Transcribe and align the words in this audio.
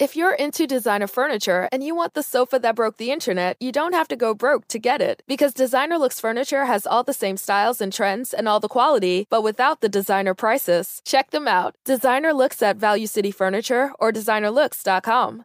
If 0.00 0.16
you're 0.16 0.34
into 0.34 0.66
designer 0.66 1.06
furniture 1.06 1.68
and 1.70 1.84
you 1.84 1.94
want 1.94 2.14
the 2.14 2.22
sofa 2.24 2.58
that 2.58 2.74
broke 2.74 2.96
the 2.96 3.12
internet, 3.12 3.56
you 3.60 3.70
don't 3.70 3.92
have 3.92 4.08
to 4.08 4.16
go 4.16 4.34
broke 4.34 4.66
to 4.68 4.80
get 4.80 5.00
it. 5.00 5.22
Because 5.28 5.54
Designer 5.54 5.98
Looks 5.98 6.18
Furniture 6.18 6.64
has 6.64 6.84
all 6.84 7.04
the 7.04 7.12
same 7.12 7.36
styles 7.36 7.80
and 7.80 7.92
trends 7.92 8.34
and 8.34 8.48
all 8.48 8.58
the 8.58 8.66
quality, 8.66 9.28
but 9.30 9.44
without 9.44 9.82
the 9.82 9.88
designer 9.88 10.34
prices. 10.34 11.00
Check 11.04 11.30
them 11.30 11.46
out. 11.46 11.76
Designer 11.84 12.32
Looks 12.32 12.60
at 12.60 12.76
Value 12.76 13.06
City 13.06 13.30
Furniture 13.30 13.92
or 14.00 14.10
designerlooks.com. 14.10 15.44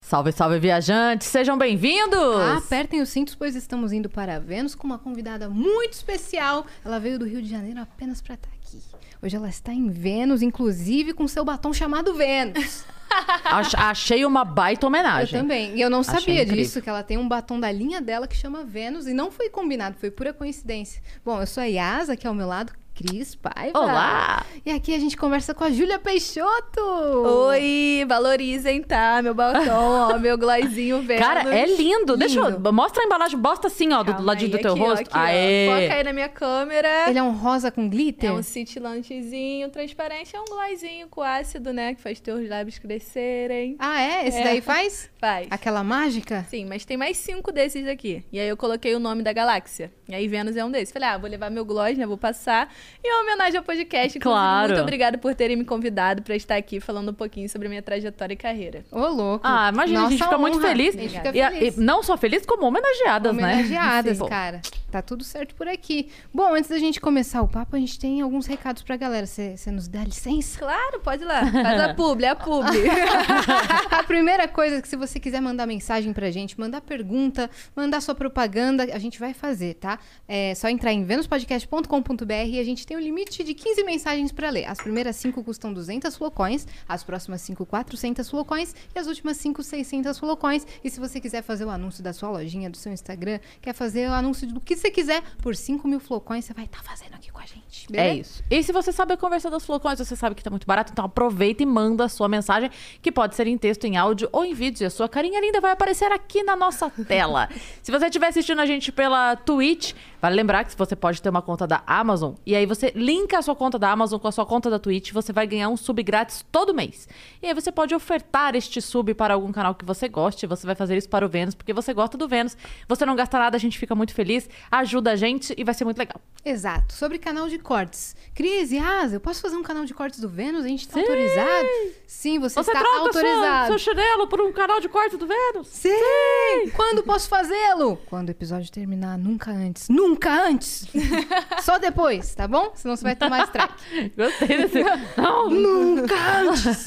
Salve, 0.00 0.32
salve, 0.32 0.58
viajantes! 0.58 1.28
Sejam 1.28 1.56
bem-vindos! 1.56 2.40
Ah, 2.40 2.56
apertem 2.56 3.00
os 3.00 3.08
cintos, 3.08 3.36
pois 3.36 3.54
estamos 3.54 3.92
indo 3.92 4.10
para 4.10 4.40
Vênus 4.40 4.74
com 4.74 4.86
uma 4.86 4.98
convidada 4.98 5.48
muito 5.48 5.92
especial. 5.92 6.66
Ela 6.84 6.98
veio 6.98 7.20
do 7.20 7.24
Rio 7.24 7.42
de 7.42 7.48
Janeiro 7.48 7.80
apenas 7.80 8.20
para 8.20 8.34
estar 8.34 8.48
aqui. 8.48 8.80
Hoje 9.22 9.36
ela 9.36 9.48
está 9.48 9.72
em 9.72 9.88
Vênus, 9.88 10.42
inclusive 10.42 11.12
com 11.12 11.26
seu 11.26 11.44
batom 11.44 11.72
chamado 11.72 12.14
Vênus. 12.14 12.84
Ach- 13.44 13.74
Achei 13.76 14.24
uma 14.24 14.44
baita 14.44 14.86
homenagem. 14.86 15.34
Eu 15.36 15.42
também. 15.42 15.74
E 15.76 15.80
eu 15.80 15.90
não 15.90 16.00
Achei 16.00 16.14
sabia 16.14 16.42
incrível. 16.42 16.56
disso, 16.62 16.82
que 16.82 16.88
ela 16.88 17.02
tem 17.02 17.16
um 17.18 17.26
batom 17.26 17.58
da 17.58 17.70
linha 17.72 18.00
dela 18.00 18.28
que 18.28 18.36
chama 18.36 18.64
Vênus 18.64 19.06
e 19.06 19.14
não 19.14 19.30
foi 19.30 19.48
combinado, 19.48 19.96
foi 19.98 20.10
pura 20.10 20.32
coincidência. 20.32 21.02
Bom, 21.24 21.40
eu 21.40 21.46
sou 21.46 21.62
a 21.62 21.66
Yasa, 21.66 22.12
aqui 22.12 22.26
ao 22.26 22.34
meu 22.34 22.46
lado, 22.46 22.72
Cris 22.98 23.36
Paiva. 23.36 23.78
Olá! 23.78 24.44
E 24.66 24.72
aqui 24.72 24.92
a 24.92 24.98
gente 24.98 25.16
conversa 25.16 25.54
com 25.54 25.62
a 25.62 25.70
Júlia 25.70 26.00
Peixoto. 26.00 26.80
Oi, 26.80 28.04
valorizem, 28.08 28.82
tá? 28.82 29.22
Meu 29.22 29.32
batom, 29.32 29.70
ó, 29.70 30.18
meu 30.18 30.36
glossinho 30.36 31.00
verde. 31.06 31.22
Cara, 31.22 31.54
é 31.56 31.64
lindo. 31.64 32.16
Deixa 32.16 32.40
eu... 32.40 32.48
Lindo. 32.50 32.72
Mostra 32.72 33.04
a 33.04 33.06
embalagem, 33.06 33.38
bosta 33.38 33.68
assim, 33.68 33.92
ó, 33.92 34.02
do 34.02 34.10
Calma 34.10 34.26
ladinho 34.26 34.50
aí, 34.50 34.58
do 34.58 34.60
teu 34.60 34.72
aqui, 34.72 34.80
ó, 34.82 34.84
rosto. 34.84 35.00
aqui, 35.02 35.10
ó. 35.16 35.20
Aê! 35.20 35.68
Foca 35.68 35.94
aí 35.94 36.02
na 36.02 36.12
minha 36.12 36.28
câmera. 36.28 37.08
Ele 37.08 37.20
é 37.20 37.22
um 37.22 37.30
rosa 37.30 37.70
com 37.70 37.88
glitter? 37.88 38.30
É 38.30 38.32
um 38.32 38.42
cintilantezinho 38.42 39.68
transparente, 39.70 40.34
é 40.34 40.40
um 40.40 40.44
glossinho 40.46 41.06
com 41.06 41.22
ácido, 41.22 41.72
né? 41.72 41.94
Que 41.94 42.02
faz 42.02 42.18
teus 42.18 42.48
lábios 42.48 42.80
crescerem. 42.80 43.76
Ah, 43.78 44.02
é? 44.02 44.26
Esse 44.26 44.38
É. 44.38 44.42
daí 44.44 44.60
faz? 44.60 45.08
Faz. 45.20 45.48
Aquela 45.50 45.82
mágica? 45.82 46.46
Sim, 46.48 46.64
mas 46.66 46.84
tem 46.84 46.96
mais 46.96 47.16
cinco 47.16 47.50
desses 47.50 47.88
aqui. 47.88 48.24
E 48.32 48.38
aí 48.38 48.48
eu 48.48 48.56
coloquei 48.56 48.94
o 48.94 49.00
nome 49.00 49.24
da 49.24 49.32
galáxia. 49.32 49.92
E 50.08 50.14
aí 50.14 50.28
Vênus 50.28 50.56
é 50.56 50.64
um 50.64 50.70
desses. 50.70 50.92
Falei, 50.92 51.08
ah, 51.08 51.18
vou 51.18 51.28
levar 51.28 51.50
meu 51.50 51.64
gloss, 51.64 51.98
né? 51.98 52.06
Vou 52.06 52.16
passar. 52.16 52.72
E 53.02 53.10
uma 53.12 53.22
homenagem 53.22 53.56
ao 53.58 53.64
podcast. 53.64 54.18
Claro. 54.18 54.68
Muito 54.70 54.82
obrigada 54.82 55.18
por 55.18 55.34
terem 55.34 55.56
me 55.56 55.64
convidado 55.64 56.22
pra 56.22 56.34
estar 56.34 56.56
aqui 56.56 56.80
falando 56.80 57.10
um 57.10 57.14
pouquinho 57.14 57.48
sobre 57.48 57.66
a 57.66 57.68
minha 57.68 57.82
trajetória 57.82 58.34
e 58.34 58.36
carreira. 58.36 58.84
Ô, 58.90 59.06
louco. 59.08 59.40
Ah, 59.46 59.70
imagina, 59.72 60.00
a 60.00 60.02
gente 60.10 60.18
Nossa 60.18 60.24
fica 60.30 60.38
muito 60.38 60.58
honra. 60.58 60.68
feliz. 60.68 60.96
A 60.96 60.98
gente 61.00 61.12
fica 61.14 61.28
E 61.36 61.50
feliz. 61.50 61.76
e 61.76 61.80
não 61.80 62.02
só 62.02 62.16
feliz, 62.16 62.44
como 62.44 62.66
homenageadas, 62.66 63.34
né? 63.34 63.42
Homenageadas, 63.54 64.18
Sim. 64.18 64.26
cara. 64.26 64.60
Tá 64.90 65.02
tudo 65.02 65.22
certo 65.22 65.54
por 65.54 65.68
aqui. 65.68 66.08
Bom, 66.32 66.54
antes 66.54 66.70
da 66.70 66.78
gente 66.78 66.98
começar 67.00 67.42
o 67.42 67.48
papo, 67.48 67.76
a 67.76 67.78
gente 67.78 67.98
tem 67.98 68.20
alguns 68.22 68.46
recados 68.46 68.82
pra 68.82 68.96
galera. 68.96 69.26
Você 69.26 69.56
nos 69.70 69.86
dá 69.86 70.02
licença? 70.02 70.58
Claro, 70.58 71.00
pode 71.00 71.22
ir 71.22 71.26
lá. 71.26 71.40
Faz 71.50 71.80
a 71.80 71.94
publi, 71.94 72.24
é 72.24 72.30
a 72.30 72.34
publi. 72.36 72.78
a 73.90 74.02
primeira 74.02 74.48
coisa 74.48 74.76
é 74.76 74.82
que 74.82 74.88
se 74.88 74.96
você 74.96 75.20
quiser 75.20 75.40
mandar 75.42 75.66
mensagem 75.66 76.12
pra 76.12 76.30
gente, 76.30 76.58
mandar 76.58 76.80
pergunta, 76.80 77.50
mandar 77.76 78.00
sua 78.00 78.14
propaganda, 78.14 78.84
a 78.84 78.98
gente 78.98 79.18
vai 79.20 79.34
fazer, 79.34 79.74
tá? 79.74 79.98
É 80.26 80.54
só 80.54 80.68
entrar 80.68 80.92
em 80.92 81.04
venuspodcast.com.br 81.04 82.32
e 82.46 82.58
a 82.58 82.64
gente 82.64 82.77
tem 82.86 82.96
um 82.96 83.00
limite 83.00 83.44
de 83.44 83.54
15 83.54 83.84
mensagens 83.84 84.32
pra 84.32 84.50
ler. 84.50 84.66
As 84.66 84.78
primeiras 84.78 85.16
5 85.16 85.42
custam 85.42 85.72
200 85.72 86.16
flocões, 86.16 86.66
as 86.88 87.02
próximas 87.02 87.40
5, 87.42 87.64
400 87.66 88.28
flocões 88.28 88.74
e 88.94 88.98
as 88.98 89.06
últimas 89.06 89.36
5, 89.36 89.62
600 89.62 90.18
flocões. 90.18 90.66
E 90.82 90.90
se 90.90 91.00
você 91.00 91.20
quiser 91.20 91.42
fazer 91.42 91.64
o 91.64 91.70
anúncio 91.70 92.02
da 92.02 92.12
sua 92.12 92.30
lojinha, 92.30 92.70
do 92.70 92.76
seu 92.76 92.92
Instagram, 92.92 93.40
quer 93.60 93.72
fazer 93.72 94.08
o 94.08 94.12
anúncio 94.12 94.46
do 94.46 94.60
que 94.60 94.76
você 94.76 94.90
quiser, 94.90 95.22
por 95.42 95.54
5 95.54 95.86
mil 95.86 96.00
flocões, 96.00 96.44
você 96.44 96.54
vai 96.54 96.64
estar 96.64 96.82
fazendo 96.82 97.14
aqui 97.14 97.30
com 97.30 97.40
a 97.40 97.46
gente. 97.46 97.86
É 97.88 97.92
beleza? 97.92 98.20
isso. 98.20 98.42
E 98.50 98.62
se 98.62 98.72
você 98.72 98.92
sabe 98.92 99.14
a 99.14 99.16
conversão 99.16 99.50
das 99.50 99.64
flocões, 99.64 99.98
você 99.98 100.16
sabe 100.16 100.34
que 100.34 100.42
tá 100.42 100.50
muito 100.50 100.66
barato, 100.66 100.92
então 100.92 101.04
aproveita 101.04 101.62
e 101.62 101.66
manda 101.66 102.04
a 102.04 102.08
sua 102.08 102.28
mensagem, 102.28 102.70
que 103.02 103.10
pode 103.10 103.34
ser 103.34 103.46
em 103.46 103.56
texto, 103.56 103.84
em 103.84 103.96
áudio 103.96 104.28
ou 104.32 104.44
em 104.44 104.54
vídeo. 104.54 104.84
E 104.84 104.86
a 104.86 104.90
sua 104.90 105.08
carinha 105.08 105.40
linda 105.40 105.60
vai 105.60 105.72
aparecer 105.72 106.10
aqui 106.12 106.42
na 106.42 106.56
nossa 106.56 106.90
tela. 106.90 107.48
se 107.82 107.90
você 107.90 108.06
estiver 108.06 108.28
assistindo 108.28 108.60
a 108.60 108.66
gente 108.66 108.92
pela 108.92 109.36
Twitch, 109.36 109.94
vale 110.20 110.36
lembrar 110.36 110.64
que 110.64 110.76
você 110.76 110.96
pode 110.96 111.20
ter 111.22 111.28
uma 111.28 111.42
conta 111.42 111.66
da 111.66 111.82
Amazon, 111.86 112.34
e 112.44 112.54
aí 112.54 112.66
você 112.66 112.92
linka 112.94 113.38
a 113.38 113.42
sua 113.42 113.54
conta 113.54 113.78
da 113.78 113.90
Amazon 113.90 114.18
com 114.18 114.28
a 114.28 114.32
sua 114.32 114.44
conta 114.46 114.68
da 114.70 114.78
Twitch, 114.78 115.12
você 115.12 115.32
vai 115.32 115.46
ganhar 115.46 115.68
um 115.68 115.76
sub 115.76 116.02
grátis 116.02 116.44
todo 116.50 116.74
mês. 116.74 117.08
E 117.42 117.46
aí 117.46 117.54
você 117.54 117.70
pode 117.70 117.94
ofertar 117.94 118.54
este 118.54 118.80
sub 118.80 119.12
para 119.14 119.34
algum 119.34 119.52
canal 119.52 119.74
que 119.74 119.84
você 119.84 120.08
goste, 120.08 120.46
você 120.46 120.66
vai 120.66 120.74
fazer 120.74 120.96
isso 120.96 121.08
para 121.08 121.24
o 121.24 121.28
Vênus, 121.28 121.54
porque 121.54 121.72
você 121.72 121.92
gosta 121.94 122.16
do 122.18 122.28
Vênus. 122.28 122.56
Você 122.88 123.04
não 123.06 123.14
gasta 123.16 123.38
nada, 123.38 123.56
a 123.56 123.60
gente 123.60 123.78
fica 123.78 123.94
muito 123.94 124.14
feliz, 124.14 124.48
ajuda 124.70 125.12
a 125.12 125.16
gente 125.16 125.54
e 125.56 125.64
vai 125.64 125.74
ser 125.74 125.84
muito 125.84 125.98
legal. 125.98 126.20
Exato. 126.44 126.94
Sobre 126.94 127.18
canal 127.18 127.48
de 127.48 127.58
cortes. 127.58 128.16
Cris 128.34 128.72
e 128.72 128.78
Asa, 128.78 129.16
eu 129.16 129.20
posso 129.20 129.40
fazer 129.40 129.56
um 129.56 129.62
canal 129.62 129.84
de 129.84 129.94
cortes 129.94 130.20
do 130.20 130.28
Vênus? 130.28 130.64
A 130.64 130.68
gente 130.68 130.88
tá 130.88 130.94
Sim. 130.94 131.00
autorizado? 131.00 131.68
Sim, 132.06 132.38
você, 132.38 132.54
Você 132.54 132.70
está 132.70 132.80
troca 132.80 132.98
autorizado. 133.00 133.66
seu 133.68 133.78
chinelo 133.78 134.26
por 134.26 134.40
um 134.40 134.52
canal 134.52 134.80
de 134.80 134.88
corte 134.88 135.16
do 135.16 135.26
Vênus? 135.26 135.68
Sim! 135.68 136.70
Quando 136.74 137.02
posso 137.02 137.28
fazê-lo? 137.28 137.98
Quando 138.06 138.28
o 138.28 138.30
episódio 138.30 138.70
terminar, 138.72 139.18
nunca 139.18 139.50
antes. 139.50 139.88
Nunca 139.88 140.07
antes! 140.28 140.86
Só 141.62 141.78
depois, 141.78 142.34
tá 142.34 142.46
bom? 142.48 142.72
Senão 142.74 142.96
você 142.96 143.02
vai 143.04 143.16
tomar 143.16 143.44
strike. 143.44 144.12
Gostei 144.16 144.48
desse. 144.48 144.82
Não. 145.16 145.50
nunca 145.50 146.14
antes! 146.40 146.84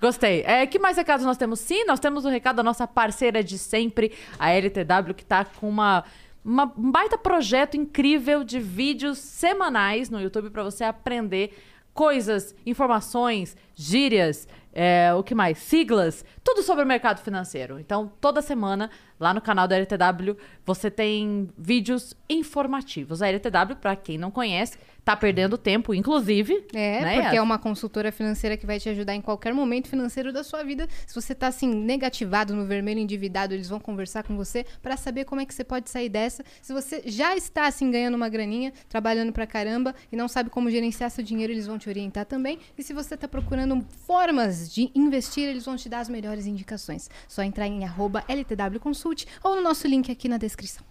Gostei. 0.00 0.42
É, 0.46 0.66
que 0.66 0.78
mais 0.78 0.96
recados 0.96 1.24
nós 1.24 1.36
temos? 1.36 1.60
Sim, 1.60 1.84
nós 1.84 2.00
temos 2.00 2.24
o 2.24 2.28
recado 2.28 2.56
da 2.56 2.62
nossa 2.62 2.86
parceira 2.86 3.42
de 3.42 3.58
sempre, 3.58 4.12
a 4.38 4.50
LTW, 4.50 5.14
que 5.16 5.24
tá 5.24 5.44
com 5.44 5.68
uma. 5.68 6.04
uma- 6.44 6.72
um 6.76 6.90
baita 6.90 7.16
projeto 7.18 7.76
incrível 7.76 8.44
de 8.44 8.58
vídeos 8.60 9.18
semanais 9.18 10.10
no 10.10 10.20
YouTube 10.20 10.50
para 10.50 10.62
você 10.64 10.84
aprender 10.84 11.56
coisas, 11.96 12.54
informações, 12.66 13.56
gírias, 13.74 14.46
é, 14.70 15.14
o 15.14 15.22
que 15.22 15.34
mais? 15.34 15.56
Siglas, 15.56 16.22
tudo 16.44 16.62
sobre 16.62 16.84
o 16.84 16.86
mercado 16.86 17.22
financeiro. 17.22 17.80
Então, 17.80 18.12
toda 18.20 18.42
semana, 18.42 18.90
lá 19.18 19.32
no 19.32 19.40
canal 19.40 19.66
da 19.66 19.76
LTW, 19.76 20.36
você 20.66 20.90
tem 20.90 21.48
vídeos 21.56 22.14
informativos. 22.28 23.22
A 23.22 23.28
LTW, 23.28 23.76
para 23.80 23.96
quem 23.96 24.18
não 24.18 24.30
conhece, 24.30 24.76
tá 25.06 25.14
perdendo 25.14 25.56
tempo, 25.56 25.94
inclusive. 25.94 26.66
É, 26.74 27.00
né, 27.00 27.20
porque 27.22 27.36
é 27.36 27.40
uma 27.40 27.60
consultora 27.60 28.10
financeira 28.10 28.56
que 28.56 28.66
vai 28.66 28.80
te 28.80 28.88
ajudar 28.88 29.14
em 29.14 29.20
qualquer 29.20 29.54
momento 29.54 29.86
financeiro 29.86 30.32
da 30.32 30.42
sua 30.42 30.64
vida. 30.64 30.88
Se 31.06 31.14
você 31.14 31.32
tá 31.32 31.46
assim, 31.46 31.72
negativado 31.72 32.52
no 32.56 32.66
vermelho, 32.66 32.98
endividado, 32.98 33.54
eles 33.54 33.68
vão 33.68 33.78
conversar 33.78 34.24
com 34.24 34.36
você 34.36 34.66
para 34.82 34.96
saber 34.96 35.24
como 35.24 35.40
é 35.40 35.46
que 35.46 35.54
você 35.54 35.62
pode 35.62 35.88
sair 35.90 36.08
dessa. 36.08 36.44
Se 36.60 36.72
você 36.72 37.04
já 37.06 37.36
está 37.36 37.68
assim 37.68 37.88
ganhando 37.88 38.16
uma 38.16 38.28
graninha, 38.28 38.72
trabalhando 38.88 39.32
pra 39.32 39.46
caramba 39.46 39.94
e 40.10 40.16
não 40.16 40.26
sabe 40.26 40.50
como 40.50 40.68
gerenciar 40.68 41.08
seu 41.08 41.22
dinheiro, 41.22 41.52
eles 41.52 41.68
vão 41.68 41.78
te 41.78 41.88
orientar 41.88 42.26
também. 42.26 42.58
E 42.76 42.82
se 42.82 42.92
você 42.92 43.16
tá 43.16 43.28
procurando 43.28 43.86
formas 44.08 44.68
de 44.74 44.90
investir, 44.92 45.44
eles 45.44 45.64
vão 45.64 45.76
te 45.76 45.88
dar 45.88 46.00
as 46.00 46.08
melhores 46.08 46.48
indicações. 46.48 47.08
Só 47.28 47.44
entrar 47.44 47.68
em 47.68 47.84
arroba 47.84 48.24
LTW 48.26 48.80
Consult 48.80 49.24
ou 49.44 49.54
no 49.54 49.62
nosso 49.62 49.86
link 49.86 50.10
aqui 50.10 50.28
na 50.28 50.36
descrição. 50.36 50.84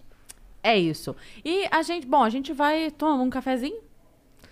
É 0.64 0.80
isso. 0.80 1.14
E 1.44 1.68
a 1.70 1.84
gente, 1.84 2.08
bom, 2.08 2.24
a 2.24 2.30
gente 2.30 2.54
vai 2.54 2.90
tomar 2.90 3.22
um 3.22 3.30
cafezinho. 3.30 3.85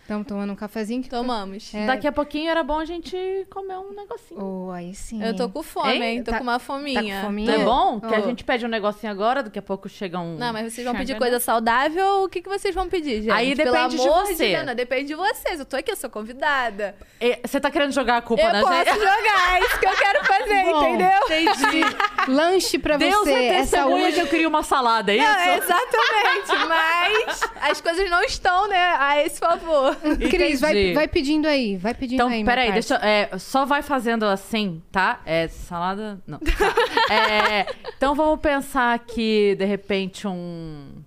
Estamos 0.04 0.28
tomando 0.28 0.52
um 0.52 0.56
cafezinho. 0.56 1.02
Que... 1.02 1.10
Tomamos. 1.10 1.74
É. 1.74 1.86
Daqui 1.88 2.06
a 2.06 2.12
pouquinho 2.12 2.52
era 2.52 2.62
bom 2.62 2.78
a 2.78 2.84
gente 2.86 3.16
comer 3.50 3.78
um 3.78 3.94
negocinho. 3.96 4.40
Oh, 4.68 4.70
aí 4.72 4.94
sim. 4.94 5.24
Eu 5.24 5.34
tô 5.34 5.48
com 5.48 5.64
fome, 5.64 5.94
Hein? 5.94 6.04
hein? 6.04 6.24
Tô 6.24 6.32
Tá- 6.32 6.38
com 6.40 6.44
uma 6.44 6.60
fominha. 6.60 7.02
tá 7.16 7.22
com 7.22 7.26
fominha? 7.28 7.52
Não 7.54 7.62
é 7.62 7.66
bom? 7.66 8.00
Que 8.02 8.14
a 8.14 8.20
Oh. 8.20 8.22
gente 8.24 8.44
pede 8.44 8.66
um 8.66 8.70
negocinho 8.70 9.10
agora, 9.12 9.42
daqui 9.42 9.58
a 9.58 9.62
pouco 9.62 9.88
chega 9.88 10.20
um. 10.20 10.36
Não, 10.38 10.52
mas 10.52 10.72
vocês 10.74 10.86
vão 10.86 10.94
pedir 10.94 11.18
coisa 11.18 11.40
saudável 11.40 12.06
ou 12.06 12.26
o 12.26 12.30
que, 12.30 12.42
que 12.42 12.50
vocês 12.50 12.76
vão 12.76 12.90
pedir, 12.90 13.22
gente? 13.22 13.32
Aí 13.32 13.56
Pelo 13.56 13.72
depende 13.72 13.96
de 13.98 14.04
você. 14.10 14.36
Deus, 14.64 14.76
depende 14.76 15.08
de 15.08 15.16
vocês. 15.16 15.60
Eu 15.60 15.66
tô 15.66 15.78
aqui, 15.78 15.92
eu 15.92 15.96
sou 15.96 16.10
convidada. 16.10 16.96
E- 17.22 17.40
Você 17.46 17.62
tá 17.62 17.72
querendo 17.72 17.94
jogar 17.94 18.18
a 18.18 18.22
culpa 18.22 18.44
eu 18.44 18.52
na 18.52 18.60
posso 18.60 18.74
gente? 18.76 18.94
jogar, 19.00 19.56
é 19.56 19.60
isso 19.62 19.80
que 19.80 19.88
eu 19.88 19.96
quero 19.98 20.26
fazer, 20.26 20.64
Bom, 20.66 20.82
entendeu? 20.84 21.20
Entendi. 21.30 21.82
Lanche 22.28 22.78
pra 22.78 22.98
Deus 22.98 23.16
você. 23.16 23.32
é 23.32 23.46
Essa 23.56 23.78
testemunha 23.78 24.06
hoje 24.08 24.16
que 24.16 24.22
eu 24.22 24.28
queria 24.28 24.48
uma 24.50 24.64
salada, 24.64 25.14
é 25.14 25.16
isso? 25.18 25.26
Não, 25.26 25.54
exatamente, 25.56 26.68
mas 26.68 27.42
as 27.62 27.80
coisas 27.82 28.10
não 28.10 28.22
estão, 28.24 28.68
né, 28.68 28.96
a 29.00 29.22
esse 29.24 29.40
favor. 29.40 29.93
Cris, 30.30 30.62
vai, 30.62 30.94
vai 30.94 31.08
pedindo 31.08 31.48
aí, 31.48 31.78
vai 31.78 31.94
pedindo 31.94 32.16
Então, 32.16 32.28
aí. 32.28 32.36
minha 32.44 32.46
peraí, 32.46 32.72
deixa 32.72 32.96
eu- 32.96 33.00
é, 33.00 33.30
Só 33.38 33.66
vai 33.66 33.82
fazendo 33.82 34.24
assim, 34.26 34.82
tá? 34.92 35.22
É 35.26 35.48
salada. 35.48 36.20
Não. 36.28 36.40
tá. 36.40 37.14
É, 37.14 37.66
então 37.98 38.16
vamos 38.16 38.40
pensar 38.40 38.94
aqui, 38.94 39.56
de 39.58 39.66
repente, 39.66 40.28
um. 40.28 41.02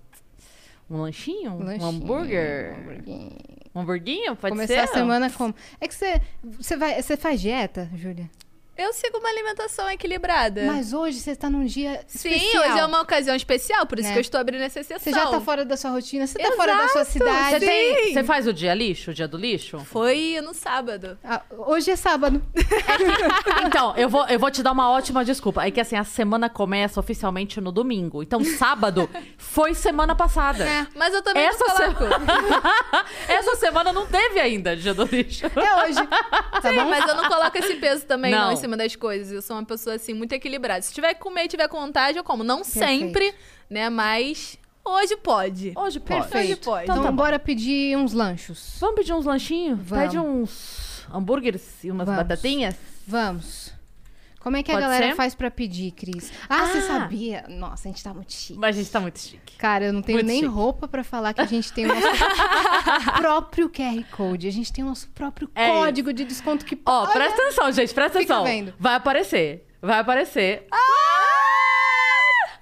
Um 0.89 1.01
lanchinho? 1.01 1.51
Um 1.51 1.63
Lanchinho, 1.65 1.85
hambúrguer? 1.89 2.75
hamburguinho. 2.79 3.31
Um 3.75 3.79
hamburguinho? 3.81 4.35
Pode 4.37 4.51
Começar 4.53 4.73
ser? 4.73 4.79
a 4.79 4.87
semana 4.87 5.29
como. 5.29 5.53
É 5.81 5.87
que 5.87 5.93
você, 5.93 6.21
você, 6.43 6.77
vai, 6.77 7.01
você 7.01 7.17
faz 7.17 7.41
dieta, 7.41 7.89
Júlia? 7.95 8.29
Eu 8.77 8.93
sigo 8.93 9.17
uma 9.17 9.29
alimentação 9.29 9.89
equilibrada. 9.89 10.63
Mas 10.65 10.93
hoje 10.93 11.19
você 11.19 11.35
tá 11.35 11.49
num 11.49 11.65
dia 11.65 12.01
Sim, 12.07 12.29
especial. 12.29 12.63
hoje 12.63 12.79
é 12.79 12.85
uma 12.85 13.01
ocasião 13.01 13.35
especial, 13.35 13.85
por 13.85 13.97
isso 13.99 14.07
Né? 14.07 14.13
que 14.13 14.19
eu 14.19 14.21
estou 14.21 14.39
abrindo 14.39 14.61
essa 14.61 14.79
exceção. 14.79 14.99
Você 15.03 15.11
já 15.11 15.27
tá 15.27 15.41
fora 15.41 15.65
da 15.65 15.75
sua 15.75 15.89
rotina, 15.91 16.27
você 16.27 16.37
tá 16.37 16.51
fora 16.53 16.75
da 16.75 16.87
sua 16.89 17.03
cidade. 17.05 17.59
Você, 17.59 17.59
tem- 17.65 18.05
Sim. 18.07 18.13
você 18.13 18.23
faz 18.23 18.45
o 18.47 18.53
dia 18.53 18.73
lixo, 18.73 19.11
o 19.11 19.13
dia 19.13 19.27
do 19.27 19.37
lixo? 19.37 19.79
Foi 19.79 20.39
no 20.43 20.53
sábado. 20.53 21.17
Ah, 21.23 21.41
hoje 21.57 21.91
é 21.91 21.95
sábado. 21.95 22.41
Então, 23.65 23.93
eu 23.97 24.07
vou, 24.09 24.25
eu 24.27 24.39
vou 24.39 24.49
te 24.49 24.63
dar 24.63 24.71
uma 24.71 24.89
ótima 24.89 25.23
desculpa. 25.25 25.65
É 25.65 25.71
que 25.71 25.79
assim, 25.79 25.95
a 25.95 26.03
semana 26.03 26.49
começa 26.49 26.99
oficialmente 26.99 27.59
no 27.59 27.71
domingo. 27.71 28.23
Então, 28.23 28.43
sábado 28.43 29.09
foi 29.37 29.73
semana 29.73 30.15
passada. 30.15 30.63
É. 30.63 30.87
Mas 30.95 31.13
eu 31.13 31.21
também 31.21 31.43
Essa, 31.43 31.65
não 31.65 31.93
coloco. 31.93 32.15
Essa 33.27 33.55
semana 33.55 33.91
não 33.91 34.05
teve 34.05 34.39
ainda 34.39 34.75
dia 34.75 34.93
do 34.93 35.03
lixo. 35.03 35.45
É 35.47 35.85
hoje. 35.85 36.07
Tá 36.07 36.69
Sim, 36.69 36.75
bom? 36.77 36.85
mas 36.89 37.07
eu 37.07 37.15
não 37.15 37.25
coloco 37.27 37.57
esse 37.57 37.75
peso 37.75 38.05
também 38.05 38.31
não. 38.31 38.45
Não. 38.47 38.51
Cima 38.67 38.77
das 38.77 38.95
coisas. 38.95 39.31
Eu 39.31 39.41
sou 39.41 39.55
uma 39.55 39.65
pessoa 39.65 39.95
assim 39.95 40.13
muito 40.13 40.33
equilibrada. 40.33 40.81
Se 40.81 40.93
tiver 40.93 41.13
que 41.13 41.21
comer 41.21 41.45
e 41.45 41.47
tiver 41.47 41.67
com 41.67 41.79
vontade, 41.79 42.17
eu 42.17 42.23
como. 42.23 42.43
Não 42.43 42.63
sempre, 42.63 43.33
né? 43.69 43.89
Mas 43.89 44.57
hoje 44.83 45.15
pode. 45.17 45.73
Hoje 45.75 45.99
pode. 45.99 46.21
Hoje 46.21 46.29
Perfeito. 46.29 46.65
pode. 46.65 46.83
Então, 46.83 46.95
Então 46.97 47.05
tá 47.05 47.11
bora 47.11 47.39
pedir 47.39 47.97
uns 47.97 48.13
lanchos. 48.13 48.77
Vamos 48.79 48.95
pedir 48.95 49.13
uns 49.13 49.25
lanchinhos? 49.25 49.79
Vamos. 49.81 50.03
Pede 50.05 50.19
uns 50.19 51.05
hambúrgueres 51.13 51.83
e 51.83 51.89
umas 51.91 52.05
Vamos. 52.05 52.21
batatinhas? 52.23 52.75
Vamos. 53.07 53.66
Como 54.39 54.55
é 54.55 54.63
que 54.63 54.71
a 54.71 54.75
Pode 54.75 54.85
galera 54.85 55.07
ser? 55.09 55.15
faz 55.15 55.35
pra 55.35 55.51
pedir, 55.51 55.91
Cris? 55.91 56.31
Ah, 56.49 56.61
Ah. 56.63 56.67
você 56.67 56.81
sabia? 56.81 57.45
Nossa, 57.49 57.87
a 57.87 57.91
gente 57.91 58.03
tá 58.03 58.13
muito 58.13 58.31
chique. 58.31 58.57
Mas 58.59 58.75
a 58.77 58.79
gente 58.79 58.91
tá 58.91 58.99
muito 58.99 59.19
chique. 59.19 59.57
Cara, 59.57 59.85
eu 59.85 59.93
não 59.93 60.01
tenho 60.01 60.17
Muito 60.19 60.27
nem 60.27 60.37
chique. 60.41 60.47
roupa 60.53 60.87
pra 60.87 61.03
falar 61.03 61.33
que 61.33 61.41
a 61.41 61.45
gente 61.45 61.73
tem 61.73 61.85
o 61.85 61.89
nosso 61.89 62.01
próprio 63.17 63.69
QR 63.69 64.03
Code. 64.11 64.47
A 64.47 64.51
gente 64.51 64.71
tem 64.71 64.83
o 64.83 64.87
nosso 64.87 65.09
próprio 65.09 65.49
É 65.55 65.67
código 65.69 66.13
de 66.13 66.23
desconto 66.23 66.63
que 66.65 66.79
Ó, 66.85 67.01
Olha! 67.03 67.11
presta 67.11 67.41
atenção, 67.41 67.71
gente, 67.71 67.93
presta 67.93 68.19
Fica 68.19 68.33
atenção. 68.35 68.43
vendo. 68.45 68.73
Vai 68.79 68.95
aparecer. 68.95 69.67
Vai 69.81 69.99
aparecer. 69.99 70.65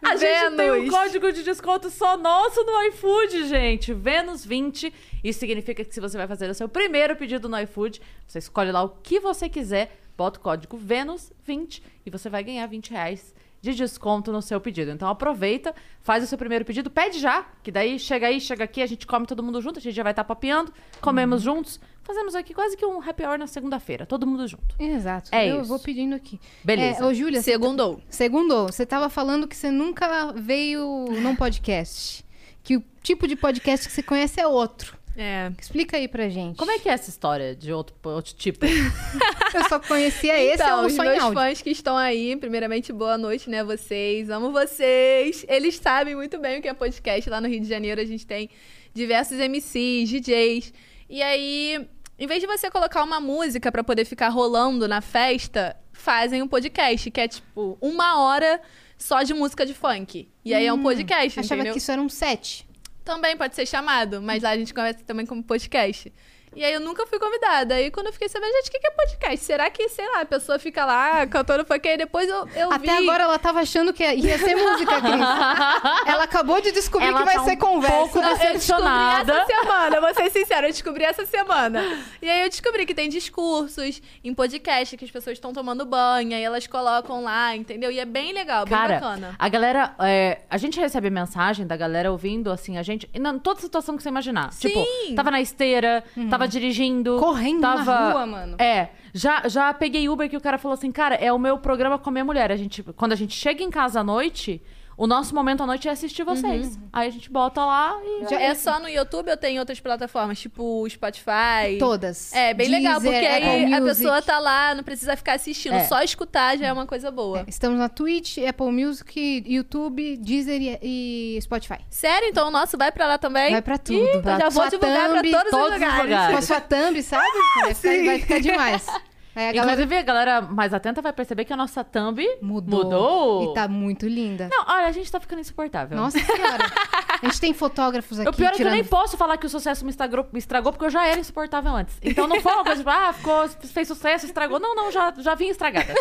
A 0.05 0.15
gente 0.15 0.29
Vênus. 0.39 0.57
tem 0.57 0.71
um 0.71 0.89
código 0.89 1.31
de 1.31 1.43
desconto 1.43 1.89
só 1.89 2.15
nosso 2.17 2.63
no 2.63 2.81
iFood, 2.89 3.47
gente. 3.47 3.93
Vênus20. 3.93 4.93
Isso 5.23 5.39
significa 5.39 5.83
que 5.83 5.93
se 5.93 5.99
você 5.99 6.17
vai 6.17 6.27
fazer 6.27 6.49
o 6.49 6.53
seu 6.53 6.69
primeiro 6.69 7.15
pedido 7.15 7.49
no 7.49 7.59
iFood, 7.61 8.01
você 8.27 8.39
escolhe 8.39 8.71
lá 8.71 8.83
o 8.83 8.89
que 8.89 9.19
você 9.19 9.49
quiser, 9.49 9.99
bota 10.17 10.39
o 10.39 10.41
código 10.41 10.77
Vênus20 10.77 11.81
e 12.05 12.09
você 12.09 12.29
vai 12.29 12.43
ganhar 12.43 12.65
20 12.67 12.91
reais 12.91 13.33
de 13.61 13.73
desconto 13.73 14.31
no 14.31 14.43
seu 14.43 14.61
pedido. 14.61 14.91
Então 14.91 15.07
aproveita, 15.09 15.73
faz 16.01 16.23
o 16.23 16.27
seu 16.27 16.37
primeiro 16.37 16.63
pedido, 16.63 16.89
pede 16.91 17.19
já, 17.19 17.43
que 17.63 17.71
daí 17.71 17.97
chega 17.97 18.27
aí, 18.27 18.39
chega 18.39 18.63
aqui, 18.63 18.79
a 18.81 18.85
gente 18.85 19.07
come 19.07 19.25
todo 19.25 19.41
mundo 19.41 19.59
junto, 19.59 19.79
a 19.79 19.81
gente 19.81 19.95
já 19.95 20.03
vai 20.03 20.11
estar 20.11 20.23
papeando, 20.23 20.71
comemos 21.01 21.45
Uhum. 21.47 21.55
juntos. 21.55 21.79
Fazemos 22.05 22.35
aqui 22.35 22.53
quase 22.53 22.77
que 22.77 22.85
um 22.85 23.01
happy 23.01 23.23
hour 23.23 23.37
na 23.37 23.47
segunda-feira, 23.47 24.05
todo 24.05 24.27
mundo 24.27 24.47
junto. 24.47 24.75
Exato. 24.79 25.29
É 25.33 25.51
eu 25.51 25.61
isso. 25.61 25.67
vou 25.67 25.79
pedindo 25.79 26.13
aqui. 26.13 26.39
Beleza. 26.63 27.03
É, 27.03 27.05
ô, 27.05 27.11
Júlia, 27.11 27.41
você 27.41 27.51
Segundou. 27.51 27.99
Segundo, 28.07 28.67
você 28.67 28.85
tava 28.85 29.09
falando 29.09 29.47
que 29.47 29.55
você 29.55 29.71
nunca 29.71 30.31
veio 30.33 31.07
num 31.19 31.35
podcast. 31.35 32.23
Que 32.63 32.77
o 32.77 32.83
tipo 33.01 33.27
de 33.27 33.35
podcast 33.35 33.87
que 33.87 33.93
você 33.93 34.03
conhece 34.03 34.39
é 34.39 34.45
outro. 34.45 34.95
É. 35.17 35.51
Explica 35.59 35.97
aí 35.97 36.07
pra 36.07 36.29
gente. 36.29 36.57
Como 36.57 36.69
é 36.69 36.77
que 36.77 36.87
é 36.89 36.91
essa 36.91 37.09
história 37.09 37.55
de 37.55 37.71
outro, 37.73 37.95
outro 38.03 38.33
tipo? 38.35 38.65
Eu 39.53 39.63
só 39.69 39.79
conhecia 39.79 40.37
esse, 40.43 40.61
então, 40.61 40.81
eu 40.81 40.87
os 40.87 40.93
só 40.93 41.03
meus 41.03 41.17
áudio. 41.19 41.39
fãs 41.39 41.61
que 41.61 41.69
estão 41.69 41.95
aí, 41.95 42.35
primeiramente, 42.35 42.91
boa 42.91 43.17
noite, 43.17 43.49
né, 43.49 43.63
vocês. 43.63 44.29
Amo 44.29 44.51
vocês. 44.51 45.45
Eles 45.47 45.77
sabem 45.77 46.13
muito 46.13 46.37
bem 46.37 46.59
o 46.59 46.61
que 46.61 46.67
é 46.67 46.73
podcast. 46.73 47.29
Lá 47.29 47.39
no 47.39 47.47
Rio 47.47 47.61
de 47.61 47.67
Janeiro 47.67 48.01
a 48.01 48.05
gente 48.05 48.27
tem 48.27 48.49
diversos 48.93 49.37
MCs, 49.39 50.09
DJs. 50.09 50.73
E 51.09 51.21
aí, 51.21 51.87
em 52.17 52.27
vez 52.27 52.39
de 52.41 52.47
você 52.47 52.69
colocar 52.71 53.03
uma 53.03 53.19
música 53.19 53.71
pra 53.71 53.83
poder 53.83 54.05
ficar 54.05 54.29
rolando 54.29 54.87
na 54.87 55.01
festa, 55.01 55.75
fazem 55.91 56.41
um 56.41 56.47
podcast, 56.47 57.09
que 57.11 57.19
é 57.21 57.27
tipo 57.27 57.77
uma 57.81 58.21
hora 58.21 58.61
só 58.97 59.21
de 59.23 59.33
música 59.33 59.65
de 59.65 59.73
funk. 59.73 60.27
E 60.43 60.53
aí 60.53 60.65
é 60.65 60.71
um 60.73 60.81
podcast, 60.81 61.37
Hum, 61.37 61.41
Achava 61.41 61.55
entendeu? 61.55 61.73
que 61.73 61.79
isso 61.79 61.91
era 61.91 62.01
um 62.01 62.09
set. 62.09 62.65
Também 63.03 63.35
pode 63.37 63.53
ser 63.55 63.65
chamado, 63.65 64.21
mas 64.21 64.41
lá 64.43 64.51
a 64.51 64.57
gente 64.57 64.73
conversa 64.73 65.03
também 65.05 65.25
como 65.25 65.43
podcast. 65.43 66.11
E 66.55 66.63
aí 66.63 66.73
eu 66.73 66.79
nunca 66.79 67.05
fui 67.05 67.19
convidada. 67.19 67.75
Aí 67.75 67.91
quando 67.91 68.07
eu 68.07 68.13
fiquei 68.13 68.29
sabendo, 68.29 68.51
gente, 68.53 68.69
o 68.69 68.71
que 68.71 68.79
que 68.79 68.87
é 68.87 68.91
podcast? 68.91 69.45
Será 69.45 69.69
que, 69.69 69.89
sei 69.89 70.07
lá, 70.09 70.21
a 70.21 70.25
pessoa 70.25 70.57
fica 70.57 70.85
lá 70.85 71.27
cantando 71.27 71.65
funk? 71.65 71.87
Aí 71.87 71.97
depois 71.97 72.27
eu, 72.29 72.47
eu 72.55 72.69
vi... 72.69 72.75
Até 72.89 72.97
agora 72.97 73.23
ela 73.23 73.37
tava 73.37 73.59
achando 73.59 73.91
que 73.93 74.03
ia 74.03 74.37
ser 74.37 74.55
música, 74.55 75.01
Cris. 75.01 75.19
ela 76.07 76.23
acabou 76.23 76.61
de 76.61 76.71
descobrir 76.71 77.07
Ela 77.07 77.19
que 77.19 77.25
vai 77.25 77.35
tá 77.35 77.43
ser 77.43 77.51
um 77.53 77.57
conversa. 77.57 77.97
pouco 77.97 78.19
eu 78.19 78.53
descobri 78.53 78.83
essa 79.21 79.45
semana, 79.45 80.01
vou 80.01 80.13
ser 80.13 80.29
sincera, 80.31 80.67
eu 80.67 80.71
descobri 80.71 81.03
essa 81.03 81.25
semana. 81.25 81.83
E 82.21 82.29
aí 82.29 82.43
eu 82.43 82.49
descobri 82.49 82.85
que 82.85 82.93
tem 82.93 83.09
discursos 83.09 84.01
em 84.23 84.33
podcast 84.33 84.95
que 84.97 85.05
as 85.05 85.11
pessoas 85.11 85.37
estão 85.37 85.51
tomando 85.53 85.85
banho, 85.85 86.35
aí 86.35 86.43
elas 86.43 86.65
colocam 86.67 87.23
lá, 87.23 87.55
entendeu? 87.55 87.91
E 87.91 87.99
é 87.99 88.05
bem 88.05 88.33
legal, 88.33 88.65
bem 88.65 88.77
Cara, 88.77 88.93
bacana. 88.95 89.35
a 89.37 89.49
galera. 89.49 89.95
é, 89.99 90.39
a 90.49 90.57
gente 90.57 90.79
recebe 90.79 91.09
mensagem 91.09 91.65
da 91.67 91.75
galera 91.75 92.11
ouvindo, 92.11 92.51
assim, 92.51 92.77
a 92.77 92.83
gente. 92.83 93.09
Em 93.13 93.19
não- 93.19 93.37
toda 93.39 93.59
situação 93.59 93.97
que 93.97 94.03
você 94.03 94.09
imaginar. 94.09 94.51
Sim. 94.53 94.69
Tipo, 94.69 95.15
tava 95.15 95.31
na 95.31 95.41
esteira, 95.41 96.03
tava 96.29 96.44
dirigindo. 96.45 97.17
Correndo 97.17 97.61
na 97.61 97.75
tava, 97.77 98.11
rua, 98.11 98.25
mano. 98.25 98.55
É. 98.59 98.89
Já, 99.13 99.47
já 99.47 99.73
peguei 99.73 100.09
Uber 100.09 100.29
que 100.29 100.37
o 100.37 100.41
cara 100.41 100.57
falou 100.57 100.73
assim, 100.73 100.91
cara, 100.91 101.15
é 101.15 101.31
o 101.31 101.39
meu 101.39 101.57
programa 101.57 101.97
com 101.97 102.09
a 102.09 102.11
minha 102.11 102.25
mulher. 102.25 102.51
A 102.51 102.55
gente, 102.55 102.83
quando 102.83 103.13
a 103.13 103.15
gente 103.15 103.33
chega 103.33 103.63
em 103.63 103.69
casa 103.69 104.01
à 104.01 104.03
noite, 104.03 104.61
o 104.97 105.05
nosso 105.07 105.33
momento 105.35 105.61
à 105.63 105.65
noite 105.65 105.87
é 105.87 105.91
assistir 105.91 106.23
vocês. 106.23 106.77
Aí 106.93 107.07
a 107.07 107.11
gente 107.11 107.29
bota 107.29 107.63
lá 107.65 107.97
e. 108.03 108.29
Já 108.29 108.39
é 108.39 108.53
só 108.55 108.79
no 108.79 108.87
YouTube 108.87 109.29
ou 109.29 109.37
tem 109.37 109.59
outras 109.59 109.79
plataformas, 109.79 110.39
tipo 110.39 110.87
Spotify? 110.89 111.77
Todas. 111.79 112.33
É, 112.33 112.53
bem 112.53 112.69
legal, 112.69 112.99
Deezer, 112.99 113.11
porque 113.11 113.27
aí 113.27 113.73
a 113.73 113.81
pessoa 113.81 114.21
tá 114.21 114.39
lá, 114.39 114.73
não 114.75 114.83
precisa 114.83 115.15
ficar 115.17 115.33
assistindo, 115.33 115.73
É. 115.75 115.83
só 115.85 116.01
escutar 116.01 116.57
já 116.57 116.67
é 116.67 116.73
uma 116.73 116.85
coisa 116.85 117.11
boa. 117.11 117.39
É, 117.41 117.45
Estamos 117.47 117.77
na 117.77 117.89
Twitch, 117.89 118.37
Apple 118.37 118.71
Music, 118.71 119.43
YouTube, 119.45 120.17
Deezer 120.17 120.61
e, 120.61 121.35
e 121.37 121.41
Spotify. 121.41 121.79
Sério? 121.89 122.29
Então 122.29 122.47
o 122.47 122.51
nosso 122.51 122.77
vai 122.77 122.91
pra 122.91 123.07
lá 123.07 123.17
também? 123.17 123.51
Vai 123.51 123.61
pra 123.61 123.77
tudo. 123.77 123.97
Ih, 123.99 124.21
Pra 124.21 124.35
então 124.35 124.39
já 124.39 124.49
vou 124.49 124.69
divulgar 124.69 125.09
thumb, 125.09 125.29
pra 125.29 125.39
todos, 125.39 125.51
todos 125.51 125.65
os 125.67 125.73
lugares. 125.73 126.31
Com 126.31 126.37
a 126.37 126.41
sua 126.41 126.61
thumb, 126.61 127.03
sabe? 127.03 127.25
Vai 127.61 127.73
ficar, 127.73 128.05
vai 128.05 128.19
ficar 128.19 128.39
demais. 128.41 128.85
Aí 129.35 129.49
a 129.49 129.51
galera 129.51 129.73
Inclusive, 129.73 129.97
a 129.97 130.01
galera 130.03 130.41
mais 130.41 130.73
atenta 130.73 131.01
vai 131.01 131.11
perceber 131.11 131.43
que 131.45 131.51
a 131.53 131.57
nossa 131.57 131.83
thumb 131.83 132.25
mudou. 132.41 132.83
mudou. 132.85 133.51
E 133.51 133.53
tá 133.53 133.67
muito 133.67 134.07
linda. 134.07 134.47
Não, 134.49 134.63
olha, 134.67 134.87
a 134.87 134.91
gente 134.91 135.11
tá 135.11 135.19
ficando 135.19 135.39
insuportável. 135.41 135.97
Nossa 135.97 136.19
senhora. 136.19 136.63
A 137.21 137.27
gente 137.27 137.39
tem 137.39 137.53
fotógrafos 137.53 138.19
aqui 138.19 138.29
O 138.29 138.33
pior 138.33 138.49
é 138.51 138.51
que 138.51 138.61
eu 138.61 138.69
nem 138.69 138.83
posso 138.83 139.15
falar 139.15 139.37
que 139.37 139.45
o 139.45 139.49
sucesso 139.49 139.85
me 139.85 139.89
estragou, 139.89 140.27
me 140.33 140.37
estragou, 140.37 140.73
porque 140.73 140.85
eu 140.85 140.89
já 140.89 141.07
era 141.07 141.17
insuportável 141.17 141.73
antes. 141.73 141.97
Então 142.03 142.27
não 142.27 142.41
foi 142.41 142.51
uma 142.53 142.63
coisa 142.63 142.77
tipo, 142.83 142.89
ah, 142.89 143.13
ficou, 143.13 143.47
fez 143.49 143.87
sucesso, 143.87 144.25
estragou. 144.25 144.59
Não, 144.59 144.75
não, 144.75 144.91
já, 144.91 145.13
já 145.17 145.33
vinha 145.33 145.49
estragada. 145.51 145.93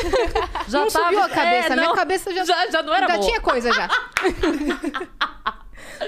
Já 0.66 0.80
Não 0.80 0.90
subiu 0.90 1.22
a 1.22 1.28
cabeça, 1.28 1.72
é, 1.72 1.76
minha 1.76 1.88
não, 1.88 1.94
cabeça 1.94 2.34
já- 2.34 2.44
já, 2.44 2.68
já 2.68 2.82
não 2.82 2.92
era 2.92 3.06
já 3.06 3.14
boa. 3.16 3.26
tinha 3.26 3.40
coisa 3.40 3.72
já. 3.72 3.88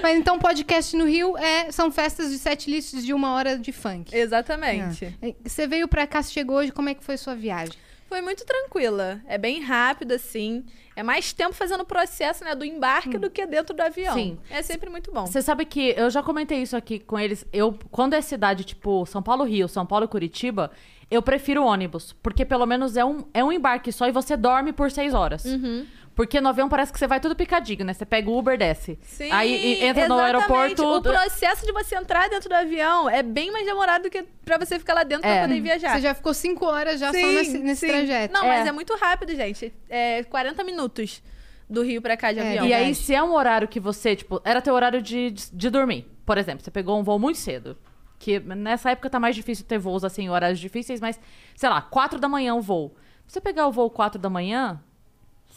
Mas 0.01 0.17
então, 0.17 0.37
podcast 0.39 0.95
no 0.95 1.05
Rio 1.05 1.37
é, 1.37 1.71
são 1.71 1.91
festas 1.91 2.31
de 2.31 2.37
sete 2.37 2.69
lists 2.69 3.05
de 3.05 3.13
uma 3.13 3.33
hora 3.33 3.57
de 3.57 3.71
funk. 3.71 4.15
Exatamente. 4.15 5.15
Ah. 5.21 5.33
Você 5.43 5.67
veio 5.67 5.87
pra 5.87 6.05
cá, 6.07 6.21
você 6.21 6.31
chegou 6.31 6.57
hoje, 6.57 6.71
como 6.71 6.89
é 6.89 6.93
que 6.93 7.03
foi 7.03 7.17
sua 7.17 7.35
viagem? 7.35 7.73
Foi 8.07 8.21
muito 8.21 8.45
tranquila. 8.45 9.21
É 9.27 9.37
bem 9.37 9.61
rápido, 9.61 10.13
assim. 10.13 10.63
É 10.95 11.03
mais 11.03 11.33
tempo 11.33 11.53
fazendo 11.53 11.81
o 11.81 11.85
processo, 11.85 12.43
né, 12.43 12.55
do 12.55 12.63
embarque 12.63 13.17
do 13.17 13.29
que 13.29 13.45
dentro 13.45 13.75
do 13.75 13.81
avião. 13.81 14.13
Sim. 14.13 14.39
É 14.49 14.61
sempre 14.61 14.89
muito 14.89 15.11
bom. 15.11 15.25
Você 15.25 15.41
sabe 15.41 15.65
que 15.65 15.93
eu 15.97 16.09
já 16.09 16.23
comentei 16.23 16.61
isso 16.61 16.75
aqui 16.75 16.99
com 16.99 17.19
eles. 17.19 17.45
Eu, 17.51 17.77
quando 17.91 18.13
é 18.13 18.21
cidade 18.21 18.63
tipo 18.63 19.05
São 19.05 19.21
Paulo, 19.21 19.43
Rio, 19.43 19.67
São 19.67 19.85
Paulo, 19.85 20.07
Curitiba, 20.07 20.71
eu 21.11 21.21
prefiro 21.21 21.65
ônibus. 21.65 22.13
Porque 22.23 22.45
pelo 22.45 22.65
menos 22.65 22.95
é 22.95 23.03
um, 23.03 23.25
é 23.33 23.43
um 23.43 23.51
embarque 23.51 23.91
só 23.91 24.07
e 24.07 24.11
você 24.11 24.37
dorme 24.37 24.71
por 24.71 24.89
seis 24.89 25.13
horas. 25.13 25.43
Uhum. 25.43 25.85
Porque 26.17 26.41
no 26.41 26.49
avião 26.49 26.67
parece 26.67 26.91
que 26.91 26.97
você 26.97 27.05
vai 27.05 27.19
tudo 27.19 27.35
picadinho, 27.35 27.85
né? 27.85 27.93
Você 27.93 28.03
pega 28.05 28.27
o 28.29 28.35
Uber, 28.37 28.57
desce. 28.57 28.97
Sim, 29.03 29.31
Aí 29.31 29.53
e- 29.53 29.85
entra 29.85 30.07
no 30.07 30.15
exatamente. 30.19 30.81
aeroporto. 30.81 30.83
O 30.97 31.01
processo 31.01 31.63
de 31.63 31.71
você 31.71 31.95
entrar 31.95 32.27
dentro 32.27 32.49
do 32.49 32.55
avião 32.55 33.07
é 33.07 33.21
bem 33.21 33.51
mais 33.51 33.65
demorado 33.67 34.01
do 34.03 34.09
que 34.09 34.23
pra 34.43 34.57
você 34.57 34.79
ficar 34.79 34.95
lá 34.95 35.03
dentro 35.03 35.27
É. 35.29 35.37
pra 35.41 35.47
poder 35.47 35.61
viajar. 35.61 35.93
Você 35.95 36.01
já 36.01 36.15
ficou 36.15 36.33
cinco 36.33 36.65
horas 36.65 36.99
já 36.99 37.13
só 37.13 37.17
nesse, 37.19 37.59
nesse 37.59 37.81
sim. 37.81 37.87
trajeto. 37.87 38.33
Não, 38.33 38.43
É. 38.45 38.47
mas 38.57 38.67
é 38.67 38.71
muito 38.71 38.95
rápido, 38.95 39.35
gente. 39.35 39.71
É 39.87 40.23
40 40.23 40.63
minutos 40.63 41.21
do 41.69 41.83
Rio 41.83 42.01
pra 42.01 42.17
cá 42.17 42.31
de 42.33 42.39
É, 42.39 42.47
avião. 42.49 42.65
E 42.65 42.73
aí, 42.73 42.95
se 42.95 43.13
é 43.13 43.21
um 43.21 43.33
horário 43.33 43.67
que 43.67 43.79
você, 43.79 44.15
tipo, 44.15 44.41
era 44.43 44.59
teu 44.59 44.73
horário 44.73 45.01
de, 45.03 45.29
de, 45.29 45.51
de 45.53 45.69
dormir. 45.69 46.07
Por 46.25 46.39
exemplo, 46.39 46.63
você 46.63 46.71
pegou 46.71 46.99
um 46.99 47.03
voo 47.03 47.19
muito 47.19 47.37
cedo. 47.37 47.77
Que 48.17 48.39
nessa 48.39 48.89
época 48.89 49.07
tá 49.07 49.19
mais 49.19 49.35
difícil 49.35 49.63
ter 49.65 49.77
voos 49.77 50.03
assim, 50.03 50.27
horários 50.29 50.59
difíceis, 50.59 50.99
mas, 50.99 51.19
sei 51.55 51.69
lá, 51.69 51.79
quatro 51.79 52.17
da 52.19 52.27
manhã 52.27 52.55
o 52.55 52.61
voo. 52.61 52.95
Você 53.27 53.39
pegar 53.39 53.67
o 53.67 53.71
voo 53.71 53.87
quatro 53.91 54.19
da 54.19 54.29
manhã, 54.31 54.81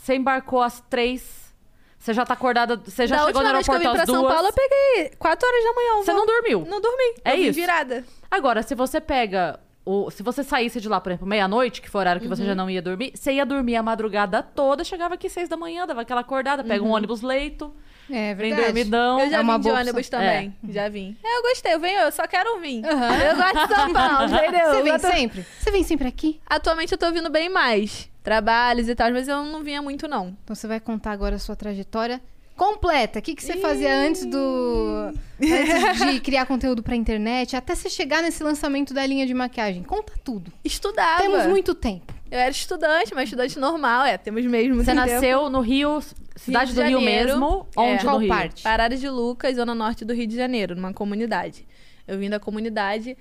você 0.00 0.14
embarcou 0.14 0.62
às 0.62 0.80
três, 0.80 1.52
você 1.98 2.14
já 2.14 2.24
tá 2.24 2.34
acordada, 2.34 2.76
você 2.84 3.06
já 3.06 3.16
da 3.16 3.26
chegou 3.26 3.42
no 3.42 3.48
última 3.48 3.52
vez 3.54 3.66
que 3.66 3.70
eu 3.70 3.74
aeroporto 3.74 3.90
vim 3.90 3.94
pra 3.94 4.02
às 4.02 4.10
São 4.10 4.22
duas. 4.22 4.32
Paulo, 4.34 4.48
eu 4.48 4.52
peguei 4.52 5.16
4 5.18 5.48
horas 5.48 5.64
da 5.64 5.72
manhã. 5.74 6.04
Você 6.04 6.12
não 6.12 6.26
dormiu. 6.26 6.64
Não 6.68 6.80
dormi. 6.80 7.14
É 7.24 7.34
isso. 7.36 7.58
virada. 7.60 8.04
Agora, 8.30 8.62
se 8.62 8.74
você 8.74 9.00
pega. 9.00 9.60
O, 9.84 10.10
se 10.10 10.22
você 10.22 10.44
saísse 10.44 10.78
de 10.80 10.88
lá, 10.88 11.00
por 11.00 11.10
exemplo, 11.10 11.26
meia-noite, 11.26 11.80
que 11.80 11.88
foi 11.88 11.98
o 11.98 12.02
horário 12.02 12.20
que 12.20 12.28
você 12.28 12.42
Uhum. 12.42 12.48
já 12.48 12.54
não 12.54 12.68
ia 12.70 12.82
dormir, 12.82 13.12
você 13.14 13.32
ia 13.32 13.46
dormir 13.46 13.76
a 13.76 13.82
madrugada 13.82 14.42
toda, 14.42 14.84
chegava 14.84 15.14
aqui 15.14 15.28
seis 15.28 15.48
da 15.48 15.56
manhã, 15.56 15.86
dava 15.86 16.02
aquela 16.02 16.20
acordada, 16.20 16.62
pega 16.62 16.84
um 16.84 16.90
ônibus 16.90 17.22
leito, 17.22 17.74
É 18.10 18.34
vem 18.34 18.50
verdade. 18.50 18.66
dormidão. 18.66 19.18
Eu 19.20 19.30
já 19.30 19.38
É 19.38 19.40
uma 19.40 19.54
vim 19.54 19.60
de 19.62 19.68
boa 19.70 19.80
ônibus 19.80 20.08
também. 20.10 20.54
Já 20.68 20.88
vim. 20.90 21.16
É, 21.24 21.38
eu 21.38 21.42
gostei. 21.42 21.74
Eu 21.74 21.80
venho, 21.80 21.98
eu 22.00 22.12
só 22.12 22.26
quero 22.26 22.60
vir. 22.60 22.82
Eu 22.84 23.36
gosto 23.36 23.68
de 23.68 23.74
São 23.74 23.92
Paulo, 23.92 24.26
entendeu? 24.36 24.66
Você 24.70 24.82
vem 24.82 24.98
tô- 24.98 25.08
sempre? 25.10 25.46
Você 25.58 25.70
vem 25.70 25.82
sempre 25.82 26.08
aqui? 26.08 26.40
Atualmente 26.46 26.92
eu 26.92 26.98
tô 26.98 27.10
vindo 27.10 27.30
bem 27.30 27.48
mais. 27.48 28.09
Trabalhos 28.22 28.88
e 28.88 28.94
tal, 28.94 29.10
mas 29.12 29.28
eu 29.28 29.44
não 29.44 29.62
vinha 29.62 29.80
muito, 29.82 30.06
não. 30.08 30.36
Então 30.44 30.54
você 30.54 30.66
vai 30.66 30.80
contar 30.80 31.12
agora 31.12 31.36
a 31.36 31.38
sua 31.38 31.56
trajetória 31.56 32.20
completa. 32.56 33.18
O 33.18 33.22
que, 33.22 33.34
que 33.34 33.42
você 33.42 33.56
fazia 33.56 33.94
antes 33.96 34.26
do. 34.26 35.12
Antes 35.40 35.98
de 36.12 36.20
criar 36.20 36.44
conteúdo 36.44 36.82
pra 36.82 36.94
internet, 36.94 37.56
até 37.56 37.74
você 37.74 37.88
chegar 37.88 38.22
nesse 38.22 38.42
lançamento 38.42 38.92
da 38.92 39.04
linha 39.06 39.26
de 39.26 39.32
maquiagem. 39.32 39.82
Conta 39.82 40.12
tudo. 40.22 40.52
Estudava. 40.62 41.22
Temos 41.22 41.46
muito 41.46 41.74
tempo. 41.74 42.12
Eu 42.30 42.38
era 42.38 42.50
estudante, 42.50 43.12
mas 43.14 43.24
estudante 43.24 43.58
normal, 43.58 44.04
é, 44.04 44.16
temos 44.16 44.44
mesmo 44.46 44.76
Você 44.76 44.92
tempo. 44.94 44.96
nasceu 44.98 45.50
no 45.50 45.60
Rio, 45.60 46.00
cidade 46.36 46.70
de 46.70 46.76
do 46.76 46.82
Rio 46.82 47.00
Janeiro. 47.00 47.28
mesmo? 47.30 47.66
É. 47.76 47.80
Onde 47.80 48.04
Qual 48.04 48.14
no 48.14 48.20
Rio? 48.20 48.28
parte? 48.28 48.62
Parada 48.62 48.96
de 48.96 49.08
Lucas, 49.08 49.56
zona 49.56 49.74
norte 49.74 50.04
do 50.04 50.14
Rio 50.14 50.28
de 50.28 50.36
Janeiro, 50.36 50.76
numa 50.76 50.92
comunidade. 50.92 51.66
Eu 52.06 52.18
vim 52.18 52.30
da 52.30 52.38
comunidade 52.38 53.16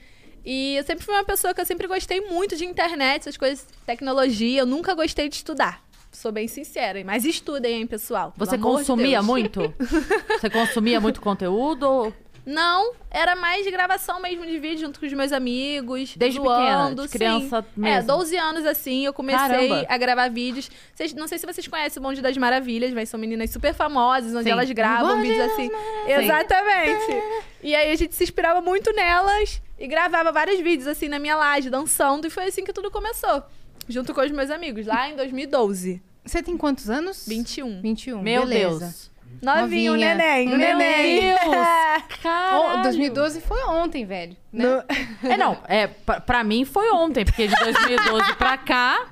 e 0.45 0.75
eu 0.77 0.83
sempre 0.83 1.05
fui 1.05 1.13
uma 1.13 1.23
pessoa 1.23 1.53
que 1.53 1.61
eu 1.61 1.65
sempre 1.65 1.87
gostei 1.87 2.21
muito 2.21 2.55
de 2.55 2.65
internet, 2.65 3.21
essas 3.21 3.37
coisas, 3.37 3.65
tecnologia. 3.85 4.61
Eu 4.61 4.65
nunca 4.65 4.93
gostei 4.93 5.29
de 5.29 5.35
estudar. 5.35 5.83
Sou 6.11 6.31
bem 6.31 6.47
sincera, 6.47 7.01
mas 7.05 7.23
estudem, 7.23 7.81
hein, 7.81 7.87
pessoal. 7.87 8.33
Você 8.35 8.57
de 8.57 8.63
consumia 8.63 9.17
Deus. 9.17 9.25
muito? 9.25 9.73
Você 10.39 10.49
consumia 10.49 10.99
muito 10.99 11.21
conteúdo? 11.21 12.13
Não, 12.49 12.93
era 13.11 13.35
mais 13.35 13.63
gravação 13.67 14.19
mesmo 14.19 14.43
de 14.43 14.57
vídeo 14.57 14.79
junto 14.87 14.99
com 14.99 15.05
os 15.05 15.13
meus 15.13 15.31
amigos. 15.31 16.15
Desde 16.17 16.39
zoando, 16.39 17.03
pequena, 17.03 17.07
de 17.07 17.09
criança 17.09 17.61
sim. 17.61 17.67
mesmo? 17.79 17.97
É, 17.99 18.01
12 18.01 18.35
anos 18.37 18.65
assim, 18.65 19.05
eu 19.05 19.13
comecei 19.13 19.47
Caramba. 19.47 19.85
a 19.87 19.97
gravar 19.97 20.29
vídeos. 20.31 20.69
Vocês- 20.95 21.13
não 21.13 21.27
sei 21.27 21.37
se 21.37 21.45
vocês 21.45 21.67
conhecem 21.67 21.99
o 21.99 22.03
Bonde 22.03 22.21
das 22.21 22.35
Maravilhas, 22.37 22.91
mas 22.91 23.07
são 23.07 23.19
meninas 23.19 23.51
super 23.51 23.71
famosas, 23.73 24.33
onde 24.33 24.45
Sim. 24.45 24.49
elas 24.51 24.71
gravam 24.71 25.17
Bonde 25.17 25.27
vídeos 25.27 25.51
assim. 25.51 25.69
Exatamente. 26.07 27.23
E 27.61 27.75
aí 27.75 27.91
a 27.91 27.95
gente 27.95 28.15
se 28.15 28.23
inspirava 28.23 28.61
muito 28.61 28.91
nelas 28.93 29.61
e 29.77 29.87
gravava 29.87 30.31
vários 30.31 30.59
vídeos 30.59 30.87
assim 30.87 31.07
na 31.07 31.19
minha 31.19 31.35
laje, 31.35 31.69
dançando. 31.69 32.25
E 32.25 32.29
foi 32.31 32.45
assim 32.45 32.63
que 32.63 32.73
tudo 32.73 32.89
começou. 32.89 33.43
Junto 33.87 34.13
com 34.13 34.21
os 34.21 34.31
meus 34.31 34.49
amigos, 34.49 34.85
lá 34.87 35.07
em 35.09 35.15
2012. 35.15 36.01
Você 36.25 36.43
tem 36.43 36.57
quantos 36.57 36.89
anos? 36.89 37.25
21. 37.27 37.81
21. 37.81 38.21
Meu 38.21 38.41
beleza. 38.45 38.79
Deus. 38.79 39.11
Novinho, 39.41 39.91
Novinha. 39.93 40.15
neném. 40.15 40.47
Meu 40.49 40.57
neném. 40.57 41.21
Deus. 41.21 41.39
Caralho. 42.21 42.83
2012 42.83 43.41
foi 43.41 43.63
ontem, 43.63 44.05
velho. 44.05 44.35
Né? 44.51 44.83
É, 45.23 45.37
não, 45.37 45.57
é, 45.67 45.87
pra, 45.87 46.19
pra 46.19 46.43
mim 46.43 46.65
foi 46.65 46.91
ontem, 46.91 47.23
porque 47.25 47.47
de 47.47 47.55
2012 47.55 48.35
pra 48.35 48.57
cá 48.57 49.07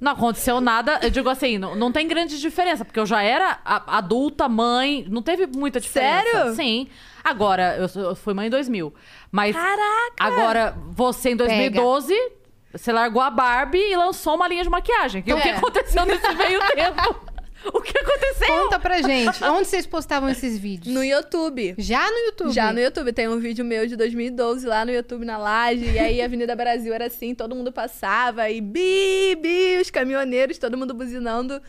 não 0.00 0.12
aconteceu 0.12 0.60
nada. 0.60 0.98
Eu 1.02 1.10
digo 1.10 1.28
assim, 1.28 1.58
não, 1.58 1.74
não 1.76 1.92
tem 1.92 2.08
grande 2.08 2.40
diferença, 2.40 2.84
porque 2.84 2.98
eu 2.98 3.04
já 3.06 3.22
era 3.22 3.58
a- 3.64 3.98
adulta, 3.98 4.48
mãe, 4.48 5.04
não 5.08 5.20
teve 5.22 5.46
muita 5.46 5.78
diferença. 5.80 6.24
Sério? 6.32 6.54
Sim. 6.54 6.88
Agora, 7.22 7.76
eu, 7.76 8.02
eu 8.02 8.16
fui 8.16 8.32
mãe 8.32 8.46
em 8.46 8.50
2000. 8.50 8.94
Mas 9.30 9.54
Caraca! 9.54 10.14
agora, 10.18 10.74
você 10.88 11.30
em 11.32 11.36
2012, 11.36 12.14
você 12.72 12.90
largou 12.92 13.20
a 13.20 13.28
Barbie 13.30 13.78
e 13.78 13.94
lançou 13.96 14.36
uma 14.36 14.48
linha 14.48 14.62
de 14.62 14.70
maquiagem. 14.70 15.22
E 15.26 15.32
o 15.34 15.38
que 15.40 15.48
É. 15.48 15.56
aconteceu 15.56 16.06
nesse 16.06 16.34
meio 16.34 16.60
tempo? 16.74 17.29
O 17.72 17.80
que 17.80 17.96
aconteceu? 17.96 18.46
Conta 18.46 18.78
pra 18.78 19.02
gente. 19.02 19.44
Onde 19.44 19.68
vocês 19.68 19.86
postavam 19.86 20.28
esses 20.28 20.58
vídeos? 20.58 20.94
No 20.94 21.04
YouTube. 21.04 21.74
Já 21.78 22.10
no 22.10 22.18
YouTube? 22.18 22.52
Já 22.52 22.72
no 22.72 22.80
YouTube. 22.80 23.12
Tem 23.12 23.28
um 23.28 23.38
vídeo 23.38 23.64
meu 23.64 23.86
de 23.86 23.96
2012 23.96 24.66
lá 24.66 24.84
no 24.84 24.90
YouTube, 24.90 25.24
na 25.24 25.36
laje. 25.36 25.84
E 25.84 25.98
aí 25.98 26.22
a 26.22 26.24
Avenida 26.24 26.56
Brasil 26.56 26.92
era 26.92 27.06
assim, 27.06 27.34
todo 27.34 27.54
mundo 27.54 27.70
passava. 27.70 28.48
E 28.50 28.60
bi, 28.60 29.36
bi, 29.36 29.78
os 29.80 29.90
caminhoneiros, 29.90 30.58
todo 30.58 30.76
mundo 30.76 30.94
buzinando. 30.94 31.60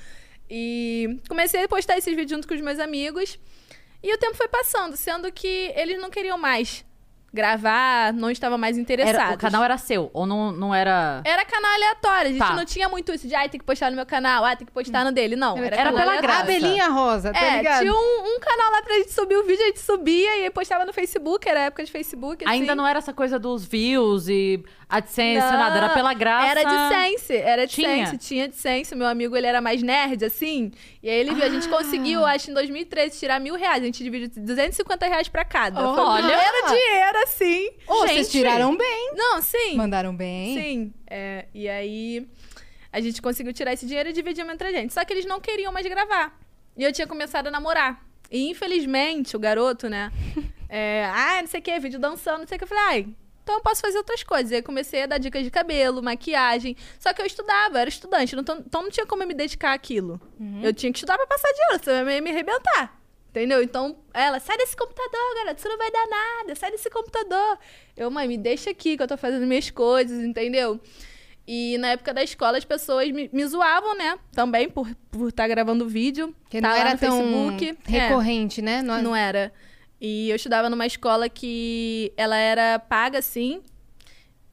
E 0.50 1.20
comecei 1.28 1.64
a 1.64 1.68
postar 1.68 1.98
esses 1.98 2.16
vídeos 2.16 2.32
junto 2.32 2.48
com 2.48 2.54
os 2.54 2.62
meus 2.62 2.80
amigos. 2.80 3.38
E 4.04 4.14
o 4.14 4.18
tempo 4.18 4.36
foi 4.36 4.48
passando, 4.48 4.98
sendo 4.98 5.32
que 5.32 5.72
eles 5.76 6.00
não 6.02 6.10
queriam 6.10 6.38
mais 6.38 6.84
gravar, 7.34 8.12
não 8.14 8.30
estavam 8.30 8.58
mais 8.58 8.78
interessados. 8.78 9.20
Era- 9.22 9.34
o 9.36 9.38
canal 9.38 9.64
era 9.64 9.78
seu, 9.78 10.10
ou 10.14 10.26
não, 10.26 10.52
não 10.52 10.76
era... 10.76 11.22
Era 11.24 11.46
canal 11.46 11.72
aleatório. 11.74 12.28
A 12.28 12.32
gente 12.34 12.40
Tá. 12.40 12.56
não 12.56 12.66
tinha 12.66 12.90
muito 12.90 13.14
isso 13.14 13.28
de, 13.28 13.34
ah, 13.36 13.48
tem 13.48 13.60
que 13.60 13.66
postar 13.66 13.90
no 13.90 13.96
meu 13.96 14.06
canal, 14.06 14.44
ah, 14.44 14.56
tem 14.56 14.66
que 14.66 14.72
postar 14.74 15.06
no 15.06 15.12
dele. 15.12 15.36
Não, 15.36 15.58
era, 15.58 15.76
Era 15.76 15.94
pela 15.94 16.20
graça. 16.22 16.42
Abelhinha 16.42 16.88
rosa, 16.90 17.32
tá 17.32 17.40
É, 17.40 17.58
ligado? 17.58 17.80
tinha 17.82 17.94
um, 17.94 18.36
um 18.36 18.40
canal 18.40 18.72
lá 18.72 18.82
pra 18.82 18.94
gente 18.96 19.14
subir 19.14 19.36
o 19.38 19.44
vídeo, 19.46 19.64
a 19.64 19.68
gente 19.68 19.80
subia 19.80 20.38
e 20.40 20.44
aí 20.44 20.50
postava 20.50 20.86
no 20.86 20.92
Facebook, 20.94 21.48
era 21.48 21.62
época 21.62 21.84
de 21.86 21.92
Facebook. 21.92 22.44
Ainda 22.48 22.66
assim. 22.74 22.76
não 22.76 22.86
era 22.86 23.00
essa 23.00 23.14
coisa 23.14 23.40
dos 23.40 23.64
views 23.66 24.28
e 24.28 24.64
AdSense, 24.90 25.40
nada. 25.40 25.78
Era 25.78 25.90
pela 25.90 26.14
graça. 26.14 26.48
Era 26.60 26.62
AdSense, 26.70 27.34
era 27.36 27.66
Tinha? 27.66 27.90
AdSense, 28.04 28.18
tinha 28.18 28.46
AdSense. 28.46 28.94
Meu 28.94 29.08
amigo, 29.08 29.38
ele 29.38 29.48
era 29.48 29.62
mais 29.62 29.82
nerd, 29.82 30.26
assim. 30.26 30.72
E 31.04 31.10
aí 31.10 31.18
ele 31.20 31.34
viu, 31.34 31.44
a 31.44 31.50
gente 31.50 31.68
Ah. 31.68 31.70
conseguiu, 31.72 32.24
acho, 32.26 32.52
em 32.52 32.54
2013, 32.54 33.18
tirar 33.18 33.40
mil 33.40 33.56
reais. 33.56 33.82
A 33.82 33.86
gente 33.86 34.04
dividiu 34.04 34.30
250 34.44 35.08
reais 35.08 35.28
pra 35.28 35.44
cada. 35.44 35.80
Foi 35.80 35.88
Olha! 36.04 36.26
o 36.26 36.28
primeiro 36.28 36.68
dinheiro, 36.68 37.18
assim. 37.24 37.70
Ô, 37.88 37.94
vocês 38.08 38.30
tiraram 38.32 38.78
bem. 38.78 39.12
Não, 39.16 39.42
sim. 39.42 39.76
Mandaram 39.76 40.16
bem. 40.16 40.56
Sim. 40.56 40.94
É, 41.10 41.48
e 41.54 41.68
aí 41.68 42.28
a 42.94 43.02
gente 43.02 43.22
conseguiu 43.22 43.52
tirar 43.54 43.74
esse 43.74 43.86
dinheiro 43.86 44.10
e 44.10 44.14
dividimos 44.14 44.54
entre 44.54 44.68
a 44.68 44.72
gente. 44.72 44.94
Só 44.94 45.04
que 45.04 45.12
eles 45.14 45.26
não 45.26 45.40
queriam 45.40 45.72
mais 45.74 45.86
gravar. 45.88 46.38
E 46.78 46.84
eu 46.84 46.92
tinha 46.94 47.08
começado 47.08 47.48
a 47.48 47.52
namorar. 47.52 48.06
E 48.30 48.50
infelizmente, 48.50 49.36
o 49.36 49.40
garoto, 49.40 49.90
né? 49.90 50.12
é, 50.70 51.06
ah, 51.12 51.40
não 51.42 51.48
sei 51.48 51.60
o 51.60 51.64
que, 51.64 51.80
vídeo 51.80 52.00
dançando, 52.00 52.40
não 52.42 52.48
sei 52.48 52.56
o 52.56 52.60
que. 52.60 52.64
Eu 52.64 52.68
falei, 52.68 52.84
ai, 52.88 53.08
então 53.52 53.60
eu 53.60 53.64
posso 53.64 53.82
fazer 53.82 53.98
outras 53.98 54.24
coisas. 54.24 54.52
E 54.52 54.56
aí 54.56 54.62
comecei 54.62 55.04
a 55.04 55.06
dar 55.06 55.18
dicas 55.18 55.44
de 55.44 55.52
cabelo, 55.52 56.02
maquiagem. 56.02 56.76
Só 57.00 57.12
que 57.14 57.22
eu 57.22 57.26
estudava, 57.26 57.76
eu 57.76 57.82
era 57.82 57.90
estudante, 57.90 58.36
não- 58.36 58.42
então 58.44 58.82
não 58.84 58.90
tinha 58.90 59.06
como 59.06 59.24
eu 59.24 59.28
me 59.28 59.34
dedicar 59.34 59.74
àquilo. 59.74 60.20
Eu 60.64 60.74
tinha 60.74 60.92
que 60.92 60.98
estudar 60.98 61.18
pra 61.18 61.28
passar 61.28 61.52
de 61.52 61.74
ano, 61.74 61.84
senão 61.84 62.00
eu 62.00 62.10
ia 62.16 62.22
me 62.22 62.30
arrebentar. 62.32 62.98
Entendeu? 63.30 63.62
Então, 63.64 63.98
ela, 64.14 64.40
sai 64.42 64.58
desse 64.58 64.76
computador, 64.76 65.36
garoto, 65.36 65.60
isso 65.60 65.70
não 65.70 65.78
vai 65.78 65.90
dar 65.90 66.06
nada, 66.08 66.56
sai 66.56 66.70
desse 66.72 66.90
computador. 66.90 67.58
Eu, 67.96 68.12
mãe, 68.12 68.28
me 68.28 68.38
deixa 68.38 68.70
aqui 68.72 68.98
que 68.98 69.04
eu 69.04 69.08
tô 69.08 69.16
fazendo 69.18 69.46
minhas 69.48 69.70
coisas, 69.70 70.22
entendeu? 70.24 70.80
E 71.48 71.78
na 71.78 71.90
época 71.90 72.14
da 72.14 72.24
escola 72.24 72.58
as 72.58 72.66
pessoas 72.66 73.10
me, 73.12 73.30
me 73.32 73.46
zoavam, 73.46 73.98
né? 73.98 74.18
Também 74.34 74.70
por 74.70 74.88
estar 74.88 74.98
por 75.12 75.32
tá 75.32 75.48
gravando 75.48 75.88
vídeo. 75.88 76.36
Que 76.50 76.62
tá 76.62 76.70
não 76.70 76.76
era 76.76 76.92
no 76.94 76.98
tão 77.00 77.18
Facebook. 77.22 77.78
É. 77.88 78.00
recorrente, 78.00 78.62
né? 78.62 78.82
Não, 78.82 79.02
Não 79.02 79.16
era. 79.16 79.52
E 80.02 80.32
eu 80.32 80.36
estudava 80.36 80.68
numa 80.68 80.88
escola 80.88 81.30
que 81.30 82.12
ela 82.18 82.36
era 82.36 82.80
paga, 82.80 83.22
sim. 83.22 83.62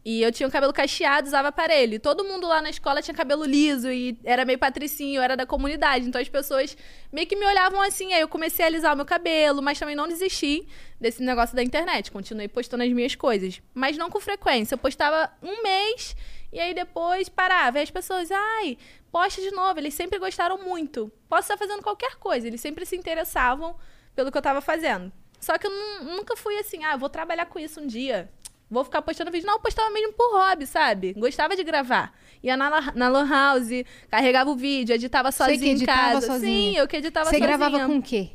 E 0.04 0.22
eu 0.22 0.30
tinha 0.30 0.46
o 0.46 0.52
cabelo 0.52 0.72
cacheado, 0.74 1.26
usava 1.26 1.48
aparelho. 1.48 1.98
Todo 1.98 2.22
mundo 2.22 2.46
lá 2.46 2.60
na 2.60 2.68
escola 2.68 3.00
tinha 3.00 3.14
cabelo 3.14 3.44
liso 3.44 3.90
e 3.90 4.18
era 4.24 4.44
meio 4.44 4.58
patricinho, 4.58 5.22
era 5.22 5.36
da 5.36 5.46
comunidade. 5.46 6.06
Então 6.06 6.20
as 6.20 6.28
pessoas 6.28 6.76
meio 7.10 7.26
que 7.26 7.34
me 7.34 7.46
olhavam 7.46 7.80
assim. 7.80 8.12
Aí 8.12 8.20
eu 8.20 8.28
comecei 8.28 8.62
a 8.64 8.68
alisar 8.68 8.92
o 8.92 8.96
meu 8.96 9.06
cabelo, 9.06 9.62
mas 9.62 9.78
também 9.78 9.96
não 9.96 10.06
desisti 10.06 10.68
desse 11.00 11.22
negócio 11.22 11.56
da 11.56 11.62
internet. 11.62 12.12
Continuei 12.12 12.46
postando 12.46 12.84
as 12.84 12.92
minhas 12.92 13.14
coisas. 13.14 13.60
Mas 13.74 13.96
não 13.96 14.10
com 14.10 14.20
frequência. 14.20 14.74
Eu 14.74 14.78
postava 14.78 15.32
um 15.42 15.62
mês 15.62 16.14
e 16.52 16.60
aí 16.60 16.74
depois 16.74 17.28
parava. 17.30 17.78
E 17.78 17.82
as 17.82 17.90
pessoas, 17.90 18.30
ai, 18.30 18.76
posta 19.10 19.40
de 19.40 19.50
novo. 19.50 19.80
Eles 19.80 19.94
sempre 19.94 20.18
gostaram 20.18 20.58
muito. 20.58 21.10
Posso 21.28 21.52
estar 21.52 21.56
fazendo 21.56 21.82
qualquer 21.82 22.16
coisa. 22.16 22.46
Eles 22.46 22.60
sempre 22.60 22.84
se 22.84 22.96
interessavam 22.96 23.76
pelo 24.14 24.30
que 24.30 24.38
eu 24.38 24.42
tava 24.42 24.60
fazendo. 24.60 25.12
Só 25.40 25.56
que 25.58 25.66
eu 25.66 25.70
nu- 25.70 26.16
nunca 26.16 26.36
fui 26.36 26.56
assim, 26.58 26.84
ah, 26.84 26.96
vou 26.96 27.08
trabalhar 27.08 27.46
com 27.46 27.58
isso 27.58 27.80
um 27.80 27.86
dia. 27.86 28.28
Vou 28.70 28.84
ficar 28.84 29.00
postando 29.00 29.30
vídeo. 29.30 29.46
Não, 29.46 29.54
eu 29.54 29.60
postava 29.60 29.88
mesmo 29.90 30.12
por 30.12 30.30
hobby, 30.32 30.66
sabe? 30.66 31.14
Gostava 31.14 31.56
de 31.56 31.64
gravar. 31.64 32.12
Ia 32.42 32.56
na, 32.56 32.92
na 32.92 33.08
Lan 33.08 33.26
House, 33.28 33.70
carregava 34.10 34.50
o 34.50 34.54
vídeo, 34.56 34.94
editava 34.94 35.32
Você 35.32 35.44
que 35.44 35.52
sozinha 35.52 35.72
em 35.72 35.74
editava 35.76 36.12
casa. 36.14 36.26
sozinha. 36.26 36.72
Sim, 36.72 36.76
eu 36.76 36.86
que 36.86 36.96
editava 36.96 37.30
Você 37.30 37.38
sozinha. 37.38 37.56
gravava 37.58 37.86
com 37.86 37.96
o 37.98 38.02
quê? 38.02 38.30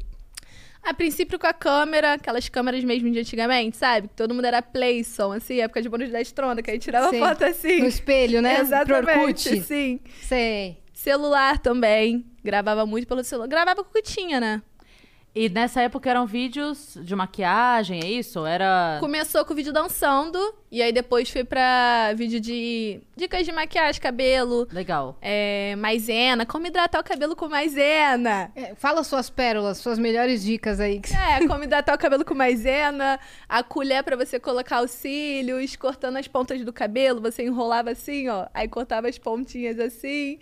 A 0.82 0.94
princípio 0.94 1.40
com 1.40 1.48
a 1.48 1.54
câmera, 1.54 2.14
aquelas 2.16 2.50
câmeras 2.50 2.84
mesmo 2.84 3.10
de 3.10 3.20
antigamente, 3.20 3.78
sabe? 3.78 4.10
Que 4.10 4.16
todo 4.16 4.34
mundo 4.34 4.44
era 4.46 4.62
Playson, 4.62 5.32
assim, 5.32 5.62
época 5.62 5.82
de 5.82 5.88
bônus 5.88 6.10
da 6.12 6.20
estrona, 6.20 6.62
que 6.62 6.72
aí 6.72 6.78
tirava 6.80 7.10
Sei. 7.10 7.20
foto 7.20 7.46
assim. 7.46 7.80
No 7.80 7.86
espelho, 7.88 8.42
né? 8.42 8.60
Exatamente, 8.60 9.62
sim. 9.62 10.00
Sei. 10.24 10.78
Celular 10.92 11.60
também. 11.60 12.26
Gravava 12.44 12.86
muito 12.86 13.08
pelo 13.08 13.24
celular. 13.24 13.48
Gravava 13.48 13.82
com 13.84 13.92
o 13.92 13.94
que 13.94 14.02
tinha, 14.02 14.40
né? 14.42 14.62
E 15.36 15.50
nessa 15.50 15.82
época 15.82 16.08
eram 16.10 16.28
vídeos 16.28 16.96
de 17.02 17.16
maquiagem, 17.16 18.00
é 18.04 18.08
isso? 18.08 18.46
Era. 18.46 18.98
Começou 19.00 19.44
com 19.44 19.54
o 19.54 19.56
vídeo 19.56 19.74
dançando, 19.74 20.38
e 20.72 20.80
aí 20.80 20.92
depois 20.94 21.28
foi 21.30 21.44
pra 21.44 22.14
vídeo 22.16 22.40
de 22.40 23.02
dicas 23.16 23.44
de 23.44 23.52
maquiagem, 23.52 24.00
cabelo, 24.00 24.68
Legal. 24.72 25.18
é, 25.20 25.76
maisena, 25.76 26.46
como 26.46 26.68
hidratar 26.68 27.00
o 27.00 27.04
cabelo 27.04 27.36
com 27.36 27.50
maisena. 27.50 28.52
É, 28.56 28.76
fala 28.76 29.04
suas 29.04 29.28
pérolas, 29.28 29.80
suas 29.80 29.98
melhores 29.98 30.44
dicas 30.44 30.80
aí. 30.80 31.02
É, 31.34 31.48
como 31.48 31.64
hidratar 31.64 31.96
o 31.96 31.98
cabelo 31.98 32.24
com 32.26 32.36
maisena, 32.36 33.20
a 33.48 33.64
colher 33.64 34.04
pra 34.04 34.16
você 34.16 34.40
colocar 34.40 34.84
os 34.84 34.92
cílios, 34.92 35.76
cortando 35.76 36.18
as 36.18 36.28
pontas 36.28 36.64
do 36.64 36.72
cabelo, 36.72 37.22
você 37.22 37.44
enrolava 37.44 37.92
assim, 37.92 38.28
ó, 38.28 38.46
aí 38.54 38.68
cortava 38.68 39.08
as 39.08 39.18
pontinhas 39.18 39.80
assim. 39.80 40.38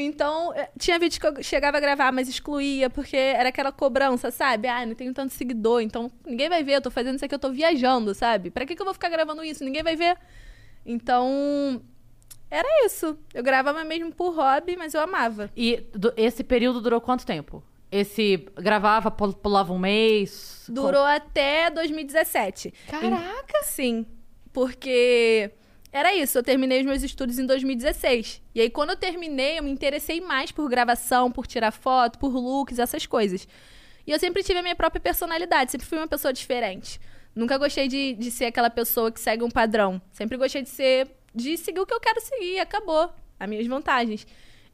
Então, 0.00 0.52
eh, 0.54 0.70
tinha 0.78 0.98
vídeo 0.98 1.20
que 1.20 1.26
eu 1.26 1.42
chegava 1.42 1.76
a 1.76 1.80
gravar, 1.80 2.12
mas 2.12 2.28
excluía, 2.28 2.88
porque 2.88 3.16
era 3.16 3.48
aquela 3.48 3.72
cobrança, 3.72 4.30
sabe? 4.30 4.68
Ah, 4.68 4.86
não 4.86 4.94
tenho 4.94 5.12
tanto 5.12 5.32
seguidor, 5.34 5.80
então 5.80 6.10
ninguém 6.24 6.48
vai 6.48 6.62
ver, 6.62 6.74
eu 6.76 6.80
tô 6.80 6.90
fazendo 6.90 7.16
isso 7.16 7.24
aqui, 7.24 7.34
eu 7.34 7.38
tô 7.38 7.50
viajando, 7.50 8.14
sabe? 8.14 8.50
Pra 8.50 8.64
que, 8.64 8.76
que 8.76 8.80
eu 8.80 8.84
vou 8.84 8.94
ficar 8.94 9.08
gravando 9.08 9.42
isso? 9.42 9.64
Ninguém 9.64 9.82
vai 9.82 9.96
ver. 9.96 10.16
Então, 10.86 11.82
era 12.50 12.68
isso. 12.86 13.18
Eu 13.34 13.42
gravava 13.42 13.82
mesmo 13.84 14.12
por 14.12 14.34
hobby, 14.34 14.76
mas 14.76 14.94
eu 14.94 15.00
amava. 15.00 15.50
E 15.56 15.78
do- 15.92 16.12
esse 16.16 16.44
período 16.44 16.80
durou 16.80 17.00
quanto 17.00 17.26
tempo? 17.26 17.62
Esse 17.90 18.46
gravava, 18.56 19.10
pul- 19.10 19.32
pulava 19.34 19.72
um 19.72 19.78
mês? 19.78 20.64
Durou 20.68 21.04
até 21.04 21.70
2017. 21.70 22.72
Caraca! 22.86 23.62
Sim, 23.64 24.06
porque 24.52 25.50
era 25.90 26.14
isso, 26.14 26.36
eu 26.36 26.42
terminei 26.42 26.80
os 26.80 26.86
meus 26.86 27.02
estudos 27.02 27.38
em 27.38 27.46
2016. 27.46 28.42
E 28.54 28.60
aí, 28.60 28.70
quando 28.70 28.90
eu 28.90 28.96
terminei, 28.96 29.58
eu 29.58 29.62
me 29.62 29.70
interessei 29.70 30.20
mais 30.20 30.52
por 30.52 30.68
gravação, 30.68 31.30
por 31.30 31.46
tirar 31.46 31.70
foto, 31.70 32.18
por 32.18 32.28
looks, 32.28 32.78
essas 32.78 33.06
coisas. 33.06 33.48
E 34.06 34.10
eu 34.10 34.18
sempre 34.18 34.42
tive 34.42 34.58
a 34.58 34.62
minha 34.62 34.76
própria 34.76 35.00
personalidade, 35.00 35.70
sempre 35.70 35.86
fui 35.86 35.98
uma 35.98 36.08
pessoa 36.08 36.32
diferente. 36.32 37.00
Nunca 37.34 37.56
gostei 37.56 37.88
de, 37.88 38.14
de 38.14 38.30
ser 38.30 38.46
aquela 38.46 38.70
pessoa 38.70 39.12
que 39.12 39.20
segue 39.20 39.44
um 39.44 39.50
padrão. 39.50 40.00
Sempre 40.12 40.36
gostei 40.36 40.62
de 40.62 40.68
ser. 40.68 41.08
de 41.34 41.56
seguir 41.56 41.80
o 41.80 41.86
que 41.86 41.94
eu 41.94 42.00
quero 42.00 42.20
seguir, 42.20 42.58
acabou. 42.58 43.12
As 43.38 43.48
minhas 43.48 43.66
vantagens. 43.66 44.26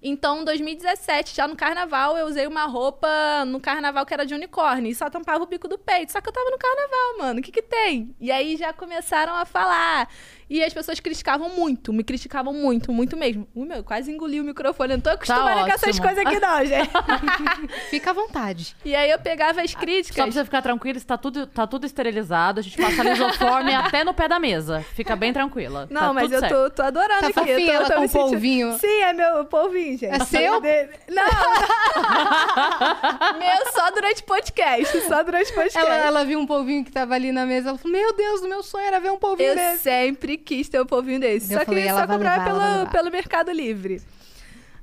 Então, 0.06 0.42
em 0.42 0.44
2017, 0.44 1.34
já 1.34 1.48
no 1.48 1.56
carnaval, 1.56 2.16
eu 2.18 2.26
usei 2.26 2.46
uma 2.46 2.66
roupa 2.66 3.08
no 3.46 3.58
carnaval 3.58 4.04
que 4.04 4.12
era 4.12 4.26
de 4.26 4.34
unicórnio 4.34 4.90
e 4.90 4.94
só 4.94 5.08
tampava 5.08 5.42
o 5.42 5.46
bico 5.46 5.66
do 5.66 5.78
peito. 5.78 6.12
Só 6.12 6.20
que 6.20 6.28
eu 6.28 6.32
tava 6.32 6.50
no 6.50 6.58
carnaval, 6.58 7.18
mano. 7.18 7.40
O 7.40 7.42
que 7.42 7.50
que 7.50 7.62
tem? 7.62 8.14
E 8.20 8.30
aí 8.30 8.54
já 8.56 8.70
começaram 8.70 9.34
a 9.34 9.46
falar. 9.46 10.06
E 10.54 10.62
as 10.62 10.72
pessoas 10.72 11.00
criticavam 11.00 11.48
muito, 11.48 11.92
me 11.92 12.04
criticavam 12.04 12.52
muito, 12.54 12.92
muito 12.92 13.16
mesmo. 13.16 13.44
Uh, 13.56 13.64
meu, 13.64 13.82
quase 13.82 14.12
engoli 14.12 14.40
o 14.40 14.44
microfone. 14.44 14.92
Eu 14.92 14.96
não 14.98 15.02
tô 15.02 15.10
acostumada 15.10 15.64
com 15.64 15.72
essas 15.72 15.98
coisas 15.98 16.18
aqui, 16.18 16.38
não, 16.38 16.64
gente. 16.64 16.90
Fica 17.90 18.10
à 18.10 18.12
vontade. 18.12 18.76
e 18.84 18.94
aí 18.94 19.10
eu 19.10 19.18
pegava 19.18 19.62
as 19.62 19.72
Só 19.72 19.78
críticas. 19.80 20.14
pra 20.22 20.30
você 20.32 20.44
ficar 20.44 20.62
tranquilo, 20.62 20.96
está 20.96 21.18
tudo, 21.18 21.48
tá 21.48 21.66
tudo 21.66 21.86
esterilizado. 21.86 22.60
A 22.60 22.62
gente 22.62 22.76
passa 22.76 23.02
lisoforme 23.02 23.74
até 23.82 24.04
no 24.04 24.14
pé 24.14 24.28
da 24.28 24.38
mesa. 24.38 24.84
Fica 24.94 25.16
bem 25.16 25.32
tranquila. 25.32 25.88
Não, 25.90 26.00
Tá 26.02 26.12
mas 26.12 26.24
tudo 26.24 26.34
eu 26.34 26.40
certo. 26.40 26.54
tô, 26.54 26.70
tô 26.70 26.82
adorando 26.82 27.32
Tá 27.32 27.40
aqui. 27.40 27.50
eu 27.50 27.56
fofinha 27.56 27.66
tô, 27.66 27.72
ela 27.72 27.86
tô 27.88 27.94
com 27.94 28.00
me 28.02 28.06
o 28.06 28.10
polvinho? 28.10 28.78
Sim, 28.78 29.00
é 29.02 29.12
meu 29.12 29.44
polvinho, 29.46 29.98
gente. 29.98 30.14
É 30.14 30.18
seu? 30.24 30.52
Não, 30.52 30.60
não. 31.08 31.24
meu 33.38 33.72
só 33.72 33.90
durante 33.90 34.22
podcast. 34.22 35.00
Só 35.02 35.22
durante 35.22 35.52
podcast. 35.52 35.78
Ela, 35.78 35.96
ela 35.96 36.24
viu 36.24 36.38
um 36.38 36.46
polvinho 36.46 36.84
que 36.84 36.92
tava 36.92 37.14
ali 37.14 37.32
na 37.32 37.44
mesa. 37.44 37.70
Ela 37.70 37.78
falou: 37.78 37.92
Meu 37.96 38.12
Deus, 38.14 38.42
o 38.42 38.48
meu 38.48 38.62
sonho 38.62 38.86
era 38.86 39.00
ver 39.00 39.10
um 39.10 39.18
polvinho 39.18 39.50
Eu 39.50 39.56
desse. 39.56 39.82
sempre 39.84 40.36
quis 40.44 40.68
ter 40.68 40.80
um 40.80 40.86
polvinho 40.86 41.18
desse. 41.18 41.52
Eu 41.52 41.58
só 41.60 41.64
falei, 41.64 41.82
que 41.82 41.88
ela 41.88 42.00
só 42.00 42.06
comprava 42.06 42.52
levar, 42.52 42.78
pelo, 42.78 42.90
pelo 42.90 43.10
Mercado 43.10 43.50
Livre. 43.50 44.00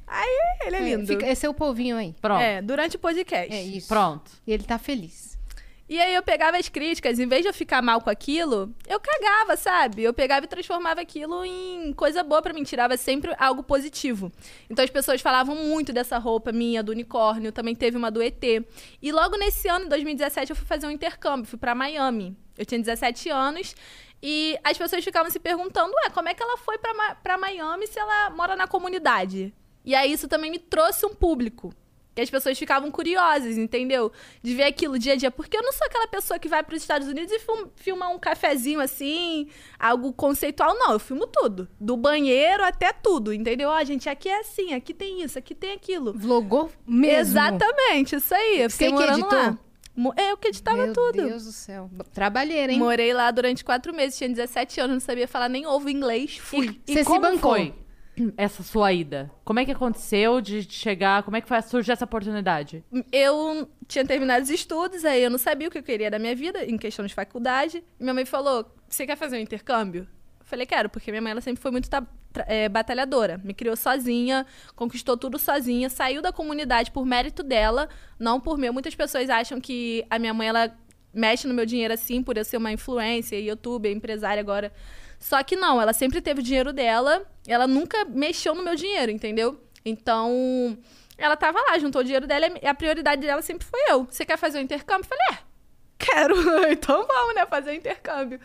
Aí 0.08 0.38
ele 0.66 0.76
é 0.76 0.80
É, 0.80 0.84
lindo. 0.84 1.08
fica- 1.08 1.28
esse 1.28 1.46
é 1.46 1.50
o 1.50 1.54
polvinho 1.54 1.96
aí. 1.96 2.14
Pronto. 2.22 2.42
É, 2.42 2.62
durante 2.62 2.98
o 2.98 3.00
podcast. 3.00 3.54
É 3.54 3.64
isso. 3.64 3.88
Pronto. 3.88 4.30
E 4.46 4.52
ele 4.52 4.64
tá 4.64 4.78
feliz. 4.78 5.32
E 5.88 6.00
aí 6.00 6.16
eu 6.16 6.24
pegava 6.24 6.56
as 6.58 6.70
críticas, 6.70 7.20
em 7.20 7.28
vez 7.28 7.42
de 7.42 7.50
eu 7.50 7.54
ficar 7.54 7.82
mal 7.82 8.00
com 8.00 8.10
aquilo, 8.10 8.74
eu 8.88 8.98
cagava, 8.98 9.58
sabe? 9.58 10.02
Eu 10.02 10.14
pegava 10.14 10.46
e 10.46 10.48
transformava 10.48 11.02
aquilo 11.02 11.44
em 11.44 11.92
coisa 11.92 12.24
boa 12.24 12.42
pra 12.42 12.54
mim, 12.54 12.64
tirava 12.64 12.96
sempre 12.96 13.36
algo 13.38 13.62
positivo. 13.62 14.32
Então 14.70 14.86
as 14.86 14.90
pessoas 14.92 15.20
falavam 15.20 15.54
muito 15.54 15.92
dessa 15.92 16.18
roupa 16.18 16.54
minha, 16.54 16.82
do 16.82 16.94
unicórnio, 16.94 17.52
também 17.52 17.76
teve 17.76 17.98
uma 17.98 18.10
do 18.10 18.22
ET. 18.22 18.42
E 19.02 19.12
logo 19.12 19.36
nesse 19.36 19.68
ano, 19.68 19.86
em 19.86 19.90
2017, 19.90 20.52
eu 20.52 20.56
fui 20.56 20.66
fazer 20.66 20.88
um 20.88 20.92
intercâmbio, 20.92 21.46
fui 21.46 21.60
pra 21.60 21.76
Miami. 21.76 22.38
Eu 22.58 22.66
tinha 22.66 22.80
17 22.80 23.28
anos 23.30 23.76
e 24.22 24.58
as 24.64 24.78
pessoas 24.78 25.04
ficavam 25.04 25.32
se 25.32 25.40
perguntando, 25.40 25.94
ué, 26.04 26.10
como 26.12 26.30
é 26.30 26.34
que 26.34 26.44
ela 26.44 26.58
foi 26.58 26.78
pra 26.78 27.38
Miami 27.38 27.88
se 27.88 28.00
ela 28.00 28.30
mora 28.32 28.56
na 28.56 28.68
comunidade? 28.68 29.54
E 29.84 29.96
aí 29.96 30.12
isso 30.12 30.28
também 30.28 30.52
me 30.52 30.60
trouxe 30.60 31.06
um 31.06 31.14
público. 31.16 31.74
Que 32.14 32.20
as 32.20 32.30
pessoas 32.30 32.60
ficavam 32.60 32.92
curiosas, 32.92 33.58
entendeu? 33.58 34.12
De 34.44 34.54
ver 34.54 34.64
aquilo 34.64 35.00
dia 35.00 35.14
a 35.14 35.16
dia. 35.16 35.32
Porque 35.32 35.56
eu 35.56 35.64
não 35.64 35.72
sou 35.72 35.88
aquela 35.88 36.06
pessoa 36.08 36.38
que 36.38 36.50
vai 36.50 36.62
para 36.62 36.76
os 36.76 36.82
Estados 36.82 37.08
Unidos 37.08 37.32
e 37.32 37.40
filma 37.78 38.10
um 38.10 38.20
cafezinho 38.20 38.82
assim, 38.82 39.48
algo 39.80 40.12
conceitual. 40.12 40.76
Não, 40.78 40.92
eu 40.92 41.00
filmo 41.00 41.26
tudo. 41.26 41.70
Do 41.80 41.96
banheiro 41.96 42.66
até 42.66 42.92
tudo, 42.92 43.32
entendeu? 43.32 43.70
Ó, 43.70 43.84
gente, 43.86 44.10
aqui 44.10 44.28
é 44.28 44.42
assim, 44.42 44.74
aqui 44.74 44.94
tem 44.94 45.24
isso, 45.24 45.40
aqui 45.40 45.56
tem 45.56 45.72
aquilo. 45.72 46.12
Vlogou 46.12 46.70
mesmo. 46.86 47.18
Exatamente, 47.18 48.18
isso 48.18 48.36
aí. 48.36 48.60
Eu 48.62 48.70
Você 48.70 48.76
fiquei 48.76 48.90
que 48.90 48.94
morando 48.94 49.20
editou? 49.20 49.40
lá. 49.40 49.60
Mo- 49.96 50.14
Eu 50.18 50.38
que 50.38 50.48
editava 50.48 50.84
Meu 50.86 50.94
tudo. 50.94 51.24
Deus 51.28 51.46
do 51.46 51.52
céu. 51.52 51.90
Trabalheira, 52.14 52.72
hein? 52.72 52.80
Morei 52.80 53.14
lá 53.14 53.30
durante 53.32 53.64
quatro 53.64 53.94
meses, 53.94 54.18
tinha 54.18 54.30
17 54.30 54.80
anos, 54.80 54.94
não 54.96 55.00
sabia 55.02 55.28
falar 55.28 55.50
nem 55.50 55.66
ovo 55.68 55.90
inglês. 55.90 56.38
Fui. 56.38 56.80
E 56.88 56.94
Você 56.94 57.00
se 57.00 57.06
como 57.06 57.22
bancou? 57.22 57.52
foi 57.52 57.74
essa 58.38 58.64
sua 58.64 58.94
ida? 58.94 59.30
Como 59.44 59.60
é 59.60 59.66
que 59.66 59.72
aconteceu 59.72 60.40
de 60.42 60.64
chegar? 60.64 61.24
Como 61.24 61.36
é 61.38 61.42
que 61.42 61.48
foi 61.48 61.62
surgir 61.62 61.92
essa 61.92 62.06
oportunidade? 62.06 62.84
eu 63.12 63.68
tinha 63.88 64.06
terminado 64.06 64.44
os 64.44 64.50
estudos, 64.50 65.04
aí 65.06 65.22
eu 65.24 65.30
não 65.30 65.38
sabia 65.38 65.68
o 65.68 65.72
que 65.72 65.78
eu 65.78 65.84
queria 65.84 66.10
da 66.10 66.18
minha 66.20 66.36
vida, 66.36 66.64
em 66.66 66.78
questão 66.78 67.06
de 67.06 67.14
faculdade. 67.14 67.84
E 68.00 68.04
minha 68.04 68.14
mãe 68.14 68.26
falou: 68.26 68.66
Você 68.88 69.06
quer 69.06 69.18
fazer 69.18 69.38
um 69.38 69.42
intercâmbio? 69.42 70.08
Eu 70.40 70.46
falei: 70.46 70.66
Quero, 70.66 70.90
porque 70.90 71.12
minha 71.12 71.22
mãe 71.22 71.32
ela 71.32 71.42
sempre 71.42 71.62
foi 71.62 71.72
muito 71.72 71.90
é, 72.48 72.70
batalhadora. 72.70 73.40
Me 73.44 73.54
criou 73.54 73.76
sozinha, 73.76 74.46
conquistou 74.76 75.18
tudo 75.18 75.38
sozinha, 75.38 75.90
saiu 75.90 76.22
da 76.22 76.32
comunidade 76.32 76.92
por 76.92 77.06
mérito 77.06 77.44
dela, 77.44 77.90
não 78.20 78.40
por 78.40 78.58
meu. 78.58 78.74
Muitas 78.74 78.96
pessoas 78.96 79.30
acham 79.30 79.60
que 79.60 80.06
a 80.10 80.18
minha 80.18 80.34
mãe 80.34 80.48
ela 80.48 80.76
mexe 81.14 81.48
no 81.48 81.54
meu 81.54 81.66
dinheiro 81.66 81.94
assim, 81.94 82.24
por 82.24 82.38
eu 82.38 82.46
ser 82.46 82.58
uma 82.58 82.72
influência, 82.72 83.40
youtuber, 83.40 83.92
empresária 83.92 84.40
agora. 84.40 84.72
Só 85.20 85.42
que 85.44 85.56
não, 85.56 85.82
ela 85.82 85.94
sempre 85.94 86.22
teve 86.22 86.40
o 86.40 86.44
dinheiro 86.44 86.74
dela, 86.74 87.24
ela 87.48 87.68
nunca 87.68 88.06
mexeu 88.06 88.56
no 88.56 88.64
meu 88.64 88.76
dinheiro, 88.76 89.12
entendeu? 89.12 89.62
Então, 89.86 90.78
ela 91.18 91.38
tava 91.38 91.60
lá, 91.62 91.78
juntou 91.78 92.02
o 92.02 92.04
dinheiro 92.04 92.26
dela 92.26 92.48
e 92.62 92.68
a 92.68 92.74
prioridade 92.74 93.22
dela 93.22 93.42
sempre 93.42 93.66
foi 93.68 93.80
eu. 93.90 94.06
Você 94.06 94.26
quer 94.26 94.38
fazer 94.38 94.58
o 94.58 94.62
intercâmbio? 94.62 95.06
Eu 95.06 95.18
falei, 95.18 95.26
é, 95.32 95.38
quero. 96.00 96.36
então 96.72 97.06
vamos, 97.06 97.36
né, 97.36 97.46
fazer 97.46 97.72
o 97.72 97.76
intercâmbio. 97.76 98.40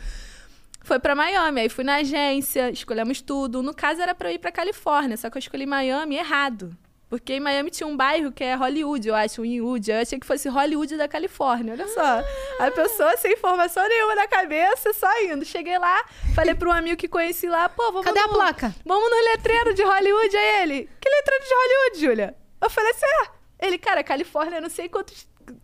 Foi 0.87 1.01
pra 1.01 1.17
Miami, 1.17 1.63
aí 1.63 1.69
fui 1.69 1.83
na 1.83 1.97
agência, 1.97 2.71
escolhemos 2.71 3.21
tudo. 3.21 3.61
No 3.61 3.75
caso 3.75 4.01
era 4.01 4.15
pra 4.15 4.31
eu 4.31 4.35
ir 4.37 4.39
pra 4.39 4.53
Califórnia, 4.53 5.17
só 5.17 5.29
que 5.29 5.37
eu 5.37 5.41
escolhi 5.41 5.67
Miami 5.67 6.17
errado. 6.17 6.77
Porque 7.11 7.33
em 7.35 7.41
Miami 7.41 7.71
tinha 7.73 7.89
um 7.89 7.97
bairro 7.97 8.31
que 8.31 8.45
é 8.45 8.55
Hollywood, 8.55 9.09
eu 9.09 9.15
acho, 9.17 9.45
Inwood. 9.45 9.91
Eu 9.91 9.99
achei 10.01 10.17
que 10.21 10.25
fosse 10.25 10.49
Hollywood 10.49 10.97
da 10.97 11.09
Califórnia, 11.09 11.73
olha 11.73 11.89
só. 11.89 12.23
A 12.61 12.71
pessoa 12.71 13.17
sem 13.17 13.33
informação 13.33 13.89
nenhuma 13.89 14.15
na 14.15 14.29
cabeça, 14.29 14.93
só 14.93 15.09
indo. 15.25 15.45
Cheguei 15.45 15.77
lá, 15.77 16.05
falei 16.37 16.55
pra 16.55 16.69
um 16.69 16.73
amigo 16.73 16.97
que 16.97 17.09
conheci 17.09 17.49
lá, 17.49 17.69
pô, 17.69 17.91
vamos 17.91 18.05
Cadê 18.07 18.21
a 18.21 18.29
no- 18.29 18.35
placa? 18.35 18.73
Vamos 18.85 19.11
no 19.11 19.17
letreiro 19.33 19.75
de 19.75 19.83
Hollywood, 19.83 20.37
aí 20.37 20.63
ele. 20.63 20.89
Que 21.01 21.09
letreiro 21.09 21.45
de 21.45 21.55
Hollywood, 21.55 22.01
Júlia? 22.01 22.37
Eu 22.63 22.71
falei 22.71 22.93
assim, 22.93 23.07
ah. 23.25 23.31
Ele, 23.61 23.77
cara, 23.79 24.05
Califórnia, 24.05 24.61
não 24.61 24.71
sei 24.71 24.89
quanto 24.89 25.13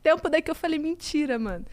tempo 0.02 0.28
daqui. 0.28 0.50
Eu 0.50 0.54
falei, 0.56 0.80
mentira, 0.80 1.38
mano. 1.38 1.64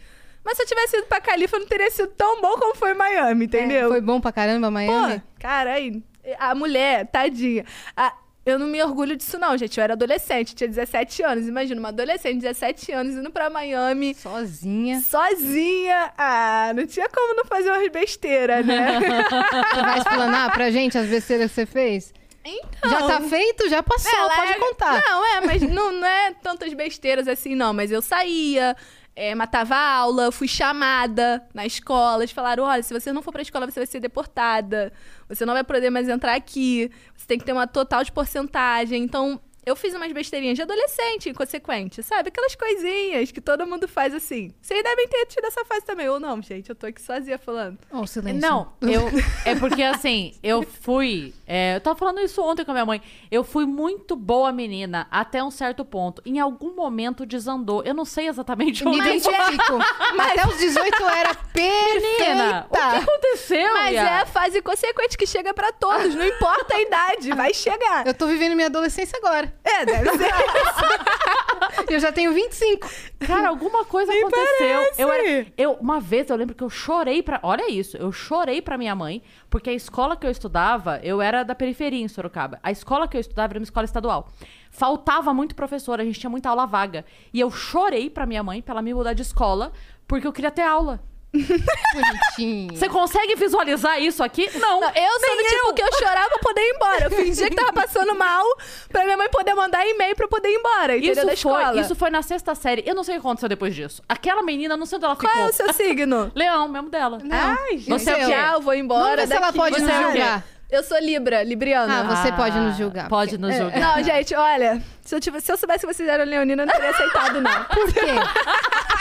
Mas 0.44 0.56
se 0.56 0.62
eu 0.62 0.66
tivesse 0.66 0.96
ido 0.96 1.06
pra 1.06 1.20
Califórnia, 1.20 1.64
não 1.64 1.68
teria 1.68 1.90
sido 1.90 2.08
tão 2.08 2.40
bom 2.40 2.54
como 2.58 2.74
foi 2.74 2.94
Miami, 2.94 3.44
entendeu? 3.44 3.86
É, 3.86 3.88
Foi 3.90 4.00
bom 4.00 4.20
pra 4.20 4.32
caramba, 4.32 4.68
Pô, 4.68 4.72
Miami? 4.72 5.22
cara, 5.38 5.74
aí, 5.74 6.02
a 6.38 6.54
mulher, 6.54 7.06
tadinha. 7.06 7.64
A- 7.96 8.14
eu 8.46 8.58
não 8.58 8.66
me 8.66 8.82
orgulho 8.82 9.14
disso, 9.16 9.38
não, 9.38 9.56
gente. 9.56 9.78
Eu 9.78 9.84
era 9.84 9.92
adolescente, 9.92 10.54
tinha 10.54 10.66
17 10.66 11.22
anos. 11.22 11.46
Imagina, 11.46 11.78
uma 11.78 11.90
adolescente 11.90 12.36
de 12.36 12.40
17 12.40 12.90
anos 12.90 13.14
indo 13.14 13.30
pra 13.30 13.50
Miami 13.50 14.14
Sozinha. 14.14 15.00
sozinha. 15.02 16.10
Ah, 16.16 16.72
não 16.74 16.86
tinha 16.86 17.06
como 17.10 17.34
não 17.34 17.44
fazer 17.44 17.70
umas 17.70 17.86
besteiras, 17.92 18.64
né? 18.64 18.98
Você 18.98 19.82
vai 19.82 19.98
explanar 19.98 20.50
pra 20.52 20.70
gente 20.70 20.96
as 20.96 21.06
besteiras 21.06 21.50
que 21.50 21.54
você 21.54 21.66
fez? 21.66 22.14
então. 22.42 22.90
Já 22.90 23.06
tá 23.06 23.20
feito? 23.20 23.68
Já 23.68 23.82
passou, 23.82 24.10
Ela 24.10 24.34
pode 24.34 24.52
é- 24.52 24.58
contar. 24.58 25.02
Não, 25.06 25.36
é, 25.36 25.40
mas 25.42 25.60
não, 25.62 25.92
não 25.92 26.06
é 26.06 26.32
tantas 26.42 26.72
besteiras 26.72 27.28
assim, 27.28 27.54
não. 27.54 27.74
Mas 27.74 27.92
eu 27.92 28.00
saía, 28.00 28.74
é, 29.20 29.34
matava 29.34 29.74
a 29.74 29.96
aula, 29.96 30.32
fui 30.32 30.48
chamada 30.48 31.46
na 31.52 31.66
escola. 31.66 32.22
Eles 32.22 32.32
falaram: 32.32 32.64
olha, 32.64 32.82
se 32.82 32.94
você 32.94 33.12
não 33.12 33.20
for 33.20 33.32
pra 33.32 33.42
escola, 33.42 33.70
você 33.70 33.78
vai 33.78 33.86
ser 33.86 34.00
deportada. 34.00 34.90
Você 35.28 35.44
não 35.44 35.52
vai 35.52 35.62
poder 35.62 35.90
mais 35.90 36.08
entrar 36.08 36.34
aqui. 36.34 36.90
Você 37.14 37.26
tem 37.26 37.38
que 37.38 37.44
ter 37.44 37.52
uma 37.52 37.66
total 37.66 38.02
de 38.02 38.10
porcentagem. 38.10 39.04
Então. 39.04 39.38
Eu 39.64 39.76
fiz 39.76 39.94
umas 39.94 40.10
besteirinhas 40.12 40.56
de 40.56 40.62
adolescente, 40.62 41.28
inconsequente, 41.28 42.02
sabe? 42.02 42.28
Aquelas 42.28 42.54
coisinhas 42.54 43.30
que 43.30 43.40
todo 43.40 43.66
mundo 43.66 43.86
faz 43.86 44.14
assim. 44.14 44.52
Vocês 44.60 44.82
devem 44.82 45.06
ter 45.08 45.26
tido 45.26 45.44
essa 45.44 45.64
fase 45.64 45.84
também, 45.84 46.08
ou 46.08 46.18
não, 46.18 46.40
gente? 46.40 46.70
Eu 46.70 46.74
tô 46.74 46.86
aqui 46.86 47.00
sozinha 47.00 47.38
falando. 47.38 47.78
Ó, 47.92 48.00
o 48.00 48.06
silêncio. 48.06 48.40
Não, 48.40 48.72
eu. 48.80 49.02
É 49.44 49.54
porque 49.54 49.82
assim, 49.82 50.34
eu 50.42 50.62
fui. 50.62 51.34
é, 51.46 51.76
eu 51.76 51.80
tava 51.80 51.98
falando 51.98 52.20
isso 52.20 52.42
ontem 52.42 52.64
com 52.64 52.70
a 52.70 52.74
minha 52.74 52.86
mãe. 52.86 53.02
Eu 53.30 53.42
fui 53.44 53.66
muito 53.66 54.14
boa 54.16 54.52
menina 54.52 55.06
até 55.10 55.42
um 55.42 55.50
certo 55.50 55.84
ponto. 55.84 56.22
Em 56.24 56.38
algum 56.38 56.74
momento 56.74 57.24
desandou. 57.26 57.82
Eu 57.84 57.94
não 57.94 58.04
sei 58.04 58.28
exatamente 58.28 58.84
Me 58.84 58.90
onde 58.90 59.02
foi. 59.02 59.16
identifico. 59.16 59.78
Mas 60.16 60.32
até 60.38 60.46
os 60.48 60.58
18 60.58 60.94
era 61.04 61.36
Menina, 61.54 62.66
o 62.68 62.74
que 62.74 62.78
perfeita. 62.80 62.98
aconteceu? 62.98 63.72
Mas 63.74 63.92
Ia? 63.94 64.00
é 64.00 64.20
a 64.20 64.26
fase 64.26 64.62
consequente 64.62 65.16
que 65.18 65.26
chega 65.26 65.52
pra 65.52 65.72
todos, 65.72 66.14
não 66.14 66.26
importa 66.26 66.74
a 66.74 66.80
idade, 66.80 67.32
vai 67.32 67.52
chegar. 67.52 68.06
Eu 68.06 68.14
tô 68.14 68.26
vivendo 68.26 68.54
minha 68.54 68.66
adolescência 68.68 69.18
agora. 69.18 69.49
É, 69.64 69.84
deve 69.84 70.10
ser. 70.16 70.30
Eu 71.88 71.98
já 71.98 72.12
tenho 72.12 72.32
25. 72.32 72.88
Cara, 73.26 73.48
alguma 73.48 73.84
coisa 73.84 74.12
Me 74.12 74.18
aconteceu. 74.20 74.46
parece. 74.58 75.02
Eu, 75.02 75.12
era- 75.12 75.46
eu 75.56 75.72
uma 75.74 75.98
vez 76.00 76.28
eu 76.30 76.36
lembro 76.36 76.54
que 76.54 76.62
eu 76.62 76.70
chorei 76.70 77.22
pra. 77.22 77.40
Olha 77.42 77.70
isso, 77.70 77.96
eu 77.96 78.12
chorei 78.12 78.62
pra 78.62 78.78
minha 78.78 78.94
mãe, 78.94 79.22
porque 79.48 79.70
a 79.70 79.72
escola 79.72 80.16
que 80.16 80.26
eu 80.26 80.30
estudava, 80.30 81.00
eu 81.02 81.20
era 81.20 81.42
da 81.42 81.54
periferia 81.54 82.00
em 82.00 82.08
Sorocaba. 82.08 82.58
A 82.62 82.70
escola 82.70 83.08
que 83.08 83.16
eu 83.16 83.20
estudava 83.20 83.52
era 83.52 83.58
uma 83.58 83.64
escola 83.64 83.84
estadual. 83.84 84.28
Faltava 84.70 85.34
muito 85.34 85.54
professor, 85.54 86.00
a 86.00 86.04
gente 86.04 86.20
tinha 86.20 86.30
muita 86.30 86.48
aula 86.50 86.66
vaga. 86.66 87.04
E 87.32 87.40
eu 87.40 87.50
chorei 87.50 88.08
pra 88.08 88.26
minha 88.26 88.42
mãe 88.42 88.62
pra 88.62 88.72
ela 88.72 88.82
me 88.82 88.94
mudar 88.94 89.12
de 89.12 89.22
escola, 89.22 89.72
porque 90.06 90.26
eu 90.26 90.32
queria 90.32 90.50
ter 90.50 90.62
aula. 90.62 91.00
Bonitinho. 91.32 92.74
Você 92.76 92.88
consegue 92.88 93.34
visualizar 93.36 94.00
isso 94.00 94.22
aqui? 94.22 94.48
Não. 94.58 94.80
Não, 94.80 94.88
eu 94.88 95.20
sou 95.20 95.36
do 95.36 95.42
tipo 95.44 95.74
que 95.74 95.82
eu 95.82 95.92
chorava 95.98 96.28
pra 96.28 96.38
poder 96.38 96.60
ir 96.60 96.74
embora. 96.74 97.04
Eu 97.04 97.10
fingia 97.10 97.48
que 97.48 97.56
tava 97.56 97.72
passando 97.72 98.14
mal 98.14 98.44
pra 98.88 99.04
minha 99.04 99.16
mãe 99.16 99.28
poder 99.30 99.54
mandar 99.54 99.86
e-mail 99.86 100.14
pra 100.16 100.24
eu 100.24 100.28
poder 100.28 100.48
ir 100.48 100.56
embora, 100.56 100.96
entendeu? 100.96 101.12
Isso 101.14 101.26
da 101.26 101.32
escola. 101.32 101.72
foi, 101.72 101.80
isso 101.80 101.94
foi 101.94 102.10
na 102.10 102.22
sexta 102.22 102.54
série. 102.54 102.82
Eu 102.86 102.94
não 102.94 103.04
sei 103.04 103.16
o 103.16 103.20
que 103.20 103.26
aconteceu 103.26 103.48
depois 103.48 103.74
disso. 103.74 104.02
Aquela 104.08 104.42
menina, 104.42 104.76
não 104.76 104.86
sei 104.86 104.96
onde 104.96 105.04
ela 105.06 105.16
Qual 105.16 105.30
ficou. 105.30 105.46
é 105.46 105.50
o 105.50 105.52
seu 105.52 105.72
signo? 105.72 106.30
Leão, 106.34 106.68
mesmo 106.68 106.88
dela. 106.90 107.18
Ai, 107.30 107.78
gente, 107.78 107.88
Você 107.90 108.10
é 108.10 108.14
o 108.14 108.16
quê? 108.18 108.32
tchau, 108.32 108.60
vou 108.60 108.74
embora 108.74 109.00
Vamos 109.16 109.20
ver 109.20 109.26
se 109.28 109.34
ela 109.34 109.52
pode 109.52 109.74
Você 109.76 109.80
nos 109.82 109.90
é 109.90 110.02
julgar. 110.02 110.44
Eu 110.70 110.82
sou 110.84 110.98
Libra, 110.98 111.42
Libriana. 111.42 112.00
Ah, 112.00 112.16
você 112.16 112.32
pode 112.32 112.56
nos 112.58 112.76
julgar. 112.76 113.08
Pode 113.08 113.36
nos 113.38 113.54
julgar. 113.56 113.80
Não, 113.80 114.04
gente, 114.04 114.34
olha, 114.34 114.80
se 115.02 115.14
eu, 115.14 115.20
tivesse, 115.20 115.46
se 115.46 115.52
eu 115.52 115.56
soubesse 115.58 115.86
que 115.86 115.92
vocês 115.92 116.08
eram 116.08 116.24
leonina, 116.24 116.62
eu 116.62 116.66
não 116.66 116.72
teria 116.72 116.90
aceitado, 116.90 117.40
não. 117.40 117.64
Por 117.66 117.92
quê? 117.92 118.00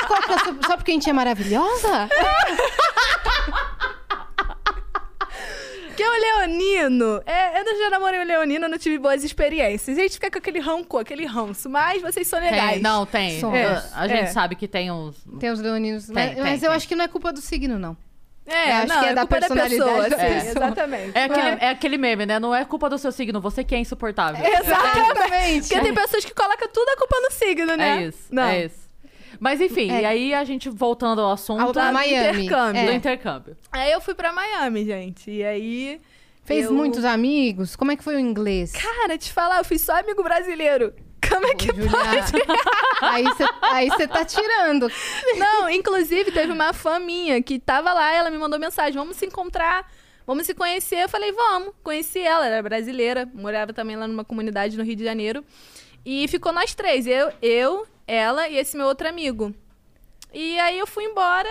Qual 0.07 0.21
que 0.23 0.31
é 0.33 0.37
sua- 0.39 0.55
Só 0.65 0.75
porque 0.77 0.91
a 0.91 0.93
gente 0.95 1.09
é 1.09 1.13
maravilhosa? 1.13 2.09
Porque 5.87 6.03
o 6.03 6.11
leonino, 6.13 7.21
é, 7.25 7.59
eu 7.59 7.77
já 7.77 7.89
namorei 7.89 8.21
o 8.21 8.23
leonino, 8.23 8.65
eu 8.65 8.69
não 8.69 8.77
tive 8.77 8.97
boas 8.97 9.21
experiências. 9.23 9.97
A 9.97 10.01
gente 10.01 10.13
fica 10.13 10.31
com 10.31 10.37
aquele 10.37 10.59
rancor, 10.59 11.01
aquele 11.01 11.25
ranço, 11.25 11.69
mas 11.69 12.01
vocês 12.01 12.25
são 12.25 12.39
legais. 12.39 12.73
Tem, 12.75 12.81
não, 12.81 13.05
tem. 13.05 13.39
Somos. 13.39 13.59
A- 13.93 14.07
gente 14.07 14.21
É. 14.21 14.25
sabe 14.27 14.55
que 14.55 14.65
tem 14.67 14.89
uns. 14.89 15.17
Tem 15.39 15.51
os 15.51 15.59
leoninos. 15.59 16.09
mas 16.09 16.33
tem, 16.33 16.41
mas 16.43 16.63
eu 16.63 16.69
tem. 16.69 16.77
acho 16.77 16.87
que 16.87 16.95
não 16.95 17.03
é 17.03 17.07
culpa 17.09 17.33
do 17.33 17.41
signo, 17.41 17.77
não. 17.77 17.97
É, 18.49 18.71
Eu 18.71 18.75
acho 18.77 18.87
não, 18.87 18.99
que 19.01 19.05
é 19.07 19.13
da 19.13 19.21
culpa 19.21 19.39
personalidade 19.39 19.77
pessoa, 19.77 20.09
da 20.09 20.17
sim, 20.17 20.23
pessoa. 20.33 20.65
exatamente. 20.65 21.11
É 21.17 21.23
aquele, 21.25 21.47
é 21.47 21.69
aquele 21.69 21.97
meme, 21.97 22.25
né? 22.25 22.39
Não 22.39 22.53
é 22.55 22.65
culpa 22.65 22.89
do 22.89 22.97
seu 22.97 23.11
signo, 23.11 23.39
você 23.39 23.63
que 23.63 23.75
é 23.75 23.79
insuportável. 23.79 24.43
Exatamente. 24.45 25.67
Porque 25.69 25.79
tem 25.81 25.93
pessoas 25.93 26.25
que 26.25 26.33
colocam 26.33 26.67
tudo 26.73 26.89
a 26.89 26.97
culpa 26.97 27.15
no 27.21 27.31
signo, 27.31 27.75
né? 27.77 27.99
É 28.03 28.07
isso, 28.07 28.27
Não. 28.31 28.43
é 28.43 28.65
isso. 28.65 28.89
Mas 29.39 29.61
enfim, 29.61 29.89
É. 29.91 30.01
e 30.01 30.05
aí 30.05 30.33
a 30.33 30.43
gente 30.43 30.69
voltando 30.69 31.21
ao 31.21 31.31
assunto 31.31 31.61
Ao- 31.61 31.69
a 31.69 31.71
do 31.71 31.93
Miami. 31.93 32.45
intercâmbio. 32.45 32.83
do 32.85 32.91
É. 32.91 32.93
intercâmbio. 32.95 33.57
Aí 33.71 33.91
eu 33.91 34.01
fui 34.01 34.13
pra 34.13 34.33
Miami, 34.33 34.83
gente. 34.85 35.31
E 35.31 35.43
aí. 35.45 36.01
Fez 36.43 36.65
eu- 36.65 36.73
muitos 36.73 37.05
amigos? 37.05 37.75
Como 37.75 37.91
é 37.91 37.95
que 37.95 38.03
foi 38.03 38.15
o 38.15 38.19
inglês? 38.19 38.71
Cara, 38.71 39.17
te 39.17 39.31
falar, 39.31 39.59
eu 39.59 39.63
fui 39.63 39.77
só 39.77 39.99
amigo 39.99 40.23
brasileiro. 40.23 40.93
Como 41.39 41.51
é 41.51 41.55
que 41.55 41.67
Julia, 41.67 41.89
pode? 41.89 42.33
aí 43.61 43.89
você 43.89 44.07
tá 44.07 44.25
tirando. 44.25 44.91
Não, 45.37 45.69
inclusive 45.69 46.31
teve 46.31 46.51
uma 46.51 46.73
fã 46.73 46.99
minha 46.99 47.41
que 47.41 47.59
tava 47.59 47.93
lá, 47.93 48.13
ela 48.13 48.29
me 48.29 48.37
mandou 48.37 48.59
mensagem: 48.59 48.93
vamos 48.93 49.17
se 49.17 49.25
encontrar, 49.25 49.89
vamos 50.27 50.45
se 50.45 50.53
conhecer. 50.53 51.03
Eu 51.03 51.09
falei: 51.09 51.31
vamos. 51.31 51.73
Conheci 51.83 52.19
ela, 52.19 52.45
era 52.45 52.61
brasileira, 52.61 53.27
morava 53.33 53.73
também 53.73 53.95
lá 53.95 54.07
numa 54.07 54.25
comunidade 54.25 54.77
no 54.77 54.83
Rio 54.83 54.95
de 54.95 55.03
Janeiro. 55.03 55.43
E 56.05 56.27
ficou 56.27 56.51
nós 56.51 56.75
três: 56.75 57.07
eu, 57.07 57.31
eu 57.41 57.87
ela 58.07 58.47
e 58.47 58.57
esse 58.57 58.75
meu 58.75 58.87
outro 58.87 59.07
amigo. 59.07 59.53
E 60.33 60.59
aí 60.59 60.77
eu 60.77 60.87
fui 60.87 61.05
embora. 61.05 61.49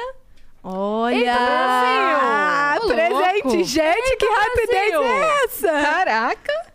Olha! 0.62 1.16
Eita! 1.16 1.33
Ah, 1.40 2.79
Ô, 2.83 2.88
presente! 2.88 3.64
Gente, 3.64 4.16
que 4.16 4.27
rapidez 4.27 4.90
Brasil! 4.90 5.03
é 5.03 5.44
essa? 5.44 5.72
Caraca. 5.72 6.67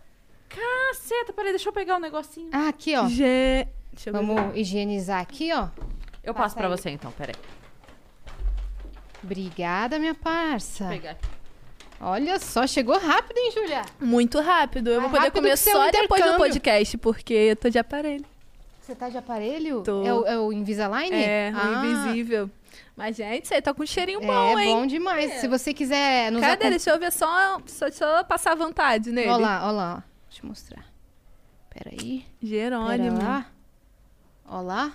Caceta, 0.54 1.32
peraí, 1.32 1.50
deixa 1.50 1.68
eu 1.68 1.72
pegar 1.72 1.96
um 1.96 2.00
negocinho. 2.00 2.50
Ah, 2.52 2.68
aqui, 2.68 2.94
ó. 2.96 3.02
Deixa 3.02 4.10
eu 4.10 4.12
ver. 4.12 4.12
Vamos 4.12 4.56
higienizar 4.56 5.20
aqui, 5.20 5.52
ó. 5.52 5.68
Eu 6.22 6.32
passo 6.32 6.54
Passa 6.54 6.56
pra 6.56 6.66
aí. 6.66 6.70
você 6.70 6.90
então, 6.90 7.10
peraí. 7.12 7.34
Obrigada, 9.22 9.98
minha 9.98 10.14
parça. 10.14 10.84
Vou 10.84 10.92
pegar. 10.92 11.16
Olha 12.00 12.38
só, 12.38 12.66
chegou 12.66 12.98
rápido, 12.98 13.38
hein, 13.38 13.50
Julia? 13.52 13.82
Muito 14.00 14.40
rápido. 14.40 14.88
Eu 14.88 15.00
Mais 15.00 15.02
vou 15.02 15.10
poder 15.10 15.28
rápido 15.28 15.42
comer 15.42 15.56
seu 15.56 15.72
só 15.72 15.90
depois 15.90 16.24
do 16.24 16.36
podcast, 16.36 16.98
porque 16.98 17.32
eu 17.32 17.56
tô 17.56 17.70
de 17.70 17.78
aparelho. 17.78 18.24
Você 18.80 18.94
tá 18.94 19.08
de 19.08 19.16
aparelho? 19.16 19.82
Tô. 19.82 20.04
É 20.04 20.12
o, 20.12 20.26
é 20.26 20.38
o 20.38 20.52
Invisalign? 20.52 21.14
É, 21.14 21.50
o 21.54 21.58
ah, 21.58 21.86
invisível. 21.86 22.50
Mas, 22.94 23.16
gente, 23.16 23.48
você 23.48 23.62
tá 23.62 23.72
com 23.72 23.82
um 23.82 23.86
cheirinho 23.86 24.22
É 24.22 24.26
bom, 24.26 24.58
hein? 24.58 24.74
bom 24.74 24.86
demais. 24.86 25.32
Se 25.40 25.48
você 25.48 25.72
quiser 25.72 26.30
nos 26.30 26.40
Cadê? 26.40 26.52
acompanhar. 26.52 26.70
Deixa 26.70 26.90
eu 26.90 26.98
ver 26.98 27.10
só, 27.10 27.58
só, 27.66 27.90
só 27.90 28.24
passar 28.24 28.54
vontade 28.54 29.10
nele. 29.10 29.30
Olha 29.30 29.42
lá, 29.42 29.66
olha 29.66 29.72
lá. 29.72 30.04
Eu 30.42 30.48
mostrar. 30.48 30.84
Peraí. 31.70 32.24
Pera 32.40 32.48
Jerônimo. 32.48 33.18
lá. 33.22 33.46
Olha 34.46 34.60
lá. 34.62 34.92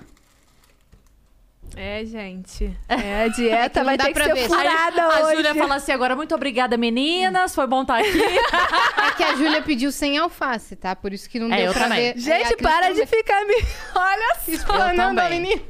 É, 1.76 2.04
gente. 2.06 2.76
É, 2.90 3.24
a 3.24 3.28
dieta 3.28 3.80
não 3.82 3.86
vai 3.88 3.98
dá 3.98 4.06
ter 4.06 4.10
que 4.10 4.14
pra 4.16 4.26
ser 4.26 4.34
ver. 4.34 4.48
furada 4.48 5.04
a 5.04 5.24
hoje. 5.26 5.36
Júlia 5.36 5.56
fala 5.56 5.76
assim 5.76 5.92
agora, 5.92 6.16
muito 6.16 6.34
obrigada, 6.34 6.76
meninas. 6.78 7.54
Foi 7.54 7.68
bom 7.68 7.82
estar 7.84 8.00
aqui. 8.00 8.10
É 9.08 9.12
que 9.16 9.24
a 9.24 9.36
Júlia 9.36 9.62
pediu 9.62 9.92
sem 9.92 10.18
alface, 10.18 10.76
tá? 10.76 10.96
Por 10.96 11.12
isso 11.14 11.30
que 11.30 11.40
não 11.40 11.52
É, 11.54 11.58
deu 11.58 11.66
eu 11.68 11.74
pra 11.74 11.84
também. 11.84 12.14
ver. 12.14 12.18
É, 12.18 12.22
Gente, 12.22 12.54
a 12.54 12.58
para 12.58 12.94
de 12.94 13.06
ficar 13.06 13.46
me... 13.46 13.56
Olha 13.96 14.36
só. 14.46 14.52
explanando 14.52 15.20
a 15.22 15.30
menina. 15.30 15.62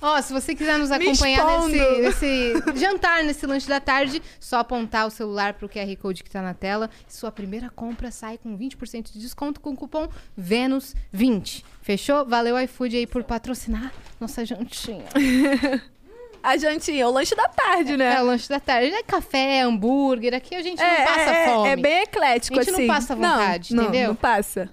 Ó, 0.00 0.20
se 0.20 0.32
você 0.32 0.54
quiser 0.54 0.78
nos 0.78 0.90
acompanhar 0.90 1.66
nesse, 1.68 2.00
nesse 2.00 2.54
jantar, 2.78 3.22
nesse 3.24 3.46
lanche 3.46 3.68
da 3.68 3.80
tarde, 3.80 4.22
só 4.38 4.58
apontar 4.58 5.06
o 5.06 5.10
celular 5.10 5.54
pro 5.54 5.68
QR 5.68 5.94
Code 6.00 6.22
que 6.22 6.30
tá 6.30 6.42
na 6.42 6.54
tela. 6.54 6.90
Sua 7.08 7.30
primeira 7.32 7.70
compra 7.70 8.10
sai 8.10 8.38
com 8.38 8.56
20% 8.56 9.12
de 9.12 9.18
desconto 9.18 9.60
com 9.60 9.70
o 9.70 9.76
cupom 9.76 10.08
VENUS20. 10.38 11.64
Fechou? 11.82 12.24
Valeu 12.26 12.58
iFood 12.60 12.96
aí 12.96 13.06
por 13.06 13.24
patrocinar 13.24 13.92
nossa 14.20 14.44
jantinha. 14.44 15.04
A 16.42 16.56
jantinha, 16.56 17.08
o 17.08 17.10
lanche 17.10 17.34
da 17.34 17.48
tarde, 17.48 17.94
É, 17.94 17.96
né? 17.96 18.22
o 18.22 18.26
lanche 18.26 18.48
da 18.48 18.60
tarde. 18.60 18.86
É 18.94 19.02
café, 19.02 19.62
hambúrguer. 19.62 20.32
Aqui 20.32 20.54
a 20.54 20.62
gente 20.62 20.78
não 20.80 21.04
passa 21.04 21.30
é, 21.30 21.48
fome. 21.48 21.68
é 21.70 21.76
bem 21.76 22.02
eclético, 22.02 22.60
A 22.60 22.62
gente 22.62 22.70
não 22.70 22.78
assim. 22.78 22.86
passa 22.86 23.16
vontade, 23.16 23.74
não, 23.74 23.82
entendeu? 23.82 24.02
Não, 24.02 24.08
não 24.10 24.14
passa. 24.14 24.70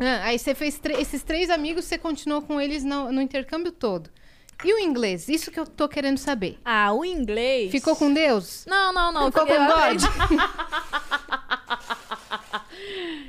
Ah, 0.00 0.24
aí 0.24 0.38
você 0.40 0.56
fez 0.56 0.80
esses 0.98 1.22
três 1.22 1.50
amigos, 1.50 1.84
você 1.84 1.96
continuou 1.96 2.42
com 2.42 2.60
eles 2.60 2.82
no, 2.82 3.12
no 3.12 3.20
intercâmbio 3.22 3.70
todo. 3.70 4.10
E 4.62 4.72
o 4.74 4.78
inglês? 4.78 5.28
Isso 5.28 5.50
que 5.50 5.58
eu 5.58 5.66
tô 5.66 5.88
querendo 5.88 6.18
saber. 6.18 6.58
Ah, 6.64 6.92
o 6.92 7.04
inglês... 7.04 7.70
Ficou 7.70 7.96
com 7.96 8.12
Deus? 8.12 8.64
Não, 8.66 8.92
não, 8.92 9.10
não. 9.12 9.26
Ficou 9.26 9.46
com 9.46 9.54
God? 9.66 10.02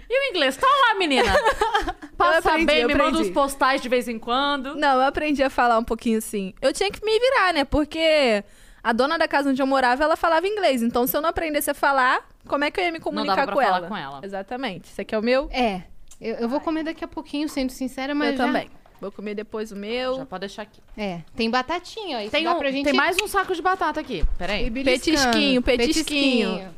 E 0.10 0.14
o 0.30 0.32
inglês? 0.32 0.56
Tá 0.58 0.68
lá, 0.68 0.98
menina. 1.00 1.32
Passa 2.18 2.50
aprendi, 2.50 2.66
bem, 2.66 2.86
me 2.86 2.96
manda 2.96 3.18
uns 3.20 3.30
postais 3.30 3.82
de 3.82 3.90
vez 3.90 4.08
em 4.08 4.18
quando. 4.18 4.76
Não, 4.76 5.02
eu 5.02 5.08
aprendi 5.08 5.44
a 5.44 5.50
falar 5.50 5.78
um 5.78 5.84
pouquinho 5.84 6.18
assim. 6.20 6.54
Eu 6.62 6.72
tinha 6.74 6.90
que 6.92 7.04
me 7.04 7.20
virar, 7.20 7.54
né? 7.54 7.66
Porque 7.66 8.44
a 8.84 8.94
dona 8.94 9.18
da 9.18 9.28
casa 9.28 9.50
onde 9.50 9.62
eu 9.62 9.68
morava, 9.68 10.04
ela 10.04 10.16
falava 10.16 10.48
inglês. 10.48 10.82
Então, 10.82 11.06
se 11.08 11.16
eu 11.16 11.22
não 11.22 11.30
aprendesse 11.30 11.70
a 11.70 11.74
falar, 11.74 12.28
como 12.48 12.64
é 12.64 12.72
que 12.72 12.80
eu 12.80 12.86
ia 12.86 12.92
me 12.92 13.00
comunicar 13.00 13.36
dava 13.36 13.48
pra 13.48 13.56
com, 13.56 13.62
falar 13.62 13.78
ela? 13.78 13.88
com 13.88 13.98
ela. 13.98 14.20
Exatamente. 14.24 14.90
Esse 14.92 15.02
aqui 15.02 15.14
é 15.14 15.20
o 15.20 15.24
meu? 15.24 15.50
É. 15.52 15.84
Eu, 16.22 16.36
eu 16.36 16.50
vou 16.50 16.62
comer 16.62 16.84
daqui 16.84 17.04
a 17.04 17.08
pouquinho, 17.08 17.50
sendo 17.50 17.72
sincera, 17.72 18.16
mas 18.16 18.32
eu 18.32 18.38
já- 18.38 18.46
também. 18.46 18.70
Vou 19.00 19.12
comer 19.12 19.36
depois 19.36 19.72
o 19.72 19.76
meu. 19.76 20.16
Já 20.18 20.26
pode 20.26 20.40
deixar 20.42 20.62
aqui. 20.64 20.82
É. 20.98 21.22
Tem 21.36 21.50
batatinha, 21.50 22.26
ó. 22.26 22.30
Tem, 22.30 22.48
um- 22.48 22.60
gente... 22.72 22.84
tem 22.86 22.94
mais 22.94 23.18
um 23.22 23.28
saco 23.28 23.54
de 23.54 23.62
batata 23.62 24.00
aqui. 24.00 24.24
Peraí. 24.38 24.70
beliscando. 24.70 25.16
Petisquinho, 25.18 25.62
petisquinho. 25.62 26.76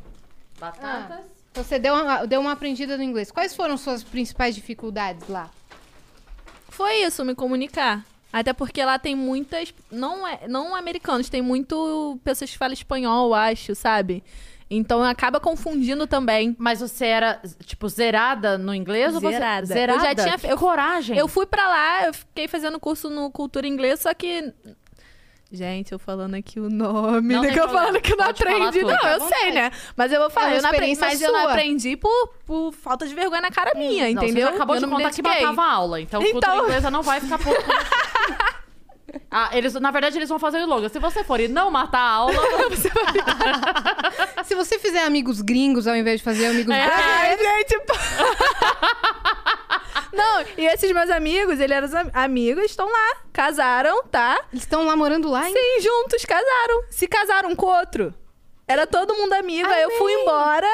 Batatas. 0.60 1.26
Então, 1.52 1.64
Você 1.64 1.80
deu 1.80 1.94
uma, 1.94 2.26
deu 2.26 2.40
uma 2.42 2.52
aprendida 2.52 2.98
no 2.98 3.04
inglês. 3.04 3.32
Quais 3.32 3.56
foram 3.56 3.78
suas 3.78 4.04
principais 4.04 4.56
dificuldades 4.56 5.28
lá? 5.28 5.50
Foi 6.70 7.02
isso, 7.04 7.24
me 7.26 7.34
comunicar. 7.34 8.06
Até 8.32 8.54
porque 8.54 8.84
lá 8.84 9.00
tem 9.00 9.16
muitas. 9.16 9.74
Não, 9.92 10.28
é, 10.28 10.48
não 10.48 10.76
americanos, 10.76 11.30
tem 11.30 11.42
muito 11.42 12.20
pessoas 12.24 12.52
que 12.52 12.58
falam 12.58 12.74
espanhol, 12.74 13.30
eu 13.30 13.34
acho, 13.34 13.74
sabe? 13.74 14.24
Então 14.70 15.02
acaba 15.04 15.40
confundindo 15.40 16.06
também. 16.06 16.56
Mas 16.60 16.82
você 16.82 17.06
era, 17.06 17.42
tipo, 17.66 17.88
zerada 17.88 18.58
no 18.58 18.74
inglês? 18.76 19.14
Ou 19.16 19.22
Zerada. 19.22 19.66
você... 19.66 19.74
Zerada? 19.74 20.00
Eu 20.00 20.04
já 20.06 20.16
tinha- 20.16 20.38
Que 20.38 20.48
eu- 20.48 20.58
coragem. 20.58 21.18
Eu 21.18 21.28
fui 21.28 21.46
pra 21.46 21.68
lá, 21.68 22.06
eu 22.08 22.14
fiquei 22.14 22.48
fazendo 22.48 22.80
curso 22.80 23.10
no 23.10 23.32
Cultura 23.32 23.66
Inglesa, 23.68 24.04
só 24.04 24.14
que. 24.14 24.54
Gente, 25.50 25.94
eu 25.94 25.98
falando 26.00 26.36
aqui 26.36 26.60
o 26.60 26.70
nome, 26.70 27.34
Não 27.34 27.42
né? 27.42 27.52
Que 27.54 27.58
eu 27.58 27.64
problema, 27.64 27.86
falando 27.88 28.02
que 28.02 28.12
eu 28.12 28.18
não 28.18 28.26
pode 28.26 28.44
aprendi. 28.44 28.82
Não, 28.84 28.94
à 29.06 29.12
eu 29.14 29.22
sei, 29.22 29.52
né? 29.54 29.72
Mas 29.96 30.12
eu 30.12 30.20
vou 30.20 30.30
falar, 30.30 30.54
É 30.54 30.58
eu 30.58 30.62
não 30.62 30.70
aprendi, 30.70 31.00
mas 31.00 31.22
eu 31.22 31.32
não 31.32 31.48
aprendi 31.48 31.96
por, 31.96 32.28
por 32.46 32.74
falta 32.74 33.08
de 33.08 33.16
vergonha 33.16 33.40
na 33.40 33.50
cara 33.50 33.72
minha, 33.74 34.04
Não, 34.04 34.10
entendeu? 34.12 34.48
Você 34.48 34.52
já 34.52 34.56
acabou 34.58 34.76
eu 34.76 34.82
de 34.82 34.86
não 34.86 34.98
me 34.98 35.04
contar 35.06 35.16
que 35.16 35.22
matava 35.22 35.62
a 35.62 35.72
aula. 35.72 36.02
Então, 36.02 36.22
Então- 36.22 36.42
cultura 36.42 36.64
inglesa 36.66 36.92
não 36.92 37.02
vai 37.02 37.22
ficar 37.22 37.38
você. 37.38 37.56
Ah, 39.32 39.50
eles, 39.54 39.74
na 39.74 39.90
verdade, 39.92 40.18
eles 40.18 40.28
vão 40.30 40.38
fazer 40.40 40.58
o 40.58 40.62
slogan. 40.62 40.90
Se 40.90 41.00
você 41.00 41.24
for 41.24 41.40
e 41.40 41.48
não 41.48 41.72
matar 41.72 42.00
a 42.00 42.10
aula, 42.12 42.34
você 42.70 42.90
vai... 42.90 44.44
Se 44.44 44.54
você 44.56 44.78
fizer 44.80 45.04
amigos 45.04 45.42
gringos 45.42 45.88
ao 45.88 45.96
invés 45.96 46.20
de 46.20 46.24
fazer 46.26 46.48
amigos 46.48 46.74
É. 46.74 46.86
brasileiros... 46.86 47.46
Ai, 47.48 47.66
gente. 47.70 47.78
não, 50.14 50.42
e 50.58 50.66
esses 50.66 50.92
meus 50.92 51.10
amigos, 51.10 51.60
eles 51.60 51.72
eram 51.76 51.88
am- 52.08 52.12
amigos, 52.14 52.66
estão 52.66 52.88
lá, 52.90 53.18
casaram, 53.32 54.04
tá? 54.06 54.38
Eles 54.52 54.64
estão 54.64 54.86
lá 54.86 54.96
morando 54.96 55.30
lá, 55.30 55.48
hein? 55.48 55.54
Sim, 55.56 55.82
juntos, 55.82 56.26
casaram. 56.26 56.84
Se 56.90 57.08
casaram 57.08 57.56
com 57.56 57.66
o 57.66 57.78
outro. 57.80 58.14
Era 58.68 58.86
todo 58.86 59.14
mundo 59.16 59.32
amigo, 59.34 59.68
aí 59.70 59.84
eu 59.84 59.92
fui 59.92 60.12
embora. 60.14 60.68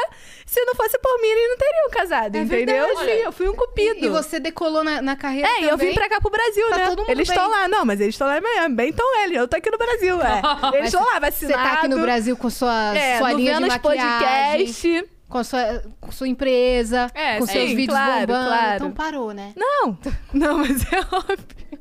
Se 0.45 0.63
não 0.65 0.73
fosse 0.75 0.97
por 0.99 1.19
mim, 1.21 1.27
eles 1.27 1.49
não 1.49 1.57
teriam 1.57 1.89
casado, 1.91 2.35
É 2.35 2.39
entendeu? 2.41 2.87
verdade. 2.87 3.05
Sim, 3.11 3.17
eu 3.23 3.31
fui 3.31 3.49
um 3.49 3.55
cupido. 3.55 4.05
E 4.05 4.09
você 4.09 4.39
decolou 4.39 4.83
na, 4.83 5.01
na 5.01 5.15
carreira 5.15 5.47
É, 5.47 5.61
e 5.61 5.63
eu 5.63 5.69
também. 5.71 5.89
vim 5.89 5.93
pra 5.95 6.09
cá 6.09 6.19
pro 6.21 6.29
Brasil, 6.31 6.69
Tá 6.69 6.77
né? 6.77 6.87
todo 6.89 6.99
mundo 6.99 7.09
eles 7.09 7.27
bem. 7.27 7.37
estão 7.37 7.49
lá, 7.51 7.67
não, 7.67 7.85
mas 7.85 7.99
eles 8.01 8.13
estão 8.15 8.27
lá 8.27 8.37
em 8.37 8.41
Miami. 8.41 8.75
Bem 8.75 8.89
estão 8.89 9.21
eles, 9.23 9.37
eu 9.37 9.47
tô 9.47 9.57
aqui 9.57 9.69
no 9.71 9.77
Brasil, 9.77 10.19
é. 10.21 10.41
Eles 10.77 10.93
estão 10.93 11.03
lá, 11.05 11.19
Você 11.31 11.47
tá 11.53 11.73
aqui 11.73 11.87
no 11.87 11.99
Brasil 12.01 12.35
com 12.37 12.49
sua, 12.49 12.95
é, 12.97 13.17
sua 13.19 13.31
no 13.31 13.37
linha 13.37 13.53
de 13.53 13.59
Vênus 13.61 13.73
maquiagem, 13.75 14.65
Podcast. 14.67 15.09
com 15.29 15.37
a 15.39 15.43
sua, 15.43 15.83
com 16.01 16.11
sua 16.11 16.27
empresa, 16.27 17.11
É, 17.15 17.37
com 17.39 17.45
sim, 17.47 17.53
seus 17.53 17.69
vídeos 17.71 17.97
claro, 17.97 18.27
bombando. 18.27 18.47
claro. 18.47 18.75
Então 18.75 18.91
parou, 18.91 19.31
né? 19.33 19.53
Não, 19.55 19.97
não, 20.33 20.57
mas 20.59 20.83
é 20.91 20.99
óbvio. 20.99 21.79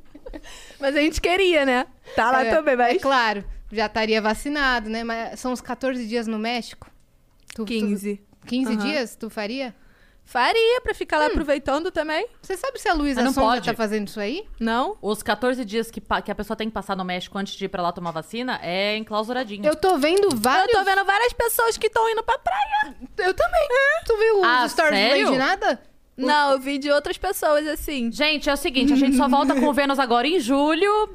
Mas 0.80 0.96
a 0.96 1.00
gente 1.00 1.20
queria, 1.20 1.64
né? 1.66 1.86
Tá 2.16 2.30
lá 2.30 2.44
É, 2.44 2.50
também, 2.54 2.76
mas... 2.76 2.96
É 2.96 2.98
claro. 2.98 3.44
Já 3.72 3.86
estaria 3.86 4.20
vacinado, 4.22 4.88
né? 4.90 5.02
Mas 5.02 5.40
são 5.40 5.52
os 5.52 5.60
14 5.60 6.06
dias 6.06 6.26
no 6.26 6.38
México. 6.38 6.88
Tu- 7.54 7.64
tu- 7.64 7.64
15. 7.64 8.22
15 8.46 8.72
Aham. 8.74 8.84
dias, 8.84 9.16
tu 9.16 9.28
faria? 9.30 9.74
Faria 10.24 10.80
pra 10.80 10.94
ficar 10.94 11.18
lá 11.18 11.26
aproveitando 11.26 11.90
também? 11.90 12.28
Você 12.40 12.56
sabe 12.56 12.78
se 12.78 12.88
a 12.88 12.94
Luísa 12.94 13.22
não 13.22 13.34
pode. 13.34 13.66
tá 13.68 13.74
fazendo 13.74 14.06
isso 14.06 14.20
aí? 14.20 14.46
Não? 14.58 14.96
Os 15.02 15.20
14 15.20 15.64
dias 15.64 15.90
que, 15.90 16.00
que 16.00 16.30
a 16.30 16.34
pessoa 16.34 16.56
tem 16.56 16.68
que 16.68 16.72
passar 16.72 16.96
no 16.96 17.04
México 17.04 17.36
antes 17.36 17.54
de 17.54 17.64
ir 17.64 17.68
pra 17.68 17.82
lá 17.82 17.90
tomar 17.92 18.12
vacina 18.12 18.58
é 18.62 18.96
enclausuradinho. 18.96 19.66
Eu 19.66 19.74
tô 19.74 19.98
vendo 19.98 20.28
Eu 20.30 20.36
vários. 20.36 20.70
tô 20.78 20.84
vendo 20.84 21.04
várias 21.04 21.32
pessoas 21.32 21.76
que 21.76 21.88
estão 21.88 22.08
indo 22.08 22.22
pra 22.22 22.38
praia. 22.38 22.94
Eu 23.18 23.34
também. 23.34 23.68
Tu 24.06 24.16
viu 24.16 24.38
os 24.38 24.44
Ah, 24.46 24.68
stories 24.68 24.94
sério? 24.96 25.24
do 25.26 25.32
Lady 25.32 25.38
Nada? 25.38 25.82
Não, 26.26 26.52
eu 26.52 26.58
vi 26.60 26.78
de 26.78 26.90
outras 26.90 27.16
pessoas 27.18 27.66
assim. 27.68 28.10
Gente, 28.12 28.48
é 28.48 28.52
o 28.52 28.56
seguinte, 28.56 28.92
a 28.92 28.96
gente 28.96 29.16
só 29.16 29.28
volta 29.28 29.54
com 29.54 29.66
o 29.66 29.72
Vênus 29.72 29.98
agora 29.98 30.26
em 30.26 30.38
julho. 30.40 31.10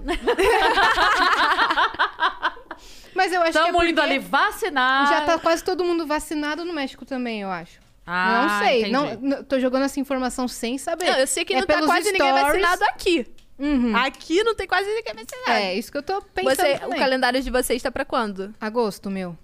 Mas 3.16 3.34
eu 3.34 3.42
acho 3.42 3.52
que 3.52 3.58
é 3.58 3.62
Estamos 3.62 3.84
indo 3.84 3.96
porque 3.96 4.00
ali 4.12 4.20
vacinar. 4.20 5.10
já 5.10 5.22
tá 5.22 5.40
quase 5.40 5.64
todo 5.64 5.84
mundo 5.84 6.06
vacinado 6.06 6.64
no 6.64 6.74
México 6.74 7.04
também, 7.06 7.42
eu 7.42 7.50
acho. 7.50 7.80
Ah, 8.06 8.42
não 8.60 8.66
sei. 8.68 8.80
entendi. 8.82 8.92
Não, 8.94 9.38
n- 9.38 9.44
tô 9.44 9.60
jogando 9.60 9.84
essa 9.84 10.00
informação 10.00 10.48
sem 10.48 10.78
saber. 10.78 11.06
Não, 11.10 11.18
eu 11.18 11.28
sei 11.28 11.44
que 11.44 11.54
É 11.54 11.60
não 11.60 11.66
tá 11.66 11.82
quase 11.84 12.12
ninguém 12.12 12.28
stories. 12.38 12.62
vacinado 12.62 12.84
aqui. 12.86 13.26
Uhum. 13.60 13.96
Aqui 13.98 14.44
não 14.44 14.54
tem 14.56 14.68
quase 14.68 14.88
ninguém 14.88 15.14
vacinado. 15.16 15.50
É, 15.64 15.74
isso 15.74 15.92
que 15.92 15.98
eu 15.98 16.04
tô 16.04 16.22
pensando 16.22 16.56
Você, 16.56 16.80
o 16.86 16.96
calendário 16.96 17.42
de 17.42 17.50
vocês 17.50 17.82
tá 17.82 17.92
pra 17.92 18.06
quando? 18.06 18.54
Agosto, 18.62 19.10
meu. 19.10 19.36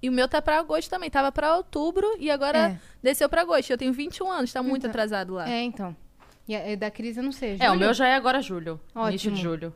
E 0.00 0.08
o 0.08 0.12
meu 0.12 0.28
tá 0.28 0.40
pra 0.40 0.58
agosto 0.58 0.88
também. 0.88 1.10
Tava 1.10 1.32
pra 1.32 1.56
outubro 1.56 2.06
e 2.18 2.30
agora 2.30 2.58
É. 2.70 2.78
desceu 3.02 3.28
pra 3.28 3.42
agosto. 3.42 3.70
Eu 3.70 3.78
tenho 3.78 3.92
21 3.92 4.30
anos, 4.30 4.52
tá 4.52 4.62
muito 4.62 4.78
Então. 4.82 4.90
atrasado 4.90 5.34
lá. 5.34 5.48
É, 5.50 5.62
então. 5.62 5.96
E 6.46 6.54
a, 6.56 6.70
e 6.70 6.76
da 6.76 6.90
crise 6.90 7.18
eu 7.20 7.24
não 7.24 7.32
sei. 7.32 7.56
É, 7.60 7.66
o 7.66 7.74
Julho? 7.74 7.80
meu 7.80 7.94
já 7.94 8.08
é 8.08 8.14
agora 8.14 8.40
julho. 8.40 8.80
Ótimo. 8.94 9.08
Início 9.10 9.30
de 9.32 9.40
julho. 9.42 9.74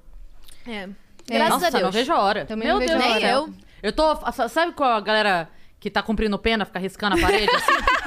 É. 0.66 0.72
É. 0.72 0.88
Graças 1.28 1.50
Nossa, 1.54 1.66
a 1.66 1.70
Deus. 1.70 1.82
não 1.82 1.90
vejo 1.92 2.12
a 2.12 2.20
hora. 2.20 2.44
Também 2.46 2.66
Meu 2.66 2.74
não 2.74 2.80
vejo 2.80 2.92
Deus 2.92 3.04
a 3.04 3.08
do 3.08 3.12
hora. 3.12 3.20
céu. 3.20 3.48
Eu 3.82 3.92
tô... 3.92 4.48
Sabe 4.48 4.72
qual 4.72 4.90
a 4.92 5.00
galera 5.00 5.48
que 5.78 5.90
tá 5.90 6.02
cumprindo 6.02 6.38
pena, 6.38 6.64
fica 6.64 6.78
riscando 6.78 7.16
a 7.16 7.20
parede 7.20 7.50
assim? 7.54 7.72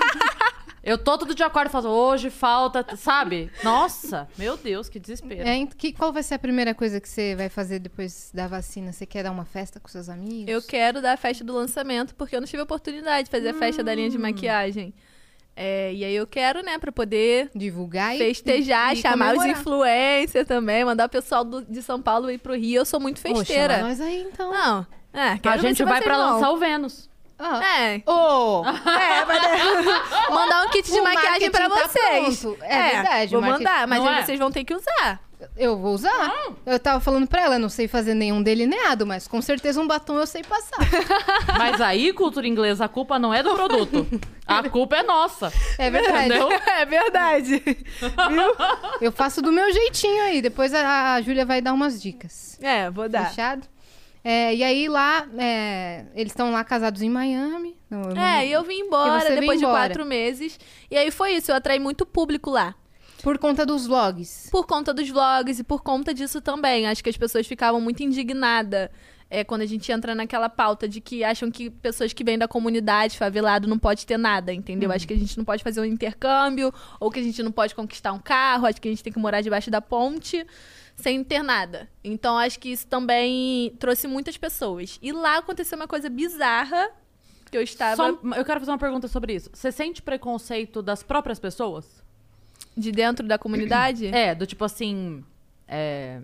Eu 0.85 0.99
tô 0.99 1.17
todo 1.17 1.33
dia 1.33 1.47
acordo 1.47 1.67
e 1.67 1.71
falo, 1.71 1.89
hoje 1.89 2.29
falta, 2.29 2.85
sabe? 2.95 3.51
Nossa, 3.63 4.27
meu 4.37 4.55
Deus, 4.55 4.87
que 4.87 4.99
desespero. 4.99 5.41
É, 5.47 5.65
que, 5.65 5.91
qual 5.91 6.13
vai 6.13 6.21
ser 6.21 6.35
a 6.35 6.39
primeira 6.39 6.75
coisa 6.75 7.01
que 7.01 7.09
você 7.09 7.35
vai 7.35 7.49
fazer 7.49 7.79
depois 7.79 8.29
da 8.31 8.47
vacina? 8.47 8.93
Você 8.93 9.03
quer 9.05 9.23
dar 9.23 9.31
uma 9.31 9.45
festa 9.45 9.79
com 9.79 9.87
seus 9.87 10.07
amigos? 10.09 10.47
Eu 10.47 10.61
quero 10.61 11.01
dar 11.01 11.13
a 11.13 11.17
festa 11.17 11.43
do 11.43 11.53
lançamento, 11.53 12.13
porque 12.13 12.35
eu 12.35 12.39
não 12.39 12.47
tive 12.47 12.61
oportunidade 12.61 13.25
de 13.25 13.31
fazer 13.31 13.49
a 13.49 13.53
festa 13.55 13.83
da 13.83 13.93
Hum. 13.93 13.95
linha 13.95 14.09
de 14.11 14.17
maquiagem. 14.19 14.93
É, 15.55 15.91
e 15.93 16.03
aí 16.05 16.13
eu 16.15 16.27
quero, 16.27 16.61
né, 16.61 16.77
pra 16.77 16.91
poder 16.91 17.49
divulgar 17.55 18.13
e 18.13 18.19
festejar, 18.19 18.93
e, 18.93 18.99
e 18.99 19.01
chamar 19.01 19.31
os 19.31 19.37
comemorar. 19.41 19.61
influencers 19.61 20.47
também, 20.47 20.85
mandar 20.85 21.05
o 21.05 21.09
pessoal 21.09 21.43
do- 21.43 21.63
de 21.65 21.81
São 21.81 21.99
Paulo 22.01 22.29
ir 22.29 22.37
pro 22.37 22.53
Rio. 22.53 22.81
Eu 22.81 22.85
sou 22.85 22.99
muito 22.99 23.19
festeira. 23.19 23.75
chama 23.77 23.87
nós 23.87 24.01
aí, 24.01 24.21
então. 24.21 24.51
Não, 24.51 24.85
é, 25.13 25.39
a 25.49 25.57
gente 25.57 25.83
vai 25.83 25.93
vocês 25.93 26.03
pra 26.03 26.17
lançar 26.17 26.51
o 26.51 26.57
Vênus. 26.57 27.09
Ah. 27.37 27.61
É, 27.79 28.01
Ô! 28.09 28.63
é, 28.65 29.25
vai 29.25 29.41
dar- 29.41 30.29
mandar 30.31 30.65
um 30.65 30.69
kit 30.69 30.89
de 30.89 30.99
O 30.99 31.03
maquiagem 31.03 31.51
pra 31.51 31.69
tá 31.69 31.87
vocês. 31.87 32.39
pronto. 32.39 32.57
É 32.63 32.89
verdade, 32.91 33.31
Vou 33.31 33.41
marketing- 33.41 33.63
mandar, 33.65 33.87
mas 33.87 34.05
é? 34.05 34.23
vocês 34.23 34.39
vão 34.39 34.51
ter 34.51 34.63
que 34.63 34.73
usar. 34.73 35.19
Eu 35.57 35.77
vou 35.77 35.93
usar. 35.93 36.31
Eu 36.65 36.79
tava 36.79 36.99
falando 37.01 37.27
pra 37.27 37.41
ela, 37.43 37.59
não 37.59 37.67
sei 37.67 37.87
fazer 37.89 38.13
nenhum 38.13 38.41
delineado, 38.41 39.05
mas 39.05 39.27
com 39.27 39.41
certeza 39.41 39.81
um 39.81 39.85
batom 39.85 40.17
eu 40.17 40.25
sei 40.25 40.41
passar. 40.43 40.79
Mas 41.57 41.79
aí, 41.81 42.13
cultura 42.13 42.47
inglesa, 42.47 42.85
a 42.85 42.87
culpa 42.87 43.19
não 43.19 43.33
é 43.33 43.43
do 43.43 43.53
produto. 43.53 44.07
A 44.47 44.67
culpa 44.69 44.95
é 44.97 45.03
nossa. 45.03 45.51
É 45.77 45.89
verdade. 45.91 46.25
Entendeu? 46.33 46.49
É 46.65 46.85
verdade. 46.85 47.61
Eu 49.01 49.11
faço 49.11 49.41
do 49.41 49.51
meu 49.51 49.71
jeitinho 49.71 50.23
aí. 50.23 50.41
Depois 50.41 50.73
a, 50.73 51.13
a 51.15 51.21
Júlia 51.21 51.45
vai 51.45 51.61
dar 51.61 51.73
umas 51.73 52.01
dicas. 52.01 52.57
É, 52.61 52.89
vou 52.89 53.07
dar. 53.09 53.27
Fechado? 53.29 53.67
É, 54.27 54.55
e 54.55 54.63
aí 54.63 54.89
lá, 54.89 55.27
é, 55.37 56.05
eles 56.15 56.31
estão 56.31 56.51
lá 56.51 56.63
casados 56.63 57.03
em 57.03 57.09
Miami. 57.11 57.77
Não, 57.87 58.01
eu 58.09 58.15
não- 58.15 58.21
É, 58.25 58.47
e 58.47 58.51
eu 58.51 58.63
vim 58.63 58.79
embora 58.79 59.19
depois 59.41 59.59
de 59.59 59.65
quatro 59.67 60.03
meses. 60.03 60.59
E 60.89 60.97
aí 60.97 61.11
foi 61.11 61.33
isso, 61.33 61.51
eu 61.51 61.55
atraí 61.55 61.77
muito 61.77 62.07
público 62.07 62.49
lá. 62.49 62.73
Por 63.21 63.37
conta 63.37 63.63
dos 63.67 63.85
vlogs. 63.85 64.49
Por 64.51 64.65
conta 64.65 64.91
dos 64.91 65.07
vlogs 65.09 65.59
e 65.59 65.63
por 65.63 65.83
conta 65.83 66.11
disso 66.11 66.41
também. 66.41 66.87
Acho 66.87 67.03
que 67.03 67.09
as 67.09 67.17
pessoas 67.17 67.45
ficavam 67.45 67.79
muito 67.79 68.01
indignadas 68.01 68.89
é, 69.29 69.43
quando 69.43 69.61
a 69.61 69.65
gente 69.65 69.91
entra 69.91 70.15
naquela 70.15 70.49
pauta 70.49 70.87
de 70.87 70.99
que 71.01 71.23
acham 71.23 71.51
que 71.51 71.69
pessoas 71.69 72.11
que 72.11 72.23
vêm 72.23 72.37
da 72.37 72.47
comunidade 72.47 73.17
favelado 73.17 73.67
não 73.67 73.77
pode 73.77 74.05
ter 74.07 74.17
nada, 74.17 74.51
entendeu? 74.53 74.91
Acho 74.91 75.07
que 75.07 75.13
a 75.13 75.17
gente 75.17 75.37
não 75.37 75.45
pode 75.45 75.63
fazer 75.63 75.81
um 75.81 75.85
intercâmbio, 75.85 76.73
ou 76.99 77.11
que 77.11 77.19
a 77.19 77.23
gente 77.23 77.41
não 77.43 77.51
pode 77.51 77.73
conquistar 77.75 78.11
um 78.11 78.19
carro, 78.19 78.65
acho 78.67 78.79
que 78.81 78.87
a 78.87 78.91
gente 78.91 79.03
tem 79.03 79.13
que 79.13 79.19
morar 79.19 79.41
debaixo 79.41 79.69
da 79.71 79.81
ponte 79.81 80.45
sem 80.95 81.23
ter 81.23 81.43
nada. 81.43 81.89
Então 82.03 82.37
acho 82.37 82.59
que 82.59 82.69
isso 82.69 82.87
também 82.87 83.75
trouxe 83.79 84.07
muitas 84.07 84.37
pessoas. 84.37 84.97
E 85.01 85.11
lá 85.11 85.37
aconteceu 85.37 85.77
uma 85.77 85.87
coisa 85.87 86.09
bizarra 86.09 86.89
que 87.51 87.57
eu 87.57 87.61
estava 87.61 87.95
Só- 87.95 88.19
eu 88.35 88.43
quero 88.45 88.59
fazer 88.59 88.71
uma 88.71 88.77
pergunta 88.77 89.07
sobre 89.07 89.33
isso. 89.35 89.49
Você 89.53 89.71
sente 89.71 90.01
preconceito 90.01 90.81
das 90.81 91.03
próprias 91.03 91.39
pessoas? 91.39 92.03
de 92.77 92.91
dentro 92.91 93.25
da 93.25 93.37
comunidade. 93.37 94.07
É, 94.07 94.35
do 94.35 94.45
tipo 94.45 94.65
assim. 94.65 95.23
é, 95.67 96.19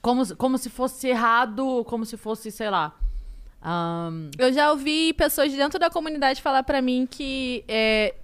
como, 0.00 0.24
se- 0.24 0.36
como 0.36 0.56
se 0.56 0.70
fosse 0.70 1.08
errado, 1.08 1.84
como 1.88 2.04
se 2.06 2.16
fosse, 2.16 2.50
sei 2.52 2.70
lá. 2.70 2.94
ahn, 3.60 4.30
Eu 4.38 4.52
já 4.52 4.70
ouvi 4.70 5.12
pessoas 5.14 5.52
dentro 5.52 5.78
da 5.78 5.90
comunidade 5.90 6.40
falar 6.40 6.62
pra 6.62 6.80
mim 6.80 7.08
que, 7.10 7.64
é, 7.66 8.14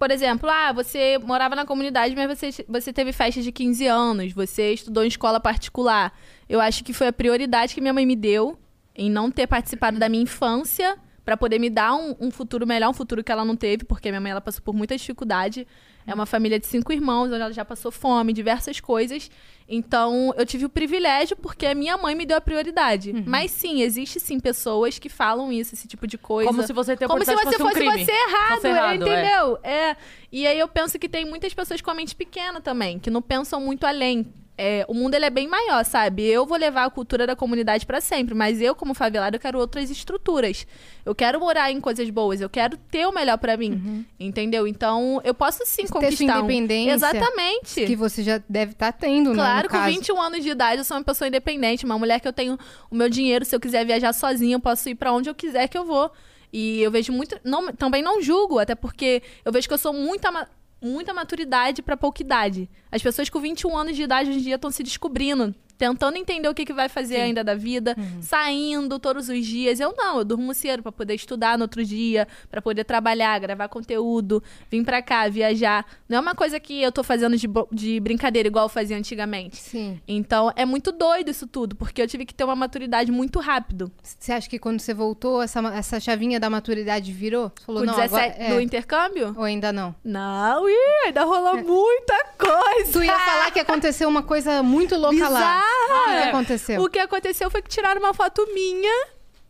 por 0.00 0.10
exemplo, 0.10 0.48
ah, 0.48 0.72
você 0.72 1.18
morava 1.18 1.54
na 1.54 1.66
comunidade, 1.66 2.16
mas 2.16 2.26
você, 2.26 2.64
você 2.66 2.90
teve 2.90 3.12
festa 3.12 3.42
de 3.42 3.52
15 3.52 3.86
anos, 3.86 4.32
você 4.32 4.72
estudou 4.72 5.04
em 5.04 5.08
escola 5.08 5.38
particular. 5.38 6.18
Eu 6.48 6.58
acho 6.58 6.82
que 6.82 6.94
foi 6.94 7.08
a 7.08 7.12
prioridade 7.12 7.74
que 7.74 7.82
minha 7.82 7.92
mãe 7.92 8.06
me 8.06 8.16
deu 8.16 8.58
em 8.96 9.10
não 9.10 9.30
ter 9.30 9.46
participado 9.46 9.98
da 9.98 10.08
minha 10.08 10.22
infância 10.22 10.96
pra 11.24 11.36
poder 11.36 11.58
me 11.58 11.70
dar 11.70 11.94
um, 11.94 12.14
um 12.20 12.30
futuro 12.30 12.66
melhor, 12.66 12.90
um 12.90 12.94
futuro 12.94 13.22
que 13.22 13.30
ela 13.30 13.44
não 13.44 13.56
teve, 13.56 13.84
porque 13.84 14.10
minha 14.10 14.20
mãe 14.20 14.30
ela 14.30 14.40
passou 14.40 14.62
por 14.62 14.74
muita 14.74 14.96
dificuldade. 14.96 15.66
É 16.06 16.14
uma 16.14 16.26
família 16.26 16.58
de 16.58 16.66
cinco 16.66 16.92
irmãos, 16.92 17.26
onde 17.26 17.40
ela 17.42 17.52
já 17.52 17.64
passou 17.64 17.92
fome, 17.92 18.32
diversas 18.32 18.80
coisas. 18.80 19.30
Então, 19.68 20.34
eu 20.36 20.44
tive 20.44 20.64
o 20.64 20.68
privilégio 20.68 21.36
porque 21.36 21.66
a 21.66 21.74
minha 21.74 21.96
mãe 21.96 22.14
me 22.14 22.26
deu 22.26 22.36
a 22.38 22.40
prioridade. 22.40 23.12
Mas 23.26 23.50
sim, 23.52 23.82
existe 23.82 24.18
sim 24.18 24.40
pessoas 24.40 24.98
que 24.98 25.08
falam 25.08 25.52
isso, 25.52 25.74
esse 25.74 25.86
tipo 25.86 26.06
de 26.06 26.18
coisa. 26.18 26.50
Como 26.50 26.62
se 26.62 26.72
você 26.72 26.96
ter 26.96 27.06
Como 27.06 27.24
se 27.24 27.32
você 27.32 27.44
fosse 27.44 27.58
fosse, 27.58 27.70
um 27.70 27.74
crime. 27.74 28.04
você 28.04 28.10
errado, 28.10 28.54
Fosse 28.56 28.66
errado, 28.68 28.92
é. 28.92 28.94
entendeu? 28.96 29.58
É. 29.62 29.96
E 30.32 30.46
aí 30.46 30.58
eu 30.58 30.66
penso 30.66 30.98
que 30.98 31.08
tem 31.08 31.24
muitas 31.24 31.54
pessoas 31.54 31.80
com 31.80 31.90
a 31.90 31.94
mente 31.94 32.16
pequena 32.16 32.60
também, 32.60 32.98
que 32.98 33.10
não 33.10 33.22
pensam 33.22 33.60
muito 33.60 33.84
além. 33.84 34.26
É, 34.62 34.84
o 34.88 34.92
mundo 34.92 35.14
ele 35.14 35.24
é 35.24 35.30
bem 35.30 35.48
maior, 35.48 35.82
sabe? 35.86 36.22
Eu 36.26 36.44
vou 36.44 36.58
levar 36.58 36.84
a 36.84 36.90
cultura 36.90 37.26
da 37.26 37.34
comunidade 37.34 37.86
pra 37.86 37.98
sempre, 37.98 38.34
mas 38.34 38.60
eu, 38.60 38.74
como 38.74 38.92
favelado, 38.92 39.36
eu 39.36 39.40
quero 39.40 39.58
outras 39.58 39.88
estruturas. 39.90 40.66
Eu 41.02 41.14
quero 41.14 41.40
morar 41.40 41.70
em 41.72 41.80
coisas 41.80 42.10
boas, 42.10 42.42
eu 42.42 42.50
quero 42.50 42.76
ter 42.76 43.06
o 43.06 43.12
melhor 43.12 43.38
pra 43.38 43.56
mim, 43.56 44.04
entendeu? 44.20 44.66
Então, 44.66 45.18
eu 45.24 45.32
posso 45.32 45.64
sim 45.64 45.82
Ter 45.82 45.88
sua 45.88 46.00
conquistar. 46.02 46.24
um- 46.36 46.44
independência, 46.44 46.92
Exatamente. 46.92 47.86
Que 47.86 47.96
você 47.96 48.22
já 48.22 48.38
deve 48.48 48.72
estar 48.72 48.92
tendo, 48.92 49.30
né, 49.30 49.36
Claro, 49.36 49.68
com 49.68 49.76
caso. 49.78 49.94
21 49.94 50.20
anos 50.20 50.42
de 50.42 50.50
idade, 50.50 50.78
eu 50.80 50.84
sou 50.84 50.96
uma 50.98 51.04
pessoa 51.04 51.26
independente, 51.28 51.86
uma 51.86 51.98
mulher 51.98 52.20
que 52.20 52.28
eu 52.28 52.32
tenho 52.32 52.58
o 52.90 52.94
meu 52.94 53.08
dinheiro, 53.08 53.46
se 53.46 53.56
eu 53.56 53.60
quiser 53.60 53.86
viajar 53.86 54.12
sozinha, 54.12 54.56
eu 54.56 54.60
posso 54.60 54.88
ir 54.90 54.94
pra 54.94 55.10
onde 55.10 55.30
eu 55.30 55.34
quiser 55.34 55.68
que 55.68 55.78
eu 55.78 55.84
vou. 55.86 56.10
E 56.52 56.82
eu 56.82 56.90
vejo 56.90 57.12
muito, 57.12 57.38
não, 57.42 57.72
também 57.72 58.02
não 58.02 58.20
julgo, 58.20 58.58
até 58.58 58.74
porque 58.74 59.22
eu 59.42 59.50
vejo 59.52 59.66
que 59.68 59.72
eu 59.72 59.78
sou 59.78 59.92
muita 59.94 60.30
ma- 60.30 60.46
muita 60.82 61.12
maturidade 61.12 61.82
pra 61.82 61.94
pouca 61.96 62.22
idade. 62.22 62.68
As 62.90 63.02
pessoas 63.02 63.28
com 63.28 63.40
21 63.40 63.76
anos 63.76 63.96
de 63.96 64.02
idade 64.02 64.30
hoje 64.30 64.38
em 64.38 64.42
dia 64.42 64.54
estão 64.56 64.70
se 64.70 64.82
descobrindo, 64.82 65.54
tentando 65.78 66.18
entender 66.18 66.46
o 66.46 66.54
que, 66.54 66.66
que 66.66 66.74
vai 66.74 66.90
fazer 66.90 67.16
ainda 67.16 67.42
da 67.42 67.54
vida, 67.54 67.96
saindo 68.20 68.98
todos 68.98 69.30
os 69.30 69.46
dias. 69.46 69.80
Eu 69.80 69.94
não, 69.96 70.18
eu 70.18 70.24
durmo 70.24 70.52
cedo 70.52 70.82
pra 70.82 70.92
poder 70.92 71.14
estudar 71.14 71.56
no 71.56 71.64
outro 71.64 71.82
dia, 71.82 72.28
pra 72.50 72.60
poder 72.60 72.84
trabalhar, 72.84 73.38
gravar 73.38 73.66
conteúdo, 73.68 74.42
vir 74.70 74.84
pra 74.84 75.00
cá, 75.00 75.26
viajar. 75.28 75.86
Não 76.06 76.18
é 76.18 76.20
uma 76.20 76.34
coisa 76.34 76.60
que 76.60 76.82
eu 76.82 76.92
tô 76.92 77.02
fazendo 77.02 77.34
de, 77.34 77.48
de 77.72 77.98
brincadeira 77.98 78.46
igual 78.46 78.66
eu 78.66 78.68
fazia 78.68 78.94
antigamente. 78.94 79.56
Sim. 79.56 79.98
Então, 80.06 80.52
é 80.54 80.66
muito 80.66 80.92
doido 80.92 81.30
isso 81.30 81.46
tudo, 81.46 81.74
porque 81.74 82.02
eu 82.02 82.06
tive 82.06 82.26
que 82.26 82.34
ter 82.34 82.44
uma 82.44 82.56
maturidade 82.56 83.10
muito 83.10 83.38
rápido. 83.40 83.90
Você 84.02 84.32
acha 84.32 84.50
que 84.50 84.58
quando 84.58 84.80
você 84.80 84.92
voltou, 84.92 85.40
essa, 85.40 85.60
essa 85.68 85.98
chavinha 85.98 86.38
da 86.38 86.50
maturidade 86.50 87.10
virou? 87.10 87.50
Você 87.56 87.64
falou, 87.64 87.80
Com 87.80 87.86
não, 87.86 87.94
17 87.94 88.14
agora... 88.14 88.34
é. 88.38 88.54
do 88.54 88.60
intercâmbio? 88.60 89.34
Ou 89.34 89.44
ainda 89.44 89.72
não? 89.72 89.94
Não, 90.04 90.68
ih, 90.68 91.06
ainda 91.06 91.24
rolou 91.24 91.56
muita 91.56 92.24
coisa. 92.36 92.79
Tu 92.84 93.02
ia 93.04 93.18
falar 93.18 93.50
que 93.50 93.60
aconteceu 93.60 94.08
uma 94.08 94.22
coisa 94.22 94.62
muito 94.62 94.96
louca 94.96 95.28
lá. 95.28 95.40
Bizarra. 95.40 96.18
O 96.18 96.22
que, 96.22 96.28
aconteceu? 96.28 96.82
O 96.82 96.88
que 96.90 96.98
aconteceu 96.98 97.50
foi 97.50 97.62
que 97.62 97.68
tiraram 97.68 98.00
uma 98.00 98.14
foto 98.14 98.46
minha, 98.54 99.06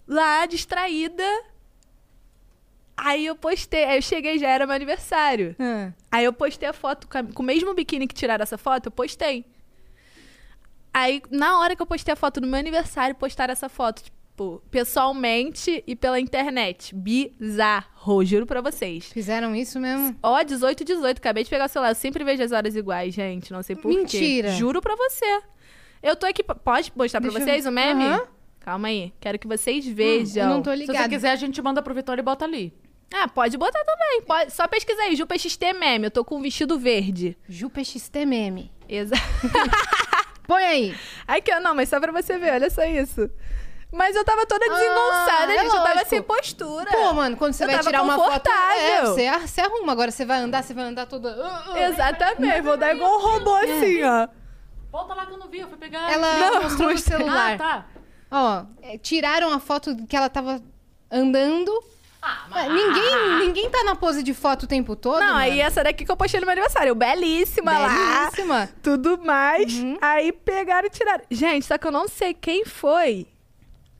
lá, 0.06 0.46
distraída. 0.46 1.24
Aí 2.96 3.24
eu 3.26 3.34
postei, 3.34 3.84
aí 3.84 3.96
eu 3.98 4.02
cheguei, 4.02 4.38
já 4.38 4.48
era 4.48 4.66
meu 4.66 4.74
aniversário. 4.76 5.56
Ah, 5.58 5.90
Aí 6.12 6.24
eu 6.24 6.32
postei 6.32 6.68
a 6.68 6.72
foto 6.72 7.08
com, 7.08 7.16
a- 7.18 7.22
com 7.24 7.42
o 7.42 7.46
mesmo 7.46 7.72
biquíni 7.72 8.06
que 8.06 8.14
tiraram 8.14 8.42
essa 8.42 8.58
foto, 8.58 8.86
eu 8.86 8.90
postei. 8.92 9.46
Aí, 10.92 11.22
na 11.30 11.60
hora 11.60 11.74
que 11.76 11.80
eu 11.80 11.86
postei 11.86 12.12
a 12.12 12.16
foto 12.16 12.40
no 12.40 12.46
meu 12.46 12.58
aniversário, 12.58 13.14
postaram 13.14 13.52
essa 13.52 13.68
foto, 13.68 14.02
tipo, 14.02 14.16
pessoalmente 14.70 15.82
e 15.86 15.94
pela 15.94 16.18
internet. 16.20 16.94
Bizarro, 16.94 18.24
juro 18.24 18.46
pra 18.46 18.60
vocês. 18.60 19.06
fizeram 19.06 19.54
isso 19.54 19.78
mesmo? 19.80 20.16
Ó, 20.22 20.42
18, 20.42 20.84
18, 20.84 21.18
acabei 21.18 21.44
de 21.44 21.50
pegar 21.50 21.66
o 21.66 21.68
celular. 21.68 21.90
Eu 21.90 21.94
sempre 21.94 22.24
vejo 22.24 22.42
as 22.42 22.52
horas 22.52 22.74
iguais, 22.76 23.14
gente. 23.14 23.52
Não 23.52 23.62
sei 23.62 23.76
por 23.76 23.88
Mentira. 23.88 24.48
quê. 24.50 24.54
Juro 24.56 24.80
pra 24.80 24.94
você. 24.96 25.42
Eu 26.02 26.16
tô 26.16 26.26
aqui. 26.26 26.42
Pode 26.42 26.92
mostrar 26.96 27.20
pra 27.20 27.30
Deixa 27.30 27.42
eu 27.42 27.44
vocês 27.46 27.64
ver. 27.64 27.70
o 27.70 27.72
meme? 27.72 28.04
Aham. 28.04 28.22
Calma 28.60 28.88
aí. 28.88 29.12
Quero 29.20 29.38
que 29.38 29.46
vocês 29.48 29.86
Eu 29.86 29.94
vejam. 29.94 30.48
não 30.48 30.62
tô 30.62 30.74
Se 30.76 30.86
você 30.86 31.08
quiser, 31.08 31.30
a 31.32 31.36
gente 31.36 31.60
manda 31.62 31.82
pro 31.82 31.94
Vitória 31.94 32.20
e 32.20 32.24
bota 32.24 32.44
ali. 32.44 32.72
Ah, 33.12 33.26
pode 33.28 33.56
botar 33.58 33.82
também. 33.84 34.22
Pode... 34.22 34.52
Só 34.52 34.68
pesquisa 34.68 35.00
aí, 35.02 35.16
Ju 35.16 35.26
PXT 35.26 35.72
meme. 35.78 36.06
Eu 36.06 36.10
tô 36.10 36.24
com 36.24 36.36
um 36.36 36.42
vestido 36.42 36.78
verde. 36.78 37.36
Ju 37.48 37.68
PXT 37.68 38.24
meme. 38.26 38.70
Exato. 38.88 39.22
Põe 40.46 40.62
aí. 40.64 40.94
Aqui, 41.26 41.52
ó, 41.52 41.60
não, 41.60 41.74
mas 41.74 41.88
só 41.88 41.98
pra 42.00 42.12
você 42.12 42.38
ver, 42.38 42.52
olha 42.52 42.70
só 42.70 42.84
isso. 42.84 43.30
Mas 43.92 44.14
eu 44.14 44.24
tava 44.24 44.46
toda 44.46 44.68
desengonçada, 44.68 45.52
é 45.52 45.58
gente. 45.62 45.74
Eu 45.74 45.82
tava 45.82 46.04
sem 46.04 46.22
postura. 46.22 46.90
Pô, 46.90 47.12
mano, 47.12 47.36
quando 47.36 47.52
você 47.54 47.64
Eu 47.64 47.66
vai 47.68 47.76
tava 47.76 47.90
tirar 47.90 48.02
uma 48.02 48.14
foto. 48.16 48.48
É, 48.48 49.00
você, 49.02 49.30
você 49.40 49.60
arruma. 49.60 49.92
Agora 49.92 50.10
você 50.10 50.24
vai 50.24 50.38
andar, 50.38 50.62
você 50.62 50.72
vai 50.72 50.84
andar 50.84 51.06
toda. 51.06 51.28
uh, 51.30 51.72
uh. 51.72 51.76
Exatamente, 51.76 52.60
vou 52.62 52.76
dar 52.76 52.94
igual 52.94 53.18
um 53.18 53.20
robô 53.22 53.54
assim, 53.56 54.02
ó. 54.04 54.28
Volta 54.92 55.14
lá 55.14 55.26
que 55.26 55.32
eu 55.32 55.38
não 55.38 55.48
vi, 55.48 55.58
eu 55.60 55.68
fui 55.68 55.76
pegar. 55.78 56.10
Ela 56.12 56.34
Não, 56.38 56.62
mostrou 56.62 56.90
mostrei. 56.90 57.18
celular. 57.18 57.54
Ah, 57.54 57.58
tá. 57.58 57.86
Ó, 58.30 58.64
é, 58.82 58.96
tiraram 58.98 59.52
a 59.52 59.58
foto 59.58 59.96
que 60.08 60.16
ela 60.16 60.28
tava 60.28 60.60
andando. 61.10 61.72
Ah, 62.22 62.46
Ah, 62.52 62.68
Ninguém, 62.68 63.38
ninguém 63.46 63.70
tá 63.70 63.82
na 63.82 63.94
pose 63.96 64.22
de 64.22 64.34
foto 64.34 64.64
o 64.64 64.66
tempo 64.66 64.94
todo. 64.94 65.20
Não, 65.20 65.26
mano. 65.28 65.38
aí 65.38 65.60
essa 65.60 65.82
daqui 65.82 66.04
que 66.04 66.10
eu 66.10 66.16
postei 66.16 66.38
no 66.38 66.46
meu 66.46 66.52
aniversário. 66.52 66.94
Belíssima, 66.94 67.72
lá. 67.78 67.88
Belíssima. 67.88 68.68
Tudo 68.82 69.18
mais. 69.24 69.72
Aí 70.00 70.30
pegaram 70.32 70.86
e 70.86 70.90
tiraram. 70.90 71.24
Gente, 71.30 71.64
só 71.66 71.78
que 71.78 71.86
eu 71.86 71.90
não 71.92 72.06
sei 72.06 72.34
quem 72.34 72.64
foi 72.64 73.26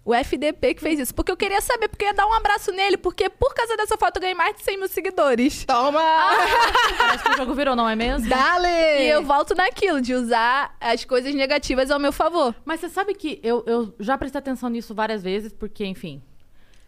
o 0.05 0.15
FDP 0.15 0.75
que 0.75 0.81
fez 0.81 0.99
isso. 0.99 1.15
Porque 1.15 1.31
eu 1.31 1.37
queria 1.37 1.61
saber, 1.61 1.89
porque 1.89 2.05
eu 2.05 2.09
ia 2.09 2.15
dar 2.15 2.27
um 2.27 2.33
abraço 2.33 2.73
nele. 2.73 2.97
Porque 2.97 3.29
por 3.29 3.55
causa 3.55 3.77
dessa 3.77 3.97
foto 3.97 4.17
eu 4.17 4.21
ganhei 4.21 4.35
mais 4.35 4.57
de 4.57 4.63
100 4.63 4.79
mil 4.79 4.89
seguidores. 4.89 5.65
Toma! 5.65 6.01
Parece 6.99 7.25
que 7.25 7.31
o 7.31 7.37
jogo 7.37 7.55
virou, 7.55 7.77
não 7.77 7.89
é 7.89 7.95
mesmo? 7.95 8.29
Dale! 8.29 8.67
E 8.69 9.09
eu 9.09 9.23
volto 9.23 9.55
naquilo, 9.55 10.01
de 10.01 10.15
usar 10.15 10.77
as 10.81 11.05
coisas 11.05 11.35
negativas 11.35 11.91
ao 11.91 11.99
meu 11.99 12.13
favor. 12.13 12.55
Mas 12.65 12.81
você 12.81 12.89
sabe 12.89 13.15
que 13.15 13.41
eu, 13.43 13.63
eu 13.67 13.95
já 14.01 14.17
prestei 14.17 14.39
atenção 14.39 14.69
nisso 14.69 14.95
várias 14.95 15.23
vezes, 15.23 15.53
porque, 15.53 15.85
enfim. 15.85 16.23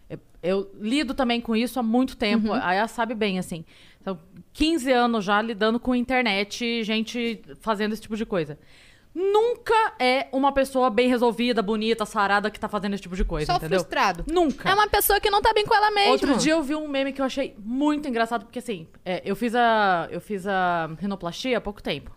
Eu, 0.09 0.19
eu 0.41 0.71
lido 0.79 1.13
também 1.13 1.39
com 1.39 1.55
isso 1.55 1.79
há 1.79 1.83
muito 1.83 2.17
tempo. 2.17 2.51
A 2.51 2.67
Aya 2.67 2.87
sabe 2.87 3.13
bem, 3.13 3.39
assim. 3.39 3.63
Então, 4.01 4.19
15 4.51 4.91
anos 4.91 5.23
já 5.23 5.41
lidando 5.41 5.79
com 5.79 5.95
internet, 5.95 6.83
gente 6.83 7.41
fazendo 7.61 7.93
esse 7.93 8.01
tipo 8.01 8.17
de 8.17 8.25
coisa. 8.25 8.59
Nunca 9.15 9.93
é 9.99 10.27
uma 10.31 10.51
pessoa 10.51 10.89
bem 10.89 11.07
resolvida, 11.07 11.61
bonita, 11.61 12.05
sarada 12.05 12.49
que 12.49 12.59
tá 12.59 12.67
fazendo 12.67 12.93
esse 12.93 13.03
tipo 13.03 13.15
de 13.15 13.23
coisa, 13.23 13.45
Só 13.51 13.57
entendeu? 13.57 13.79
frustrado. 13.79 14.25
Nunca. 14.27 14.67
É 14.67 14.73
uma 14.73 14.87
pessoa 14.87 15.19
que 15.19 15.29
não 15.29 15.41
tá 15.41 15.53
bem 15.53 15.65
com 15.65 15.75
ela 15.75 15.91
mesma. 15.91 16.11
Outro 16.11 16.35
dia 16.37 16.53
eu 16.53 16.63
vi 16.63 16.75
um 16.75 16.87
meme 16.87 17.13
que 17.13 17.21
eu 17.21 17.25
achei 17.25 17.55
muito 17.59 18.07
engraçado, 18.07 18.45
porque 18.45 18.59
assim, 18.59 18.87
é, 19.05 19.21
eu 19.23 19.35
fiz 19.35 19.53
a. 19.53 20.07
Eu 20.09 20.19
fiz 20.19 20.47
a 20.47 20.89
rinoplastia 20.99 21.59
há 21.59 21.61
pouco 21.61 21.81
tempo. 21.81 22.11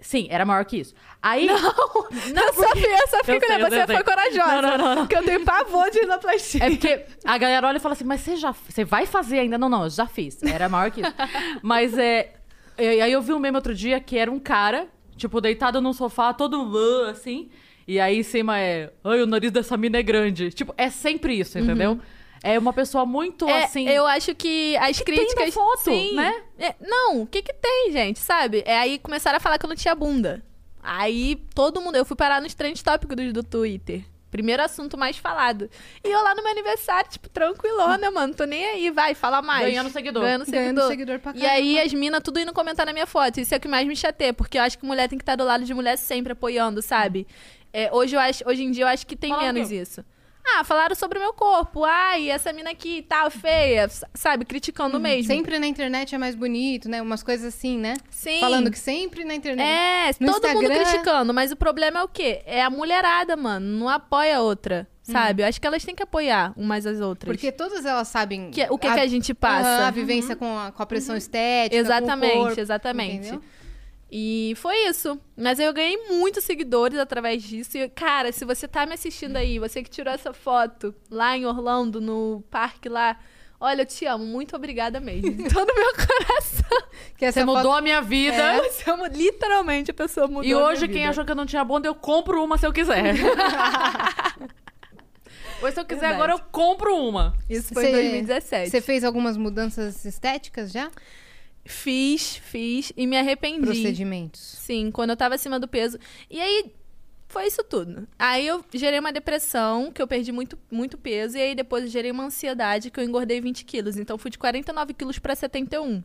Sim, 0.00 0.28
era 0.30 0.46
maior 0.46 0.64
que 0.64 0.78
isso. 0.78 0.94
Aí. 1.20 1.46
Não, 1.46 1.56
Não, 2.34 2.54
Sofia, 2.54 3.06
Sofia, 3.08 3.34
Eu 3.34 3.40
sei, 3.40 3.48
né? 3.48 3.62
eu 3.62 3.68
Você 3.68 3.82
eu 3.82 3.86
foi 3.86 4.02
corajosa. 4.02 4.62
Não, 4.62 4.62
não, 4.62 4.78
não, 4.78 4.94
não. 4.94 5.06
Porque 5.06 5.16
eu 5.16 5.24
tenho 5.24 5.44
pavor 5.44 5.90
de 5.90 6.00
rinoplastia. 6.00 6.64
É 6.64 6.70
porque 6.70 7.04
a 7.22 7.36
galera 7.36 7.66
olha 7.68 7.76
e 7.76 7.80
fala 7.80 7.92
assim, 7.92 8.04
mas 8.04 8.22
você 8.22 8.36
já. 8.36 8.52
Você 8.52 8.82
vai 8.82 9.04
fazer 9.04 9.40
ainda? 9.40 9.58
Não, 9.58 9.68
não, 9.68 9.84
eu 9.84 9.90
já 9.90 10.06
fiz. 10.06 10.42
Era 10.42 10.68
maior 10.70 10.90
que 10.90 11.02
isso. 11.02 11.12
Mas 11.62 11.98
é. 11.98 12.32
E 12.78 13.02
aí 13.02 13.12
eu 13.12 13.20
vi 13.20 13.34
um 13.34 13.38
meme 13.38 13.56
outro 13.56 13.74
dia 13.74 14.00
que 14.00 14.16
era 14.16 14.30
um 14.30 14.38
cara, 14.38 14.88
tipo, 15.20 15.40
deitado 15.40 15.80
num 15.80 15.92
sofá, 15.92 16.32
todo 16.34 16.66
assim. 17.08 17.48
E 17.86 18.00
aí 18.00 18.18
em 18.18 18.22
cima 18.22 18.58
é. 18.58 18.92
Ai, 19.04 19.22
o 19.22 19.26
nariz 19.26 19.50
dessa 19.50 19.76
mina 19.76 19.98
é 19.98 20.02
grande. 20.02 20.50
Tipo, 20.50 20.74
é 20.76 20.90
sempre 20.90 21.34
isso, 21.38 21.58
entendeu? 21.58 21.98
É 22.42 22.58
uma 22.58 22.72
pessoa 22.72 23.04
muito 23.04 23.46
É, 23.48 23.64
assim. 23.64 23.86
eu 23.86 24.06
acho 24.06 24.34
que 24.34 24.74
as 24.78 24.98
que 24.98 25.04
tem 25.04 25.16
da 25.16 25.34
críticas. 25.34 25.54
foto, 25.54 25.80
sim. 25.84 26.14
né? 26.14 26.42
É, 26.58 26.74
não, 26.80 27.22
o 27.22 27.26
que 27.26 27.42
que 27.42 27.52
tem, 27.52 27.92
gente? 27.92 28.18
Sabe? 28.18 28.62
É 28.64 28.78
aí 28.78 28.98
começaram 28.98 29.36
a 29.36 29.40
falar 29.40 29.58
que 29.58 29.66
eu 29.66 29.68
não 29.68 29.76
tinha 29.76 29.94
bunda. 29.94 30.42
Aí 30.82 31.36
todo 31.54 31.80
mundo. 31.82 31.96
Eu 31.96 32.04
fui 32.06 32.16
parar 32.16 32.40
nos 32.40 32.54
trend 32.54 32.82
tópicos 32.82 33.14
do, 33.14 33.32
do 33.32 33.42
Twitter. 33.42 34.02
Primeiro 34.30 34.62
assunto 34.62 34.96
mais 34.96 35.16
falado. 35.16 35.68
E 36.04 36.08
eu 36.08 36.22
lá 36.22 36.34
no 36.34 36.42
meu 36.42 36.52
aniversário, 36.52 37.10
tipo, 37.10 37.28
tranquilona, 37.28 38.10
mano. 38.10 38.34
Tô 38.34 38.44
nem 38.44 38.64
aí, 38.64 38.90
vai, 38.90 39.14
fala 39.14 39.42
mais. 39.42 39.66
Ganhando 39.66 39.90
seguidor. 39.90 40.22
Ganhando 40.22 40.44
seguidor. 40.44 40.74
Ganhando 40.74 40.88
seguidor 40.88 41.18
pra 41.18 41.32
E 41.34 41.44
aí 41.44 41.80
as 41.80 41.92
minas 41.92 42.22
tudo 42.22 42.38
indo 42.38 42.52
comentar 42.52 42.86
na 42.86 42.92
minha 42.92 43.06
foto. 43.06 43.40
Isso 43.40 43.54
é 43.54 43.58
o 43.58 43.60
que 43.60 43.68
mais 43.68 43.86
me 43.86 43.96
chateia, 43.96 44.32
porque 44.32 44.58
eu 44.58 44.62
acho 44.62 44.78
que 44.78 44.86
mulher 44.86 45.08
tem 45.08 45.18
que 45.18 45.22
estar 45.22 45.36
do 45.36 45.44
lado 45.44 45.64
de 45.64 45.74
mulher 45.74 45.96
sempre 45.98 46.32
apoiando, 46.32 46.80
sabe? 46.80 47.26
É, 47.72 47.92
hoje, 47.92 48.16
eu 48.16 48.20
acho, 48.20 48.48
hoje 48.48 48.62
em 48.62 48.70
dia 48.70 48.84
eu 48.84 48.88
acho 48.88 49.06
que 49.06 49.16
tem 49.16 49.36
menos 49.36 49.70
isso. 49.70 50.04
Ah, 50.44 50.64
falaram 50.64 50.94
sobre 50.94 51.18
o 51.18 51.20
meu 51.22 51.32
corpo. 51.32 51.84
Ai, 51.84 52.30
essa 52.30 52.52
mina 52.52 52.70
aqui 52.70 53.02
tá 53.02 53.28
feia, 53.30 53.88
sabe? 54.14 54.44
Criticando 54.44 54.98
mesmo. 54.98 55.24
Sempre 55.32 55.58
na 55.58 55.66
internet 55.66 56.14
é 56.14 56.18
mais 56.18 56.34
bonito, 56.34 56.88
né? 56.88 57.00
Umas 57.00 57.22
coisas 57.22 57.54
assim, 57.54 57.78
né? 57.78 57.94
Sim. 58.10 58.40
Falando 58.40 58.70
que 58.70 58.78
sempre 58.78 59.22
na 59.24 59.34
internet. 59.34 59.64
É, 59.66 60.10
No 60.18 60.32
todo 60.32 60.48
mundo 60.48 60.62
Instagram- 60.64 60.84
criticando, 60.84 61.34
mas 61.34 61.52
o 61.52 61.56
problema 61.56 62.00
é 62.00 62.02
o 62.02 62.08
quê? 62.08 62.42
É 62.46 62.62
a 62.62 62.70
mulherada, 62.70 63.36
mano. 63.36 63.78
Não 63.78 63.88
apoia 63.88 64.38
a 64.38 64.42
outra, 64.42 64.88
sabe? 65.02 65.42
Eu 65.42 65.46
acho 65.46 65.60
que 65.60 65.66
elas 65.66 65.84
têm 65.84 65.94
que 65.94 66.02
apoiar 66.02 66.52
umas 66.56 66.84
às 66.86 67.00
outras. 67.00 67.30
Porque 67.32 67.52
todas 67.52 67.84
elas 67.84 68.08
sabem 68.08 68.50
Que- 68.50 68.66
o 68.70 68.76
que, 68.78 68.90
que 68.92 69.00
a 69.00 69.06
gente 69.06 69.32
passa. 69.34 69.68
Aham, 69.68 69.86
a 69.86 69.90
vivência 69.90 70.34
com, 70.34 70.58
a, 70.58 70.72
com 70.72 70.82
a 70.82 70.86
pressão 70.86 71.16
estética. 71.16 71.76
Exatamente, 71.76 72.32
corpo, 72.34 72.60
exatamente. 72.60 73.28
entendeu? 73.28 73.42
E 74.12 74.54
foi 74.56 74.76
isso. 74.88 75.18
Mas 75.36 75.58
eu 75.60 75.72
ganhei 75.72 75.96
muitos 76.08 76.42
seguidores 76.44 76.98
através 76.98 77.42
disso. 77.42 77.78
E, 77.78 77.88
cara, 77.88 78.32
se 78.32 78.44
você 78.44 78.66
tá 78.66 78.84
me 78.84 78.94
assistindo 78.94 79.36
aí, 79.36 79.58
você 79.58 79.82
que 79.82 79.90
tirou 79.90 80.12
essa 80.12 80.32
foto 80.32 80.94
lá 81.10 81.36
em 81.36 81.46
Orlando, 81.46 82.00
no 82.00 82.42
parque 82.50 82.88
lá, 82.88 83.16
olha, 83.60 83.82
eu 83.82 83.86
te 83.86 84.04
amo. 84.06 84.24
Muito 84.24 84.56
obrigada 84.56 84.98
mesmo. 84.98 85.30
De 85.30 85.44
todo 85.54 85.70
o 85.70 85.74
meu 85.74 85.92
coração. 85.94 86.88
Que 87.16 87.26
essa 87.26 87.40
Você 87.40 87.44
mudou 87.44 87.62
foto- 87.62 87.78
a 87.78 87.80
minha 87.80 88.02
vida. 88.02 88.34
É, 88.36 88.68
você 88.68 88.84
literalmente 89.14 89.92
a 89.92 89.94
pessoa 89.94 90.26
mudou. 90.26 90.44
E 90.44 90.52
a 90.52 90.58
hoje, 90.58 90.80
minha 90.82 90.88
quem 90.88 90.98
vida. 91.02 91.10
achou 91.10 91.24
que 91.24 91.30
eu 91.30 91.36
não 91.36 91.46
tinha 91.46 91.64
bunda, 91.64 91.86
eu 91.86 91.94
compro 91.94 92.42
uma 92.42 92.58
se 92.58 92.66
eu 92.66 92.72
quiser. 92.72 93.14
Ou 95.62 95.70
se 95.70 95.78
eu 95.78 95.84
quiser 95.84 96.00
Verdade. 96.00 96.14
agora, 96.14 96.32
eu 96.32 96.38
compro 96.50 96.96
uma. 96.96 97.34
Isso 97.48 97.72
foi 97.74 97.84
Cê- 97.84 97.90
em 97.90 97.92
2017. 97.92 98.70
Você 98.70 98.80
fez 98.80 99.04
algumas 99.04 99.36
mudanças 99.36 100.04
estéticas 100.04 100.72
já? 100.72 100.90
Fiz, 101.70 102.36
fiz 102.36 102.92
e 102.96 103.06
me 103.06 103.16
arrependi. 103.16 103.60
Procedimentos. 103.66 104.40
Sim, 104.40 104.90
quando 104.90 105.10
eu 105.10 105.16
tava 105.16 105.34
acima 105.36 105.58
do 105.58 105.68
peso. 105.68 105.98
E 106.28 106.40
aí, 106.40 106.72
foi 107.28 107.46
isso 107.46 107.62
tudo. 107.62 108.06
Aí 108.18 108.46
eu 108.46 108.64
gerei 108.74 108.98
uma 108.98 109.12
depressão, 109.12 109.92
que 109.92 110.02
eu 110.02 110.06
perdi 110.06 110.32
muito, 110.32 110.58
muito 110.70 110.98
peso. 110.98 111.38
E 111.38 111.40
aí 111.40 111.54
depois 111.54 111.84
eu 111.84 111.90
gerei 111.90 112.10
uma 112.10 112.24
ansiedade, 112.24 112.90
que 112.90 112.98
eu 112.98 113.04
engordei 113.04 113.40
20 113.40 113.64
quilos. 113.64 113.96
Então 113.96 114.18
fui 114.18 114.30
de 114.30 114.38
49 114.38 114.94
quilos 114.94 115.18
pra 115.18 115.34
71. 115.34 116.02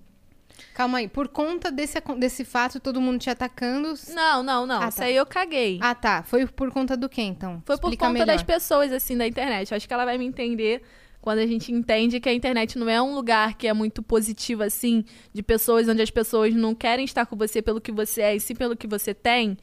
Calma 0.73 0.99
aí, 0.99 1.07
por 1.07 1.27
conta 1.27 1.71
desse, 1.71 1.99
desse 2.17 2.45
fato, 2.45 2.79
todo 2.79 3.01
mundo 3.01 3.19
te 3.19 3.29
atacando. 3.29 3.93
Não, 4.13 4.43
não, 4.43 4.65
não. 4.65 4.81
Ah, 4.81 4.87
Isso 4.87 4.97
tá. 4.99 5.05
aí 5.05 5.15
eu 5.15 5.25
caguei. 5.25 5.79
Ah, 5.81 5.95
tá. 5.95 6.23
Foi 6.23 6.45
por 6.45 6.71
conta 6.71 6.95
do 6.95 7.09
quê, 7.09 7.23
então? 7.23 7.61
Foi 7.65 7.75
por 7.77 7.87
Explica 7.87 8.05
conta 8.05 8.13
melhor. 8.19 8.27
das 8.27 8.43
pessoas, 8.43 8.91
assim, 8.91 9.17
da 9.17 9.27
internet. 9.27 9.73
Acho 9.73 9.87
que 9.87 9.93
ela 9.93 10.05
vai 10.05 10.17
me 10.17 10.25
entender 10.25 10.81
quando 11.25 11.39
a 11.39 11.47
gente 11.47 11.71
entende 11.71 12.19
que 12.19 12.29
a 12.29 12.33
internet 12.35 12.77
não 12.77 12.87
é 12.87 13.01
um 13.01 13.15
lugar 13.15 13.55
que 13.57 13.67
é 13.67 13.73
muito 13.73 14.03
positivo, 14.03 14.61
assim, 14.61 15.03
de 15.33 15.41
pessoas 15.41 15.89
onde 15.89 15.99
as 15.99 16.11
pessoas 16.11 16.53
não 16.53 16.75
querem 16.75 17.03
estar 17.03 17.25
com 17.25 17.35
você 17.35 17.63
pelo 17.63 17.81
que 17.81 17.91
você 17.91 18.21
é 18.21 18.35
e 18.35 18.39
sim 18.39 18.53
pelo 18.53 18.77
que 18.77 18.85
você 18.85 19.11
tem. 19.11 19.57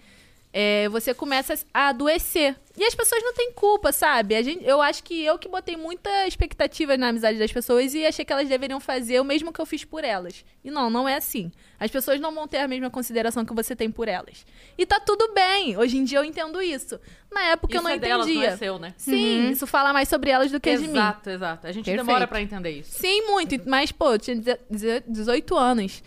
É, 0.53 0.88
você 0.88 1.14
começa 1.14 1.55
a 1.72 1.90
adoecer. 1.90 2.57
E 2.76 2.85
as 2.85 2.94
pessoas 2.94 3.22
não 3.22 3.35
têm 3.35 3.52
culpa, 3.52 3.92
sabe? 3.92 4.35
A 4.35 4.42
gente, 4.42 4.64
eu 4.64 4.80
acho 4.80 5.02
que 5.04 5.22
eu 5.22 5.38
que 5.38 5.48
botei 5.48 5.76
muita 5.76 6.26
expectativa 6.26 6.96
na 6.96 7.08
amizade 7.08 7.38
das 7.38 7.52
pessoas 7.52 7.92
e 7.94 8.04
achei 8.06 8.24
que 8.24 8.32
elas 8.32 8.48
deveriam 8.48 8.80
fazer 8.80 9.20
o 9.20 9.24
mesmo 9.24 9.52
que 9.52 9.61
eu 9.61 9.66
fiz 9.66 9.85
por 9.85 10.02
elas. 10.04 10.44
E 10.64 10.70
não, 10.70 10.88
não 10.88 11.06
é 11.08 11.16
assim. 11.16 11.52
As 11.78 11.90
pessoas 11.90 12.18
não 12.20 12.32
vão 12.35 12.48
ter 12.48 12.58
a 12.58 12.68
mesma 12.68 12.88
consideração 12.88 13.44
que 13.44 13.52
você 13.52 13.74
tem 13.76 13.90
por 13.90 14.08
elas. 14.08 14.46
E 14.78 14.87
tá 14.87 14.98
tudo 15.00 15.32
bem. 15.35 15.76
Hoje 15.76 15.98
em 15.98 16.04
dia 16.04 16.18
eu 16.18 16.24
entendo 16.24 16.62
isso. 16.62 16.98
Na 17.30 17.42
época 17.44 17.74
eu 17.74 17.78
Isso 17.78 17.85
não 17.85 17.90
é 17.90 17.98
delas, 17.98 18.26
entendia. 18.26 18.48
não 18.48 18.54
é 18.54 18.56
seu, 18.58 18.78
né? 18.78 18.94
Sim, 18.96 19.50
isso 19.50 19.66
fala 19.66 19.92
mais 19.92 20.08
sobre 20.08 20.30
elas 20.30 20.50
do 20.52 20.61
que 20.61 20.74
de 20.76 20.82
mim. 20.82 20.90
Exato, 20.90 21.30
exato. 21.30 21.66
A 21.66 21.72
gente 21.72 21.85
Perfeito. 21.87 22.06
demora 22.06 22.26
pra 22.26 22.40
entender 22.42 22.70
isso. 22.70 22.92
Sim, 22.98 23.22
muito. 23.26 23.54
Mas, 23.68 23.90
pô, 23.90 24.12
eu 24.12 24.18
tinha 24.18 24.37
deze- 24.37 24.61
deze- 24.70 25.02
18 25.08 25.56
anos. 25.56 26.02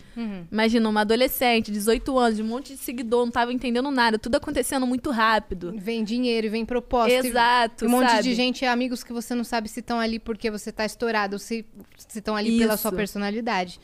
Imagina, 0.50 0.88
uma 0.88 1.02
adolescente, 1.02 1.70
18 1.70 2.18
anos, 2.18 2.40
um 2.40 2.44
monte 2.44 2.72
de 2.72 2.78
seguidor, 2.78 3.24
não 3.26 3.30
tava 3.32 3.52
entendendo 3.52 3.90
nada. 3.90 4.18
Tudo 4.18 4.36
acontecendo 4.36 4.86
muito 4.86 5.10
rápido. 5.10 5.74
Vem 5.76 6.02
dinheiro, 6.04 6.46
e 6.46 6.50
vem 6.56 6.64
proposta. 6.64 7.12
Exato, 7.12 7.84
e 7.84 7.88
um 7.88 7.90
monte 7.90 8.10
sabe? 8.10 8.22
de 8.22 8.34
gente, 8.34 8.64
amigos 8.64 9.04
que 9.04 9.12
você 9.12 9.34
não 9.34 9.44
sabe 9.44 9.68
se 9.68 9.80
estão 9.80 10.00
ali 10.00 10.18
porque 10.18 10.50
você 10.50 10.72
tá 10.72 10.84
estourado 10.84 11.34
ou 11.34 11.38
se 11.38 11.66
estão 12.14 12.34
ali 12.34 12.58
pela 12.58 12.74
Isso. 12.74 12.82
sua 12.82 12.92
personalidade. 12.92 13.78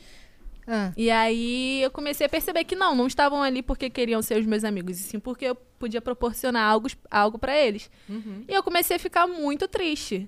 Ah, 0.65 0.91
E 0.95 1.11
aí 1.11 1.81
eu 1.83 1.91
comecei 1.91 2.25
a 2.25 2.29
perceber 2.29 2.63
que 2.63 2.75
não, 2.75 2.95
não 2.95 3.05
estavam 3.05 3.43
ali 3.43 3.61
porque 3.61 3.89
queriam 3.89 4.21
ser 4.21 4.39
os 4.39 4.45
meus 4.45 4.63
amigos, 4.63 4.99
e 4.99 5.03
sim 5.03 5.19
porque 5.19 5.45
eu 5.45 5.55
podia 5.55 6.01
proporcionar 6.01 6.65
algo, 6.65 6.87
algo 7.11 7.37
para 7.37 7.55
eles. 7.57 7.91
E 8.47 8.53
eu 8.53 8.63
comecei 8.63 8.95
a 8.95 8.99
ficar 8.99 9.27
muito 9.27 9.67
triste. 9.67 10.27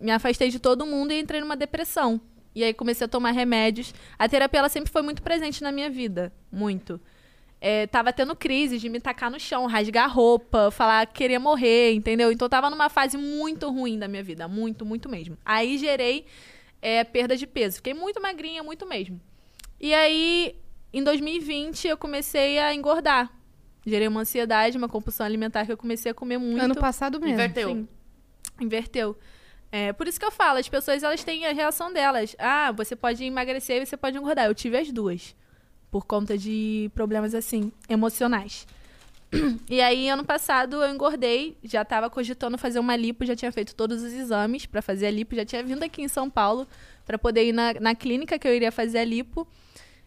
Me 0.00 0.10
afastei 0.10 0.50
de 0.50 0.58
todo 0.58 0.86
mundo 0.86 1.12
e 1.12 1.20
entrei 1.20 1.40
numa 1.40 1.56
depressão. 1.56 2.20
E 2.54 2.62
aí 2.62 2.72
comecei 2.74 3.04
a 3.04 3.08
tomar 3.08 3.32
remédios. 3.32 3.94
A 4.18 4.28
terapia 4.28 4.60
ela 4.60 4.68
sempre 4.68 4.90
foi 4.92 5.02
muito 5.02 5.22
presente 5.22 5.62
na 5.62 5.72
minha 5.72 5.90
vida, 5.90 6.32
muito. 6.50 7.00
É, 7.64 7.86
tava 7.86 8.12
tendo 8.12 8.34
crises 8.34 8.80
de 8.80 8.88
me 8.88 8.98
tacar 8.98 9.30
no 9.30 9.38
chão, 9.38 9.66
rasgar 9.66 10.06
a 10.06 10.08
roupa, 10.08 10.68
falar 10.72 11.06
que 11.06 11.14
queria 11.14 11.38
morrer, 11.38 11.92
entendeu? 11.92 12.32
Então 12.32 12.46
eu 12.46 12.50
tava 12.50 12.68
numa 12.68 12.88
fase 12.88 13.16
muito 13.16 13.70
ruim 13.70 14.00
da 14.00 14.08
minha 14.08 14.22
vida, 14.24 14.48
muito, 14.48 14.84
muito 14.84 15.08
mesmo. 15.08 15.38
Aí 15.44 15.78
gerei 15.78 16.26
é, 16.82 17.04
perda 17.04 17.36
de 17.36 17.46
peso. 17.46 17.76
Fiquei 17.76 17.94
muito 17.94 18.20
magrinha, 18.20 18.64
muito 18.64 18.84
mesmo. 18.84 19.20
E 19.80 19.94
aí, 19.94 20.56
em 20.92 21.04
2020, 21.04 21.86
eu 21.86 21.96
comecei 21.96 22.58
a 22.58 22.74
engordar. 22.74 23.32
Gerei 23.86 24.08
uma 24.08 24.22
ansiedade, 24.22 24.76
uma 24.76 24.88
compulsão 24.88 25.24
alimentar 25.24 25.64
que 25.64 25.70
eu 25.70 25.76
comecei 25.76 26.10
a 26.10 26.14
comer 26.14 26.38
muito. 26.38 26.60
ano 26.60 26.74
passado 26.74 27.20
mesmo. 27.20 27.34
Inverteu. 27.34 27.68
Sim. 27.68 27.88
Inverteu. 28.60 29.16
É, 29.70 29.92
por 29.92 30.08
isso 30.08 30.18
que 30.18 30.26
eu 30.26 30.32
falo, 30.32 30.58
as 30.58 30.68
pessoas 30.68 31.00
elas 31.04 31.22
têm 31.22 31.46
a 31.46 31.52
reação 31.52 31.92
delas. 31.92 32.34
Ah, 32.40 32.72
você 32.72 32.96
pode 32.96 33.22
emagrecer 33.22 33.80
e 33.80 33.86
você 33.86 33.96
pode 33.96 34.18
engordar. 34.18 34.46
Eu 34.46 34.54
tive 34.54 34.76
as 34.76 34.90
duas. 34.90 35.36
Por 35.92 36.04
conta 36.04 36.36
de 36.36 36.90
problemas 36.92 37.36
assim, 37.36 37.70
emocionais. 37.88 38.66
E 39.70 39.80
aí, 39.80 40.08
ano 40.10 40.24
passado, 40.24 40.82
eu 40.82 40.92
engordei, 40.92 41.56
já 41.64 41.84
tava 41.84 42.10
cogitando 42.10 42.58
fazer 42.58 42.78
uma 42.78 42.94
lipo, 42.96 43.24
já 43.24 43.34
tinha 43.34 43.50
feito 43.50 43.74
todos 43.74 44.02
os 44.02 44.12
exames 44.12 44.66
pra 44.66 44.82
fazer 44.82 45.06
a 45.06 45.10
lipo, 45.10 45.34
já 45.34 45.44
tinha 45.44 45.62
vindo 45.62 45.82
aqui 45.82 46.02
em 46.02 46.08
São 46.08 46.28
Paulo 46.28 46.66
pra 47.06 47.16
poder 47.16 47.46
ir 47.46 47.52
na, 47.52 47.72
na 47.74 47.94
clínica 47.94 48.38
que 48.38 48.46
eu 48.46 48.54
iria 48.54 48.70
fazer 48.70 48.98
a 48.98 49.04
lipo. 49.04 49.46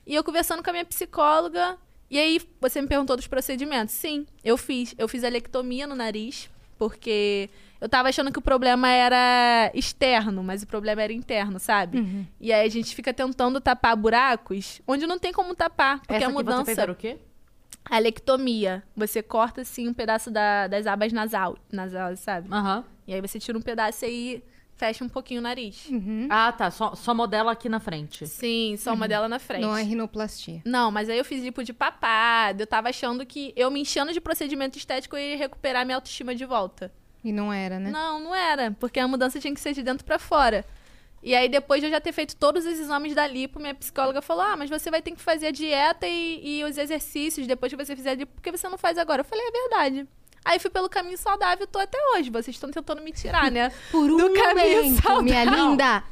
E 0.05 0.13
eu 0.13 0.23
conversando 0.23 0.61
com 0.61 0.69
a 0.69 0.73
minha 0.73 0.86
psicóloga, 0.86 1.77
e 2.09 2.19
aí 2.19 2.39
você 2.61 2.81
me 2.81 2.88
perguntou 2.88 3.15
dos 3.15 3.27
procedimentos. 3.27 3.95
Sim, 3.95 4.27
eu 4.43 4.57
fiz. 4.57 4.93
Eu 4.97 5.07
fiz 5.07 5.23
a 5.23 5.29
lectomia 5.29 5.88
no 5.88 5.95
nariz, 5.95 6.49
porque 6.78 7.49
eu 7.80 7.88
tava 7.89 8.09
achando 8.09 8.32
que 8.32 8.39
o 8.39 8.41
problema 8.41 8.89
era 8.89 9.71
externo, 9.73 10.43
mas 10.43 10.63
o 10.63 10.67
problema 10.67 11.01
era 11.01 11.13
interno, 11.13 11.59
sabe? 11.59 12.26
E 12.39 12.51
aí 12.53 12.65
a 12.65 12.69
gente 12.69 12.95
fica 12.95 13.13
tentando 13.13 13.59
tapar 13.61 13.95
buracos 13.95 14.82
onde 14.88 15.05
não 15.07 15.19
tem 15.19 15.32
como 15.34 15.53
tapar, 15.55 15.99
porque 15.99 16.15
Essa 16.15 16.26
a 16.26 16.28
que 16.30 16.34
você 16.34 16.43
mudança. 16.43 16.65
fez 16.65 16.78
era 16.78 16.91
o 16.91 16.95
quê? 16.95 17.17
A 17.88 17.99
lectomia. 17.99 18.84
Você 18.95 19.21
corta, 19.21 19.61
assim, 19.61 19.88
um 19.88 19.93
pedaço 19.93 20.32
da- 20.32 20.67
das 20.67 20.88
abas 20.88 21.13
nasal, 21.13 21.55
nasal, 21.71 22.15
sabe? 22.17 22.47
Aham. 22.51 22.84
E 23.07 23.13
aí 23.13 23.21
você 23.21 23.38
tira 23.39 23.57
um 23.57 23.61
pedaço 23.61 24.03
e 24.03 24.07
aí 24.07 24.43
fecha 24.76 25.03
um 25.03 25.09
pouquinho 25.09 25.39
o 25.39 25.43
nariz. 25.43 25.88
Ah, 26.30 26.51
tá. 26.51 26.69
Só, 26.69 26.95
só 26.95 27.13
modela 27.13 27.51
aqui 27.51 27.67
na 27.69 27.80
frente. 27.80 28.28
Sim, 28.28 28.76
só 28.78 28.93
uma 28.93 29.07
dela 29.07 29.28
na 29.28 29.39
frente. 29.39 29.61
Não 29.61 29.76
é 29.76 29.84
rinoplastia. 29.84 30.61
Não, 30.65 30.91
mas 30.91 31.09
aí 31.09 31.17
eu 31.17 31.26
fiz 31.26 31.43
lipo 31.43 31.63
de 31.63 31.73
papada. 31.73 32.63
Eu 32.63 32.67
tava 32.67 32.89
achando 32.89 33.26
que 33.26 33.53
eu 33.55 33.71
me 33.71 33.82
enchendo 33.82 34.13
de 34.13 34.21
procedimento 34.21 34.78
estético 34.78 35.15
eu 35.15 35.32
ia 35.32 35.38
recuperar 35.38 35.86
minha 35.86 35.97
autoestima 35.97 36.36
de 36.36 36.45
volta. 36.45 36.91
E 37.23 37.32
não 37.32 37.51
era, 37.51 37.80
né? 37.80 37.89
Não, 37.89 38.19
não 38.19 38.36
era. 38.36 38.71
Porque 38.71 38.99
a 38.99 39.07
mudança 39.07 39.39
tinha 39.39 39.53
que 39.53 39.59
ser 39.59 39.73
de 39.73 39.82
dentro 39.82 40.05
pra 40.05 40.19
fora. 40.19 40.63
E 41.23 41.34
aí, 41.34 41.49
depois 41.49 41.82
de 41.82 41.88
eu 41.88 41.91
já 41.91 41.99
ter 41.99 42.11
feito 42.11 42.36
todos 42.36 42.65
os 42.65 42.80
exames 42.80 43.15
da 43.15 43.26
lipo, 43.26 43.59
minha 43.59 43.73
psicóloga 43.73 44.21
falou: 44.21 44.43
Ah, 44.43 44.55
mas 44.55 44.69
você 44.69 44.91
vai 44.91 45.01
ter 45.01 45.09
que 45.09 45.19
fazer 45.19 45.47
a 45.47 45.51
dieta 45.51 46.05
e, 46.05 46.59
e 46.59 46.63
os 46.63 46.78
exercícios 46.78 47.47
depois 47.47 47.73
que 47.73 47.84
você 47.84 47.95
fizer 47.95 48.11
a 48.11 48.13
lipo, 48.13 48.32
porque 48.36 48.51
você 48.51 48.69
não 48.69 48.78
faz 48.78 48.95
agora. 48.99 49.21
Eu 49.21 49.26
falei: 49.26 49.43
É 49.47 49.51
verdade. 49.51 50.07
Aí 50.46 50.60
fui 50.60 50.70
pelo 50.70 50.88
caminho 50.88 51.18
saudável 51.18 51.64
e 51.64 51.68
tô 51.68 51.80
até 51.80 51.98
hoje. 52.14 52.30
Vocês 52.30 52.56
estão 52.56 52.70
tentando 52.70 53.02
me 53.02 53.12
tirar, 53.12 53.52
né? 53.52 53.72
Por 53.91 54.10
um 54.12 54.16
Do 54.18 54.30
caminho 54.34 54.84
momento, 54.84 55.02
saudável. 55.02 55.24
minha 55.24 55.43
linda. 55.43 56.04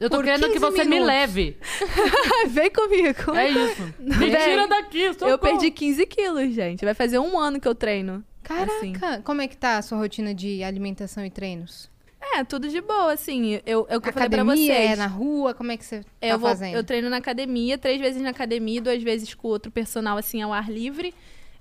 Eu 0.00 0.08
tô 0.10 0.16
Por 0.16 0.24
querendo 0.24 0.46
que 0.46 0.52
15 0.54 0.60
você 0.60 0.84
me 0.84 0.90
minutos. 0.90 1.06
leve. 1.08 1.56
Vem 2.48 2.70
comigo. 2.70 3.34
É 3.36 3.48
isso. 3.50 3.82
Me 3.98 4.16
Bem, 4.30 4.30
tira 4.30 4.66
daqui, 4.68 5.00
Eu 5.02 5.14
socorro. 5.14 5.38
perdi 5.38 5.70
15 5.70 6.06
quilos, 6.06 6.52
gente. 6.54 6.84
Vai 6.84 6.94
fazer 6.94 7.18
um 7.18 7.38
ano 7.38 7.60
que 7.60 7.66
eu 7.68 7.74
treino. 7.74 8.24
Caraca, 8.42 8.72
Assim. 8.76 8.92
como 9.24 9.40
é 9.40 9.48
que 9.48 9.56
tá 9.56 9.78
a 9.78 9.82
sua 9.82 9.96
rotina 9.98 10.34
de 10.34 10.62
alimentação 10.62 11.24
e 11.24 11.30
treinos? 11.30 11.88
É, 12.20 12.42
tudo 12.44 12.68
de 12.68 12.80
boa, 12.80 13.12
assim. 13.12 13.60
Eu, 13.66 13.86
eu, 13.88 14.00
que 14.00 14.08
eu 14.08 14.12
falei 14.12 14.28
pra 14.28 14.42
Academia, 14.42 14.74
vocês. 14.74 14.90
é 14.92 14.96
na 14.96 15.06
rua, 15.06 15.54
como 15.54 15.72
é 15.72 15.76
que 15.76 15.84
você 15.84 16.00
tá 16.00 16.06
eu, 16.20 16.38
vou, 16.38 16.48
fazendo? 16.50 16.74
eu 16.74 16.84
treino 16.84 17.08
na 17.08 17.18
academia, 17.18 17.78
três 17.78 18.00
vezes 18.00 18.20
na 18.20 18.30
academia, 18.30 18.80
duas 18.80 19.02
vezes 19.02 19.32
com 19.34 19.48
outro 19.48 19.70
personal, 19.70 20.18
assim, 20.18 20.42
ao 20.42 20.52
ar 20.52 20.70
livre. 20.70 21.14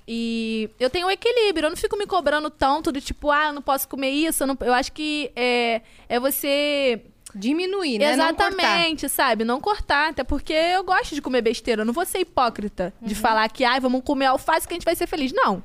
E 0.08 0.70
eu 0.80 0.90
tenho 0.90 1.08
um 1.08 1.12
equilíbrio, 1.12 1.68
eu 1.68 1.70
não 1.70 1.78
fico 1.78 1.98
me 1.98 2.06
cobrando 2.06 2.50
tanto 2.50 2.92
do 2.92 3.00
tipo, 3.00 3.32
ah, 3.32 3.48
eu 3.48 3.54
não 3.54 3.62
posso 3.62 3.88
comer 3.88 4.10
isso. 4.10 4.44
Eu, 4.44 4.48
não- 4.48 4.58
eu 4.62 4.74
acho 4.74 4.92
que 4.92 5.32
é, 5.36 5.82
é 6.10 6.20
você. 6.20 7.02
Diminuir, 7.36 7.98
né? 7.98 8.16
Não. 8.16 8.26
Exatamente, 8.26 9.10
sabe? 9.10 9.44
Não 9.44 9.60
cortar. 9.60 10.10
Até 10.12 10.24
porque 10.24 10.54
eu 10.54 10.84
gosto 10.84 11.16
de 11.16 11.22
comer 11.22 11.42
besteira. 11.42 11.82
Eu 11.82 11.86
não 11.86 11.94
vou 11.94 12.06
ser 12.06 12.20
hipócrita 12.20 12.94
Uhum. 13.02 13.08
de 13.08 13.16
falar 13.16 13.50
que, 13.50 13.64
ai, 13.64 13.80
vamos 13.80 14.04
comer 14.04 14.28
alface 14.28 14.68
que 14.68 14.74
a 14.74 14.76
gente 14.76 14.86
vai 14.86 14.96
ser 14.96 15.08
feliz. 15.08 15.32
Não. 15.34 15.64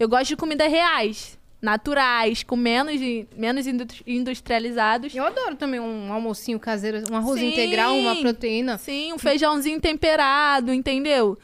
Eu 0.00 0.08
gosto 0.08 0.28
de 0.28 0.36
comidas 0.36 0.70
reais, 0.70 1.38
naturais, 1.60 2.42
com 2.42 2.56
menos, 2.56 2.94
menos 3.36 3.66
indu- 3.66 3.86
industrializados. 4.06 5.14
Eu 5.14 5.26
adoro 5.26 5.56
também 5.56 5.78
um 5.78 6.10
almocinho 6.10 6.58
caseiro, 6.58 7.02
um 7.12 7.16
arroz 7.16 7.38
Sim. 7.38 7.48
integral, 7.48 7.94
uma 7.98 8.16
proteína. 8.16 8.78
Sim, 8.78 9.12
um 9.12 9.18
feijãozinho 9.18 9.78
temperado, 9.82 10.72
entendeu? 10.72 11.36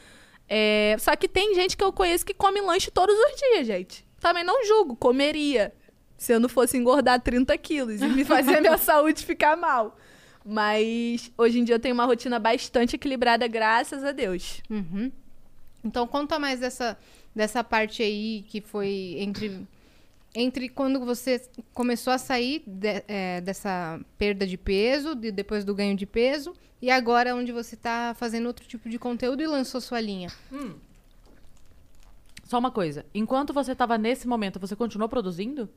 É, 0.53 0.97
só 0.99 1.15
que 1.15 1.29
tem 1.29 1.55
gente 1.55 1.77
que 1.77 1.83
eu 1.83 1.93
conheço 1.93 2.25
que 2.25 2.33
come 2.33 2.59
lanche 2.59 2.91
todos 2.91 3.15
os 3.15 3.39
dias, 3.39 3.65
gente. 3.65 4.05
Também 4.19 4.43
não 4.43 4.65
julgo, 4.65 4.97
comeria. 4.97 5.73
Se 6.17 6.33
eu 6.33 6.41
não 6.41 6.49
fosse 6.49 6.77
engordar 6.77 7.21
30 7.21 7.57
quilos 7.57 8.01
e 8.01 8.05
me 8.05 8.25
fazer 8.25 8.57
a 8.57 8.61
minha 8.61 8.75
saúde 8.77 9.25
ficar 9.25 9.55
mal. 9.55 9.97
Mas 10.45 11.31
hoje 11.37 11.57
em 11.57 11.63
dia 11.63 11.75
eu 11.75 11.79
tenho 11.79 11.93
uma 11.93 12.03
rotina 12.03 12.37
bastante 12.37 12.97
equilibrada, 12.97 13.47
graças 13.47 14.03
a 14.03 14.11
Deus. 14.11 14.61
Uhum. 14.69 15.09
Então 15.85 16.05
conta 16.05 16.37
mais 16.37 16.59
dessa, 16.59 16.97
dessa 17.33 17.63
parte 17.63 18.03
aí 18.03 18.43
que 18.49 18.59
foi 18.59 19.15
entre, 19.19 19.65
entre 20.33 20.69
quando 20.69 20.99
você 21.05 21.41
começou 21.73 22.11
a 22.13 22.17
sair 22.17 22.63
de- 22.65 23.03
é, 23.07 23.41
dessa 23.41 23.99
perda 24.17 24.45
de 24.47 24.57
peso, 24.57 25.13
de- 25.15 25.31
depois 25.31 25.63
do 25.65 25.75
ganho 25.75 25.95
de 25.95 26.05
peso, 26.05 26.53
e 26.81 26.89
agora 26.89 27.35
onde 27.35 27.51
você 27.51 27.75
tá 27.75 28.15
fazendo 28.17 28.45
outro 28.47 28.65
tipo 28.65 28.89
de 28.89 28.97
conteúdo 28.97 29.41
e 29.43 29.47
lançou 29.47 29.79
sua 29.81 29.99
linha. 29.99 30.29
Só 32.45 32.59
uma 32.59 32.71
coisa. 32.71 33.05
Enquanto 33.13 33.53
você 33.53 33.73
tava 33.75 33.97
nesse 33.97 34.27
momento, 34.27 34.59
você 34.59 34.75
continuou 34.75 35.07
produzindo? 35.07 35.69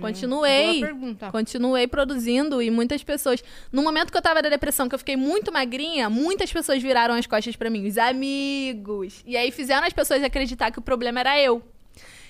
Continuei. 0.00 0.80
Boa 0.80 0.90
pergunta. 0.90 1.30
Continuei 1.30 1.86
produzindo 1.86 2.62
e 2.62 2.70
muitas 2.70 3.04
pessoas. 3.04 3.44
No 3.70 3.82
momento 3.82 4.10
que 4.10 4.16
eu 4.16 4.22
tava 4.22 4.40
da 4.40 4.48
depressão, 4.48 4.88
que 4.88 4.94
eu 4.94 4.98
fiquei 4.98 5.16
muito 5.16 5.52
magrinha, 5.52 6.08
muitas 6.08 6.50
pessoas 6.50 6.82
viraram 6.82 7.14
as 7.14 7.26
costas 7.26 7.56
pra 7.56 7.68
mim, 7.68 7.86
os 7.86 7.98
amigos. 7.98 9.22
E 9.26 9.36
aí 9.36 9.50
fizeram 9.50 9.86
as 9.86 9.92
pessoas 9.92 10.22
acreditar 10.22 10.70
que 10.70 10.78
o 10.78 10.82
problema 10.82 11.20
era 11.20 11.38
eu. 11.38 11.62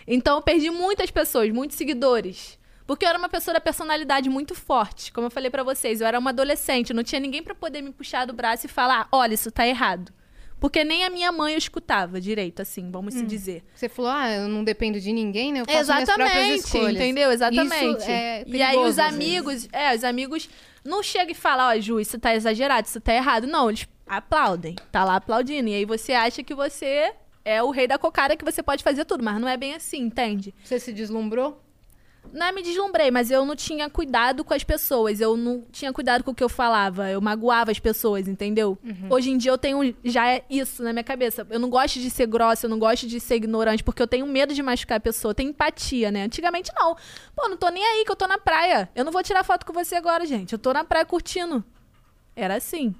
Então 0.07 0.37
eu 0.37 0.43
perdi 0.43 0.71
muitas 0.71 1.11
pessoas, 1.11 1.51
muitos 1.51 1.77
seguidores. 1.77 2.59
Porque 2.87 3.05
eu 3.05 3.09
era 3.09 3.19
uma 3.19 3.29
pessoa 3.29 3.55
da 3.55 3.61
personalidade 3.61 4.29
muito 4.29 4.55
forte. 4.55 5.13
Como 5.13 5.27
eu 5.27 5.31
falei 5.31 5.51
pra 5.51 5.63
vocês, 5.63 6.01
eu 6.01 6.07
era 6.07 6.19
uma 6.19 6.31
adolescente, 6.31 6.93
não 6.93 7.03
tinha 7.03 7.21
ninguém 7.21 7.43
pra 7.43 7.55
poder 7.55 7.81
me 7.81 7.93
puxar 7.93 8.27
do 8.27 8.33
braço 8.33 8.67
e 8.67 8.69
falar: 8.69 9.09
olha, 9.11 9.35
isso 9.35 9.51
tá 9.51 9.67
errado. 9.67 10.13
Porque 10.63 10.85
nem 10.85 11.05
a 11.05 11.11
minha 11.11 11.33
mãe 11.33 11.55
eu 11.55 11.59
escutava 11.59 12.21
direito, 12.21 12.63
assim, 12.63 12.89
vamos 12.89 13.15
se 13.15 13.27
dizer. 13.27 13.65
Você 13.75 13.89
falou, 13.89 14.13
ah, 14.13 14.31
eu 14.31 14.47
não 14.47 14.63
dependo 14.63 15.01
de 15.01 15.13
ninguém, 15.13 15.53
né? 15.53 15.63
Eu 15.63 15.65
faço 15.65 15.93
minhas 15.93 16.05
próprias 16.05 16.31
Exatamente, 16.31 16.65
escolhas. 16.65 16.95
entendeu? 16.95 17.33
Exatamente. 17.33 17.99
Isso 17.99 18.11
é 18.11 18.45
e 18.47 18.63
aí 18.63 18.79
os 18.79 18.97
amigos, 18.97 19.69
é, 19.73 19.93
os 19.93 20.05
amigos 20.05 20.49
não 20.85 21.03
chegam 21.03 21.33
e 21.33 21.35
falam, 21.35 21.77
ó, 21.77 21.81
Ju, 21.81 21.99
isso 21.99 22.17
tá 22.17 22.33
exagerado, 22.33 22.87
isso 22.87 23.01
tá 23.01 23.13
errado. 23.13 23.45
Não, 23.49 23.71
eles 23.71 23.89
aplaudem. 24.07 24.77
Tá 24.93 25.03
lá 25.05 25.17
aplaudindo. 25.17 25.69
E 25.69 25.75
aí 25.75 25.85
você 25.85 26.13
acha 26.13 26.45
que 26.45 26.55
você 26.55 27.13
é 27.45 27.62
o 27.62 27.70
rei 27.70 27.86
da 27.86 27.99
cocada 27.99 28.36
que 28.36 28.45
você 28.45 28.62
pode 28.62 28.82
fazer 28.82 29.05
tudo, 29.05 29.24
mas 29.24 29.40
não 29.40 29.49
é 29.49 29.57
bem 29.57 29.74
assim, 29.74 30.01
entende? 30.01 30.55
Você 30.62 30.78
se 30.78 30.93
deslumbrou? 30.93 31.61
Não 32.32 32.47
é 32.47 32.53
me 32.53 32.62
deslumbrei, 32.62 33.11
mas 33.11 33.30
eu 33.30 33.45
não 33.45 33.57
tinha 33.57 33.90
cuidado 33.90 34.45
com 34.45 34.55
as 34.55 34.62
pessoas. 34.62 35.20
Eu 35.20 35.36
não 35.36 35.62
tinha 35.72 35.93
cuidado 35.93 36.22
com 36.22 36.30
o 36.30 36.34
que 36.34 36.43
eu 36.43 36.49
falava. 36.49 37.11
Eu 37.11 37.20
magoava 37.20 37.70
as 37.72 37.78
pessoas, 37.78 38.28
entendeu? 38.28 38.78
Hoje 39.11 39.30
em 39.30 39.36
dia 39.36 39.51
eu 39.51 39.59
tenho 39.59 39.95
já 40.05 40.32
é 40.32 40.45
isso 40.49 40.82
na 40.82 40.93
minha 40.93 41.03
cabeça. 41.03 41.47
Eu 41.51 41.59
não 41.59 41.68
gosto 41.68 41.99
de 41.99 42.09
ser 42.09 42.26
grossa, 42.26 42.66
eu 42.66 42.70
não 42.70 42.78
gosto 42.78 43.07
de 43.09 43.18
ser 43.18 43.34
ignorante, 43.34 43.82
porque 43.82 44.01
eu 44.01 44.07
tenho 44.07 44.24
medo 44.26 44.55
de 44.55 44.62
machucar 44.62 44.99
a 44.99 45.01
pessoa. 45.01 45.30
Eu 45.30 45.34
tenho 45.34 45.51
empatia, 45.51 46.11
né? 46.11 46.22
Antigamente 46.22 46.70
não. 46.76 46.95
Pô, 47.34 47.49
não 47.49 47.57
tô 47.57 47.68
nem 47.68 47.84
aí 47.84 48.05
que 48.05 48.12
eu 48.12 48.16
tô 48.16 48.26
na 48.26 48.38
praia. 48.38 48.88
Eu 48.95 49.05
não 49.05 49.12
vou 49.12 49.22
tirar 49.22 49.43
foto 49.45 49.66
com 49.66 49.72
você 49.72 49.97
agora, 49.97 50.24
gente. 50.24 50.53
Eu 50.53 50.59
tô 50.59 50.72
na 50.72 50.84
praia 50.84 51.05
curtindo. 51.05 51.62
Era 52.36 52.55
assim. 52.55 52.95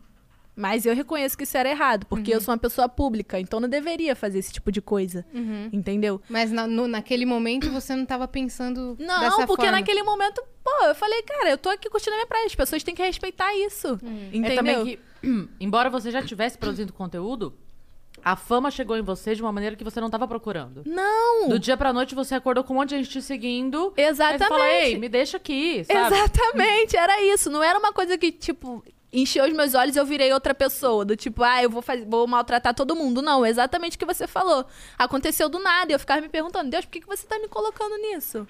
Mas 0.55 0.85
eu 0.85 0.95
reconheço 0.95 1.37
que 1.37 1.45
isso 1.45 1.57
era 1.57 1.71
errado, 1.71 2.05
porque 2.07 2.35
eu 2.35 2.41
sou 2.41 2.53
uma 2.53 2.59
pessoa 2.59 2.87
pública, 2.89 3.41
então 3.41 3.59
não 3.59 3.69
deveria 3.69 4.15
fazer 4.15 4.39
esse 4.39 4.53
tipo 4.53 4.71
de 4.71 4.83
coisa. 4.83 5.25
Entendeu? 5.73 6.21
Mas 6.29 6.53
na- 6.53 6.67
no- 6.67 6.87
naquele 6.87 7.25
momento 7.25 7.71
você 7.71 7.97
não 7.97 8.05
tava 8.05 8.29
pensando 8.29 8.97
Não, 9.01 9.21
dessa 9.21 9.47
porque 9.47 9.63
forma. 9.65 9.79
naquele 9.79 10.03
momento, 10.03 10.43
pô, 10.63 10.85
eu 10.85 10.95
falei, 10.95 11.23
cara, 11.23 11.51
eu 11.51 11.57
tô 11.59 11.71
aqui 11.71 11.89
curtindo 11.89 12.13
a 12.13 12.17
minha 12.17 12.27
praia. 12.27 12.45
As 12.47 12.55
pessoas 12.55 12.83
têm 12.83 12.95
que 12.95 13.03
respeitar 13.03 13.55
isso. 13.57 13.99
Entendeu? 14.33 14.53
É 14.53 14.55
também 14.57 14.85
que, 14.85 15.01
embora 15.59 15.89
você 15.89 16.11
já 16.11 16.21
estivesse 16.21 16.59
produzindo 16.59 16.93
conteúdo, 16.93 17.55
a 18.23 18.37
fama 18.37 18.71
chegou 18.71 18.97
em 18.99 19.03
você 19.03 19.35
de 19.35 19.41
uma 19.41 19.51
maneira 19.53 19.75
que 19.75 19.83
você 19.83 20.03
não 20.03 20.11
tava 20.11 20.29
procurando. 20.29 20.83
Não! 20.85 21.49
Do 21.49 21.59
dia 21.59 21.79
pra 21.79 21.95
noite 21.95 22.15
você 22.15 22.35
acordou 22.35 22.63
com 22.63 22.75
um 22.75 22.77
monte 22.77 22.91
de 22.91 22.97
gente 22.99 23.09
te 23.09 23.23
seguindo. 23.23 23.93
Aí 23.97 24.05
Exatamente. 24.05 24.43
você 24.43 24.49
fala, 24.51 24.69
ei, 24.69 24.99
me 24.99 25.09
deixa 25.09 25.39
aqui, 25.39 25.83
sabe? 25.85 26.15
Exatamente, 26.15 26.95
era 26.95 27.23
isso. 27.23 27.49
Não 27.51 27.63
era 27.63 27.79
uma 27.79 27.93
coisa 27.93 28.19
que, 28.19 28.31
tipo, 28.31 28.85
encheu 29.13 29.45
os 29.45 29.53
meus 29.53 29.75
olhos 29.75 29.95
e 29.95 29.99
eu 29.99 30.07
virei 30.07 30.33
outra 30.33 30.55
pessoa. 30.55 31.05
Do 31.05 31.17
tipo, 31.17 31.43
ah, 31.43 31.63
eu 31.63 31.69
vou, 31.71 31.83
faz... 31.83 32.05
vou 32.07 32.27
maltratar 32.27 32.75
todo 32.75 32.97
mundo. 32.97 33.21
Não, 33.21 33.45
exatamente 33.45 33.97
o 33.97 33.99
que 33.99 34.07
você 34.07 34.27
falou. 34.27 34.65
Aconteceu 34.99 35.49
do 35.49 35.59
nada 35.59 35.93
e 35.93 35.95
eu 35.95 35.99
ficava 35.99 36.21
me 36.21 36.29
perguntando, 36.29 36.71
Deus, 36.71 36.85
por 36.85 36.93
que, 36.93 37.01
que 37.01 37.07
você 37.07 37.27
tá 37.27 37.39
me 37.39 37.49
colocando 37.49 37.97
nisso? 37.99 38.47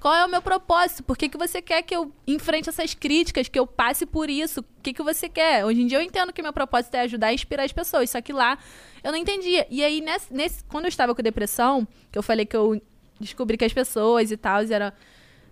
Qual 0.00 0.12
é 0.14 0.24
o 0.24 0.28
meu 0.28 0.42
propósito? 0.42 1.04
Por 1.04 1.16
que, 1.16 1.28
que 1.28 1.38
você 1.38 1.62
quer 1.62 1.80
que 1.82 1.94
eu 1.94 2.10
enfrente 2.26 2.68
essas 2.68 2.92
críticas, 2.92 3.46
que 3.46 3.56
eu 3.56 3.66
passe 3.66 4.04
por 4.04 4.28
isso? 4.28 4.60
O 4.60 4.64
que, 4.82 4.92
que 4.92 5.02
você 5.02 5.28
quer? 5.28 5.64
Hoje 5.64 5.80
em 5.80 5.86
dia 5.86 5.98
eu 5.98 6.02
entendo 6.02 6.32
que 6.32 6.42
meu 6.42 6.52
propósito 6.52 6.94
é 6.96 7.02
ajudar 7.02 7.30
e 7.30 7.36
inspirar 7.36 7.62
as 7.62 7.72
pessoas, 7.72 8.10
só 8.10 8.20
que 8.20 8.32
lá 8.32 8.58
eu 9.04 9.12
não 9.12 9.18
entendia. 9.18 9.64
E 9.70 9.84
aí, 9.84 10.00
nesse, 10.00 10.34
nesse- 10.34 10.64
quando 10.64 10.86
eu 10.86 10.88
estava 10.88 11.14
com 11.14 11.22
depressão, 11.22 11.86
que 12.10 12.18
eu 12.18 12.22
falei 12.22 12.44
que 12.44 12.56
eu 12.56 12.82
descobri 13.20 13.56
que 13.56 13.64
as 13.64 13.72
pessoas 13.72 14.32
e 14.32 14.36
tal 14.36 14.62
eram 14.62 14.92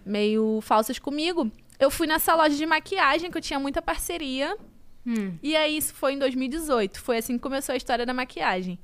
meio 0.05 0.61
falsas 0.62 0.99
comigo, 0.99 1.49
eu 1.81 1.91
fui 1.91 2.07
nessa 2.07 2.35
loja 2.35 2.55
de 2.55 2.66
maquiagem 2.66 3.31
que 3.31 3.39
eu 3.39 3.43
tinha 3.43 3.59
muita 3.59 3.81
parceria. 3.83 4.57
Hum. 5.07 5.37
E 5.43 5.57
aí, 5.57 5.76
isso 5.76 5.95
foi 5.95 6.12
em 6.12 6.18
2018. 6.18 7.01
Foi 7.01 7.16
assim 7.16 7.35
que 7.37 7.43
começou 7.43 7.72
a 7.72 7.76
história 7.76 8.05
da 8.07 8.12
maquiagem. 8.14 8.78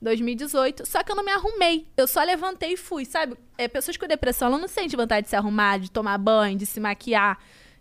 2018. 0.00 0.86
Só 0.86 1.02
que 1.02 1.10
eu 1.10 1.16
não 1.16 1.24
me 1.24 1.32
arrumei. 1.32 1.86
Eu 1.96 2.06
só 2.06 2.22
levantei 2.22 2.72
e 2.74 2.76
fui, 2.76 3.04
sabe? 3.04 3.36
É, 3.56 3.66
pessoas 3.66 3.96
com 3.96 4.06
depressão, 4.06 4.48
ela 4.48 4.58
não 4.58 4.68
sente 4.68 4.96
vontade 4.96 5.24
de 5.24 5.30
se 5.30 5.36
arrumar, 5.36 5.78
de 5.78 5.90
tomar 5.90 6.16
banho, 6.18 6.56
de 6.56 6.66
se 6.66 6.78
maquiar. 6.80 7.38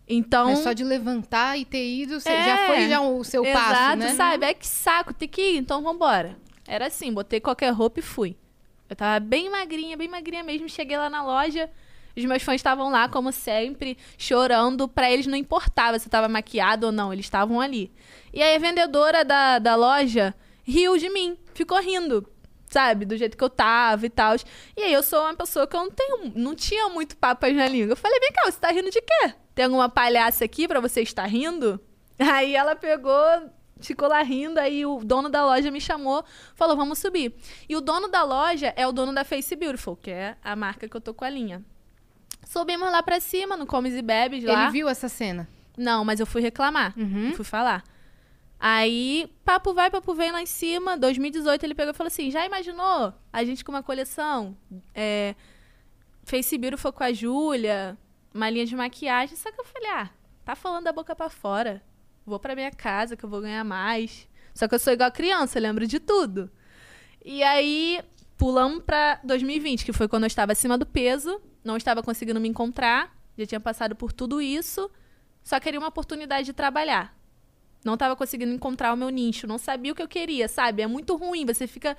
Então. 0.07 0.45
Mas 0.45 0.59
só 0.59 0.73
de 0.73 0.83
levantar 0.83 1.57
e 1.57 1.65
ter 1.65 1.83
ido, 1.85 2.19
você 2.19 2.29
É. 2.29 2.45
já 2.45 2.67
foi 2.67 2.87
já 2.89 3.01
o 3.01 3.23
seu 3.23 3.43
passo, 3.43 3.71
Exato, 3.71 3.97
né? 3.97 4.13
sabe? 4.15 4.45
É 4.45 4.53
que 4.53 4.67
saco, 4.67 5.13
tem 5.13 5.27
que 5.27 5.41
ir, 5.41 5.57
então 5.57 5.81
vambora. 5.81 6.37
Era 6.67 6.87
assim, 6.87 7.11
botei 7.13 7.39
qualquer 7.39 7.71
roupa 7.71 7.99
e 7.99 8.03
fui. 8.03 8.35
Eu 8.89 8.95
tava 8.95 9.19
bem 9.19 9.49
magrinha, 9.49 9.97
bem 9.97 10.07
magrinha 10.07 10.43
mesmo. 10.43 10.69
Cheguei 10.69 10.95
lá 10.97 11.09
na 11.09 11.23
loja, 11.23 11.69
os 12.19 12.25
meus 12.25 12.43
fãs 12.43 12.55
estavam 12.55 12.89
lá, 12.89 13.09
como 13.09 13.31
sempre, 13.31 13.97
chorando. 14.17 14.87
Pra 14.87 15.11
eles 15.11 15.27
não 15.27 15.35
importava 15.35 15.99
se 15.99 16.07
eu 16.07 16.11
tava 16.11 16.27
maquiada 16.27 16.85
ou 16.85 16.91
não, 16.91 17.11
eles 17.11 17.25
estavam 17.25 17.59
ali. 17.59 17.91
E 18.33 18.41
aí 18.41 18.55
a 18.55 18.59
vendedora 18.59 19.25
da, 19.25 19.59
da 19.59 19.75
loja 19.75 20.33
riu 20.63 20.97
de 20.97 21.09
mim, 21.09 21.37
ficou 21.53 21.79
rindo. 21.79 22.27
Sabe, 22.67 23.05
do 23.05 23.15
jeito 23.15 23.37
que 23.37 23.43
eu 23.43 23.49
tava 23.49 24.05
e 24.05 24.09
tal. 24.09 24.35
E 24.75 24.81
aí 24.81 24.91
eu 24.91 25.03
sou 25.03 25.21
uma 25.21 25.35
pessoa 25.35 25.67
que 25.67 25.75
eu 25.75 25.81
não 25.81 25.91
tenho, 25.91 26.33
não 26.35 26.55
tinha 26.55 26.89
muito 26.89 27.15
papas 27.15 27.55
na 27.55 27.67
língua. 27.67 27.93
Eu 27.93 27.97
falei, 27.97 28.19
vem 28.19 28.31
cá, 28.31 28.51
você 28.51 28.59
tá 28.59 28.71
rindo 28.71 28.89
de 28.89 29.01
quê? 29.01 29.33
Tem 29.53 29.65
alguma 29.65 29.87
palhaça 29.87 30.43
aqui 30.43 30.67
pra 30.67 30.79
você 30.79 31.01
estar 31.01 31.25
rindo? 31.25 31.79
Aí 32.19 32.55
ela 32.55 32.75
pegou, 32.75 33.13
ficou 33.79 34.07
lá 34.07 34.21
rindo, 34.21 34.59
aí 34.59 34.85
o 34.85 34.99
dono 35.03 35.29
da 35.29 35.45
loja 35.45 35.69
me 35.69 35.81
chamou, 35.81 36.23
falou, 36.55 36.75
vamos 36.75 36.99
subir. 36.99 37.35
E 37.67 37.75
o 37.75 37.81
dono 37.81 38.07
da 38.07 38.23
loja 38.23 38.73
é 38.75 38.87
o 38.87 38.91
dono 38.91 39.13
da 39.13 39.23
Face 39.23 39.55
Beautiful, 39.55 39.97
que 39.97 40.11
é 40.11 40.37
a 40.43 40.55
marca 40.55 40.87
que 40.87 40.95
eu 40.95 41.01
tô 41.01 41.13
com 41.13 41.25
a 41.25 41.29
linha. 41.29 41.63
Subimos 42.45 42.91
lá 42.91 43.03
pra 43.03 43.19
cima, 43.19 43.57
no 43.57 43.65
Comes 43.65 43.93
e 43.93 44.01
Bebes 44.01 44.43
lá. 44.43 44.63
Ele 44.63 44.71
viu 44.71 44.87
essa 44.87 45.09
cena. 45.09 45.49
Não, 45.77 46.05
mas 46.05 46.19
eu 46.19 46.25
fui 46.25 46.41
reclamar. 46.41 46.93
Uhum. 46.97 47.33
Fui 47.33 47.43
falar. 47.43 47.83
Aí, 48.59 49.29
papo 49.43 49.73
vai, 49.73 49.91
papo 49.91 50.13
vem 50.13 50.31
lá 50.31 50.41
em 50.41 50.45
cima. 50.45 50.97
2018 50.97 51.63
ele 51.63 51.75
pegou 51.75 51.91
e 51.91 51.95
falou 51.95 52.07
assim: 52.07 52.31
já 52.31 52.45
imaginou 52.45 53.13
a 53.33 53.43
gente 53.43 53.65
com 53.65 53.71
uma 53.71 53.83
coleção? 53.83 54.55
É, 54.93 55.35
Face 56.23 56.57
Beautiful 56.57 56.93
com 56.93 57.03
a 57.03 57.11
Júlia, 57.11 57.97
uma 58.33 58.49
linha 58.49 58.65
de 58.65 58.75
maquiagem. 58.75 59.35
Só 59.35 59.51
que 59.51 59.59
eu 59.59 59.65
falei: 59.65 59.89
ah, 59.91 60.09
tá 60.45 60.55
falando 60.55 60.85
da 60.85 60.93
boca 60.93 61.15
pra 61.15 61.29
fora. 61.29 61.83
Vou 62.25 62.39
pra 62.39 62.55
minha 62.55 62.71
casa 62.71 63.17
que 63.17 63.25
eu 63.25 63.29
vou 63.29 63.41
ganhar 63.41 63.63
mais. 63.63 64.27
Só 64.53 64.67
que 64.67 64.75
eu 64.75 64.79
sou 64.79 64.93
igual 64.93 65.11
criança, 65.11 65.59
eu 65.59 65.63
lembro 65.63 65.85
de 65.85 65.99
tudo. 65.99 66.49
E 67.23 67.43
aí, 67.43 68.01
pulamos 68.37 68.83
pra 68.83 69.19
2020, 69.23 69.83
que 69.85 69.93
foi 69.93 70.07
quando 70.07 70.23
eu 70.23 70.27
estava 70.27 70.53
acima 70.53 70.77
do 70.77 70.85
peso, 70.85 71.41
não 71.65 71.75
estava 71.75 72.01
conseguindo 72.03 72.39
me 72.39 72.47
encontrar, 72.47 73.13
já 73.37 73.45
tinha 73.45 73.59
passado 73.59 73.95
por 73.95 74.13
tudo 74.13 74.41
isso, 74.41 74.89
só 75.43 75.59
queria 75.59 75.79
uma 75.79 75.89
oportunidade 75.89 76.45
de 76.45 76.53
trabalhar. 76.53 77.13
Não 77.83 77.95
estava 77.95 78.15
conseguindo 78.15 78.53
encontrar 78.53 78.93
o 78.93 78.97
meu 78.97 79.09
nicho, 79.09 79.45
não 79.47 79.57
sabia 79.57 79.91
o 79.91 79.95
que 79.95 80.01
eu 80.01 80.07
queria, 80.07 80.47
sabe? 80.47 80.81
É 80.81 80.87
muito 80.87 81.15
ruim, 81.15 81.45
você 81.45 81.67
fica. 81.67 81.97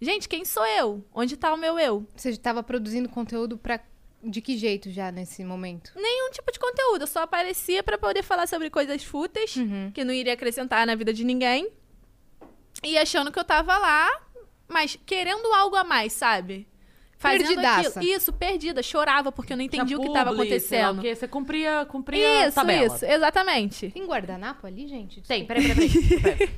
Gente, 0.00 0.28
quem 0.28 0.44
sou 0.44 0.64
eu? 0.66 1.04
Onde 1.12 1.36
tá 1.36 1.52
o 1.52 1.56
meu 1.56 1.78
eu? 1.78 2.06
Você 2.16 2.30
estava 2.30 2.62
produzindo 2.62 3.08
conteúdo 3.08 3.58
pra... 3.58 3.80
de 4.22 4.40
que 4.40 4.56
jeito 4.56 4.90
já 4.90 5.10
nesse 5.10 5.44
momento? 5.44 5.92
Nenhum 5.96 6.30
tipo 6.30 6.50
de 6.52 6.58
conteúdo, 6.58 7.02
eu 7.02 7.06
só 7.06 7.22
aparecia 7.22 7.82
pra 7.82 7.98
poder 7.98 8.22
falar 8.22 8.46
sobre 8.46 8.70
coisas 8.70 9.02
fúteis, 9.02 9.56
Uhum. 9.56 9.90
que 9.92 10.04
não 10.04 10.12
iria 10.14 10.32
acrescentar 10.34 10.86
na 10.86 10.94
vida 10.94 11.12
de 11.12 11.24
ninguém. 11.24 11.68
E 12.84 12.96
achando 12.96 13.32
que 13.32 13.38
eu 13.38 13.44
tava 13.44 13.76
lá, 13.76 14.08
mas 14.68 14.96
querendo 15.04 15.52
algo 15.54 15.74
a 15.74 15.82
mais, 15.82 16.12
sabe? 16.12 16.67
Perdidaça. 17.20 17.98
aquilo. 18.00 18.04
Isso, 18.14 18.32
perdida. 18.32 18.82
Chorava 18.82 19.32
porque 19.32 19.52
eu 19.52 19.56
não 19.56 19.64
entendi 19.64 19.86
Tinha 19.86 19.98
o 19.98 20.02
que 20.02 20.12
tava 20.12 20.30
publi, 20.30 20.60
sei 20.60 20.78
lá 20.80 20.86
o 20.86 20.90
acontecendo. 20.92 21.00
quê. 21.02 21.14
Você 21.16 21.28
cumpria, 21.28 21.84
cumpria 21.86 22.46
Isso, 22.46 22.54
tabela. 22.54 22.94
isso, 22.94 23.04
exatamente. 23.04 23.90
Tem 23.90 24.06
guardanapo 24.06 24.66
ali, 24.66 24.86
gente? 24.86 25.20
Tem, 25.22 25.44
peraí, 25.44 25.66
peraí, 26.22 26.50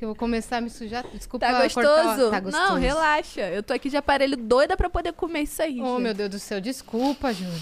eu 0.00 0.08
vou 0.08 0.14
começar 0.16 0.56
a 0.56 0.60
me 0.60 0.70
sujar. 0.70 1.04
Desculpa 1.12 1.46
Tá 1.46 1.52
cortar. 1.60 1.82
gostoso? 1.82 2.30
Tá 2.30 2.40
gostoso. 2.40 2.64
Não, 2.68 2.76
relaxa. 2.78 3.42
Eu 3.42 3.62
tô 3.62 3.72
aqui 3.72 3.88
de 3.90 3.96
aparelho 3.96 4.36
doida 4.36 4.76
pra 4.76 4.88
poder 4.90 5.12
comer 5.12 5.42
isso 5.42 5.62
aí. 5.62 5.80
Oh, 5.80 5.92
gente. 5.94 6.02
meu 6.02 6.14
Deus 6.14 6.30
do 6.30 6.38
céu. 6.38 6.60
Desculpa, 6.60 7.32
Júlia. 7.32 7.52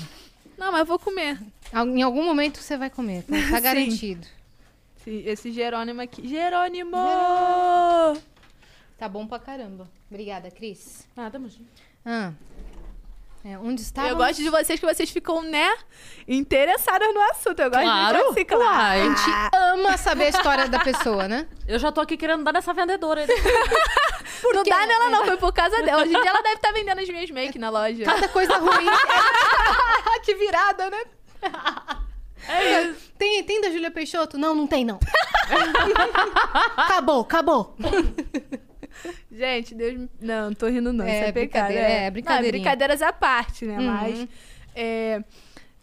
Não, 0.56 0.70
mas 0.72 0.80
eu 0.80 0.86
vou 0.86 0.98
comer. 0.98 1.38
Em 1.72 2.02
algum 2.02 2.24
momento 2.24 2.58
você 2.58 2.76
vai 2.76 2.90
comer. 2.90 3.24
Tá, 3.24 3.32
tá 3.50 3.56
Sim. 3.58 3.62
garantido. 3.62 4.26
Esse, 5.00 5.10
esse 5.26 5.52
Jerônimo 5.52 6.00
aqui. 6.02 6.26
Jerônimo! 6.28 6.96
Tá 8.98 9.08
bom 9.08 9.26
pra 9.26 9.38
caramba. 9.38 9.88
Obrigada, 10.10 10.50
Cris. 10.50 11.06
Ah, 11.16 11.30
tamo 11.30 11.48
junto. 11.48 11.89
Ah. 12.04 12.32
É, 13.42 13.56
onde 13.56 13.80
estava? 13.80 14.08
Eu 14.08 14.16
gosto 14.16 14.36
de 14.36 14.50
vocês 14.50 14.78
que 14.78 14.84
vocês 14.84 15.10
ficam, 15.10 15.42
né, 15.42 15.74
interessadas 16.28 17.12
no 17.14 17.20
assunto. 17.30 17.58
Eu 17.60 17.70
gosto 17.70 17.82
Claro, 17.84 18.18
de 18.18 18.24
assim, 18.24 18.44
claro. 18.44 19.00
A 19.00 19.02
gente 19.02 19.30
ama 19.54 19.96
saber 19.96 20.24
a 20.24 20.28
história 20.28 20.68
da 20.68 20.78
pessoa, 20.80 21.26
né? 21.26 21.48
Eu 21.66 21.78
já 21.78 21.90
tô 21.90 22.02
aqui 22.02 22.18
querendo 22.18 22.44
dar 22.44 22.52
nessa 22.52 22.74
vendedora. 22.74 23.24
não 24.44 24.62
dá 24.62 24.86
nela 24.86 25.08
não, 25.08 25.24
foi 25.24 25.38
por 25.38 25.54
causa 25.54 25.82
dela. 25.82 26.02
Hoje 26.02 26.14
em 26.14 26.20
dia 26.20 26.30
ela 26.30 26.42
deve 26.42 26.56
estar 26.56 26.72
vendendo 26.72 26.98
as 27.00 27.08
minhas 27.08 27.30
make 27.30 27.58
na 27.58 27.70
loja. 27.70 28.04
Cada 28.04 28.28
coisa 28.28 28.58
ruim. 28.58 28.86
que 30.22 30.34
virada, 30.34 30.90
né? 30.90 31.02
tem, 33.16 33.42
tem 33.42 33.60
da 33.62 33.70
Júlia 33.70 33.90
Peixoto? 33.90 34.36
Não, 34.36 34.54
não 34.54 34.66
tem, 34.66 34.84
não. 34.84 34.98
acabou, 36.76 37.22
acabou. 37.22 37.76
Gente, 39.30 39.74
Deus 39.74 39.94
me... 39.94 40.10
Não, 40.20 40.46
não 40.46 40.54
tô 40.54 40.66
rindo 40.66 40.92
não, 40.92 41.04
É, 41.04 41.20
isso 41.20 41.28
é 41.28 41.32
pecado. 41.32 41.66
brincadeira, 41.66 41.88
é, 41.88 42.10
brincadeirinha. 42.10 42.52
Não, 42.52 42.60
brincadeiras 42.62 43.02
à 43.02 43.12
parte, 43.12 43.64
né? 43.64 43.78
Uhum. 43.78 43.86
Mas... 43.86 44.28
é, 44.74 45.22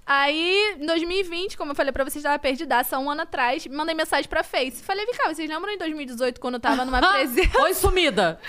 Aí, 0.09 0.77
em 0.79 0.85
2020, 0.85 1.57
como 1.57 1.71
eu 1.71 1.75
falei 1.75 1.91
pra 1.91 2.05
vocês, 2.05 2.23
tava 2.23 2.39
perdidaça 2.39 2.97
um 2.97 3.11
ano 3.11 3.23
atrás, 3.23 3.67
mandei 3.67 3.93
mensagem 3.93 4.29
pra 4.29 4.41
Face. 4.41 4.81
Falei, 4.81 5.05
vem 5.05 5.13
cá, 5.13 5.27
vocês 5.27 5.49
lembram 5.49 5.69
em 5.69 5.77
2018 5.77 6.39
quando 6.39 6.53
eu 6.53 6.59
tava 6.61 6.85
numa 6.85 7.01
presença? 7.11 7.61
Oi, 7.61 7.73
sumida. 7.73 8.39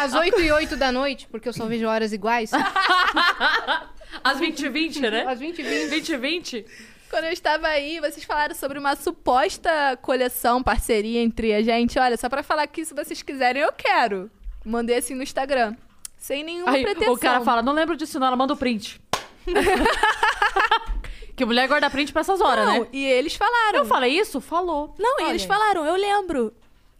Às 0.00 0.14
8 0.14 0.40
e 0.40 0.50
8 0.50 0.74
da 0.78 0.90
noite, 0.90 1.28
porque 1.30 1.50
eu 1.50 1.52
só 1.52 1.66
vejo 1.66 1.86
horas 1.86 2.14
iguais. 2.14 2.50
Às 4.24 4.38
20 4.40 4.58
h 4.66 4.70
20, 4.70 5.00
né? 5.02 5.24
Às 5.26 5.38
20 5.38 5.58
e 5.58 5.62
20. 5.62 5.88
20 5.90 6.14
h 6.14 6.18
20. 6.18 6.66
Quando 7.10 7.24
eu 7.24 7.32
estava 7.32 7.66
aí, 7.66 7.98
vocês 7.98 8.22
falaram 8.22 8.54
sobre 8.54 8.78
uma 8.78 8.94
suposta 8.94 9.98
coleção, 10.00 10.62
parceria 10.62 11.20
entre 11.20 11.52
a 11.52 11.60
gente. 11.60 11.98
Olha, 11.98 12.16
só 12.16 12.28
pra 12.28 12.42
falar 12.42 12.66
que 12.68 12.84
se 12.84 12.94
vocês 12.94 13.20
quiserem, 13.20 13.62
eu 13.62 13.72
quero. 13.72 14.30
Mandei 14.64 14.96
assim 14.96 15.14
no 15.16 15.22
Instagram. 15.22 15.74
Sem 16.16 16.44
nenhuma 16.44 16.70
Aí 16.70 16.82
pretensão. 16.84 17.14
o 17.14 17.18
cara 17.18 17.40
fala, 17.40 17.62
não 17.62 17.72
lembro 17.72 17.96
disso 17.96 18.20
não, 18.20 18.28
ela 18.28 18.36
manda 18.36 18.52
o 18.52 18.56
print. 18.56 19.00
que 21.34 21.44
mulher 21.44 21.66
guarda 21.66 21.90
print 21.90 22.12
pra 22.12 22.20
essas 22.20 22.40
horas, 22.40 22.64
Não, 22.66 22.80
né? 22.82 22.88
e 22.92 23.04
eles 23.04 23.34
falaram. 23.34 23.78
Eu 23.80 23.86
falei 23.86 24.16
isso? 24.16 24.40
Falou. 24.40 24.94
Não, 24.98 25.18
e 25.18 25.22
Olha 25.24 25.30
eles 25.30 25.42
aí. 25.42 25.48
falaram, 25.48 25.84
eu 25.84 25.96
lembro. 25.96 26.52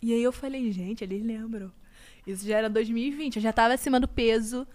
E 0.03 0.13
aí 0.13 0.23
eu 0.23 0.33
falei, 0.33 0.73
gente, 0.73 1.05
eles 1.05 1.23
lembram. 1.25 1.71
Isso 2.27 2.47
já 2.47 2.59
era 2.59 2.69
2020, 2.71 3.37
eu 3.37 3.43
já 3.43 3.53
tava 3.53 3.75
acima 3.75 4.01
do 4.01 4.09
peso. 4.09 4.67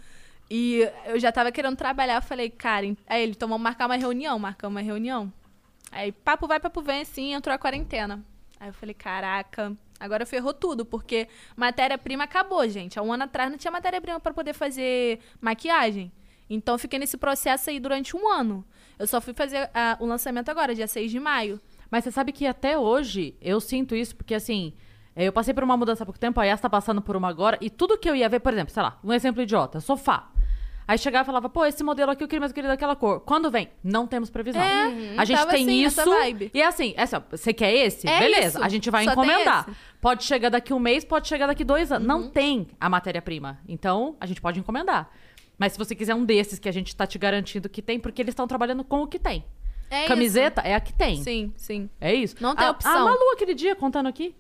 E 0.49 0.87
eu 1.05 1.19
já 1.19 1.31
tava 1.31 1.51
querendo 1.51 1.75
trabalhar. 1.75 2.15
Eu 2.15 2.21
falei, 2.21 2.49
cara, 2.49 2.85
aí 3.07 3.23
ele 3.23 3.35
tomou 3.35 3.57
marcar 3.57 3.87
uma 3.87 3.95
reunião, 3.95 4.37
marcamos 4.37 4.75
uma 4.75 4.85
reunião. 4.85 5.31
Aí 5.91 6.11
papo 6.11 6.47
vai, 6.47 6.59
papo 6.59 6.81
vem, 6.81 7.01
assim, 7.01 7.33
entrou 7.33 7.53
a 7.53 7.57
quarentena. 7.57 8.23
Aí 8.59 8.69
eu 8.69 8.73
falei, 8.73 8.93
caraca, 8.93 9.75
agora 9.99 10.25
ferrou 10.25 10.53
tudo, 10.53 10.85
porque 10.85 11.27
matéria-prima 11.55 12.23
acabou, 12.23 12.67
gente. 12.67 12.97
Há 12.99 13.01
um 13.01 13.11
ano 13.11 13.23
atrás 13.23 13.49
não 13.49 13.57
tinha 13.57 13.71
matéria-prima 13.71 14.19
pra 14.19 14.33
poder 14.33 14.53
fazer 14.53 15.19
maquiagem. 15.41 16.11
Então 16.49 16.77
fiquei 16.77 16.99
nesse 16.99 17.17
processo 17.17 17.69
aí 17.69 17.79
durante 17.79 18.15
um 18.15 18.31
ano. 18.31 18.65
Eu 18.99 19.07
só 19.07 19.19
fui 19.19 19.33
fazer 19.33 19.69
ah, 19.73 19.97
o 19.99 20.05
lançamento 20.05 20.49
agora, 20.49 20.75
dia 20.75 20.87
6 20.87 21.11
de 21.11 21.19
maio. 21.19 21.59
Mas 21.89 22.03
você 22.03 22.11
sabe 22.11 22.31
que 22.31 22.45
até 22.45 22.77
hoje 22.77 23.35
eu 23.41 23.59
sinto 23.59 23.95
isso, 23.95 24.15
porque 24.15 24.35
assim, 24.35 24.73
é, 25.15 25.25
eu 25.25 25.33
passei 25.33 25.53
por 25.53 25.63
uma 25.63 25.77
mudança 25.77 26.03
há 26.03 26.05
pouco 26.05 26.19
tempo, 26.19 26.39
a 26.39 26.45
Yas 26.45 26.59
tá 26.59 26.69
passando 26.69 27.01
por 27.01 27.15
uma 27.15 27.29
agora, 27.29 27.57
e 27.61 27.69
tudo 27.69 27.97
que 27.97 28.09
eu 28.09 28.15
ia 28.15 28.27
ver, 28.27 28.39
por 28.41 28.51
exemplo, 28.51 28.73
sei 28.73 28.83
lá, 28.83 28.99
um 29.03 29.13
exemplo 29.13 29.41
idiota, 29.41 29.79
sofá. 29.79 30.29
Aí 30.87 30.97
chegava 30.97 31.23
e 31.23 31.25
falava, 31.25 31.49
pô, 31.49 31.65
esse 31.65 31.83
modelo 31.83 32.11
aqui 32.11 32.23
eu 32.23 32.27
queria, 32.27 32.41
mas 32.41 32.51
eu 32.51 32.55
queria 32.55 32.69
daquela 32.69 32.95
cor. 32.95 33.21
Quando 33.21 33.49
vem? 33.49 33.69
Não 33.83 34.05
temos 34.05 34.29
previsão. 34.29 34.61
É, 34.61 35.15
a 35.17 35.25
gente 35.25 35.37
tava 35.37 35.51
tem 35.51 35.85
assim, 35.85 36.01
isso. 36.01 36.09
E 36.53 36.61
é 36.61 36.65
assim, 36.65 36.93
é 36.95 37.01
assim, 37.01 37.15
ó, 37.15 37.21
você 37.31 37.53
quer 37.53 37.73
esse? 37.73 38.07
É 38.07 38.19
Beleza, 38.19 38.59
isso, 38.59 38.63
a 38.63 38.69
gente 38.69 38.89
vai 38.91 39.03
só 39.05 39.11
encomendar. 39.11 39.67
Pode 39.99 40.23
chegar 40.23 40.49
daqui 40.49 40.73
um 40.73 40.79
mês, 40.79 41.03
pode 41.03 41.27
chegar 41.27 41.47
daqui 41.47 41.63
dois 41.63 41.91
anos. 41.91 42.07
Uhum. 42.07 42.21
Não 42.21 42.29
tem 42.29 42.67
a 42.79 42.87
matéria-prima. 42.87 43.59
Então, 43.67 44.15
a 44.19 44.25
gente 44.27 44.39
pode 44.39 44.59
encomendar. 44.59 45.09
Mas 45.57 45.71
se 45.71 45.77
você 45.79 45.95
quiser 45.95 46.13
um 46.13 46.23
desses 46.23 46.59
que 46.59 46.69
a 46.69 46.71
gente 46.71 46.95
tá 46.95 47.07
te 47.07 47.17
garantindo 47.17 47.67
que 47.67 47.81
tem, 47.81 47.99
porque 47.99 48.21
eles 48.21 48.33
estão 48.33 48.45
trabalhando 48.45 48.83
com 48.83 49.01
o 49.01 49.07
que 49.07 49.17
tem. 49.17 49.43
É 49.89 50.05
Camiseta 50.05 50.61
é 50.61 50.75
a 50.75 50.79
que 50.79 50.93
tem. 50.93 51.15
Isso. 51.15 51.23
Sim, 51.23 51.53
sim. 51.55 51.89
É 51.99 52.13
isso. 52.13 52.35
Não 52.39 52.55
tem 52.55 52.67
a, 52.67 52.71
opção. 52.71 52.91
A 52.91 53.05
Malu, 53.05 53.31
aquele 53.33 53.53
dia, 53.53 53.75
contando 53.75 54.07
aqui. 54.07 54.35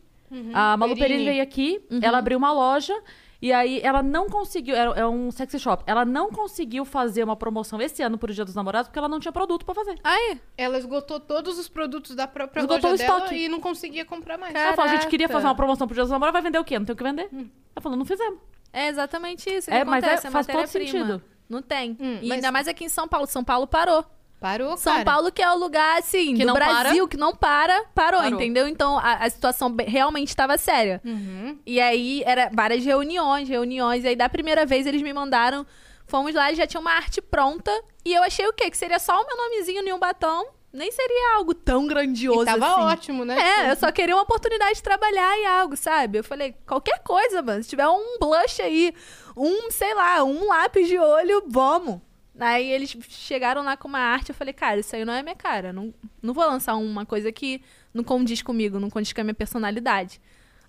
A 0.53 0.75
Malu 0.75 0.95
Perini. 0.95 1.07
Perini 1.07 1.25
veio 1.25 1.43
aqui, 1.43 1.81
ela 2.01 2.17
abriu 2.17 2.37
uma 2.37 2.51
loja. 2.51 2.93
E 3.41 3.51
aí, 3.51 3.79
ela 3.83 4.01
não 4.01 4.27
conseguiu. 4.27 4.75
É, 4.75 5.01
é 5.01 5.07
um 5.07 5.29
sexy 5.31 5.59
shop. 5.59 5.83
Ela 5.85 6.05
não 6.05 6.29
conseguiu 6.31 6.85
fazer 6.85 7.23
uma 7.23 7.35
promoção 7.35 7.81
esse 7.81 8.01
ano 8.01 8.17
pro 8.17 8.33
Dia 8.33 8.45
dos 8.45 8.55
Namorados 8.55 8.87
porque 8.87 8.97
ela 8.99 9.09
não 9.09 9.19
tinha 9.19 9.31
produto 9.31 9.65
pra 9.65 9.75
fazer. 9.75 9.99
Aí, 10.03 10.39
Ela 10.57 10.77
esgotou 10.77 11.19
todos 11.19 11.59
os 11.59 11.67
produtos 11.67 12.15
da 12.15 12.27
própria 12.27 12.61
Esgotou 12.61 12.91
loja 12.91 13.03
o 13.03 13.07
dela 13.07 13.19
estoque. 13.19 13.35
e 13.45 13.49
não 13.49 13.59
conseguia 13.59 14.05
comprar 14.05 14.37
mais. 14.37 14.53
Cara, 14.53 14.67
Ela 14.67 14.75
falou: 14.75 14.91
a 14.91 14.95
gente 14.95 15.07
queria 15.07 15.27
fazer 15.29 15.45
uma 15.47 15.55
promoção 15.55 15.85
pro 15.87 15.93
Dia 15.93 16.03
dos 16.03 16.11
Namorados, 16.11 16.33
vai 16.41 16.49
vender 16.49 16.59
o 16.59 16.63
quê? 16.63 16.79
Não 16.79 16.85
tem 16.85 16.93
o 16.93 16.97
que 16.97 17.03
vender? 17.03 17.29
Ela 17.31 17.81
falou: 17.81 17.97
não 17.97 18.05
fizemos. 18.05 18.39
é 18.73 18.87
exatamente 18.87 19.49
isso 19.49 19.69
que 19.69 19.75
É, 19.75 19.83
mas 19.85 20.03
é- 20.03 20.07
acontece. 20.13 20.31
faz 20.31 20.47
todo 20.47 20.67
sentido. 20.67 21.21
Não 21.47 21.61
tem. 21.61 21.91
Hum, 21.99 22.19
e 22.21 22.27
mas- 22.29 22.31
ainda 22.37 22.51
mais 22.51 22.67
aqui 22.67 22.85
em 22.85 22.89
São 22.89 23.07
Paulo. 23.07 23.27
São 23.27 23.43
Paulo 23.43 23.67
parou. 23.67 24.03
Parou, 24.45 24.77
São 24.77 24.93
cara. 24.93 25.05
Paulo, 25.05 25.31
que 25.31 25.41
é 25.41 25.51
o 25.51 25.57
lugar, 25.57 25.97
assim, 25.97 26.35
Que 26.35 26.45
do 26.45 26.53
Brasil, 26.53 27.07
que 27.07 27.17
não 27.17 27.35
para, 27.35 27.83
parou, 27.95 28.21
Parou. 28.21 28.35
entendeu? 28.35 28.67
Então, 28.67 28.99
a, 28.99 29.25
a 29.25 29.29
situação 29.29 29.75
realmente 29.87 30.29
estava 30.29 30.55
séria. 30.55 31.01
Uhum. 31.03 31.57
E 31.65 31.81
aí, 31.81 32.21
era 32.25 32.51
várias 32.53 32.85
reuniões, 32.85 33.49
reuniões. 33.49 34.03
E 34.03 34.09
aí, 34.09 34.15
da 34.15 34.29
primeira 34.29 34.65
vez, 34.65 34.85
eles 34.85 35.01
me 35.01 35.11
mandaram... 35.11 35.65
Fomos 36.07 36.35
lá, 36.35 36.51
e 36.51 36.55
já 36.55 36.67
tinha 36.67 36.79
uma 36.79 36.91
arte 36.91 37.19
pronta. 37.19 37.71
E 38.05 38.13
eu 38.13 38.21
achei 38.21 38.45
o 38.45 38.53
quê? 38.53 38.69
Que 38.69 38.77
seria 38.77 38.99
só 38.99 39.19
o 39.19 39.25
meu 39.25 39.35
nomezinho 39.35 39.81
em 39.81 39.91
um 39.91 39.97
batom. 39.97 40.45
Nem 40.71 40.91
seria 40.91 41.37
algo 41.37 41.55
tão 41.55 41.87
grandioso 41.87 42.43
E 42.43 42.45
tava 42.45 42.67
assim. 42.67 42.81
ótimo, 42.81 43.25
né? 43.25 43.35
É, 43.39 43.71
eu 43.71 43.75
só 43.75 43.91
queria 43.91 44.15
uma 44.15 44.21
oportunidade 44.21 44.75
de 44.75 44.83
trabalhar 44.83 45.35
em 45.39 45.47
algo, 45.47 45.75
sabe? 45.75 46.19
Eu 46.19 46.23
falei, 46.23 46.53
qualquer 46.67 46.99
coisa, 46.99 47.41
mano. 47.41 47.63
Se 47.63 47.69
tiver 47.69 47.87
um 47.87 48.19
blush 48.19 48.61
aí, 48.61 48.93
um, 49.35 49.71
sei 49.71 49.95
lá, 49.95 50.23
um 50.23 50.47
lápis 50.47 50.87
de 50.87 50.99
olho, 50.99 51.43
vamos. 51.47 51.99
Aí 52.39 52.69
eles 52.69 52.95
chegaram 53.09 53.63
lá 53.63 53.77
com 53.77 53.87
uma 53.87 53.99
arte, 53.99 54.29
eu 54.29 54.35
falei, 54.35 54.53
cara, 54.53 54.79
isso 54.79 54.95
aí 54.95 55.05
não 55.05 55.13
é 55.13 55.23
minha 55.23 55.35
cara. 55.35 55.71
Não, 55.71 55.93
não 56.21 56.33
vou 56.33 56.45
lançar 56.45 56.75
uma 56.75 57.05
coisa 57.05 57.31
que 57.31 57.61
não 57.93 58.03
condiz 58.03 58.41
comigo, 58.41 58.79
não 58.79 58.89
condiz 58.89 59.13
com 59.13 59.21
a 59.21 59.23
minha 59.23 59.33
personalidade. 59.33 60.19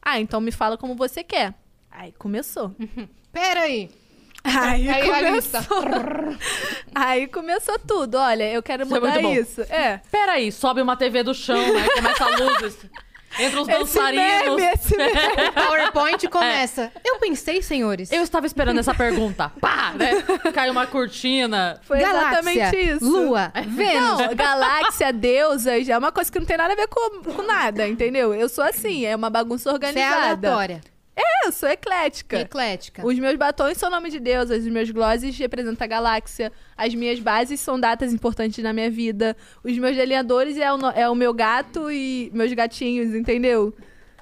Ah, 0.01 0.21
então 0.21 0.41
me 0.41 0.53
fala 0.53 0.79
como 0.79 0.95
você 0.95 1.25
quer. 1.25 1.55
Aí 1.91 2.13
começou. 2.13 2.75
Pera 3.33 3.63
aí. 3.63 3.91
Aí, 4.45 4.89
Aí 4.89 5.11
começou. 5.11 5.61
Aí 6.95 7.27
começou 7.27 7.79
tudo. 7.81 8.17
Olha, 8.17 8.49
eu 8.53 8.63
quero 8.63 8.85
Isso 8.85 8.97
é 8.97 9.01
mudar 9.01 9.21
bom. 9.21 9.35
isso. 9.35 9.63
É. 9.63 10.01
Peraí, 10.11 10.53
sobe 10.53 10.81
uma 10.81 10.97
TV 10.97 11.25
do 11.25 11.35
chão, 11.35 11.59
né? 11.75 11.89
Começa 11.97 12.25
a 12.25 12.37
luz. 12.37 12.79
Entra 13.39 13.61
os 13.63 13.69
Esse 13.69 13.79
dançarinos. 13.79 14.57
meme, 14.57 14.73
esse 14.75 14.97
meme. 14.97 15.13
O 15.13 15.53
PowerPoint 15.67 16.29
começa. 16.29 16.93
Eu 17.05 17.19
pensei, 17.19 17.61
senhores. 17.63 18.11
Eu 18.11 18.23
estava 18.23 18.47
esperando 18.47 18.79
essa 18.81 18.95
pergunta. 18.95 19.53
Pá, 19.61 19.93
né? 19.95 20.23
Caiu 20.53 20.73
uma 20.73 20.87
cortina. 20.87 21.79
Foi 21.83 21.99
Galáxia, 21.99 22.29
exatamente 22.41 22.77
isso. 22.77 23.05
Lua, 23.05 23.53
Vênus. 23.67 24.19
Não, 24.19 24.35
galáxia, 24.35 25.13
deusas, 25.13 25.89
é 25.89 25.97
uma 25.99 26.13
coisa 26.13 26.31
que 26.31 26.39
não 26.39 26.47
tem 26.47 26.57
nada 26.57 26.73
a 26.73 26.77
ver 26.77 26.89
com, 26.89 27.23
com 27.23 27.43
nada, 27.43 27.87
entendeu? 27.87 28.35
Eu 28.35 28.49
sou 28.49 28.65
assim, 28.65 29.05
é 29.05 29.15
uma 29.15 29.29
bagunça 29.31 29.65
Você 29.65 29.69
é 29.71 29.73
organizada. 29.75 30.49
aleatória. 30.49 30.81
É, 31.19 31.47
eu 31.47 31.53
sou 31.53 31.69
eclética. 31.69 32.39
Eclética. 32.41 33.07
Os 33.07 33.19
meus 33.19 33.37
batons 33.37 33.79
são 33.79 33.89
nome 33.89 34.11
de 34.11 34.21
deusas, 34.21 34.65
os 34.65 34.71
meus 34.71 34.91
glosses 34.91 35.37
representam 35.39 35.85
a 35.85 35.89
galáxia, 35.89 36.53
as 36.77 36.95
minhas 36.95 37.19
bases 37.21 37.59
são 37.59 37.81
datas 37.81 38.13
importantes 38.13 38.63
na 38.63 38.73
minha 38.73 38.91
vida, 38.91 39.35
os 39.65 39.77
meus 39.79 39.97
delineadores 39.97 40.59
é 40.59 40.71
o, 40.71 40.77
no- 40.77 40.91
é 40.91 41.09
o 41.09 41.15
meu 41.15 41.33
gato 41.33 41.91
e 41.91 42.31
meus 42.35 42.53
gatinhos, 42.53 43.15
entendeu? 43.15 43.75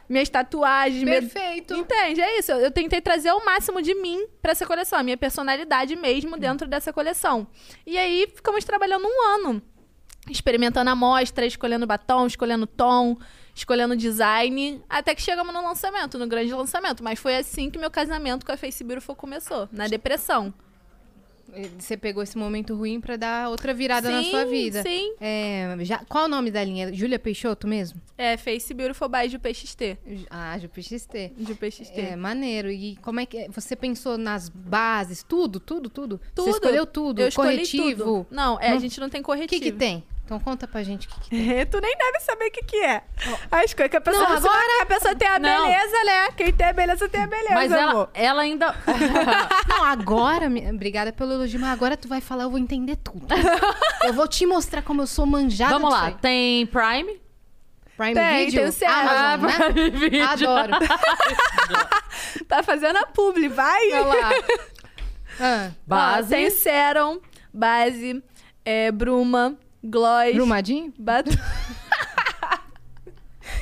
Minhas 0.08 0.28
tatuagens, 0.28 1.02
meu- 1.02 1.14
Perfeito. 1.20 1.74
Entende? 1.74 2.20
É 2.20 2.38
isso. 2.38 2.52
Eu, 2.52 2.58
eu 2.58 2.70
tentei 2.70 3.00
trazer 3.00 3.32
o 3.32 3.44
máximo 3.44 3.82
de 3.82 3.94
mim 3.94 4.26
pra 4.40 4.52
essa 4.52 4.64
coleção, 4.66 4.98
a 4.98 5.02
minha 5.02 5.16
personalidade 5.16 5.96
mesmo 5.96 6.36
dentro 6.36 6.68
dessa 6.68 6.92
coleção. 6.92 7.46
E 7.86 7.98
aí 7.98 8.28
ficamos 8.32 8.64
trabalhando 8.64 9.04
um 9.06 9.22
ano, 9.34 9.62
experimentando 10.30 10.90
amostra, 10.90 11.44
escolhendo 11.46 11.86
batom, 11.86 12.26
escolhendo 12.26 12.66
tom, 12.66 13.16
escolhendo 13.54 13.96
design, 13.96 14.82
até 14.88 15.14
que 15.14 15.22
chegamos 15.22 15.52
no 15.54 15.62
lançamento, 15.62 16.18
no 16.18 16.26
grande 16.26 16.52
lançamento. 16.52 17.02
Mas 17.04 17.18
foi 17.18 17.36
assim 17.36 17.70
que 17.70 17.78
meu 17.78 17.90
casamento 17.90 18.44
com 18.44 18.52
a 18.52 18.56
Face 18.56 18.82
Beautiful 18.82 19.14
começou, 19.14 19.68
na 19.72 19.86
depressão. 19.86 20.52
Você 21.78 21.96
pegou 21.96 22.20
esse 22.22 22.36
momento 22.36 22.74
ruim 22.74 23.00
pra 23.00 23.16
dar 23.16 23.48
outra 23.48 23.72
virada 23.72 24.10
na 24.10 24.22
Sim, 24.24 24.30
sua 24.30 24.44
vida. 24.44 24.82
sim. 24.82 25.14
É, 25.20 25.76
já, 25.82 25.98
qual 26.08 26.24
o 26.24 26.28
nome 26.28 26.50
da 26.50 26.64
linha? 26.64 26.92
Júlia 26.92 27.18
Peixoto 27.18 27.68
mesmo? 27.68 28.00
É 28.18 28.36
Face 28.36 28.74
Beautiful 28.74 29.08
by 29.08 29.28
Ju 29.28 29.38
PXT. 29.38 29.98
Ah, 30.30 30.58
Ju 30.58 30.68
PXT. 30.68 31.32
Ju 31.38 31.54
PXT. 31.54 31.92
É, 31.96 32.16
maneiro. 32.16 32.70
E 32.72 32.96
como 32.96 33.20
é 33.20 33.26
que 33.26 33.46
você 33.50 33.76
pensou 33.76 34.18
nas 34.18 34.48
bases, 34.48 35.22
tudo, 35.22 35.60
tudo, 35.60 35.88
tudo? 35.88 36.20
Tudo. 36.34 36.44
Você 36.46 36.50
escolheu 36.50 36.86
tudo, 36.86 37.20
Eu 37.20 37.30
corretivo. 37.30 38.02
tudo. 38.04 38.26
Não, 38.30 38.58
é, 38.58 38.70
a 38.70 38.72
Não- 38.72 38.80
gente 38.80 38.98
não 38.98 39.08
tem 39.08 39.20
O 39.20 39.24
corretivo. 39.24 39.62
que 39.62 39.70
que 39.70 39.76
tem? 39.78 40.02
Então 40.24 40.40
conta 40.40 40.66
pra 40.66 40.82
gente 40.82 41.06
o 41.06 41.10
que, 41.10 41.20
que 41.20 41.30
tem. 41.30 41.66
tu 41.66 41.80
nem 41.80 41.96
deve 41.96 42.20
saber 42.20 42.46
o 42.46 42.50
que, 42.50 42.62
que 42.64 42.76
é. 42.82 43.02
As 43.50 43.74
coisas 43.74 43.90
que 43.90 43.96
a 43.96 44.00
pessoa 44.00 44.26
Não, 44.26 44.36
agora 44.36 44.82
a 44.82 44.86
pessoa 44.86 45.14
tem 45.14 45.28
a 45.28 45.38
Não. 45.38 45.66
beleza, 45.66 46.04
né? 46.04 46.30
Quem 46.34 46.52
tem 46.52 46.66
a 46.66 46.72
beleza 46.72 47.08
tem 47.08 47.22
a 47.22 47.26
beleza. 47.26 47.54
Mas 47.54 47.70
ela, 47.70 47.90
amor. 47.90 48.10
ela 48.14 48.42
ainda. 48.42 48.74
Não, 49.68 49.84
agora, 49.84 50.46
obrigada 50.72 51.12
pelo 51.12 51.32
elogio, 51.34 51.60
mas 51.60 51.70
agora 51.70 51.96
tu 51.96 52.08
vai 52.08 52.22
falar, 52.22 52.44
eu 52.44 52.50
vou 52.50 52.58
entender 52.58 52.96
tudo. 52.96 53.26
eu 54.02 54.14
vou 54.14 54.26
te 54.26 54.46
mostrar 54.46 54.80
como 54.82 55.02
eu 55.02 55.06
sou 55.06 55.26
manjada 55.26 55.74
Vamos 55.74 55.90
lá, 55.90 56.10
tem 56.12 56.66
Prime. 56.66 57.22
Prime 57.96 58.14
Tem, 58.14 58.46
Video, 58.46 58.72
tem 58.72 58.88
o. 58.88 58.90
Amazon, 58.90 59.46
né? 59.46 59.72
Prime 59.72 59.90
Video. 59.90 60.28
Adoro. 60.28 60.72
Tá 62.48 62.62
fazendo 62.62 62.96
a 62.96 63.06
publi, 63.06 63.48
vai. 63.48 63.92
Olha 63.92 64.04
lá. 64.04 64.30
Ah, 65.40 65.70
Base. 65.86 66.34
Ó, 66.34 66.36
tem 66.36 66.50
Serum, 66.50 67.20
base, 67.52 68.22
é, 68.64 68.90
bruma, 68.90 69.56
gloss. 69.84 70.32
Brumadinho? 70.34 70.92
Batom. 70.98 71.30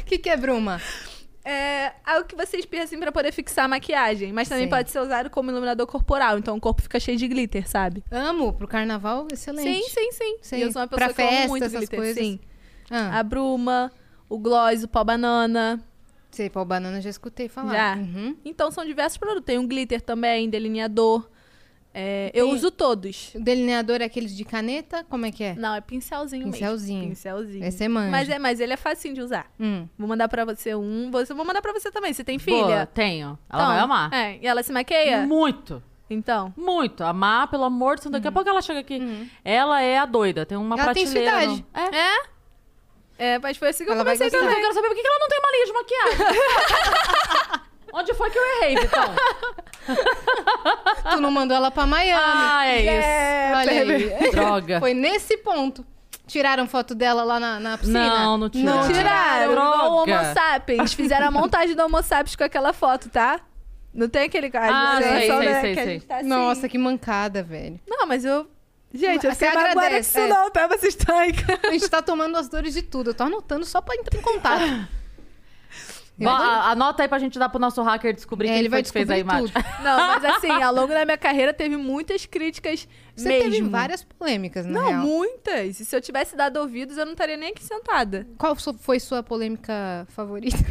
O 0.01 0.05
que, 0.07 0.19
que 0.19 0.29
é 0.29 0.37
bruma? 0.37 0.81
É 1.45 1.93
algo 2.07 2.25
que 2.29 2.37
você 2.37 2.59
espirra 2.59 2.85
assim 2.85 2.99
pra 3.01 3.11
poder 3.11 3.33
fixar 3.33 3.65
a 3.65 3.69
maquiagem. 3.69 4.33
Mas 4.33 4.49
também 4.49 4.65
Sim. 4.65 4.71
pode 4.71 4.91
ser 4.91 5.01
usado 5.01 5.29
como 5.29 5.51
iluminador 5.51 5.87
corporal. 5.87 6.39
Então 6.39 6.57
o 6.57 6.61
corpo 6.61 6.81
fica 6.83 7.01
cheio 7.01 7.19
de 7.19 7.27
glitter, 7.27 7.69
sabe? 7.69 8.05
Amo, 8.11 8.53
pro 8.53 8.69
carnaval, 8.69 9.27
excelente. 9.33 9.65
Sim, 9.69 9.89
sim, 9.89 10.13
sim. 10.13 10.37
Sim. 10.41 10.57
E 10.59 10.63
eu 10.63 10.71
sou 10.73 10.83
uma 10.83 10.89
pessoa 10.89 11.13
Pra 11.13 11.15
que 11.15 11.23
amo 11.23 11.31
festa, 11.33 11.49
muito 11.49 11.65
essas 11.65 11.79
glitter. 11.81 11.99
coisas. 11.99 12.17
Sim. 12.25 12.39
Ah, 12.91 13.19
A 13.19 13.23
bruma, 13.25 13.91
o 14.29 14.39
gloss, 14.39 14.85
o 14.85 14.89
pó 14.89 15.03
banana. 15.03 15.83
sei, 16.31 16.49
pau 16.49 16.65
banana 16.65 17.01
já 17.01 17.11
escutei 17.11 17.49
falar. 17.49 17.73
Já. 17.75 17.97
Uhum. 17.97 18.37
Então 18.45 18.71
são 18.71 18.85
diversos 18.85 19.17
produtos. 19.19 19.45
Tem 19.45 19.59
um 19.59 19.67
glitter 19.67 20.01
também, 20.01 20.49
delineador. 20.49 21.29
É, 21.95 22.31
eu 22.33 22.49
uso 22.51 22.71
todos. 22.71 23.33
O 23.35 23.41
delineador 23.41 24.01
é 24.01 24.05
aqueles 24.05 24.35
de 24.35 24.45
caneta? 24.45 25.05
Como 25.11 25.27
é 25.27 25.31
que 25.31 25.45
é? 25.45 25.55
Não, 25.55 25.75
é 25.75 25.81
pincelzinho, 25.81 26.45
Pincelzinho. 26.51 26.99
mesmo. 27.01 27.11
Pincelzinho. 27.15 27.65
Esse 27.65 27.85
é 27.85 27.89
manja. 27.89 28.11
Mas, 28.11 28.29
é, 28.31 28.39
mas 28.39 28.61
ele 28.61 28.73
é 28.73 28.77
facinho 28.77 29.15
de 29.15 29.21
usar. 29.21 29.51
Hum. 29.61 29.87
Vou 29.99 30.09
mandar 30.09 30.27
pra 30.29 30.45
você 30.45 30.75
um. 30.75 31.11
Você, 31.11 31.35
vou 31.35 31.45
mandar 31.45 31.61
pra 31.61 31.73
você 31.73 31.91
também. 31.91 32.13
Você 32.13 32.25
tem 32.25 32.39
Boa, 32.39 32.65
filha? 32.67 32.87
tenho. 32.87 33.39
Ela 33.51 33.63
Então, 33.63 33.67
vai 33.67 33.79
amar. 33.81 34.13
É. 34.13 34.39
E 34.41 34.47
ela 34.47 34.63
se 34.63 34.73
maqueia? 34.73 35.27
Muito. 35.27 35.83
Então. 36.09 36.53
Muito. 36.57 37.05
Amar, 37.05 37.49
pelo 37.49 37.65
amor 37.65 37.97
de 37.97 38.03
Deus. 38.03 38.13
Daqui 38.13 38.29
a 38.29 38.33
pouco 38.33 38.49
ela 38.49 38.63
chega 38.63 38.81
aqui. 38.81 39.31
Ela 39.45 39.83
é 39.83 39.99
a 39.99 40.07
doida. 40.07 40.45
Tem 40.47 40.57
uma. 40.59 40.77
Ela 40.79 40.95
tem 40.95 41.05
prateleira. 41.05 41.31
sua 41.41 41.47
no- 41.49 41.55
idade. 41.59 41.67
É. 41.95 41.99
É? 41.99 42.33
É, 43.35 43.39
mas 43.39 43.57
foi 43.57 43.69
assim 43.69 43.85
que 43.85 43.91
Ela 43.91 44.01
eu 44.01 44.05
vai 44.05 44.17
comecei 44.17 44.31
gostar. 44.31 44.39
Eu 44.45 44.49
também. 44.49 44.63
quero 44.63 44.75
saber 44.75 44.89
por 44.89 44.97
que 44.97 45.03
que 45.03 45.07
ela 45.09 45.19
não 45.19 45.29
tem 45.29 45.39
uma 45.39 45.51
linha 45.53 45.67
de 45.67 45.73
maquiagem. 45.73 47.63
Onde 47.93 48.15
foi 48.15 48.31
que 48.31 48.39
eu 48.39 48.43
errei, 48.57 48.77
Vitão? 48.77 49.15
Tu 51.13 51.21
não 51.21 51.31
mandou 51.31 51.57
ela 51.57 51.71
pra 51.71 51.87
Miami. 51.87 52.23
ah, 52.25 52.67
é 52.67 52.81
isso. 52.81 53.57
Olha 53.57 53.95
aí. 53.95 54.31
Droga. 54.33 54.81
Foi 54.81 54.95
nesse 54.95 55.37
ponto. 55.39 55.85
Tiraram 56.27 56.67
foto 56.67 56.95
dela 56.95 57.25
lá 57.25 57.39
na, 57.39 57.61
na 57.61 57.77
piscina? 57.77 58.21
Não, 58.21 58.39
não 58.39 58.49
tiraram. 58.49 58.79
Não 58.79 58.93
tiraram. 58.93 59.53
Droga. 59.53 59.75
Igual 59.75 59.93
o 59.93 60.03
Homo 60.03 60.35
sapiens. 60.35 60.95
Fizeram 60.95 61.27
a 61.27 61.31
montagem 61.31 61.77
do 61.77 61.83
Homo 61.85 62.03
sapiens 62.03 62.37
com 62.37 62.45
aquela 62.45 62.73
foto, 62.73 63.11
tá? 63.11 63.41
Não 63.93 64.09
tem 64.09 64.23
aquele 64.23 64.49
cara. 64.49 64.73
Ah, 64.73 64.97
de 64.97 65.03
sei, 65.03 65.11
animação, 65.11 65.39
sei, 65.39 65.49
né, 65.49 65.61
sei, 65.61 65.75
que 65.75 65.81
a 65.81 65.85
sei. 65.85 65.93
gente 65.95 66.07
tá 66.07 66.17
assim. 66.19 66.29
Nossa, 66.29 66.69
que 66.69 66.79
mancada, 66.79 67.43
velho. 67.43 67.79
Não, 67.87 68.07
mas 68.07 68.25
eu... 68.25 68.49
Gente, 68.95 69.25
eu 69.25 69.33
agradece, 69.33 69.99
disso 70.01 70.19
é. 70.19 70.29
não, 70.29 70.51
tá? 70.51 70.67
Vocês 70.69 70.95
estão 70.95 71.17
aí. 71.17 71.33
A 71.67 71.73
gente 71.73 71.89
tá 71.89 72.03
tomando 72.03 72.37
as 72.37 72.49
dores 72.49 72.75
de 72.75 72.83
tudo. 72.83 73.11
Eu 73.11 73.15
tô 73.15 73.25
anotando 73.25 73.65
só 73.65 73.81
pra 73.81 73.95
entrar 73.95 74.19
em 74.19 74.23
contato. 74.23 74.89
Bom, 76.25 76.31
a- 76.31 76.71
anota 76.71 77.03
aí 77.03 77.09
pra 77.09 77.19
gente 77.19 77.39
dar 77.39 77.49
pro 77.49 77.59
nosso 77.61 77.83
hacker 77.83 78.15
descobrir 78.15 78.49
É, 78.49 78.51
quem 78.53 78.59
ele 78.61 78.69
foi 78.69 78.77
vai 78.79 78.83
que 78.83 78.91
fez 78.91 79.11
a 79.11 79.15
descobrir 79.15 79.39
imagem. 79.39 79.53
tudo. 79.55 79.65
Não, 79.83 79.97
mas 80.09 80.25
assim, 80.25 80.51
ao 80.51 80.75
longo 80.75 80.89
da 80.93 81.05
minha 81.05 81.19
carreira 81.19 81.53
teve 81.55 81.77
muitas 81.77 82.27
críticas 82.27 82.87
Você 83.17 83.29
mesmo. 83.29 83.51
teve 83.51 83.63
várias 83.69 84.03
polêmicas, 84.05 84.65
na 84.67 84.73
Não, 84.81 84.89
real. 84.89 85.01
muitas. 85.03 85.81
E 85.81 85.85
se 85.85 85.95
eu 85.97 86.01
tivesse 86.01 86.37
dado 86.37 86.57
ouvidos, 86.59 86.97
eu 86.97 87.05
não 87.05 87.13
estaria 87.13 87.37
nem 87.37 87.51
aqui 87.51 87.63
sentada. 87.65 88.27
Qual 88.39 88.55
foi 88.57 88.99
sua 89.01 89.23
polêmica 89.23 90.07
favorita? 90.11 90.57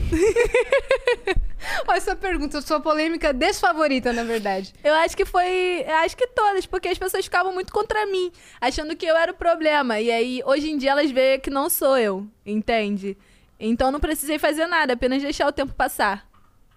Olha 1.87 1.97
essa 1.97 2.15
pergunta, 2.15 2.59
sua 2.61 2.79
polêmica 2.79 3.31
desfavorita, 3.33 4.11
na 4.11 4.23
verdade. 4.23 4.73
Eu 4.83 4.93
acho 4.95 5.15
que 5.15 5.25
foi. 5.25 5.83
Eu 5.87 5.95
acho 5.97 6.17
que 6.17 6.27
todas, 6.27 6.65
porque 6.65 6.87
as 6.87 6.97
pessoas 6.97 7.23
ficavam 7.25 7.53
muito 7.53 7.71
contra 7.71 8.05
mim, 8.07 8.31
achando 8.59 8.95
que 8.95 9.05
eu 9.05 9.15
era 9.15 9.31
o 9.31 9.35
problema. 9.35 9.99
E 9.99 10.11
aí, 10.11 10.41
hoje 10.45 10.71
em 10.71 10.77
dia, 10.77 10.91
elas 10.91 11.11
veem 11.11 11.39
que 11.39 11.49
não 11.51 11.69
sou 11.69 11.97
eu, 11.97 12.27
entende? 12.45 13.15
Então 13.69 13.87
eu 13.87 13.91
não 13.91 13.99
precisei 13.99 14.37
fazer 14.39 14.65
nada, 14.67 14.93
apenas 14.93 15.21
deixar 15.21 15.47
o 15.47 15.51
tempo 15.51 15.73
passar. 15.73 16.29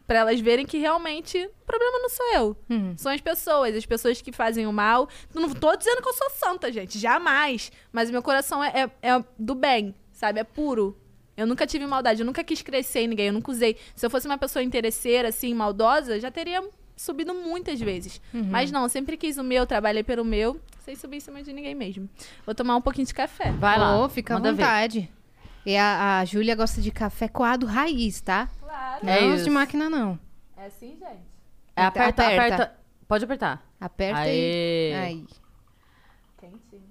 Pra 0.06 0.18
elas 0.18 0.38
verem 0.38 0.66
que 0.66 0.76
realmente 0.76 1.38
o 1.38 1.64
problema 1.64 1.98
não 1.98 2.10
sou 2.10 2.26
eu. 2.34 2.56
Hum. 2.68 2.94
São 2.94 3.10
as 3.10 3.22
pessoas, 3.22 3.74
as 3.74 3.86
pessoas 3.86 4.20
que 4.20 4.30
fazem 4.32 4.66
o 4.66 4.72
mal. 4.72 5.08
Não 5.34 5.48
tô 5.48 5.74
dizendo 5.76 6.02
que 6.02 6.08
eu 6.08 6.12
sou 6.12 6.28
santa, 6.30 6.70
gente, 6.70 6.98
jamais. 6.98 7.72
Mas 7.90 8.10
o 8.10 8.12
meu 8.12 8.22
coração 8.22 8.62
é, 8.62 8.90
é- 9.02 9.08
é 9.10 9.24
do 9.38 9.54
bem, 9.54 9.94
sabe? 10.12 10.40
É 10.40 10.44
puro. 10.44 10.94
Eu 11.34 11.46
nunca 11.46 11.66
tive 11.66 11.86
maldade, 11.86 12.20
eu 12.20 12.26
nunca 12.26 12.44
quis 12.44 12.60
crescer 12.60 13.00
em 13.00 13.08
ninguém, 13.08 13.26
eu 13.28 13.32
nunca 13.32 13.50
usei. 13.50 13.76
Se 13.96 14.04
eu 14.04 14.10
fosse 14.10 14.26
uma 14.26 14.36
pessoa 14.36 14.62
interesseira, 14.62 15.28
assim, 15.30 15.54
maldosa, 15.54 16.20
já 16.20 16.30
teria 16.30 16.62
subido 16.96 17.32
muitas 17.34 17.80
vezes. 17.80 18.20
Uhum. 18.32 18.44
Mas 18.50 18.70
não, 18.70 18.82
eu 18.82 18.88
sempre 18.90 19.16
quis 19.16 19.38
o 19.38 19.42
meu, 19.42 19.66
trabalhei 19.66 20.02
pelo 20.04 20.24
meu, 20.24 20.60
sem 20.84 20.94
subir 20.94 21.16
em 21.16 21.20
cima 21.20 21.42
de 21.42 21.50
ninguém 21.52 21.74
mesmo. 21.74 22.08
Vou 22.44 22.54
tomar 22.54 22.76
um 22.76 22.80
pouquinho 22.82 23.06
de 23.06 23.14
café. 23.14 23.50
Vai 23.52 23.78
lá. 23.78 24.06
Fica 24.10 24.34
à 24.34 24.36
manda 24.36 24.52
ver. 24.52 24.62
E 25.66 25.76
a, 25.76 26.18
a 26.20 26.24
Júlia 26.24 26.54
gosta 26.54 26.80
de 26.80 26.90
café 26.90 27.26
coado 27.28 27.66
raiz, 27.66 28.20
tá? 28.20 28.48
Claro. 28.60 29.08
É 29.08 29.20
não 29.22 29.28
os 29.30 29.34
isso. 29.36 29.44
de 29.44 29.50
máquina, 29.50 29.88
não. 29.88 30.18
É 30.56 30.66
assim, 30.66 30.90
gente. 30.90 31.22
É, 31.76 31.82
aperta, 31.84 32.22
Aperta. 32.22 32.54
aperta. 32.54 32.76
Pode 33.08 33.24
apertar. 33.24 33.66
Aperta 33.80 34.20
Aê. 34.20 34.94
aí. 34.94 34.94
Aí. 34.94 35.26
Quentinho. 36.38 36.82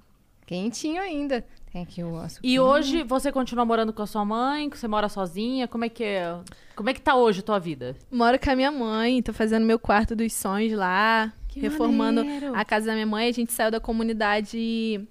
Quentinho 0.45 1.01
ainda. 1.01 1.45
Tem 1.71 1.82
aqui 1.82 2.03
o 2.03 2.17
açúcar. 2.17 2.45
E 2.45 2.59
hoje 2.59 3.03
você 3.03 3.32
continua 3.32 3.65
morando 3.65 3.91
com 3.93 4.01
a 4.03 4.05
sua 4.07 4.24
mãe? 4.24 4.69
Você 4.69 4.88
mora 4.88 5.09
sozinha? 5.09 5.67
Como 5.67 5.86
é 5.86 5.89
que 5.89 6.03
é? 6.03 6.38
Como 6.76 6.89
é 6.89 6.93
que 6.93 7.01
tá 7.01 7.15
hoje 7.15 7.39
a 7.39 7.43
tua 7.43 7.59
vida? 7.59 7.95
Moro 8.11 8.38
com 8.39 8.49
a 8.49 8.55
minha 8.55 8.71
mãe, 8.71 9.21
tô 9.24 9.34
fazendo 9.34 9.65
meu 9.65 9.80
quarto 9.80 10.15
dos 10.15 10.34
sonhos 10.34 10.74
lá, 10.74 11.34
Que 11.47 11.59
reformando 11.59 12.24
maneiro. 12.24 12.55
a 12.55 12.63
casa 12.63 12.88
da 12.88 12.93
minha 12.93 13.07
mãe. 13.07 13.28
A 13.28 13.32
gente 13.32 13.51
saiu 13.51 13.71
da 13.71 13.80
comunidade 13.80 15.07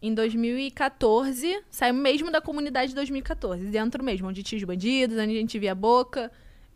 em 0.00 0.14
2014, 0.14 1.60
saiu 1.68 1.94
mesmo 1.94 2.30
da 2.30 2.40
comunidade 2.40 2.90
de 2.90 2.94
2014, 2.94 3.64
dentro 3.66 4.04
mesmo, 4.04 4.28
onde 4.28 4.42
tinha 4.42 4.58
os 4.58 4.64
bandidos, 4.64 5.18
onde 5.18 5.36
a 5.36 5.40
gente 5.40 5.58
via 5.58 5.72
a 5.72 5.74
boca. 5.74 6.30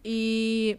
E 0.04 0.78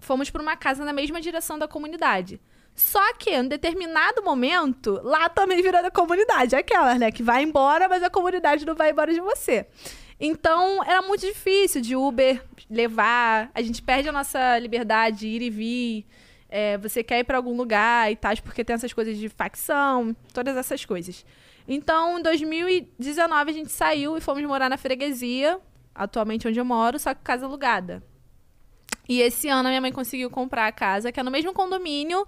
fomos 0.00 0.30
para 0.30 0.42
uma 0.42 0.56
casa 0.56 0.84
na 0.84 0.92
mesma 0.92 1.20
direção 1.20 1.58
da 1.58 1.68
comunidade. 1.68 2.40
Só 2.74 3.12
que, 3.14 3.30
em 3.30 3.46
determinado 3.46 4.22
momento, 4.22 5.00
lá 5.02 5.28
também 5.28 5.62
virou 5.62 5.82
da 5.82 5.90
comunidade. 5.90 6.56
Aquela, 6.56 6.94
né? 6.96 7.12
Que 7.12 7.22
vai 7.22 7.42
embora, 7.42 7.88
mas 7.88 8.02
a 8.02 8.10
comunidade 8.10 8.64
não 8.64 8.74
vai 8.74 8.90
embora 8.90 9.12
de 9.12 9.20
você. 9.20 9.66
Então, 10.18 10.82
era 10.84 11.02
muito 11.02 11.20
difícil 11.20 11.80
de 11.80 11.94
Uber 11.94 12.42
levar. 12.68 13.50
A 13.54 13.62
gente 13.62 13.82
perde 13.82 14.08
a 14.08 14.12
nossa 14.12 14.58
liberdade 14.58 15.20
de 15.20 15.28
ir 15.28 15.42
e 15.42 15.50
vir. 15.50 16.06
É, 16.48 16.76
você 16.78 17.04
quer 17.04 17.20
ir 17.20 17.24
para 17.24 17.36
algum 17.36 17.56
lugar 17.56 18.10
e 18.10 18.16
tal, 18.16 18.34
porque 18.42 18.64
tem 18.64 18.74
essas 18.74 18.92
coisas 18.92 19.16
de 19.16 19.28
facção, 19.28 20.16
todas 20.34 20.56
essas 20.56 20.84
coisas. 20.84 21.24
Então, 21.72 22.18
em 22.18 22.22
2019, 22.22 23.50
a 23.50 23.54
gente 23.54 23.70
saiu 23.70 24.16
e 24.16 24.20
fomos 24.20 24.42
morar 24.42 24.68
na 24.68 24.76
freguesia, 24.76 25.60
atualmente 25.94 26.48
onde 26.48 26.58
eu 26.58 26.64
moro, 26.64 26.98
só 26.98 27.14
que 27.14 27.22
casa 27.22 27.46
alugada. 27.46 28.02
E 29.08 29.20
esse 29.20 29.48
ano 29.48 29.68
a 29.68 29.70
minha 29.70 29.80
mãe 29.80 29.92
conseguiu 29.92 30.28
comprar 30.30 30.66
a 30.66 30.72
casa, 30.72 31.12
que 31.12 31.20
é 31.20 31.22
no 31.22 31.30
mesmo 31.30 31.52
condomínio, 31.52 32.26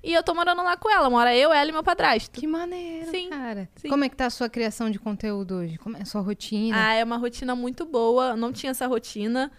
e 0.00 0.12
eu 0.12 0.22
tô 0.22 0.32
morando 0.32 0.62
lá 0.62 0.76
com 0.76 0.88
ela. 0.88 1.10
Mora 1.10 1.34
eu, 1.34 1.52
ela 1.52 1.68
e 1.68 1.72
meu 1.72 1.82
padrasto. 1.82 2.38
Que 2.38 2.46
maneiro, 2.46 3.10
Sim, 3.10 3.30
cara. 3.30 3.68
sim. 3.74 3.88
Como 3.88 4.04
é 4.04 4.08
que 4.08 4.14
tá 4.14 4.26
a 4.26 4.30
sua 4.30 4.48
criação 4.48 4.88
de 4.88 5.00
conteúdo 5.00 5.56
hoje? 5.56 5.76
Como 5.76 5.96
é 5.96 6.02
a 6.02 6.04
sua 6.04 6.20
rotina? 6.20 6.76
Ah, 6.78 6.94
é 6.94 7.02
uma 7.02 7.16
rotina 7.16 7.56
muito 7.56 7.84
boa. 7.84 8.36
Não 8.36 8.52
tinha 8.52 8.70
essa 8.70 8.86
rotina. 8.86 9.50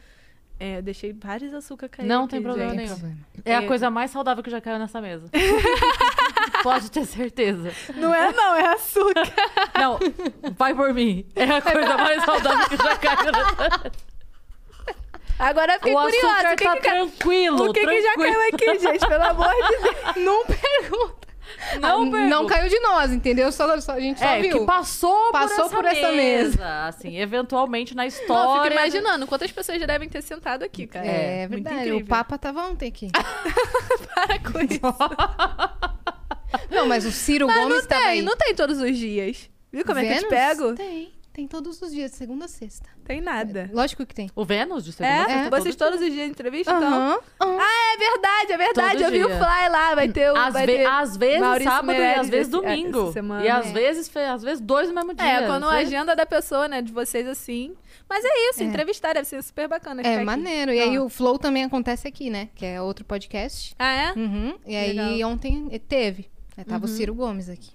É, 0.59 0.77
eu 0.77 0.81
deixei 0.81 1.11
vários 1.13 1.53
açúcar 1.53 1.89
cair. 1.89 2.05
Não 2.05 2.21
aqui, 2.21 2.31
tem 2.31 2.41
problema 2.41 2.69
gente. 2.71 2.77
Tem 2.79 2.85
nenhum. 2.87 2.97
problema. 2.99 3.25
É 3.43 3.55
a 3.55 3.61
É. 3.63 3.67
coisa 3.67 3.89
mais 3.89 4.09
saudável 4.11 4.41
que 4.43 4.49
já 4.49 4.61
caiu 4.61 4.79
nessa 4.79 5.01
mesa. 5.01 5.29
Pode 6.63 6.89
ter 6.89 7.05
certeza. 7.05 7.71
Não 7.95 8.13
é, 8.13 8.31
não, 8.31 8.55
é 8.55 8.67
açúcar. 8.73 9.33
Não, 9.79 9.99
vai 10.57 10.73
por 10.73 10.93
mim. 10.93 11.25
É 11.35 11.43
a 11.43 11.61
coisa 11.61 11.97
mais 11.97 12.23
saudável 12.23 12.69
que 12.69 12.77
já 12.77 12.95
caiu 12.97 13.31
nessa 13.31 13.55
mesa. 13.69 13.91
Agora 15.37 15.73
eu 15.73 15.79
fiquei 15.79 15.93
O 15.93 16.01
curiosa. 16.01 16.27
açúcar 16.27 16.53
O 16.53 16.55
que, 16.55 16.63
tá 16.63 16.73
que, 16.75 16.81
tranquilo. 16.81 17.69
o 17.69 17.73
que, 17.73 17.85
que 17.85 18.01
já 18.01 18.13
tranquilo. 18.13 18.33
caiu 18.39 18.53
aqui, 18.53 18.79
gente? 18.79 19.07
Pelo 19.07 19.23
amor 19.23 19.51
de 19.53 19.77
Deus. 19.77 20.15
Não 20.25 20.45
pergunta. 20.45 21.24
Não, 21.79 22.01
Ah, 22.03 22.27
não 22.27 22.45
caiu 22.47 22.69
de 22.69 22.79
nós, 22.79 23.11
entendeu? 23.11 23.51
Só, 23.51 23.79
só- 23.79 23.93
a 23.93 23.99
gente 23.99 24.19
só 24.19 24.25
É, 24.25 24.41
viu. 24.41 24.59
que 24.59 24.65
passou, 24.65 25.31
Passou 25.31 25.69
por 25.69 25.77
por 25.77 25.85
essa, 25.85 25.97
essa 25.99 26.11
mesa. 26.11 26.85
Assim, 26.87 27.17
eventualmente 27.17 27.95
na 27.95 28.03
Não, 28.03 28.05
eu 28.05 28.07
história. 28.09 28.63
fico 28.63 28.73
imaginando 28.73 29.27
quantas 29.27 29.51
pessoas 29.51 29.79
já 29.79 29.85
devem 29.85 30.07
ter 30.09 30.21
sentado 30.21 30.63
aqui, 30.63 30.87
cara. 30.87 31.05
É, 31.05 31.47
Muito 31.47 31.63
verdade. 31.63 31.75
incrível. 31.89 32.05
O 32.05 32.05
Papa 32.07 32.37
tava 32.37 32.63
ontem 32.67 32.87
aqui. 32.89 33.09
Para 34.15 34.39
com 34.39 34.59
isso. 34.61 34.79
Não, 36.71 36.85
mas 36.87 37.05
o 37.05 37.11
Ciro 37.11 37.47
Mas 37.47 37.57
Gomes 37.57 37.77
não 37.81 37.85
tava 37.87 38.01
tem, 38.01 38.09
aí. 38.11 38.21
não 38.21 38.35
tem 38.37 38.55
todos 38.55 38.79
os 38.79 38.97
dias. 38.97 39.49
Viu 39.71 39.83
como 39.85 39.99
é 39.99 40.03
que 40.05 40.11
eu 40.11 40.15
te 40.15 40.29
Vênus? 40.29 40.57
pego? 40.57 40.73
Tem. 40.75 41.13
Tem 41.35 41.45
todos 41.49 41.81
os 41.81 41.91
dias, 41.91 42.11
de 42.11 42.17
segunda 42.17 42.45
a 42.45 42.47
sexta. 42.47 42.89
Tem 43.03 43.19
nada. 43.19 43.69
Lógico 43.73 44.05
que 44.05 44.15
tem. 44.15 44.31
O 44.33 44.45
Vênus 44.45 44.85
de 44.85 44.93
segunda 44.93 45.13
É? 45.13 45.21
a 45.21 45.25
sexta, 45.27 45.49
Vocês 45.59 45.75
todo 45.75 45.89
todos 45.91 46.07
os 46.07 46.13
dias 46.13 46.29
entrevistam, 46.29 46.77
então? 46.77 46.87
Aham. 46.93 47.19
aham. 47.41 47.59
É 47.61 47.97
verdade, 47.97 48.51
é 48.53 48.57
verdade. 48.57 48.91
Todo 48.93 49.03
eu 49.03 49.11
vi 49.11 49.23
o 49.25 49.27
fly 49.27 49.69
lá, 49.69 49.95
vai 49.95 50.07
ter 50.07 50.31
o. 50.31 50.35
Às, 50.37 50.53
vai 50.53 50.65
ve- 50.65 50.77
ter 50.77 50.85
às 50.85 51.17
vezes 51.17 51.39
Maurício 51.41 51.69
sábado 51.71 51.91
e 51.91 51.97
Meirelles 51.97 52.19
às 52.21 52.29
vezes 52.29 52.47
esse- 52.47 52.57
é, 52.57 52.61
domingo. 52.61 53.13
e 53.43 53.49
às 53.49 53.67
É. 53.67 53.71
vezes, 53.73 54.11
às 54.15 54.43
vezes 54.43 54.61
dois 54.61 54.87
no 54.87 54.95
mesmo 54.95 55.13
dia. 55.13 55.25
É, 55.25 55.45
quando 55.45 55.65
a 55.65 55.73
agenda 55.73 56.15
da 56.15 56.25
pessoa, 56.25 56.69
né, 56.69 56.81
de 56.81 56.93
vocês 56.93 57.27
assim. 57.27 57.75
Mas 58.09 58.23
é 58.23 58.49
isso, 58.51 58.61
É. 58.63 58.65
entrevistar 58.65 59.13
deve 59.13 59.27
ser 59.27 59.43
super 59.43 59.67
bacana. 59.67 60.01
É 60.03 60.15
aqui. 60.15 60.23
maneiro. 60.23 60.71
E 60.71 60.79
aí 60.79 60.97
o 60.97 61.09
Flow 61.09 61.37
também 61.37 61.65
acontece 61.65 62.07
aqui, 62.07 62.29
né? 62.29 62.47
Que 62.55 62.65
é 62.65 62.81
outro 62.81 63.03
podcast. 63.03 63.75
Ah, 63.77 63.91
é? 63.93 64.13
Uhum. 64.13 64.57
E 64.65 64.73
aí 64.73 64.93
Legal. 64.93 65.31
ontem 65.31 65.67
eh, 65.71 65.79
teve. 65.79 66.29
Aí 66.55 66.63
tava 66.63 66.85
o 66.85 66.89
Uhum. 66.89 66.95
Ciro 66.95 67.13
Gomes 67.13 67.49
aqui. 67.49 67.71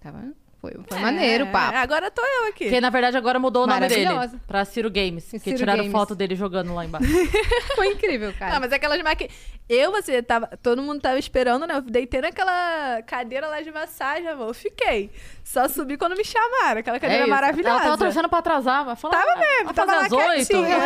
Tava... 0.00 0.32
Foi, 0.60 0.72
foi 0.88 0.98
É, 0.98 1.00
maneiro 1.00 1.44
o 1.44 1.52
papo. 1.52 1.76
Agora 1.76 2.10
tô 2.10 2.22
eu 2.22 2.48
aqui. 2.48 2.64
Porque, 2.64 2.80
na 2.80 2.90
verdade, 2.90 3.16
agora 3.16 3.38
mudou 3.38 3.64
o 3.64 3.66
nome 3.66 3.86
dele. 3.88 4.04
Maravilhosa. 4.04 4.40
Pra 4.46 4.64
Ciro 4.64 4.90
Games. 4.90 5.30
Que 5.30 5.38
Ciro 5.38 5.58
tiraram 5.58 5.80
Games. 5.80 5.92
foto 5.92 6.14
dele 6.14 6.34
jogando 6.34 6.74
lá 6.74 6.84
embaixo. 6.84 7.06
Foi 7.76 7.88
incrível, 7.88 8.32
cara. 8.38 8.54
Não, 8.54 8.60
mas 8.60 8.72
aquelas 8.72 9.00
maqui... 9.02 9.28
Eu, 9.68 9.90
você, 9.90 10.22
tava... 10.22 10.48
todo 10.62 10.80
mundo 10.80 11.00
tava 11.00 11.18
esperando, 11.18 11.66
né? 11.66 11.76
Eu 11.76 11.82
deitei 11.82 12.20
naquela 12.20 13.02
cadeira 13.02 13.48
lá 13.48 13.60
de 13.60 13.70
massagem, 13.70 14.28
amor. 14.28 14.48
Eu 14.48 14.54
fiquei. 14.54 15.10
Só 15.44 15.68
subi 15.68 15.96
quando 15.96 16.16
me 16.16 16.24
chamaram. 16.24 16.80
Aquela 16.80 17.00
cadeira 17.00 17.24
É 17.24 17.26
maravilhosa. 17.26 17.74
Ela 17.74 17.82
tava 17.82 17.98
torcendo 17.98 18.28
pra 18.28 18.38
atrasar. 18.38 18.84
Vai 18.84 18.96
falar, 18.96 19.14
Tava 19.14 19.32
ah, 19.32 19.38
mesmo, 19.38 19.64
vai 19.64 19.74
tava 19.74 19.94
lá 19.96 20.08
quietinha. 20.08 20.78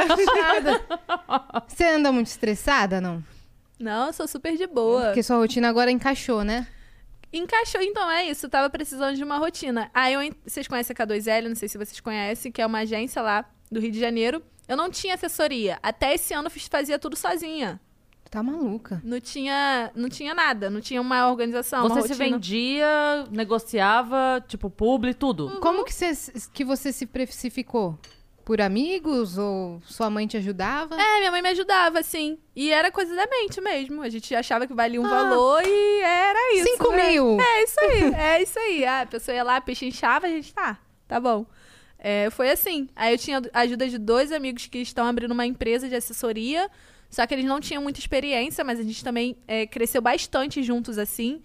Você 1.68 1.84
anda 1.84 2.10
muito 2.10 2.26
estressada, 2.26 3.00
não? 3.00 3.22
Não, 3.78 4.08
eu 4.08 4.12
sou 4.12 4.26
super 4.26 4.56
de 4.56 4.66
boa. 4.66 5.06
Porque 5.06 5.22
sua 5.22 5.36
rotina 5.36 5.68
agora 5.68 5.90
encaixou, 5.90 6.44
né? 6.44 6.66
Encaixou, 7.33 7.81
então, 7.81 8.11
é 8.11 8.24
isso. 8.26 8.49
Tava 8.49 8.68
precisando 8.68 9.16
de 9.16 9.22
uma 9.22 9.39
rotina. 9.39 9.91
Aí 9.95 10.14
eu, 10.14 10.35
vocês 10.45 10.66
conhecem 10.66 10.95
a 10.99 11.07
K2L, 11.07 11.49
não 11.49 11.55
sei 11.55 11.68
se 11.68 11.78
vocês 11.78 12.01
conhecem, 12.01 12.51
que 12.51 12.61
é 12.61 12.66
uma 12.66 12.81
agência 12.81 13.22
lá 13.22 13.45
do 13.70 13.81
Rio 13.81 13.93
de 13.93 14.01
Janeiro. 14.01 14.43
Eu 14.66 14.76
não 14.76 14.91
tinha 14.91 15.14
assessoria. 15.14 15.78
Até 15.83 16.14
esse 16.14 16.35
ano 16.35 16.49
eu 16.49 16.61
fazia 16.70 16.99
tudo 16.99 17.16
sozinha. 17.16 17.81
Tá 18.31 18.45
maluca. 18.45 19.01
Não 19.05 19.20
tinha, 19.20 19.91
não 19.93 20.09
tinha 20.09 20.33
nada, 20.33 20.70
não 20.70 20.81
tinha 20.81 21.01
uma 21.01 21.28
organização, 21.28 21.81
uma 21.81 21.89
Você 21.89 22.03
se 22.03 22.09
rotina. 22.14 22.37
vendia, 22.37 23.26
negociava, 23.28 24.45
tipo, 24.47 24.70
publi, 24.70 25.12
tudo. 25.14 25.59
Como 25.61 25.85
que 25.85 25.93
você, 25.93 26.12
que 26.53 26.64
você 26.64 26.93
se 26.93 27.07
precificou? 27.07 27.99
Por 28.51 28.61
amigos 28.61 29.38
ou 29.38 29.80
sua 29.86 30.11
mãe 30.11 30.26
te 30.26 30.36
ajudava? 30.36 31.01
É, 31.01 31.18
minha 31.20 31.30
mãe 31.30 31.40
me 31.40 31.51
ajudava, 31.51 32.03
sim. 32.03 32.36
E 32.57 32.72
era 32.72 32.90
coisa 32.90 33.14
da 33.14 33.24
mente 33.28 33.61
mesmo. 33.61 34.03
A 34.03 34.09
gente 34.09 34.34
achava 34.34 34.66
que 34.66 34.74
valia 34.74 35.01
um 35.01 35.07
Ah. 35.07 35.09
valor 35.09 35.62
e 35.64 36.01
era 36.03 36.57
isso. 36.57 36.64
Cinco 36.64 36.90
né? 36.90 37.11
mil! 37.12 37.38
É 37.40 37.62
isso 37.62 37.80
aí, 37.80 38.03
é 38.12 38.42
isso 38.42 38.59
aí. 38.59 38.84
A 38.84 39.07
pessoa 39.07 39.36
ia 39.36 39.44
lá, 39.44 39.61
pechinchava, 39.61 40.26
a 40.26 40.30
gente, 40.30 40.53
tá, 40.53 40.80
tá 41.07 41.20
bom. 41.20 41.46
É, 41.96 42.28
foi 42.30 42.51
assim. 42.51 42.88
Aí 42.96 43.14
eu 43.14 43.18
tinha 43.18 43.40
a 43.53 43.61
ajuda 43.61 43.88
de 43.88 43.98
dois 43.98 44.32
amigos 44.32 44.66
que 44.66 44.78
estão 44.78 45.07
abrindo 45.07 45.30
uma 45.30 45.46
empresa 45.46 45.88
de 45.88 45.94
assessoria, 45.94 46.68
só 47.09 47.24
que 47.28 47.32
eles 47.32 47.44
não 47.44 47.61
tinham 47.61 47.80
muita 47.84 48.01
experiência, 48.01 48.64
mas 48.64 48.80
a 48.80 48.82
gente 48.82 49.05
também 49.05 49.36
é, 49.46 49.64
cresceu 49.64 50.03
bastante 50.03 50.61
juntos, 50.61 50.98
assim. 50.98 51.40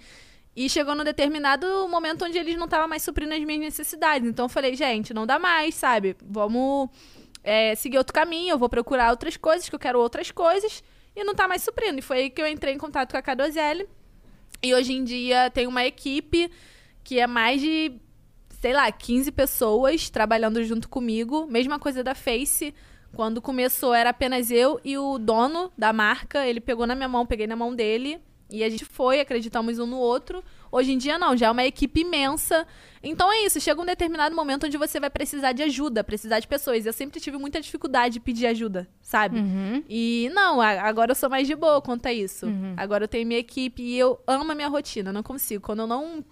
E 0.56 0.70
chegou 0.70 0.95
num 0.95 1.03
determinado 1.03 1.88
momento 1.89 2.24
onde 2.24 2.38
eles 2.38 2.56
não 2.56 2.66
estavam 2.66 2.88
mais 2.88 3.03
suprindo 3.03 3.34
as 3.34 3.43
minhas 3.43 3.62
necessidades. 3.62 4.28
Então 4.28 4.45
eu 4.45 4.49
falei, 4.49 4.74
gente, 4.76 5.14
não 5.14 5.26
dá 5.26 5.38
mais, 5.38 5.76
sabe? 5.76 6.16
Vamos 6.24 6.89
é, 7.43 7.76
seguir 7.76 7.97
outro 7.97 8.14
caminho, 8.14 8.53
eu 8.53 8.58
vou 8.58 8.70
procurar 8.70 9.12
outras 9.12 9.36
coisas, 9.36 9.68
que 9.68 9.76
eu 9.76 9.80
quero 9.80 9.99
outras 9.99 10.32
coisas, 10.32 10.84
e 11.16 11.24
não 11.24 11.36
tá 11.36 11.47
mais 11.47 11.62
suprindo. 11.62 11.99
E 11.99 12.01
foi 12.01 12.18
aí 12.18 12.30
que 12.30 12.41
eu 12.41 12.47
entrei 12.47 12.74
em 12.74 12.78
contato 12.78 13.12
com 13.12 13.18
a 13.18 13.22
K2L. 13.22 13.86
E 14.64 14.74
hoje 14.74 14.93
em 14.93 15.03
dia 15.03 15.49
tem 15.51 15.68
uma 15.68 15.86
equipe 15.86 16.49
que 17.03 17.20
é 17.20 17.28
mais 17.28 17.62
de, 17.62 17.91
sei 18.62 18.74
lá, 18.74 18.91
15 18.91 19.32
pessoas 19.32 20.10
trabalhando 20.10 20.64
junto 20.64 20.89
comigo. 20.89 21.45
Mesma 21.47 21.78
coisa 21.78 22.03
da 22.03 22.16
Face. 22.16 22.74
Quando 23.14 23.41
começou 23.41 23.93
era 23.93 24.10
apenas 24.10 24.49
eu 24.49 24.80
e 24.84 24.97
o 24.97 25.18
dono 25.20 25.72
da 25.78 25.93
marca. 25.93 26.47
Ele 26.47 26.60
pegou 26.60 26.88
na 26.88 26.95
minha 26.95 27.08
mão, 27.08 27.26
peguei 27.26 27.45
na 27.45 27.56
mão 27.56 27.76
dele. 27.76 28.20
E 28.50 28.64
a 28.64 28.70
gente 28.70 28.86
foi, 28.86 29.20
acreditamos 29.20 29.80
um 29.80 29.86
no 29.86 29.98
outro. 29.98 30.43
Hoje 30.72 30.91
em 30.91 30.98
dia 30.98 31.18
não, 31.18 31.36
já 31.36 31.48
é 31.48 31.52
uma 31.52 31.64
equipe 31.64 32.02
imensa. 32.02 32.68
Então 33.02 33.32
é 33.32 33.46
isso, 33.46 33.60
chega 33.60 33.82
um 33.82 33.86
determinado 33.86 34.36
momento 34.36 34.66
onde 34.66 34.78
você 34.78 35.00
vai 35.00 35.10
precisar 35.10 35.52
de 35.52 35.64
ajuda, 35.64 36.04
precisar 36.04 36.39
de 36.39 36.48
pessoas. 36.48 36.86
Eu 36.86 36.93
sempre 36.93 37.20
tive 37.20 37.38
muita 37.38 37.62
dificuldade 37.62 38.16
de 38.16 38.20
pedir 38.20 38.48
ajuda, 38.48 38.88
sabe? 39.02 39.39
Uhum. 39.39 39.84
E 39.88 40.30
não, 40.34 40.60
agora 40.60 41.12
eu 41.12 41.16
sou 41.16 41.30
mais 41.30 41.48
de 41.48 41.56
boa 41.56 41.82
quanto 41.82 42.08
a 42.08 42.14
isso. 42.14 42.46
Uhum. 42.48 42.74
Agora 42.78 43.06
eu 43.06 43.08
tenho 43.08 43.28
minha 43.28 43.39
equipe 43.39 43.82
e 43.82 43.98
eu 43.98 44.20
amo 44.28 44.52
a 44.52 44.56
minha 44.56 44.68
rotina, 44.68 45.14
não 45.14 45.24
consigo. 45.24 45.64
Quando 45.64 45.80
eu 45.80 45.88
não 45.88 46.24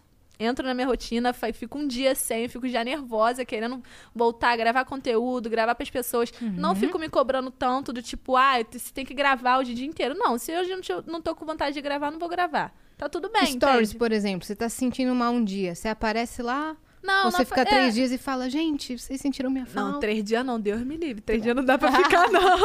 entro 0.43 0.65
na 0.65 0.73
minha 0.73 0.87
rotina, 0.87 1.33
fico 1.33 1.77
um 1.77 1.87
dia 1.87 2.13
sem, 2.15 2.47
fico 2.47 2.67
já 2.67 2.83
nervosa, 2.83 3.45
querendo 3.45 3.81
voltar 4.13 4.51
a 4.51 4.55
gravar 4.55 4.85
conteúdo, 4.85 5.49
gravar 5.49 5.75
pras 5.75 5.89
pessoas. 5.89 6.31
Uhum. 6.41 6.53
Não 6.55 6.75
fico 6.75 6.99
me 6.99 7.09
cobrando 7.09 7.49
tanto 7.51 7.91
do 7.93 8.01
tipo, 8.01 8.35
ah, 8.35 8.55
você 8.69 8.93
tem 8.93 9.05
que 9.05 9.13
gravar 9.13 9.59
o 9.59 9.63
dia 9.63 9.85
inteiro. 9.85 10.15
Não, 10.17 10.37
se 10.37 10.55
hoje 10.55 10.71
eu 10.71 11.03
não 11.07 11.21
tô 11.21 11.35
com 11.35 11.45
vontade 11.45 11.73
de 11.73 11.81
gravar, 11.81 12.11
não 12.11 12.19
vou 12.19 12.29
gravar. 12.29 12.73
Tá 12.97 13.09
tudo 13.09 13.29
bem. 13.29 13.47
Stories, 13.47 13.89
entende? 13.89 13.97
por 13.97 14.11
exemplo, 14.11 14.45
você 14.45 14.55
tá 14.55 14.69
se 14.69 14.77
sentindo 14.77 15.13
mal 15.13 15.33
um 15.33 15.43
dia. 15.43 15.75
Você 15.75 15.87
aparece 15.87 16.41
lá, 16.41 16.75
Não, 17.04 17.30
você 17.30 17.39
não 17.39 17.45
fica 17.45 17.64
fa- 17.64 17.66
três 17.66 17.88
é. 17.89 17.91
dias 17.91 18.12
e 18.14 18.18
fala, 18.18 18.49
gente, 18.49 18.97
vocês 18.97 19.20
sentiram 19.20 19.49
minha 19.51 19.66
falta? 19.66 19.91
Não, 19.91 19.99
três 19.99 20.24
dias 20.24 20.45
não, 20.45 20.60
Deus 20.60 20.82
me 20.82 20.95
livre. 20.95 21.22
Três 21.22 21.41
dias 21.41 21.54
não 21.56 21.64
dá 21.66 21.78
pra 21.78 21.91
ficar, 22.01 22.30
não. 22.32 22.58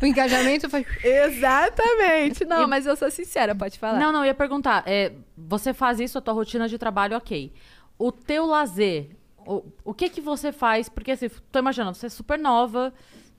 O 0.00 0.06
engajamento 0.06 0.68
faz... 0.68 0.86
Exatamente. 1.02 2.44
Não, 2.44 2.68
mas 2.68 2.86
eu 2.86 2.94
sou 2.96 3.10
sincera, 3.10 3.54
pode 3.54 3.78
falar. 3.78 3.98
Não, 3.98 4.12
não, 4.12 4.20
eu 4.20 4.26
ia 4.26 4.34
perguntar. 4.34 4.82
é, 4.86 5.12
você 5.36 5.72
faz 5.72 5.98
isso, 6.00 6.18
a 6.18 6.20
tua 6.20 6.34
rotina 6.34 6.68
de 6.68 6.76
trabalho, 6.78 7.16
ok. 7.16 7.52
O 7.98 8.12
teu 8.12 8.46
lazer, 8.46 9.10
o, 9.46 9.62
o 9.84 9.94
que 9.94 10.08
que 10.08 10.20
você 10.20 10.52
faz? 10.52 10.88
Porque 10.88 11.12
assim, 11.12 11.28
tô 11.50 11.58
imaginando, 11.58 11.94
você 11.96 12.06
é 12.06 12.10
super 12.10 12.38
nova, 12.38 12.92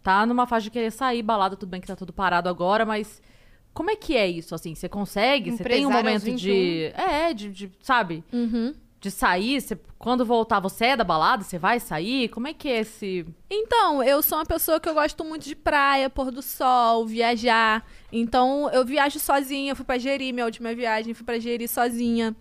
tá 0.04 0.26
numa 0.26 0.46
fase 0.48 0.66
de 0.66 0.72
querer 0.72 0.92
sair, 0.92 1.22
balada, 1.24 1.56
tudo 1.56 1.70
bem 1.70 1.82
que 1.82 1.88
tá 1.88 1.96
tudo 1.96 2.12
parado 2.14 2.50
agora, 2.50 2.86
mas 2.86 3.22
como 3.74 3.90
é 3.90 3.96
que 3.96 4.16
é 4.18 4.28
isso, 4.28 4.54
assim? 4.54 4.76
Você 4.76 4.90
consegue? 4.90 5.52
Você 5.52 5.64
tem 5.64 5.86
um 5.86 5.92
momento 5.92 6.32
de... 6.36 6.92
É, 6.96 7.34
de, 7.34 7.50
de- 7.52 7.72
sabe? 7.82 8.24
Uhum. 8.34 8.74
De 9.02 9.10
sair? 9.12 9.60
Você- 9.60 9.78
quando 9.98 10.24
voltar, 10.24 10.60
você 10.60 10.86
é 10.86 10.96
da 10.98 11.04
balada? 11.04 11.44
Você 11.44 11.58
vai 11.60 11.80
sair? 11.80 12.30
Como 12.30 12.48
é 12.48 12.54
que 12.54 12.70
é 12.70 12.80
esse. 12.80 13.26
Então, 13.50 14.02
eu 14.04 14.22
sou 14.22 14.38
uma 14.38 14.46
pessoa 14.46 14.80
que 14.80 14.88
eu 14.88 14.94
gosto 14.94 15.24
muito 15.26 15.44
de 15.44 15.56
praia, 15.56 16.10
pôr 16.10 16.32
do 16.32 16.42
sol, 16.42 17.06
viajar. 17.06 17.86
Então, 18.12 18.70
eu 18.72 18.86
viajo 18.86 19.20
sozinha. 19.20 19.76
Fui 19.76 19.84
pra 19.84 19.98
Jeri, 19.98 20.32
minha 20.32 20.46
última 20.46 20.74
viagem, 20.74 21.14
fui 21.14 21.26
pra 21.26 21.40
Jeri 21.40 21.68
sozinha. 21.68 22.36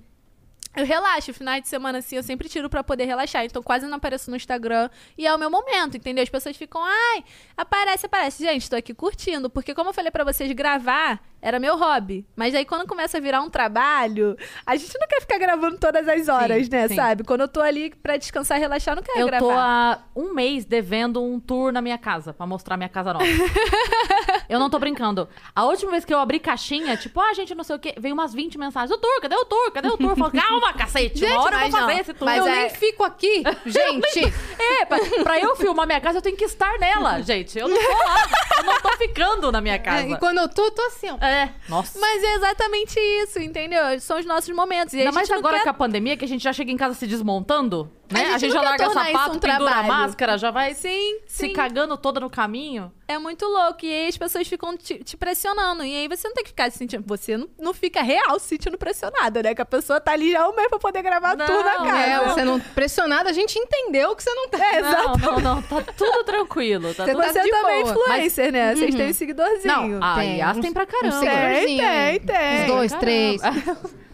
Eu 0.76 0.86
relaxo, 0.86 1.34
finais 1.34 1.62
de 1.62 1.68
semana 1.68 1.98
assim, 1.98 2.14
eu 2.16 2.22
sempre 2.22 2.48
tiro 2.48 2.70
pra 2.70 2.84
poder 2.84 3.04
relaxar. 3.04 3.44
Então, 3.44 3.62
quase 3.62 3.86
não 3.86 3.96
apareço 3.96 4.30
no 4.30 4.36
Instagram. 4.36 4.88
E 5.18 5.26
é 5.26 5.34
o 5.34 5.38
meu 5.38 5.50
momento, 5.50 5.96
entendeu? 5.96 6.22
As 6.22 6.28
pessoas 6.30 6.56
ficam, 6.56 6.80
ai, 6.84 7.24
aparece, 7.56 8.06
aparece. 8.06 8.44
Gente, 8.44 8.70
tô 8.70 8.76
aqui 8.76 8.94
curtindo. 8.94 9.50
Porque, 9.50 9.74
como 9.74 9.90
eu 9.90 9.94
falei 9.94 10.10
pra 10.12 10.22
vocês, 10.24 10.50
gravar 10.52 11.20
era 11.42 11.58
meu 11.58 11.76
hobby. 11.76 12.24
Mas 12.36 12.54
aí, 12.54 12.64
quando 12.66 12.86
começa 12.86 13.16
a 13.16 13.20
virar 13.20 13.40
um 13.40 13.48
trabalho, 13.50 14.36
a 14.64 14.76
gente 14.76 14.92
não 15.00 15.08
quer 15.08 15.20
ficar 15.22 15.38
gravando 15.38 15.78
todas 15.78 16.06
as 16.06 16.28
horas, 16.28 16.64
Sim, 16.66 16.70
né? 16.70 16.86
sim. 16.88 16.94
Sabe? 16.94 17.24
Quando 17.24 17.40
eu 17.40 17.48
tô 17.48 17.60
ali 17.62 17.90
pra 18.02 18.16
descansar 18.18 18.58
e 18.58 18.60
relaxar, 18.60 18.92
eu 18.92 18.96
não 18.96 19.02
quero 19.02 19.18
Eu 19.20 19.26
gravar. 19.26 19.40
tô 19.46 19.50
há 19.50 19.98
um 20.14 20.34
mês 20.34 20.64
devendo 20.66 21.22
um 21.22 21.40
tour 21.40 21.72
na 21.72 21.80
minha 21.80 21.96
casa, 21.98 22.32
pra 22.34 22.46
mostrar 22.46 22.76
minha 22.76 22.88
casa 22.90 23.12
nova. 23.14 23.24
eu 24.48 24.58
não 24.60 24.68
tô 24.68 24.78
brincando. 24.78 25.28
A 25.56 25.64
última 25.64 25.90
vez 25.92 26.04
que 26.04 26.12
eu 26.12 26.18
abri 26.18 26.38
caixinha, 26.38 26.96
tipo, 26.96 27.18
ah, 27.20 27.32
gente, 27.32 27.54
não 27.54 27.64
sei 27.64 27.76
o 27.76 27.78
quê, 27.78 27.94
veio 27.98 28.12
umas 28.14 28.34
20 28.34 28.58
mensagens. 28.58 28.90
O 28.90 28.98
tour, 29.00 29.20
cadê 29.22 29.34
o 29.34 29.44
tour? 29.46 29.70
Cadê 29.72 29.88
o 29.88 29.96
tour? 29.96 30.10
Eu 30.10 30.16
falo, 30.16 30.32
calma, 30.32 30.59
cacete, 30.72 31.18
Gente, 31.18 31.32
uma 31.32 31.42
hora 31.42 31.56
eu 31.56 31.60
mas 31.60 31.70
vou 31.70 31.80
fazer 31.80 31.92
não. 31.92 32.00
esse 32.00 32.14
tour. 32.14 32.26
Mas 32.26 32.38
eu 32.38 32.52
é- 32.52 32.56
nem 32.62 32.70
fico 32.70 33.04
aqui, 33.04 33.42
gente. 33.66 34.34
É, 34.58 34.84
pra, 34.84 34.98
pra 35.22 35.38
eu 35.40 35.56
filmar 35.56 35.86
minha 35.86 36.00
casa, 36.00 36.18
eu 36.18 36.22
tenho 36.22 36.36
que 36.36 36.44
estar 36.44 36.78
nela, 36.78 37.20
gente. 37.24 37.58
Eu 37.58 37.68
não 37.68 37.76
tô 37.76 37.88
lá. 38.04 38.28
Eu 38.58 38.64
não 38.64 38.80
tô 38.80 38.90
ficando 38.96 39.50
na 39.52 39.60
minha 39.60 39.78
casa. 39.78 40.06
É, 40.06 40.10
e 40.10 40.18
quando 40.18 40.38
eu 40.38 40.48
tô, 40.48 40.64
eu 40.64 40.70
tô 40.70 40.82
assim, 40.82 41.10
ó. 41.10 41.16
É, 41.24 41.52
nossa. 41.68 41.98
Mas 41.98 42.22
é 42.22 42.34
exatamente 42.34 42.98
isso, 43.00 43.38
entendeu? 43.40 43.98
São 44.00 44.18
os 44.18 44.26
nossos 44.26 44.54
momentos. 44.54 44.92
E 44.94 44.98
a 44.98 45.00
Ainda 45.00 45.12
gente 45.12 45.28
mais 45.28 45.30
agora 45.30 45.58
quer... 45.58 45.64
com 45.64 45.70
a 45.70 45.74
pandemia, 45.74 46.16
que 46.16 46.24
a 46.24 46.28
gente 46.28 46.42
já 46.44 46.52
chega 46.52 46.70
em 46.70 46.76
casa 46.76 46.94
se 46.94 47.06
desmontando, 47.06 47.90
né? 48.10 48.20
A 48.32 48.34
A 48.34 48.38
gente 48.38 48.40
gente, 48.40 48.54
não 48.54 48.62
já 48.62 48.68
larga 48.70 48.84
isso 48.84 48.94
sapato, 48.94 49.36
um 49.36 49.40
pendura 49.40 49.74
a 49.74 49.82
máscara, 49.82 50.38
já 50.38 50.50
vai 50.50 50.74
Sim, 50.74 51.18
se 51.26 51.46
sim. 51.46 51.52
cagando 51.52 51.96
toda 51.96 52.20
no 52.20 52.28
caminho. 52.30 52.92
É 53.08 53.18
muito 53.18 53.44
louco. 53.46 53.84
E 53.84 53.92
aí 53.92 54.08
as 54.08 54.16
pessoas 54.16 54.46
ficam 54.46 54.76
te, 54.76 55.02
te 55.02 55.16
pressionando. 55.16 55.82
E 55.84 55.94
aí 55.96 56.06
você 56.08 56.28
não 56.28 56.34
tem 56.34 56.44
que 56.44 56.50
ficar 56.50 56.70
se 56.70 56.78
sentindo. 56.78 57.02
Você 57.06 57.36
não, 57.36 57.48
não 57.58 57.74
fica 57.74 58.02
real 58.02 58.38
se 58.38 58.48
sentindo 58.48 58.78
pressionada, 58.78 59.42
né? 59.42 59.54
Que 59.54 59.62
a 59.62 59.66
pessoa 59.66 60.00
tá 60.00 60.12
ali 60.12 60.30
já 60.32 60.48
um 60.50 60.56
mês 60.56 60.68
pra 60.68 60.78
poder 60.78 61.02
gravar 61.02 61.36
Não, 61.36 61.46
tudo 61.46 61.62
na 61.64 61.76
casa. 61.76 61.98
É, 61.98 62.18
você 62.28 62.44
não 62.44 62.60
pressionada, 62.60 63.30
a 63.30 63.32
gente 63.32 63.58
entendeu 63.58 64.14
que 64.16 64.22
você 64.22 64.32
não 64.34 64.48
tá. 64.48 64.58
É, 64.64 64.80
Não, 64.80 64.88
exato. 64.90 65.18
não, 65.18 65.40
não, 65.40 65.62
tá 65.62 65.82
tudo 65.96 66.24
tranquilo. 66.24 66.92
Tá 66.94 67.04
Você 67.04 67.12
tudo... 67.12 67.22
tá 67.22 67.32
Você 67.32 67.42
de 67.42 67.50
também 67.50 67.80
é 67.80 67.82
boa. 67.82 67.92
influencer, 67.92 68.52
né? 68.52 68.74
Vocês 68.76 68.94
têm 68.94 69.04
um 69.04 69.06
Não, 69.08 69.14
seguidorzinho. 69.14 69.98
a 70.02 70.14
Tem, 70.16 70.38
Yas 70.38 70.56
uns- 70.56 70.62
tem 70.62 70.72
pra 70.72 70.86
caramba. 70.86 71.20
Tem, 71.20 71.76
tem, 71.78 72.20
tem. 72.20 72.62
Uns 72.62 72.66
dois, 72.66 72.92
Caramba. 72.92 72.98
três. 73.00 73.40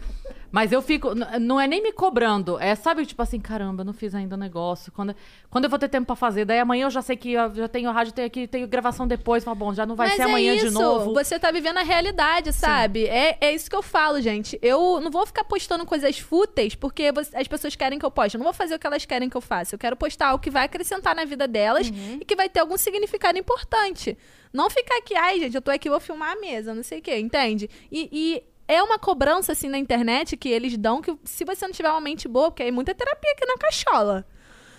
Mas 0.51 0.71
eu 0.71 0.81
fico. 0.81 1.13
Não 1.15 1.59
é 1.59 1.67
nem 1.67 1.81
me 1.81 1.91
cobrando. 1.91 2.59
É, 2.59 2.73
sabe, 2.75 3.05
tipo 3.05 3.21
assim, 3.21 3.39
caramba, 3.39 3.81
eu 3.81 3.85
não 3.85 3.93
fiz 3.93 4.15
ainda 4.15 4.35
o 4.35 4.37
negócio. 4.37 4.91
Quando, 4.91 5.15
quando 5.49 5.65
eu 5.65 5.69
vou 5.69 5.77
ter 5.77 5.89
tempo 5.89 6.07
pra 6.07 6.15
fazer? 6.15 6.45
Daí 6.45 6.59
amanhã 6.59 6.85
eu 6.85 6.89
já 6.89 7.01
sei 7.01 7.15
que 7.17 7.33
eu 7.33 7.53
já 7.53 7.67
tenho 7.67 7.91
rádio, 7.91 8.13
tenho 8.13 8.27
aqui, 8.27 8.47
tenho 8.47 8.67
gravação 8.67 9.07
depois. 9.07 9.43
Fala, 9.43 9.55
bom, 9.55 9.73
já 9.73 9.85
não 9.85 9.95
vai 9.95 10.07
Mas 10.07 10.15
ser 10.15 10.21
é 10.23 10.25
amanhã 10.25 10.53
isso, 10.53 10.67
de 10.67 10.71
novo. 10.73 11.13
Você 11.13 11.37
tá 11.39 11.51
vivendo 11.51 11.77
a 11.77 11.83
realidade, 11.83 12.53
sabe? 12.53 13.05
É, 13.05 13.37
é 13.41 13.53
isso 13.53 13.69
que 13.69 13.75
eu 13.75 13.83
falo, 13.83 14.21
gente. 14.21 14.57
Eu 14.61 14.99
não 15.01 15.11
vou 15.11 15.25
ficar 15.25 15.43
postando 15.43 15.85
coisas 15.85 16.17
fúteis 16.19 16.75
porque 16.75 17.11
as 17.33 17.47
pessoas 17.47 17.75
querem 17.75 17.99
que 17.99 18.05
eu 18.05 18.11
poste. 18.11 18.35
Eu 18.35 18.39
não 18.39 18.45
vou 18.45 18.53
fazer 18.53 18.75
o 18.75 18.79
que 18.79 18.87
elas 18.87 19.05
querem 19.05 19.29
que 19.29 19.37
eu 19.37 19.41
faça. 19.41 19.75
Eu 19.75 19.79
quero 19.79 19.95
postar 19.95 20.27
algo 20.29 20.41
que 20.41 20.49
vai 20.49 20.63
acrescentar 20.65 21.15
na 21.15 21.25
vida 21.25 21.47
delas 21.47 21.89
Uhum. 21.89 22.17
e 22.21 22.25
que 22.25 22.35
vai 22.35 22.49
ter 22.49 22.59
algum 22.59 22.77
significado 22.77 23.37
importante. 23.37 24.17
Não 24.53 24.69
ficar 24.69 24.97
aqui, 24.97 25.15
ai, 25.15 25.39
gente, 25.39 25.55
eu 25.55 25.61
tô 25.61 25.69
aqui, 25.71 25.89
vou 25.89 25.99
filmar 25.99 26.31
a 26.35 26.39
mesa, 26.39 26.73
não 26.73 26.83
sei 26.83 26.99
o 26.99 27.01
quê, 27.01 27.17
entende? 27.19 27.69
E. 27.91 28.09
e 28.11 28.56
é 28.67 28.83
uma 28.83 28.99
cobrança, 28.99 29.53
assim, 29.53 29.69
na 29.69 29.77
internet 29.77 30.35
que 30.35 30.49
eles 30.49 30.77
dão 30.77 31.01
que 31.01 31.17
se 31.23 31.45
você 31.45 31.65
não 31.65 31.73
tiver 31.73 31.89
uma 31.89 32.01
mente 32.01 32.27
boa, 32.27 32.51
porque 32.51 32.63
é 32.63 32.71
muita 32.71 32.93
terapia 32.93 33.31
aqui 33.31 33.45
na 33.45 33.57
cachola. 33.57 34.25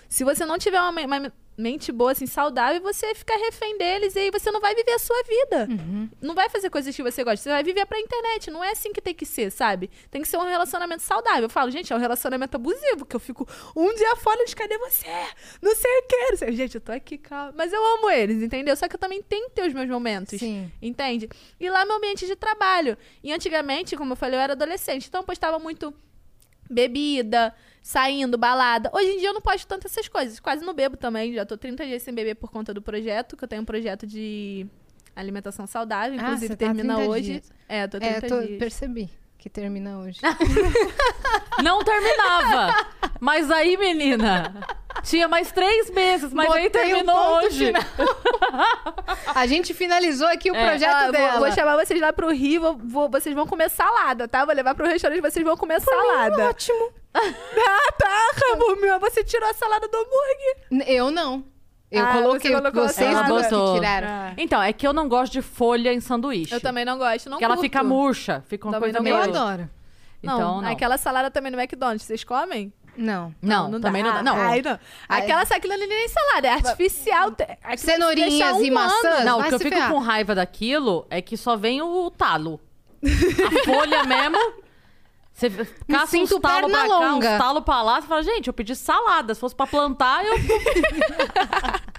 Se 0.09 0.25
você 0.25 0.45
não 0.45 0.59
tiver 0.59 0.81
uma, 0.81 1.01
uma 1.01 1.33
mente 1.59 1.91
boa, 1.91 2.13
assim, 2.13 2.27
saudável, 2.27 2.81
você 2.81 3.15
fica 3.17 3.37
refém 3.37 3.77
deles 3.77 4.15
e 4.15 4.21
aí 4.21 4.31
você 4.31 4.51
não 4.53 4.61
vai 4.61 4.75
viver 4.77 4.93
a 4.93 4.99
sua 4.99 5.21
vida. 5.25 5.69
Não 6.23 6.35
vai 6.35 6.49
fazer 6.49 6.71
coisas 6.71 6.95
que 6.95 7.03
você 7.03 7.25
gosta. 7.25 7.43
Você 7.43 7.49
vai 7.49 7.65
viver 7.65 7.85
pra 7.85 7.99
internet. 7.99 8.51
Não 8.51 8.63
é 8.63 8.71
assim 8.71 8.93
que 8.93 9.01
tem 9.01 9.13
que 9.13 9.27
ser, 9.27 9.51
sabe? 9.51 9.91
Tem 10.11 10.23
que 10.23 10.29
ser 10.29 10.37
um 10.37 10.47
relacionamento 10.47 11.03
saudável. 11.03 11.43
Eu 11.43 11.51
falo, 11.51 11.71
gente, 11.71 11.93
é 11.93 11.97
um 11.97 11.99
relacionamento 11.99 12.57
abusivo, 12.57 13.05
que 13.05 13.17
eu 13.17 13.21
fico 13.21 13.47
um 13.75 13.93
dia 13.95 14.15
fora 14.17 14.45
de 14.45 14.55
cadê 14.55 14.79
você? 14.79 15.07
Não 15.61 15.75
sei 15.75 15.91
o 15.99 16.03
que. 16.03 16.37
Sei. 16.37 16.53
Gente, 16.53 16.77
eu 16.77 16.81
tô 16.81 16.93
aqui, 16.93 17.19
calma. 17.19 17.53
Mas 17.57 17.73
eu 17.73 17.85
amo 17.97 18.09
eles, 18.09 18.41
entendeu? 18.41 18.77
Só 18.77 18.87
que 18.87 18.95
eu 18.95 19.01
também 19.01 19.21
tenho 19.21 19.49
que 19.49 19.57
ter 19.57 19.67
os 19.67 19.75
meus 19.75 19.89
momentos. 19.89 20.39
Sim. 20.39 20.71
Entende? 20.81 21.29
E 21.59 21.69
lá 21.69 21.85
meu 21.85 21.97
ambiente 21.97 22.25
de 22.25 22.37
trabalho. 22.37 22.97
E 23.23 23.33
antigamente, 23.33 23.97
como 23.97 24.13
eu 24.13 24.17
falei, 24.17 24.39
eu 24.39 24.43
era 24.43 24.53
adolescente. 24.53 25.09
Então 25.09 25.23
eu 25.23 25.27
postava 25.27 25.59
muito 25.59 25.93
bebida, 26.71 27.55
saindo, 27.83 28.37
balada. 28.39 28.91
Hoje 28.93 29.09
em 29.13 29.19
dia 29.19 29.29
eu 29.29 29.35
não 29.35 29.41
posto 29.41 29.67
tanto 29.67 29.87
essas 29.87 30.09
coisas. 30.09 30.39
Quase 30.41 30.65
não 30.65 30.75
bebo 30.75 30.97
também. 30.97 31.33
Já 31.35 31.45
tô 31.47 31.57
30 31.57 31.85
dias 31.87 32.03
sem 32.03 32.15
beber 32.15 32.35
por 32.35 32.51
conta 32.51 32.73
do 32.75 32.83
projeto, 32.83 33.37
que 33.37 33.45
eu 33.45 33.49
tenho 33.49 33.63
um 33.63 33.65
projeto 33.65 34.07
de 34.07 34.67
alimentação 35.17 35.67
saudável. 35.67 36.19
Ah, 36.19 36.23
Inclusive 36.23 36.47
você 36.49 36.57
tá 36.57 36.67
termina 36.67 36.95
30 36.97 37.11
hoje. 37.11 37.33
dias. 37.33 37.53
É, 37.69 37.87
tô 37.87 37.99
30 37.99 38.27
É, 38.27 38.29
tô- 38.29 38.41
dias. 38.43 38.59
percebi 38.59 39.11
que 39.39 39.49
termina 39.49 39.99
hoje. 39.99 40.21
Não 41.63 41.83
terminava. 41.83 42.75
mas 43.21 43.51
aí, 43.51 43.77
menina, 43.77 44.53
tinha 45.03 45.27
mais 45.29 45.51
três 45.53 45.91
meses, 45.91 46.33
mas 46.33 46.51
aí 46.53 46.65
Botei 46.65 46.83
um 46.83 46.87
terminou 46.97 47.17
ponto 47.17 47.47
hoje. 47.47 47.67
final. 47.67 47.83
A 49.35 49.47
gente 49.47 49.75
finalizou 49.75 50.29
aqui 50.29 50.51
o 50.51 50.57
É. 50.57 50.67
projeto 50.69 50.93
Ah, 50.95 51.01
eu 51.07 51.13
vou, 51.13 51.21
dela. 51.21 51.39
vou 51.41 51.53
chamar 51.53 51.77
vocês 51.85 52.01
lá 52.01 52.13
pro 52.13 52.31
Rio, 52.31 52.61
vou- 52.61 52.79
vou- 52.79 53.09
vocês 53.11 53.35
vão 53.35 53.47
comer 53.47 53.69
salada, 53.71 54.27
tá? 54.29 54.45
Vou 54.45 54.55
levar 54.55 54.75
pro 54.75 54.87
restaurante, 54.87 55.21
vocês 55.21 55.45
vão 55.45 55.57
comer 55.57 55.81
salada. 55.81 56.49
Ótimo. 56.49 56.93
Ah, 57.21 57.93
tá, 57.99 58.31
Ramon, 58.53 59.01
você 59.01 59.25
tirou 59.25 59.49
a 59.49 59.55
salada 59.55 59.89
do 59.89 59.97
hambúrguer. 59.97 60.87
Eu 60.89 61.11
não. 61.11 61.43
Eu 61.91 62.05
Ah, 62.05 62.13
coloquei 62.13 62.51
você 62.55 62.71
vocês 62.71 63.13
salada. 63.13 63.29
duas 63.29 63.47
que 63.47 63.75
tiraram. 63.75 64.35
Então, 64.37 64.63
é 64.63 64.73
que 64.73 64.87
eu 64.87 64.93
não 64.93 65.09
gosto 65.09 65.33
de 65.33 65.43
folha 65.43 65.93
em 65.93 66.01
sanduíche. 66.01 66.53
Eu 66.53 66.61
também 66.61 66.85
não 66.85 66.99
gosto, 66.99 67.31
não 67.31 67.39
Porque 67.39 67.45
ela 67.45 67.57
fica 67.57 67.83
murcha, 67.83 68.45
fica 68.47 68.67
uma 68.67 68.73
Também 68.75 68.93
coisa 68.93 68.99
não 68.99 69.05
meio... 69.05 69.17
Eu 69.17 69.23
adoro. 69.23 69.71
Então, 70.23 70.39
não, 70.39 70.63
não. 70.63 70.71
aquela 70.71 70.99
salada 70.99 71.31
também 71.31 71.51
no 71.51 71.59
McDonald's, 71.59 72.05
vocês 72.05 72.25
comem? 72.25 72.73
Não. 72.97 73.33
Não, 73.41 73.81
também 73.81 74.03
não 74.03 74.13
dá. 74.13 74.23
Não, 74.23 74.35
Ai, 74.35 74.61
não. 74.61 74.79
Aquela 75.09 75.43
aquilo 75.43 75.73
ali 75.73 75.87
nem 75.87 76.05
é 76.05 76.09
salada, 76.09 76.49
é 76.49 76.51
artificial. 76.51 77.33
Cenourinhas 77.77 78.57
um 78.57 78.65
e 78.65 78.71
maçãs? 78.73 79.25
Não, 79.25 79.39
o 79.41 79.45
que 79.45 79.55
eu 79.55 79.59
fico 79.61 79.77
ferrar. 79.77 79.93
com 79.93 79.99
raiva 79.99 80.35
daquilo 80.35 81.07
é 81.09 81.23
que 81.23 81.37
só 81.37 81.57
vem 81.57 81.81
o 81.81 82.11
talo. 82.11 82.61
A 83.03 83.65
folha 83.65 84.03
mesmo. 84.03 84.37
Você 85.39 85.51
caça 85.89 86.07
sinto 86.09 86.35
uns 86.37 86.41
talo 86.41 86.69
perna 86.69 86.79
pra 86.79 86.89
cá, 86.89 86.95
longa. 87.11 87.31
uns 87.31 87.39
talo 87.39 87.63
pra 87.63 87.83
lá. 87.83 88.01
Você 88.01 88.09
fala, 88.09 88.23
gente, 88.25 88.49
eu 88.49 88.53
pedi 88.53 88.75
salada. 88.75 89.33
Se 89.35 89.41
fosse 89.41 89.55
pra 89.55 89.67
plantar, 89.69 90.25
eu... 90.25 90.35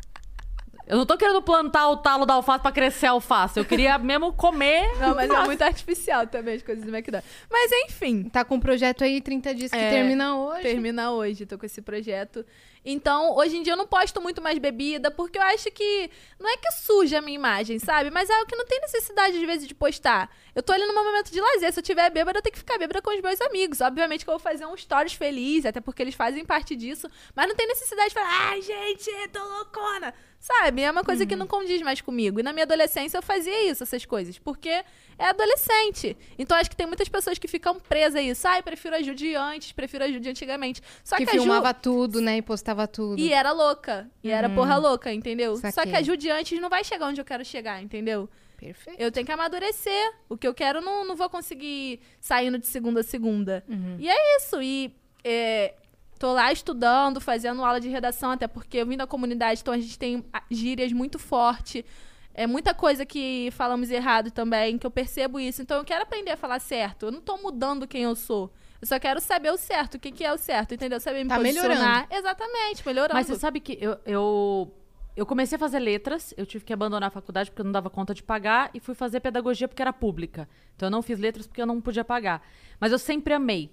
eu 0.88 0.98
não 0.98 1.06
tô 1.06 1.16
querendo 1.18 1.42
plantar 1.42 1.88
o 1.90 1.98
talo 1.98 2.26
da 2.26 2.34
alface 2.34 2.62
pra 2.62 2.72
crescer 2.72 3.06
a 3.06 3.12
alface. 3.12 3.58
Eu 3.58 3.64
queria 3.64 3.98
mesmo 3.98 4.34
comer. 4.34 4.90
Não, 5.00 5.16
mas 5.16 5.30
é 5.30 5.46
muito 5.46 5.62
artificial 5.62 6.28
também 6.28 6.56
as 6.56 6.64
coisas 6.64 6.84
do 6.84 6.94
McDonald's. 6.94 7.30
Mas 7.50 7.72
enfim, 7.86 8.24
Tá 8.24 8.44
com 8.44 8.56
um 8.56 8.60
projeto 8.60 9.04
aí, 9.04 9.22
30 9.22 9.56
dias 9.56 9.72
que 9.72 9.78
É, 9.78 9.90
termina 9.92 10.36
hoje. 10.36 10.62
termina 10.64 11.12
hoje, 11.12 11.46
tô 11.46 11.58
com 11.58 11.66
esse 11.66 11.82
projeto. 11.82 12.46
Então, 12.84 13.36
hoje 13.36 13.58
em 13.58 13.64
dia 13.64 13.74
eu 13.74 13.78
não 13.78 13.88
posto 13.88 14.22
muito 14.22 14.42
mais 14.42 14.58
bebida, 14.58 15.12
porque 15.12 15.38
eu 15.38 15.44
acho 15.44 15.70
que 15.72 16.10
não 16.40 16.50
é 16.50 16.58
que 16.58 16.72
suja 16.72 17.20
a 17.20 17.22
minha 17.22 17.36
imagem, 17.36 17.80
sabe? 17.80 18.10
Mas 18.10 18.30
é 18.30 18.34
algo 18.34 18.48
que 18.48 18.56
não 18.56 18.66
tem 18.66 18.80
necessidade, 18.82 19.38
às 19.38 19.44
vezes, 19.44 19.68
de 19.68 19.76
postar. 19.76 20.30
Eu 20.56 20.64
tô 20.64 20.72
ali 20.74 20.86
no 20.86 20.94
momento 20.94 21.32
de 21.32 21.40
lazer. 21.40 21.72
Se 21.74 21.80
eu 21.80 21.84
tiver 21.84 22.10
bêbada, 22.10 22.40
eu 22.40 22.44
tenho 22.44 22.54
que 22.54 22.60
ficar 22.60 22.78
bêbada 22.78 23.02
com 23.02 23.16
os 23.16 23.22
meus 23.22 23.42
amigos. 23.42 23.82
Obviamente 23.82 24.24
que 24.24 24.30
eu 24.30 24.34
vou 24.34 24.40
fazer 24.40 24.66
um 24.66 24.76
stories 24.76 25.14
feliz, 25.14 25.66
até 25.66 25.82
porque 25.82 26.02
eles 26.02 26.16
fazem 26.16 26.46
parte 26.46 26.76
disso. 26.76 27.10
Mas 27.36 27.48
não 27.48 27.56
tem 27.56 27.68
necessidade 27.68 28.10
de 28.10 28.14
falar, 28.14 28.50
ai, 28.50 28.62
gente, 28.62 29.12
tô 29.32 29.44
loucona. 29.44 30.14
Sabe? 30.40 30.82
É 30.84 30.90
uma 30.90 31.04
coisa 31.04 31.26
que 31.26 31.36
não 31.36 31.46
condiz 31.46 31.82
mais 31.82 32.00
comigo. 32.00 32.40
E 32.40 32.44
na 32.44 32.54
minha 32.54 32.64
adolescência 32.64 33.18
eu 33.18 33.22
fazia 33.22 33.70
isso, 33.70 33.84
essas 33.84 34.06
coisas. 34.06 34.40
Porque 34.40 34.70
é 34.70 34.86
adolescente. 35.26 36.16
Então 36.38 36.56
acho 36.58 36.70
que 36.70 36.78
tem 36.78 36.88
muitas 36.88 37.10
pessoas 37.10 37.38
que 37.38 37.48
ficam 37.48 37.78
presas 37.78 38.16
a 38.16 38.22
isso. 38.22 38.48
Ai, 38.48 38.64
prefiro 38.64 38.96
a 38.96 39.02
Ju 39.02 39.14
de 39.14 39.36
antes, 39.36 39.74
prefiro 39.74 40.06
a 40.06 40.08
Ju 40.08 40.20
de 40.20 40.30
antigamente. 40.30 40.82
Só 41.04 41.18
que 41.18 41.26
que, 41.26 41.32
a 41.32 41.34
Ju... 41.34 41.42
filmava 41.42 41.74
tudo, 41.74 42.22
né? 42.22 42.38
E 42.38 42.42
postava 42.42 42.88
tudo. 42.88 43.20
E 43.20 43.34
era 43.34 43.52
louca. 43.52 44.10
E 44.24 44.30
era 44.30 44.50
porra 44.50 44.78
louca, 44.78 45.14
entendeu? 45.14 45.58
Só 45.58 45.68
Uhum. 45.68 45.74
Saquei. 45.74 45.92
que 45.92 45.98
a 45.98 46.02
Ju 46.02 46.16
de 46.16 46.30
antes 46.30 46.60
não 46.62 46.70
vai 46.70 46.86
chegar 46.86 47.08
onde 47.08 47.20
eu 47.20 47.26
quero 47.26 47.44
chegar, 47.44 47.84
entendeu? 47.84 48.30
Perfeito. 48.58 49.00
Eu 49.00 49.12
tenho 49.12 49.26
que 49.26 49.32
amadurecer. 49.32 50.14
O 50.30 50.38
que 50.38 50.48
eu 50.48 50.54
quero 50.54 50.80
não, 50.82 51.06
não 51.06 51.16
vou 51.16 51.30
conseguir 51.30 52.00
saindo 52.20 52.58
de 52.58 52.68
segunda 52.68 53.02
a 53.02 53.04
segunda. 53.04 53.64
Uhum. 53.68 53.98
E 54.00 54.10
é 54.10 54.38
isso. 54.38 54.62
E 54.62 54.94
é, 55.24 55.74
tô 56.20 56.34
lá 56.34 56.52
estudando, 56.52 57.22
fazendo 57.22 57.64
aula 57.64 57.80
de 57.80 57.88
redação, 57.88 58.32
até 58.32 58.46
porque 58.46 58.78
eu 58.78 58.86
vim 58.86 58.98
da 58.98 59.08
comunidade, 59.08 59.62
então 59.62 59.74
a 59.74 59.80
gente 59.80 59.98
tem 59.98 60.26
ah, 60.34 60.44
gírias 60.52 60.92
muito 60.92 61.18
forte. 61.18 61.86
É 62.34 62.46
muita 62.46 62.74
coisa 62.74 63.06
que 63.06 63.50
falamos 63.52 63.90
errado 63.90 64.30
também, 64.30 64.78
que 64.78 64.86
eu 64.86 64.92
percebo 64.92 65.40
isso. 65.40 65.62
Então 65.62 65.78
eu 65.78 65.86
quero 65.86 66.04
aprender 66.04 66.32
a 66.32 66.38
falar 66.38 66.60
certo. 66.60 67.08
Eu 67.08 67.12
não 67.12 67.22
tô 67.22 67.38
mudando 67.38 67.88
quem 67.88 68.04
eu 68.04 68.16
sou. 68.16 68.54
Eu 68.82 68.88
só 68.88 69.00
quero 69.00 69.20
saber 69.20 69.52
o 69.52 69.58
certo, 69.58 69.96
o 69.96 70.00
que, 70.00 70.12
que 70.12 70.24
é 70.24 70.32
o 70.32 70.38
certo, 70.38 70.74
entendeu? 70.74 71.00
Saber 71.00 71.24
me 71.24 71.30
Tá 71.30 71.38
posicionar. 71.38 72.08
Exatamente, 72.10 72.86
melhorando. 72.86 73.14
Mas 73.14 73.28
você 73.28 73.36
sabe 73.36 73.60
que 73.60 73.78
eu, 73.82 73.98
eu, 74.06 74.74
eu 75.18 75.26
comecei 75.26 75.58
a 75.58 75.60
fazer 75.60 75.80
letras, 75.80 76.34
eu 76.38 76.46
tive 76.46 76.64
que 76.64 76.72
abandonar 76.72 77.08
a 77.08 77.12
faculdade 77.12 77.50
porque 77.50 77.62
eu 77.62 77.66
não 77.66 77.74
dava 77.74 77.90
conta 77.90 78.14
de 78.14 78.24
pagar 78.24 78.70
e 78.74 78.80
fui 78.80 78.96
fazer 78.96 79.20
pedagogia 79.20 79.68
porque 79.68 79.82
era 79.82 79.92
pública. 79.92 80.48
Então 80.76 80.88
eu 80.88 80.92
não 80.92 81.02
fiz 81.02 81.20
letras 81.20 81.46
porque 81.46 81.62
eu 81.62 81.66
não 81.66 81.82
podia 81.82 82.06
pagar. 82.06 82.42
Mas 82.80 82.94
eu 82.94 83.00
sempre 83.00 83.34
amei 83.34 83.70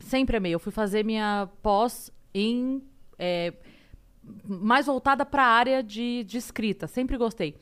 Sempre 0.00 0.36
amei. 0.36 0.54
Eu 0.54 0.58
fui 0.58 0.72
fazer 0.72 1.04
minha 1.04 1.48
pós 1.62 2.10
em. 2.34 2.82
é, 3.18 3.52
mais 4.46 4.86
voltada 4.86 5.24
para 5.24 5.42
a 5.42 5.48
área 5.48 5.82
de, 5.82 6.24
de 6.24 6.38
escrita. 6.38 6.86
Sempre 6.86 7.16
gostei. 7.16 7.56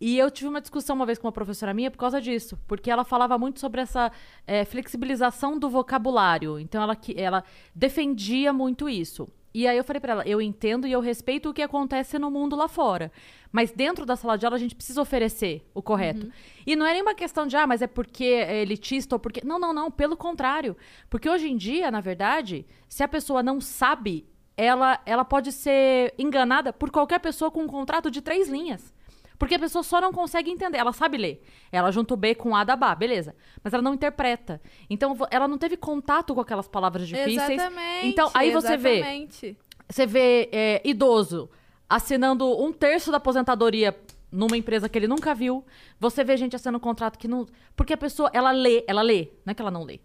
E 0.00 0.16
eu 0.16 0.30
tive 0.30 0.48
uma 0.48 0.60
discussão 0.60 0.94
uma 0.94 1.04
vez 1.04 1.18
com 1.18 1.26
uma 1.26 1.32
professora 1.32 1.74
minha 1.74 1.90
por 1.90 1.98
causa 1.98 2.20
disso, 2.20 2.56
porque 2.68 2.90
ela 2.90 3.04
falava 3.04 3.36
muito 3.36 3.58
sobre 3.58 3.80
essa 3.80 4.12
é, 4.46 4.64
flexibilização 4.64 5.58
do 5.58 5.68
vocabulário. 5.68 6.58
Então 6.58 6.80
ela, 6.80 6.96
ela 7.16 7.44
defendia 7.74 8.52
muito 8.52 8.88
isso. 8.88 9.28
E 9.52 9.66
aí 9.66 9.76
eu 9.76 9.84
falei 9.84 10.00
pra 10.00 10.12
ela, 10.12 10.22
eu 10.26 10.40
entendo 10.40 10.86
e 10.86 10.92
eu 10.92 11.00
respeito 11.00 11.48
o 11.48 11.54
que 11.54 11.62
acontece 11.62 12.18
no 12.18 12.30
mundo 12.30 12.54
lá 12.54 12.68
fora. 12.68 13.10
Mas 13.50 13.72
dentro 13.72 14.04
da 14.04 14.14
sala 14.14 14.36
de 14.36 14.44
aula 14.44 14.56
a 14.56 14.60
gente 14.60 14.74
precisa 14.74 15.00
oferecer 15.00 15.66
o 15.74 15.82
correto. 15.82 16.26
E 16.66 16.76
não 16.76 16.86
é 16.86 16.92
nenhuma 16.92 17.14
questão 17.14 17.46
de, 17.46 17.56
ah, 17.56 17.66
mas 17.66 17.80
é 17.80 17.86
porque 17.86 18.24
é 18.24 18.60
elitista 18.60 19.14
ou 19.14 19.18
porque. 19.18 19.40
Não, 19.44 19.58
não, 19.58 19.72
não. 19.72 19.90
Pelo 19.90 20.16
contrário. 20.16 20.76
Porque 21.08 21.28
hoje 21.28 21.48
em 21.48 21.56
dia, 21.56 21.90
na 21.90 22.00
verdade, 22.00 22.66
se 22.88 23.02
a 23.02 23.08
pessoa 23.08 23.42
não 23.42 23.60
sabe, 23.60 24.26
ela, 24.56 25.00
ela 25.06 25.24
pode 25.24 25.50
ser 25.52 26.12
enganada 26.18 26.72
por 26.72 26.90
qualquer 26.90 27.20
pessoa 27.20 27.50
com 27.50 27.62
um 27.62 27.68
contrato 27.68 28.10
de 28.10 28.20
três 28.20 28.48
linhas. 28.48 28.92
Porque 29.38 29.54
a 29.54 29.58
pessoa 29.58 29.82
só 29.84 30.00
não 30.00 30.12
consegue 30.12 30.50
entender. 30.50 30.78
Ela 30.78 30.92
sabe 30.92 31.16
ler. 31.16 31.42
Ela 31.70 31.90
junta 31.92 32.12
o 32.14 32.16
B 32.16 32.34
com 32.34 32.56
A 32.56 32.64
da 32.64 32.74
Bá, 32.74 32.94
beleza. 32.94 33.36
Mas 33.62 33.72
ela 33.72 33.82
não 33.82 33.94
interpreta. 33.94 34.60
Então, 34.90 35.16
ela 35.30 35.46
não 35.46 35.56
teve 35.58 35.76
contato 35.76 36.34
com 36.34 36.40
aquelas 36.40 36.66
palavras 36.66 37.06
difíceis. 37.06 37.50
Exatamente. 37.50 38.06
Então, 38.08 38.30
aí 38.34 38.50
você 38.50 38.76
vê 38.76 38.96
exatamente. 38.96 39.56
você 39.88 40.06
vê 40.06 40.48
é, 40.50 40.82
idoso 40.84 41.48
assinando 41.88 42.46
um 42.62 42.72
terço 42.72 43.10
da 43.10 43.16
aposentadoria 43.18 43.96
numa 44.30 44.56
empresa 44.56 44.88
que 44.88 44.98
ele 44.98 45.06
nunca 45.08 45.34
viu. 45.34 45.64
Você 45.98 46.22
vê 46.24 46.36
gente 46.36 46.56
assinando 46.56 46.78
um 46.78 46.80
contrato 46.80 47.18
que 47.18 47.28
não. 47.28 47.46
Porque 47.76 47.92
a 47.94 47.96
pessoa, 47.96 48.30
ela 48.32 48.50
lê, 48.50 48.84
ela 48.86 49.02
lê. 49.02 49.28
Não 49.46 49.52
é 49.52 49.54
que 49.54 49.62
ela 49.62 49.70
não 49.70 49.84
lê. 49.84 50.00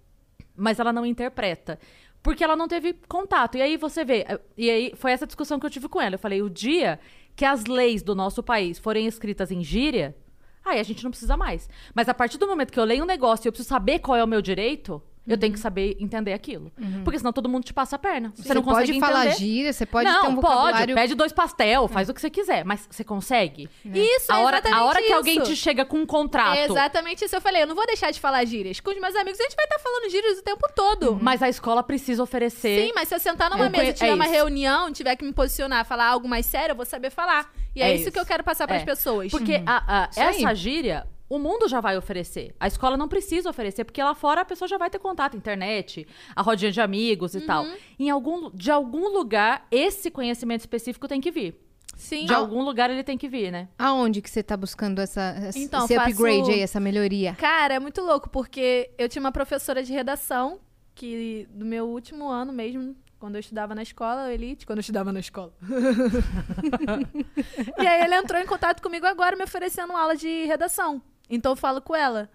Mas 0.55 0.79
ela 0.79 0.93
não 0.93 1.05
interpreta. 1.05 1.79
Porque 2.21 2.41
ela 2.43 2.55
não 2.55 2.69
teve 2.69 2.93
contato. 3.09 3.57
E 3.57 3.61
aí 3.61 3.75
você 3.75 4.05
vê. 4.05 4.25
eh, 4.29 4.39
E 4.55 4.69
aí 4.69 4.93
foi 4.95 5.11
essa 5.11 5.25
discussão 5.27 5.59
que 5.59 5.65
eu 5.65 5.69
tive 5.69 5.89
com 5.89 5.99
ela. 5.99 6.15
Eu 6.15 6.19
falei, 6.19 6.41
o 6.41 6.49
dia 6.49 6.99
que 7.36 7.45
as 7.45 7.65
leis 7.65 8.03
do 8.03 8.15
nosso 8.15 8.43
país 8.43 8.77
forem 8.77 9.07
escritas 9.07 9.51
em 9.51 9.63
gíria, 9.63 10.15
aí 10.63 10.79
a 10.79 10.84
gente 10.84 11.03
não 11.03 11.11
precisa 11.11 11.36
mais. 11.36 11.69
Mas 11.93 12.07
a 12.07 12.13
partir 12.13 12.38
do 12.38 12.47
momento 12.47 12.71
que 12.71 12.79
eu 12.79 12.84
leio 12.84 13.03
um 13.03 13.07
negócio 13.07 13.45
e 13.45 13.47
eu 13.47 13.51
preciso 13.51 13.69
saber 13.69 13.99
qual 13.99 14.17
é 14.17 14.23
o 14.23 14.27
meu 14.27 14.41
direito, 14.41 15.01
eu 15.28 15.38
tenho 15.38 15.53
que 15.53 15.59
saber 15.59 15.95
entender 15.99 16.34
aquilo. 16.34 16.71
Porque 17.03 17.17
senão 17.17 17.32
todo 17.32 17.47
mundo 17.47 17.63
te 17.63 17.74
passa 17.74 17.95
a 17.95 17.99
perna. 17.99 18.32
Você, 18.36 18.53
não 18.53 18.61
consegue 18.61 18.93
pode 18.93 18.99
falar 18.99 19.30
gíria, 19.32 19.71
você 19.71 19.86
pode 19.86 20.09
não, 20.09 20.21
ter 20.21 20.28
um 20.28 20.36
pode. 20.36 20.47
vocabulário... 20.47 20.95
Pede 20.95 21.15
dois 21.15 21.32
pastel, 21.32 21.88
faz 21.88 22.09
o 22.09 22.13
que 22.13 22.19
você 22.21 22.30
quiser. 22.30 22.65
Mas 22.65 22.88
você 22.89 23.03
consegue? 23.03 23.69
Isso, 23.86 24.32
a 24.32 24.39
é 24.39 24.43
hora, 24.43 24.57
exatamente 24.57 24.80
a 24.82 24.84
hora 24.86 24.99
que 24.99 25.05
isso. 25.05 25.15
alguém 25.15 25.39
te 25.41 25.55
chega 25.55 25.86
com 25.86 25.97
um 25.97 26.05
contrato. 26.05 26.57
É 26.57 26.65
exatamente 26.65 27.24
isso. 27.26 27.36
Eu 27.36 27.41
falei, 27.41 27.63
eu 27.63 27.67
não 27.67 27.76
vou 27.76 27.86
deixar 27.86 28.11
de 28.11 28.19
falar 28.19 28.43
gírias. 28.45 28.80
Com 28.80 28.91
os 28.91 28.99
meus 28.99 29.15
amigos, 29.15 29.39
a 29.39 29.43
gente 29.43 29.55
vai 29.55 29.65
estar 29.65 29.80
falando 29.80 30.09
gírias 30.09 30.39
o 30.39 30.43
tempo 30.43 30.67
todo. 30.76 31.17
Mas 31.21 31.41
a 31.41 31.49
escola 31.49 31.82
precisa 31.84 32.21
oferecer. 32.24 32.86
Sim, 32.88 32.91
mas 32.95 33.07
se 33.07 33.15
eu 33.15 33.19
sentar 33.19 33.49
numa 33.49 33.65
É, 33.65 33.69
mesa 33.69 33.84
e 33.84 33.89
é 33.89 33.93
tiver 33.93 34.13
uma 34.13 34.26
isso. 34.26 34.34
reunião, 34.34 34.91
tiver 34.91 35.15
que 35.15 35.24
me 35.26 35.32
posicionar, 35.34 35.86
falar 35.86 36.07
algo 36.07 36.28
mais 36.28 36.45
sério, 36.45 36.74
eu 36.74 36.76
vou 36.76 36.86
saber 36.86 37.09
falar. 37.09 37.51
E 37.76 37.82
é, 37.82 37.89
É 37.91 37.95
isso, 37.95 38.11
que 38.11 38.17
eu 38.17 38.21
isso. 38.21 38.28
quero 38.32 38.43
passar 38.43 38.67
para 38.67 38.76
as 38.76 38.84
É. 38.84 38.86
pessoas. 38.86 39.32
Porque 39.32 39.61
a- 39.65 40.03
a- 40.03 40.09
Isso 40.11 40.19
aí. 40.19 40.43
essa 40.43 40.53
gíria, 40.55 41.07
o 41.36 41.39
mundo 41.39 41.67
já 41.67 41.81
vai 41.81 41.97
oferecer. 41.97 42.53
A 42.59 42.67
escola 42.67 42.95
não 42.95 43.07
precisa 43.07 43.49
oferecer, 43.49 43.84
porque 43.84 44.03
lá 44.03 44.13
fora 44.13 44.41
a 44.41 44.45
pessoa 44.45 44.67
já 44.67 44.77
vai 44.77 44.89
ter 44.89 44.99
contato, 44.99 45.36
internet, 45.38 46.05
a 46.36 46.41
rodinha 46.41 46.71
de 46.71 46.79
amigos 46.81 47.34
e 47.36 47.41
tal. 47.41 47.63
Uhum. 47.63 47.75
Em 47.99 48.09
algum, 48.09 48.51
de 48.51 48.69
algum 48.69 49.07
lugar, 49.09 49.65
esse 49.71 50.11
conhecimento 50.11 50.61
específico 50.61 51.07
tem 51.07 51.19
que 51.19 51.31
vir. 51.31 51.59
Sim. 51.95 52.25
De 52.25 52.34
algum 52.34 52.63
lugar 52.63 52.89
ele 52.89 53.03
tem 53.03 53.17
que 53.17 53.29
vir, 53.29 53.51
né? 53.51 53.69
Aonde 53.77 54.21
que 54.21 54.29
você 54.29 54.41
tá 54.43 54.57
buscando 54.57 54.99
essa, 54.99 55.36
essa- 55.39 55.59
Então, 55.59 55.86
esse 55.86 55.95
faço- 55.95 56.09
upgrade 56.09 56.51
aí, 56.51 56.59
essa 56.59 56.79
melhoria? 56.79 57.36
Cara, 57.36 57.75
é 57.75 57.79
muito 57.79 58.01
louco, 58.01 58.29
porque 58.29 58.91
eu 58.97 59.07
tinha 59.07 59.21
uma 59.21 59.31
professora 59.31 59.84
de 59.84 59.93
redação 59.93 60.59
que 60.95 61.47
do 61.51 61.65
meu 61.65 61.86
último 61.88 62.29
ano 62.29 62.51
mesmo, 62.53 62.95
quando 63.19 63.36
eu 63.36 63.39
estudava 63.39 63.73
na 63.73 63.81
escola, 63.84 64.31
elite, 64.34 64.65
quando 64.65 64.79
eu 64.79 64.81
estudava 64.81 65.13
na 65.13 65.19
escola. 65.19 65.53
e 67.81 67.88
aí 67.88 68.03
ele 68.03 68.15
entrou 68.15 68.41
em 68.41 68.45
contato 68.45 68.81
comigo 68.81 69.05
agora, 69.05 69.36
me 69.36 69.43
oferecendo 69.43 69.93
aula 69.93 70.15
de 70.15 70.45
redação. 70.45 71.01
Então 71.36 71.51
eu 71.53 71.55
falo 71.55 71.81
com 71.81 71.95
ela. 71.95 72.29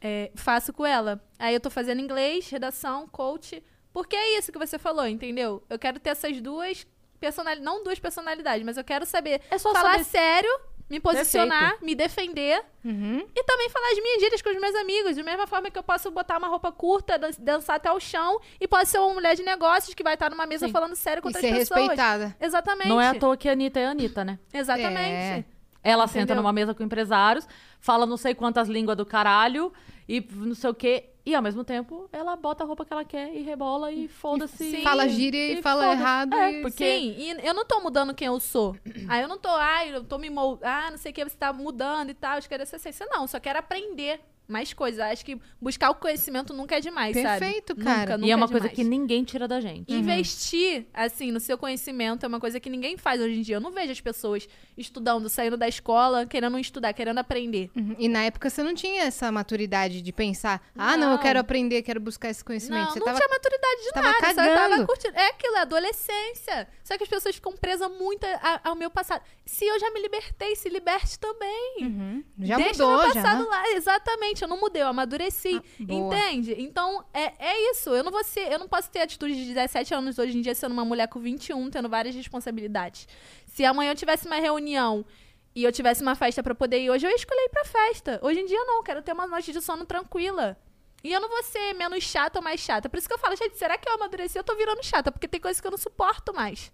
É, 0.00 0.30
faço 0.36 0.72
com 0.72 0.86
ela. 0.86 1.20
Aí 1.38 1.54
eu 1.54 1.60
tô 1.60 1.70
fazendo 1.70 2.00
inglês, 2.00 2.48
redação, 2.48 3.08
coach. 3.08 3.62
Porque 3.92 4.14
é 4.14 4.38
isso 4.38 4.52
que 4.52 4.58
você 4.58 4.78
falou, 4.78 5.06
entendeu? 5.06 5.62
Eu 5.68 5.78
quero 5.78 5.98
ter 5.98 6.10
essas 6.10 6.40
duas 6.40 6.86
personalidades. 7.18 7.64
Não 7.64 7.82
duas 7.82 7.98
personalidades, 7.98 8.64
mas 8.64 8.76
eu 8.76 8.84
quero 8.84 9.04
saber 9.04 9.40
É 9.50 9.58
só 9.58 9.72
falar 9.72 9.92
saber- 9.92 10.04
sério, 10.04 10.60
me 10.88 11.00
posicionar, 11.00 11.60
Perfeito. 11.70 11.84
me 11.84 11.94
defender. 11.96 12.64
Uhum. 12.84 13.26
E 13.34 13.42
também 13.44 13.68
falar 13.70 13.88
as 13.90 13.98
minhas 14.00 14.20
gírias 14.22 14.40
com 14.40 14.50
os 14.50 14.60
meus 14.60 14.74
amigos. 14.76 15.16
Da 15.16 15.22
mesma 15.24 15.46
forma 15.48 15.68
que 15.70 15.78
eu 15.78 15.82
posso 15.82 16.10
botar 16.12 16.38
uma 16.38 16.46
roupa 16.48 16.70
curta, 16.70 17.18
dan- 17.18 17.30
dançar 17.38 17.76
até 17.76 17.90
o 17.90 17.98
chão. 17.98 18.40
E 18.60 18.68
pode 18.68 18.88
ser 18.88 18.98
uma 18.98 19.12
mulher 19.14 19.34
de 19.34 19.42
negócios 19.42 19.94
que 19.94 20.02
vai 20.04 20.14
estar 20.14 20.30
numa 20.30 20.46
mesa 20.46 20.66
Sim. 20.66 20.72
falando 20.72 20.94
sério 20.94 21.20
com 21.22 21.28
E 21.28 21.30
outras 21.30 21.44
ser 21.44 21.58
pessoas. 21.58 21.80
respeitada. 21.80 22.36
Exatamente. 22.40 22.88
Não 22.88 23.00
é 23.00 23.08
à 23.08 23.14
toa 23.16 23.36
que 23.36 23.48
a 23.48 23.52
Anitta 23.52 23.80
é 23.80 23.86
a 23.86 23.90
Anitta, 23.90 24.24
né? 24.24 24.38
Exatamente. 24.52 24.96
É. 25.00 25.44
Ela 25.82 26.04
Entendeu? 26.04 26.20
senta 26.22 26.34
numa 26.34 26.52
mesa 26.52 26.74
com 26.74 26.82
empresários, 26.82 27.46
fala 27.80 28.06
não 28.06 28.16
sei 28.16 28.34
quantas 28.34 28.68
línguas 28.68 28.96
do 28.96 29.06
caralho 29.06 29.72
e 30.08 30.20
não 30.34 30.54
sei 30.54 30.70
o 30.70 30.74
quê. 30.74 31.10
E 31.26 31.34
ao 31.34 31.42
mesmo 31.42 31.62
tempo, 31.62 32.08
ela 32.10 32.34
bota 32.36 32.64
a 32.64 32.66
roupa 32.66 32.86
que 32.86 32.92
ela 32.92 33.04
quer 33.04 33.34
e 33.34 33.42
rebola 33.42 33.92
e 33.92 34.08
foda-se. 34.08 34.80
Fala 34.82 35.06
gíria 35.06 35.58
e, 35.58 35.60
fala 35.62 35.82
foda-se. 35.82 36.00
errado. 36.00 36.34
É, 36.34 36.52
e... 36.52 36.62
porque- 36.62 36.98
Sim, 36.98 37.14
e 37.18 37.46
eu 37.46 37.52
não 37.52 37.66
tô 37.66 37.80
mudando 37.80 38.14
quem 38.14 38.28
eu 38.28 38.40
sou. 38.40 38.74
Aí 39.08 39.20
eu 39.20 39.28
não 39.28 39.36
tô, 39.36 39.50
ai, 39.50 39.94
eu 39.94 40.02
tô 40.02 40.16
me 40.16 40.30
moldando, 40.30 40.64
ah, 40.64 40.90
não 40.90 40.96
sei 40.96 41.12
o 41.12 41.14
que, 41.14 41.22
você 41.24 41.36
tá 41.36 41.52
mudando 41.52 42.08
e 42.08 42.14
tal, 42.14 42.36
eu 42.38 42.42
quero 42.48 42.62
essa 42.62 42.76
essência. 42.76 43.06
Não, 43.10 43.26
só 43.26 43.38
quero 43.38 43.58
aprender 43.58 44.20
mais 44.48 44.72
coisas. 44.72 44.98
Acho 45.00 45.24
que 45.24 45.38
buscar 45.60 45.90
o 45.90 45.94
conhecimento 45.94 46.54
nunca 46.54 46.76
é 46.76 46.80
demais, 46.80 47.14
sabe? 47.14 47.38
Perfeito, 47.40 47.76
cara. 47.76 48.00
Nunca, 48.00 48.16
nunca 48.18 48.26
E 48.26 48.30
é 48.30 48.36
uma 48.36 48.46
demais. 48.46 48.62
coisa 48.62 48.74
que 48.74 48.82
ninguém 48.82 49.22
tira 49.24 49.46
da 49.46 49.60
gente. 49.60 49.92
Investir, 49.92 50.86
assim, 50.94 51.30
no 51.30 51.38
seu 51.38 51.58
conhecimento 51.58 52.24
é 52.24 52.26
uma 52.28 52.40
coisa 52.40 52.58
que 52.58 52.70
ninguém 52.70 52.96
faz 52.96 53.20
hoje 53.20 53.38
em 53.38 53.42
dia. 53.42 53.56
Eu 53.56 53.60
não 53.60 53.70
vejo 53.70 53.92
as 53.92 54.00
pessoas 54.00 54.48
estudando, 54.76 55.28
saindo 55.28 55.56
da 55.56 55.68
escola, 55.68 56.26
querendo 56.26 56.58
estudar, 56.58 56.92
querendo 56.92 57.18
aprender. 57.18 57.70
Uhum. 57.76 57.94
E 57.98 58.08
na 58.08 58.24
época 58.24 58.48
você 58.48 58.62
não 58.62 58.74
tinha 58.74 59.02
essa 59.02 59.30
maturidade 59.30 60.00
de 60.00 60.12
pensar, 60.12 60.62
ah, 60.76 60.96
não, 60.96 61.08
eu 61.08 61.16
Não. 61.16 61.18
quero 61.22 61.38
aprender, 61.38 61.82
quero 61.82 62.00
buscar 62.00 62.30
esse 62.30 62.42
conhecimento. 62.44 62.84
Não, 62.86 62.92
você 62.92 62.98
não 63.00 63.06
tava... 63.06 63.18
tinha 63.18 63.28
maturidade 63.28 63.82
de 63.82 63.90
tava 63.92 64.06
nada, 64.08 64.18
só 64.18 64.34
cagando. 64.34 64.54
tava 64.74 64.86
curtindo. 64.86 65.16
É 65.18 65.28
aquilo, 65.28 65.56
é 65.56 65.60
adolescência. 65.60 66.68
Só 66.82 66.96
que 66.96 67.02
as 67.02 67.08
pessoas 67.08 67.34
ficam 67.34 67.52
presas 67.56 67.90
muito 67.90 68.24
a- 68.24 68.60
ao 68.64 68.74
meu 68.74 68.90
passado. 68.90 69.22
Se 69.44 69.64
eu 69.66 69.78
já 69.78 69.90
me 69.90 70.00
libertei, 70.00 70.54
se 70.56 70.68
liberte 70.68 71.18
também. 71.18 71.76
Uhum. 71.80 72.24
Já 72.40 72.56
Deixa 72.56 72.72
mudou, 72.72 72.98
meu 73.02 73.14
já. 73.14 73.22
passado 73.22 73.48
lá, 73.48 73.68
exatamente. 73.72 74.37
Eu 74.44 74.48
não 74.48 74.60
mudei, 74.60 74.82
eu 74.82 74.88
amadureci. 74.88 75.56
Ah, 75.56 75.82
entende? 75.88 76.54
Então, 76.58 77.04
é, 77.12 77.32
é 77.38 77.70
isso. 77.70 77.90
Eu 77.90 78.02
não 78.02 78.12
vou 78.12 78.22
ser, 78.24 78.52
eu 78.52 78.58
não 78.58 78.68
posso 78.68 78.90
ter 78.90 79.00
atitude 79.00 79.34
de 79.34 79.46
17 79.54 79.94
anos 79.94 80.18
hoje 80.18 80.36
em 80.36 80.40
dia 80.40 80.54
sendo 80.54 80.72
uma 80.72 80.84
mulher 80.84 81.08
com 81.08 81.18
21, 81.20 81.70
tendo 81.70 81.88
várias 81.88 82.14
responsabilidades. 82.14 83.06
Se 83.46 83.64
amanhã 83.64 83.92
eu 83.92 83.96
tivesse 83.96 84.26
uma 84.26 84.36
reunião 84.36 85.04
e 85.54 85.64
eu 85.64 85.72
tivesse 85.72 86.02
uma 86.02 86.14
festa 86.14 86.42
pra 86.42 86.54
poder 86.54 86.80
ir 86.80 86.90
hoje, 86.90 87.06
eu 87.06 87.10
ia 87.10 87.16
escolher 87.16 87.44
ir 87.44 87.50
pra 87.50 87.64
festa. 87.64 88.20
Hoje 88.22 88.40
em 88.40 88.46
dia, 88.46 88.62
não. 88.64 88.82
Quero 88.82 89.02
ter 89.02 89.12
uma 89.12 89.26
noite 89.26 89.52
de 89.52 89.60
sono 89.60 89.84
tranquila. 89.84 90.56
E 91.02 91.12
eu 91.12 91.20
não 91.20 91.28
vou 91.28 91.42
ser 91.42 91.74
menos 91.74 92.02
chata 92.04 92.38
ou 92.38 92.42
mais 92.42 92.60
chata. 92.60 92.88
Por 92.88 92.98
isso 92.98 93.06
que 93.06 93.14
eu 93.14 93.18
falo, 93.18 93.36
gente, 93.36 93.56
será 93.56 93.78
que 93.78 93.88
eu 93.88 93.94
amadureci? 93.94 94.36
Eu 94.36 94.44
tô 94.44 94.56
virando 94.56 94.84
chata, 94.84 95.12
porque 95.12 95.28
tem 95.28 95.40
coisas 95.40 95.60
que 95.60 95.66
eu 95.66 95.70
não 95.70 95.78
suporto 95.78 96.34
mais. 96.34 96.72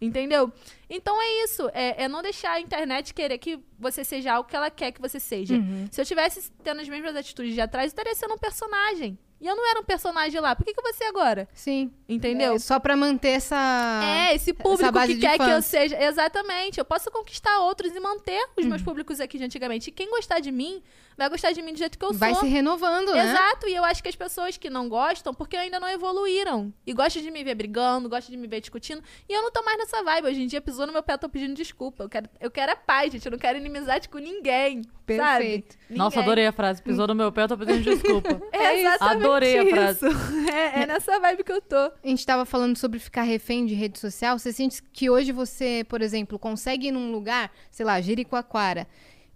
Entendeu? 0.00 0.50
Então 0.88 1.20
é 1.20 1.44
isso. 1.44 1.68
É, 1.74 2.04
é 2.04 2.08
não 2.08 2.22
deixar 2.22 2.52
a 2.52 2.60
internet 2.60 3.12
querer 3.12 3.36
que 3.38 3.58
você 3.78 4.02
seja 4.02 4.32
algo 4.32 4.48
que 4.48 4.56
ela 4.56 4.70
quer 4.70 4.92
que 4.92 5.00
você 5.00 5.20
seja. 5.20 5.54
Uhum. 5.54 5.86
Se 5.90 6.00
eu 6.00 6.04
tivesse 6.06 6.50
tendo 6.64 6.80
as 6.80 6.88
mesmas 6.88 7.14
atitudes 7.14 7.52
de 7.54 7.60
atrás, 7.60 7.84
eu 7.86 7.88
estaria 7.88 8.14
sendo 8.14 8.34
um 8.34 8.38
personagem. 8.38 9.18
E 9.40 9.46
eu 9.46 9.56
não 9.56 9.70
era 9.70 9.80
um 9.80 9.84
personagem 9.84 10.38
lá. 10.38 10.54
Por 10.54 10.64
que, 10.66 10.74
que 10.74 10.80
ser 10.92 11.04
agora? 11.04 11.48
Sim. 11.54 11.90
Entendeu? 12.06 12.54
É, 12.54 12.58
só 12.58 12.78
pra 12.78 12.94
manter 12.94 13.30
essa... 13.30 13.56
É, 14.04 14.34
esse 14.34 14.52
público 14.52 14.92
que 15.06 15.16
quer 15.16 15.38
que 15.38 15.42
eu 15.44 15.48
fãs. 15.48 15.64
seja. 15.64 16.02
Exatamente. 16.02 16.78
Eu 16.78 16.84
posso 16.84 17.10
conquistar 17.10 17.60
outros 17.60 17.94
e 17.94 18.00
manter 18.00 18.38
os 18.56 18.64
Uhum. 18.64 18.70
meus 18.70 18.82
públicos 18.82 19.18
aqui 19.18 19.38
de 19.38 19.44
antigamente. 19.44 19.88
E 19.88 19.92
quem 19.92 20.10
gostar 20.10 20.40
de 20.40 20.52
mim, 20.52 20.82
vai 21.16 21.28
gostar 21.28 21.52
de 21.52 21.62
mim 21.62 21.72
do 21.72 21.78
jeito 21.78 21.98
que 21.98 22.04
eu 22.04 22.12
Vai 22.12 22.32
sou. 22.34 22.42
se 22.42 22.48
renovando, 22.48 23.12
né? 23.12 23.30
Exato, 23.30 23.68
e 23.68 23.74
eu 23.74 23.84
acho 23.84 24.02
que 24.02 24.08
as 24.08 24.16
pessoas 24.16 24.56
que 24.56 24.70
não 24.70 24.88
gostam, 24.88 25.32
porque 25.34 25.56
ainda 25.56 25.78
não 25.78 25.88
evoluíram. 25.88 26.72
E 26.86 26.92
gostam 26.92 27.22
de 27.22 27.30
me 27.30 27.42
ver 27.44 27.54
brigando, 27.54 28.08
gostam 28.08 28.30
de 28.30 28.36
me 28.36 28.46
ver 28.46 28.60
discutindo. 28.60 29.02
E 29.28 29.32
eu 29.32 29.42
não 29.42 29.50
tô 29.50 29.62
mais 29.62 29.78
nessa 29.78 30.02
vibe. 30.02 30.28
Hoje 30.28 30.42
em 30.42 30.46
dia, 30.46 30.60
pisou 30.60 30.86
no 30.86 30.92
meu 30.92 31.02
pé, 31.02 31.14
eu 31.14 31.18
tô 31.18 31.28
pedindo 31.28 31.54
desculpa. 31.54 32.02
Eu 32.04 32.08
quero, 32.08 32.28
eu 32.40 32.50
quero 32.50 32.72
a 32.72 32.76
paz, 32.76 33.12
gente. 33.12 33.24
Eu 33.26 33.32
não 33.32 33.38
quero 33.38 33.58
inimizade 33.58 34.08
com 34.08 34.18
ninguém. 34.18 34.82
Perfeito. 35.06 35.72
Sabe? 35.72 35.96
Nossa, 35.96 36.16
Ninguém. 36.16 36.22
adorei 36.22 36.46
a 36.46 36.52
frase. 36.52 36.82
Pisou 36.82 37.06
no 37.08 37.14
meu 37.14 37.32
pé, 37.32 37.42
eu 37.42 37.48
tô 37.48 37.58
pedindo 37.58 37.82
desculpa. 37.82 38.40
É 38.52 38.80
exatamente 38.80 39.24
Adorei 39.24 39.58
a 39.58 39.66
frase. 39.66 40.06
É, 40.52 40.82
é 40.82 40.86
nessa 40.86 41.18
vibe 41.18 41.42
que 41.44 41.52
eu 41.52 41.60
tô. 41.60 41.76
A 41.76 41.92
gente 42.04 42.24
tava 42.24 42.44
falando 42.44 42.76
sobre 42.76 42.98
ficar 42.98 43.22
refém 43.22 43.66
de 43.66 43.74
rede 43.74 43.98
social. 43.98 44.38
Você 44.38 44.52
sente 44.52 44.82
que 44.92 45.10
hoje 45.10 45.32
você, 45.32 45.84
por 45.88 46.00
exemplo, 46.02 46.38
consegue 46.38 46.88
ir 46.88 46.92
num 46.92 47.10
lugar, 47.10 47.50
sei 47.70 47.84
lá, 47.84 48.00
Jericoacoara, 48.00 48.86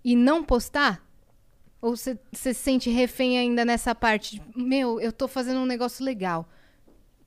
e 0.05 0.15
não 0.15 0.45
postar? 0.45 1.03
Ou 1.85 1.95
você 1.95 2.19
se 2.33 2.55
sente 2.55 2.89
refém 2.89 3.39
ainda 3.39 3.63
nessa 3.63 3.95
parte? 3.95 4.39
de, 4.39 4.43
Meu, 4.57 4.99
eu 4.99 5.13
tô 5.13 5.29
fazendo 5.29 5.61
um 5.61 5.67
negócio 5.67 6.03
legal. 6.03 6.49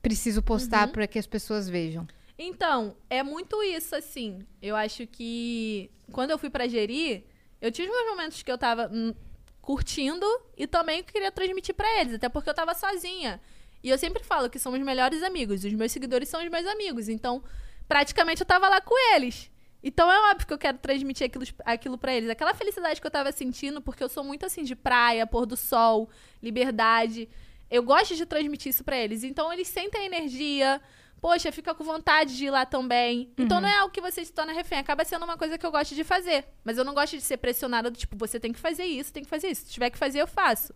Preciso 0.02 0.42
postar 0.42 0.88
Uhum. 0.88 0.92
pra 0.92 1.06
que 1.06 1.16
as 1.16 1.28
pessoas 1.28 1.68
vejam. 1.68 2.08
Então, 2.36 2.96
é 3.08 3.22
muito 3.22 3.62
isso, 3.62 3.94
assim. 3.94 4.40
Eu 4.60 4.74
acho 4.74 5.06
que 5.06 5.88
quando 6.10 6.30
eu 6.32 6.38
fui 6.38 6.50
pra 6.50 6.66
Jeri, 6.66 7.24
eu 7.60 7.70
tive 7.70 7.88
meus 7.88 8.10
momentos 8.10 8.42
que 8.42 8.50
eu 8.50 8.58
tava 8.58 8.90
hum, 8.92 9.14
curtindo 9.60 10.26
e 10.56 10.66
também 10.66 11.04
queria 11.04 11.30
transmitir 11.30 11.74
pra 11.74 12.00
eles, 12.00 12.14
até 12.14 12.28
porque 12.28 12.50
eu 12.50 12.54
tava 12.54 12.74
sozinha. 12.74 13.40
E 13.80 13.88
eu 13.90 13.96
sempre 13.98 14.24
falo 14.24 14.50
que 14.50 14.58
somos 14.58 14.80
melhores 14.80 15.22
amigos. 15.22 15.62
Os 15.62 15.72
meus 15.72 15.92
seguidores 15.92 16.28
são 16.28 16.42
os 16.42 16.50
meus 16.50 16.66
amigos. 16.66 17.08
Então, 17.08 17.44
praticamente 17.86 18.40
eu 18.40 18.46
tava 18.46 18.68
lá 18.68 18.80
com 18.80 18.94
eles. 19.14 19.50
Então 19.82 20.10
é 20.10 20.30
óbvio 20.30 20.46
que 20.46 20.52
eu 20.52 20.58
quero 20.58 20.78
transmitir 20.78 21.26
aquilo, 21.26 21.44
aquilo 21.64 21.96
para 21.98 22.12
eles. 22.12 22.28
Aquela 22.28 22.52
felicidade 22.54 23.00
que 23.00 23.06
eu 23.06 23.10
tava 23.10 23.30
sentindo, 23.30 23.80
porque 23.80 24.02
eu 24.02 24.08
sou 24.08 24.24
muito 24.24 24.44
assim 24.44 24.64
de 24.64 24.74
praia, 24.74 25.26
pôr 25.26 25.46
do 25.46 25.56
sol, 25.56 26.08
liberdade. 26.42 27.28
Eu 27.70 27.82
gosto 27.82 28.16
de 28.16 28.24
transmitir 28.26 28.70
isso 28.70 28.82
para 28.82 28.96
eles. 28.96 29.22
Então 29.22 29.52
eles 29.52 29.68
sentem 29.68 30.00
a 30.02 30.04
energia. 30.06 30.80
Poxa, 31.20 31.50
fica 31.52 31.74
com 31.74 31.84
vontade 31.84 32.36
de 32.36 32.46
ir 32.46 32.50
lá 32.50 32.64
também. 32.64 33.32
Então 33.36 33.60
não 33.60 33.68
é 33.68 33.76
algo 33.78 33.92
que 33.92 34.00
você 34.00 34.24
se 34.24 34.32
torna 34.32 34.52
refém. 34.52 34.78
Acaba 34.78 35.04
sendo 35.04 35.24
uma 35.24 35.36
coisa 35.36 35.58
que 35.58 35.66
eu 35.66 35.70
gosto 35.70 35.94
de 35.94 36.02
fazer. 36.04 36.44
Mas 36.64 36.78
eu 36.78 36.84
não 36.84 36.94
gosto 36.94 37.16
de 37.16 37.22
ser 37.22 37.36
pressionada 37.36 37.90
do 37.90 37.96
tipo, 37.96 38.16
você 38.16 38.38
tem 38.40 38.52
que 38.52 38.58
fazer 38.58 38.84
isso, 38.84 39.12
tem 39.12 39.22
que 39.24 39.28
fazer 39.28 39.48
isso. 39.48 39.66
Se 39.66 39.72
tiver 39.72 39.90
que 39.90 39.98
fazer, 39.98 40.20
eu 40.20 40.26
faço. 40.26 40.72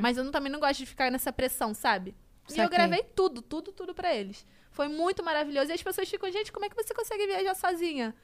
Mas 0.00 0.16
eu 0.16 0.22
não- 0.24 0.30
também 0.30 0.50
não 0.52 0.60
gosto 0.60 0.78
de 0.78 0.86
ficar 0.86 1.10
nessa 1.10 1.32
pressão, 1.32 1.74
sabe? 1.74 2.14
E 2.48 2.52
eu 2.52 2.56
Saquei. 2.56 2.68
gravei 2.78 3.02
tudo, 3.02 3.42
tudo, 3.42 3.72
tudo 3.72 3.92
pra 3.94 4.14
eles. 4.14 4.46
Foi 4.70 4.86
muito 4.88 5.24
maravilhoso. 5.24 5.70
E 5.70 5.74
as 5.74 5.82
pessoas 5.82 6.08
ficam, 6.08 6.30
gente, 6.30 6.52
como 6.52 6.64
é 6.64 6.68
que 6.68 6.76
você 6.76 6.94
consegue 6.94 7.26
viajar 7.26 7.54
sozinha? 7.54 8.14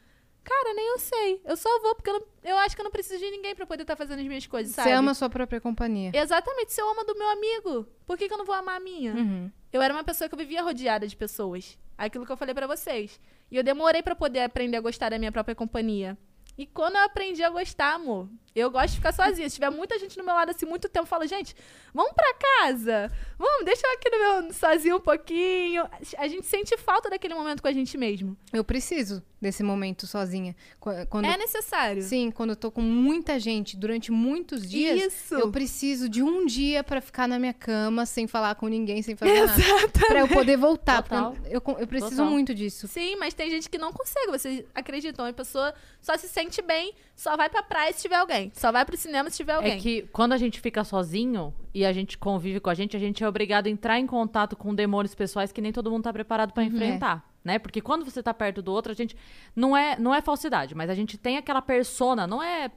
Cara, 0.44 0.74
nem 0.74 0.88
eu 0.88 0.98
sei. 0.98 1.40
Eu 1.44 1.56
só 1.56 1.68
vou 1.80 1.94
porque 1.94 2.10
eu, 2.10 2.14
não- 2.14 2.26
eu 2.44 2.56
acho 2.58 2.74
que 2.74 2.80
eu 2.80 2.84
não 2.84 2.90
preciso 2.90 3.18
de 3.24 3.30
ninguém 3.30 3.54
pra 3.54 3.64
poder 3.66 3.82
estar 3.82 3.94
fazendo 3.96 4.20
as 4.20 4.26
minhas 4.26 4.46
coisas, 4.46 4.74
sabe? 4.74 4.88
Você 4.88 4.94
ama 4.94 5.12
a 5.12 5.14
sua 5.14 5.30
própria 5.30 5.60
companhia. 5.60 6.10
Exatamente. 6.14 6.72
Se 6.72 6.80
eu 6.80 6.88
amo 6.90 7.04
do 7.04 7.16
meu 7.16 7.28
amigo, 7.30 7.86
por 8.06 8.18
que, 8.18 8.26
que 8.28 8.34
eu 8.34 8.38
não 8.38 8.44
vou 8.44 8.54
amar 8.54 8.76
a 8.76 8.80
minha? 8.80 9.12
Uhum. 9.14 9.50
Eu 9.72 9.80
era 9.80 9.94
uma 9.94 10.04
pessoa 10.04 10.28
que 10.28 10.34
eu 10.34 10.38
vivia 10.38 10.62
rodeada 10.62 11.06
de 11.06 11.16
pessoas. 11.16 11.78
Aquilo 11.96 12.26
que 12.26 12.32
eu 12.32 12.36
falei 12.36 12.54
pra 12.54 12.66
vocês. 12.66 13.20
E 13.50 13.56
eu 13.56 13.62
demorei 13.62 14.02
pra 14.02 14.14
poder 14.16 14.40
aprender 14.40 14.76
a 14.76 14.80
gostar 14.80 15.10
da 15.10 15.18
minha 15.18 15.30
própria 15.30 15.54
companhia. 15.54 16.18
E 16.56 16.66
quando 16.66 16.96
eu 16.96 17.02
aprendi 17.02 17.42
a 17.42 17.48
gostar, 17.50 17.94
amor, 17.94 18.28
eu 18.54 18.70
gosto 18.70 18.90
de 18.90 18.96
ficar 18.96 19.12
sozinha. 19.12 19.48
Se 19.48 19.54
tiver 19.54 19.70
muita 19.70 19.98
gente 19.98 20.18
no 20.18 20.24
meu 20.24 20.34
lado 20.34 20.50
assim, 20.50 20.66
muito 20.66 20.88
tempo, 20.88 21.04
eu 21.04 21.08
falo, 21.08 21.26
gente, 21.26 21.56
vamos 21.94 22.12
pra 22.12 22.34
casa. 22.34 23.10
Vamos, 23.38 23.64
deixa 23.64 23.86
eu 23.86 23.92
aqui 23.94 24.10
no 24.10 24.18
meu 24.44 24.52
sozinho 24.52 24.96
um 24.96 25.00
pouquinho. 25.00 25.84
A 26.18 26.28
gente 26.28 26.44
sente 26.46 26.76
falta 26.76 27.08
daquele 27.08 27.34
momento 27.34 27.62
com 27.62 27.68
a 27.68 27.72
gente 27.72 27.96
mesmo. 27.96 28.36
Eu 28.52 28.62
preciso 28.62 29.22
desse 29.40 29.62
momento 29.62 30.06
sozinha. 30.06 30.54
Qu- 30.78 30.90
Quando, 31.08 31.24
É 31.24 31.36
necessário. 31.38 32.02
Sim, 32.02 32.30
quando 32.30 32.50
eu 32.50 32.56
tô 32.56 32.70
com 32.70 32.82
muita 32.82 33.40
gente 33.40 33.76
durante 33.76 34.12
muitos 34.12 34.68
dias, 34.68 35.02
Isso. 35.12 35.34
eu 35.34 35.50
preciso 35.50 36.08
de 36.08 36.22
um 36.22 36.44
dia 36.46 36.84
pra 36.84 37.00
ficar 37.00 37.26
na 37.26 37.38
minha 37.38 37.54
cama 37.54 38.04
sem 38.06 38.26
falar 38.28 38.54
com 38.56 38.68
ninguém, 38.68 39.02
sem 39.02 39.16
fazer 39.16 39.46
nada. 39.46 39.88
Pra 40.06 40.20
eu 40.20 40.28
poder 40.28 40.56
voltar. 40.58 41.02
Total. 41.02 41.32
porque 41.32 41.48
eu, 41.48 41.62
eu 41.80 41.86
preciso 41.88 42.16
Total. 42.16 42.30
muito 42.30 42.54
disso. 42.54 42.86
Sim, 42.86 43.16
mas 43.16 43.32
tem 43.34 43.50
gente 43.50 43.68
que 43.70 43.78
não 43.78 43.92
consegue. 43.92 44.30
Vocês 44.30 44.64
acreditam? 44.74 45.24
A 45.24 45.32
pessoa 45.32 45.74
só 46.00 46.16
se 46.18 46.28
sente 46.28 46.51
bem, 46.60 46.92
só 47.14 47.36
vai 47.36 47.48
pra 47.48 47.62
praia 47.62 47.92
se 47.92 48.02
tiver 48.02 48.16
alguém. 48.16 48.52
Só 48.54 48.70
vai 48.70 48.84
pro 48.84 48.96
cinema 48.96 49.30
se 49.30 49.38
tiver 49.38 49.54
alguém. 49.54 49.78
É 49.78 49.80
que 49.80 50.02
quando 50.12 50.32
a 50.32 50.36
gente 50.36 50.60
fica 50.60 50.84
sozinho 50.84 51.54
e 51.72 51.86
a 51.86 51.92
gente 51.92 52.18
convive 52.18 52.60
com 52.60 52.68
a 52.68 52.74
gente, 52.74 52.96
a 52.96 53.00
gente 53.00 53.24
é 53.24 53.28
obrigado 53.28 53.66
a 53.66 53.70
entrar 53.70 53.98
em 53.98 54.06
contato 54.06 54.56
com 54.56 54.74
demônios 54.74 55.14
pessoais 55.14 55.52
que 55.52 55.60
nem 55.60 55.72
todo 55.72 55.90
mundo 55.90 56.02
tá 56.02 56.12
preparado 56.12 56.52
pra 56.52 56.64
enfrentar, 56.64 57.26
né? 57.44 57.58
Porque 57.58 57.80
quando 57.80 58.04
você 58.04 58.22
tá 58.22 58.34
perto 58.34 58.60
do 58.60 58.72
outro, 58.72 58.92
a 58.92 58.94
gente 58.94 59.16
não 59.56 59.76
é 59.76 59.96
não 59.98 60.14
é 60.14 60.20
falsidade, 60.20 60.74
mas 60.74 60.90
a 60.90 60.94
gente 60.94 61.16
tem 61.16 61.36
aquela 61.36 61.62
persona, 61.62 62.26
não 62.26 62.42
é 62.42 62.70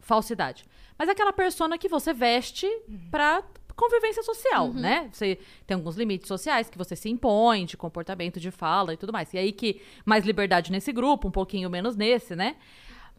falsidade, 0.00 0.64
mas 0.98 1.08
aquela 1.08 1.32
persona 1.32 1.78
que 1.78 1.88
você 1.88 2.12
veste 2.12 2.66
pra 3.10 3.42
convivência 3.78 4.24
social, 4.24 4.72
né? 4.72 5.08
Você 5.12 5.38
tem 5.64 5.76
alguns 5.76 5.96
limites 5.96 6.26
sociais 6.26 6.68
que 6.68 6.76
você 6.76 6.96
se 6.96 7.08
impõe 7.08 7.64
de 7.64 7.76
comportamento, 7.76 8.40
de 8.40 8.50
fala 8.50 8.92
e 8.92 8.96
tudo 8.96 9.12
mais. 9.12 9.32
E 9.32 9.38
aí 9.38 9.52
que 9.52 9.80
mais 10.04 10.24
liberdade 10.24 10.72
nesse 10.72 10.92
grupo, 10.92 11.28
um 11.28 11.30
pouquinho 11.30 11.70
menos 11.70 11.94
nesse, 11.94 12.34
né? 12.34 12.56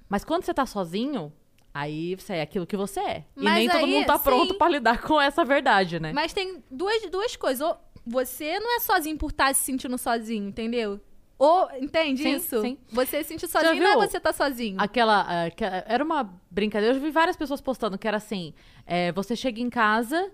Mas 0.09 0.25
quando 0.25 0.43
você 0.43 0.53
tá 0.53 0.65
sozinho, 0.65 1.31
aí 1.73 2.15
você 2.15 2.33
é 2.33 2.41
aquilo 2.41 2.65
que 2.65 2.75
você 2.75 2.99
é. 2.99 3.25
e 3.37 3.43
Mas 3.43 3.53
nem 3.55 3.69
todo 3.69 3.85
aí, 3.85 3.91
mundo 3.91 4.05
tá 4.07 4.17
pronto 4.19 4.53
sim. 4.53 4.57
pra 4.57 4.67
lidar 4.69 5.01
com 5.01 5.21
essa 5.21 5.45
verdade, 5.45 5.99
né? 5.99 6.11
Mas 6.13 6.33
tem 6.33 6.63
duas, 6.69 7.01
duas 7.11 7.35
coisas. 7.35 7.61
Ou 7.65 7.77
você 8.05 8.59
não 8.59 8.75
é 8.77 8.79
sozinho 8.79 9.17
por 9.17 9.29
estar 9.29 9.53
se 9.53 9.63
sentindo 9.63 9.97
sozinho, 9.97 10.49
entendeu? 10.49 10.99
Ou, 11.37 11.69
entende 11.79 12.21
Sim, 12.23 12.35
isso? 12.35 12.59
sim. 12.61 12.77
Você 12.91 13.23
se 13.23 13.29
sentir 13.29 13.47
Já 13.47 13.61
sozinho 13.61 13.81
não 13.83 14.01
é 14.03 14.07
você 14.07 14.19
tá 14.19 14.33
sozinho. 14.33 14.75
Aquela. 14.79 15.49
que- 15.51 15.63
era 15.63 16.03
uma 16.03 16.29
brincadeira. 16.51 16.93
Eu 16.95 16.99
já 16.99 17.05
vi 17.05 17.11
várias 17.11 17.37
pessoas 17.37 17.61
postando 17.61 17.97
que 17.97 18.05
era 18.07 18.17
assim: 18.17 18.53
é, 18.85 19.11
você 19.13 19.35
chega 19.37 19.61
em 19.61 19.69
casa, 19.69 20.29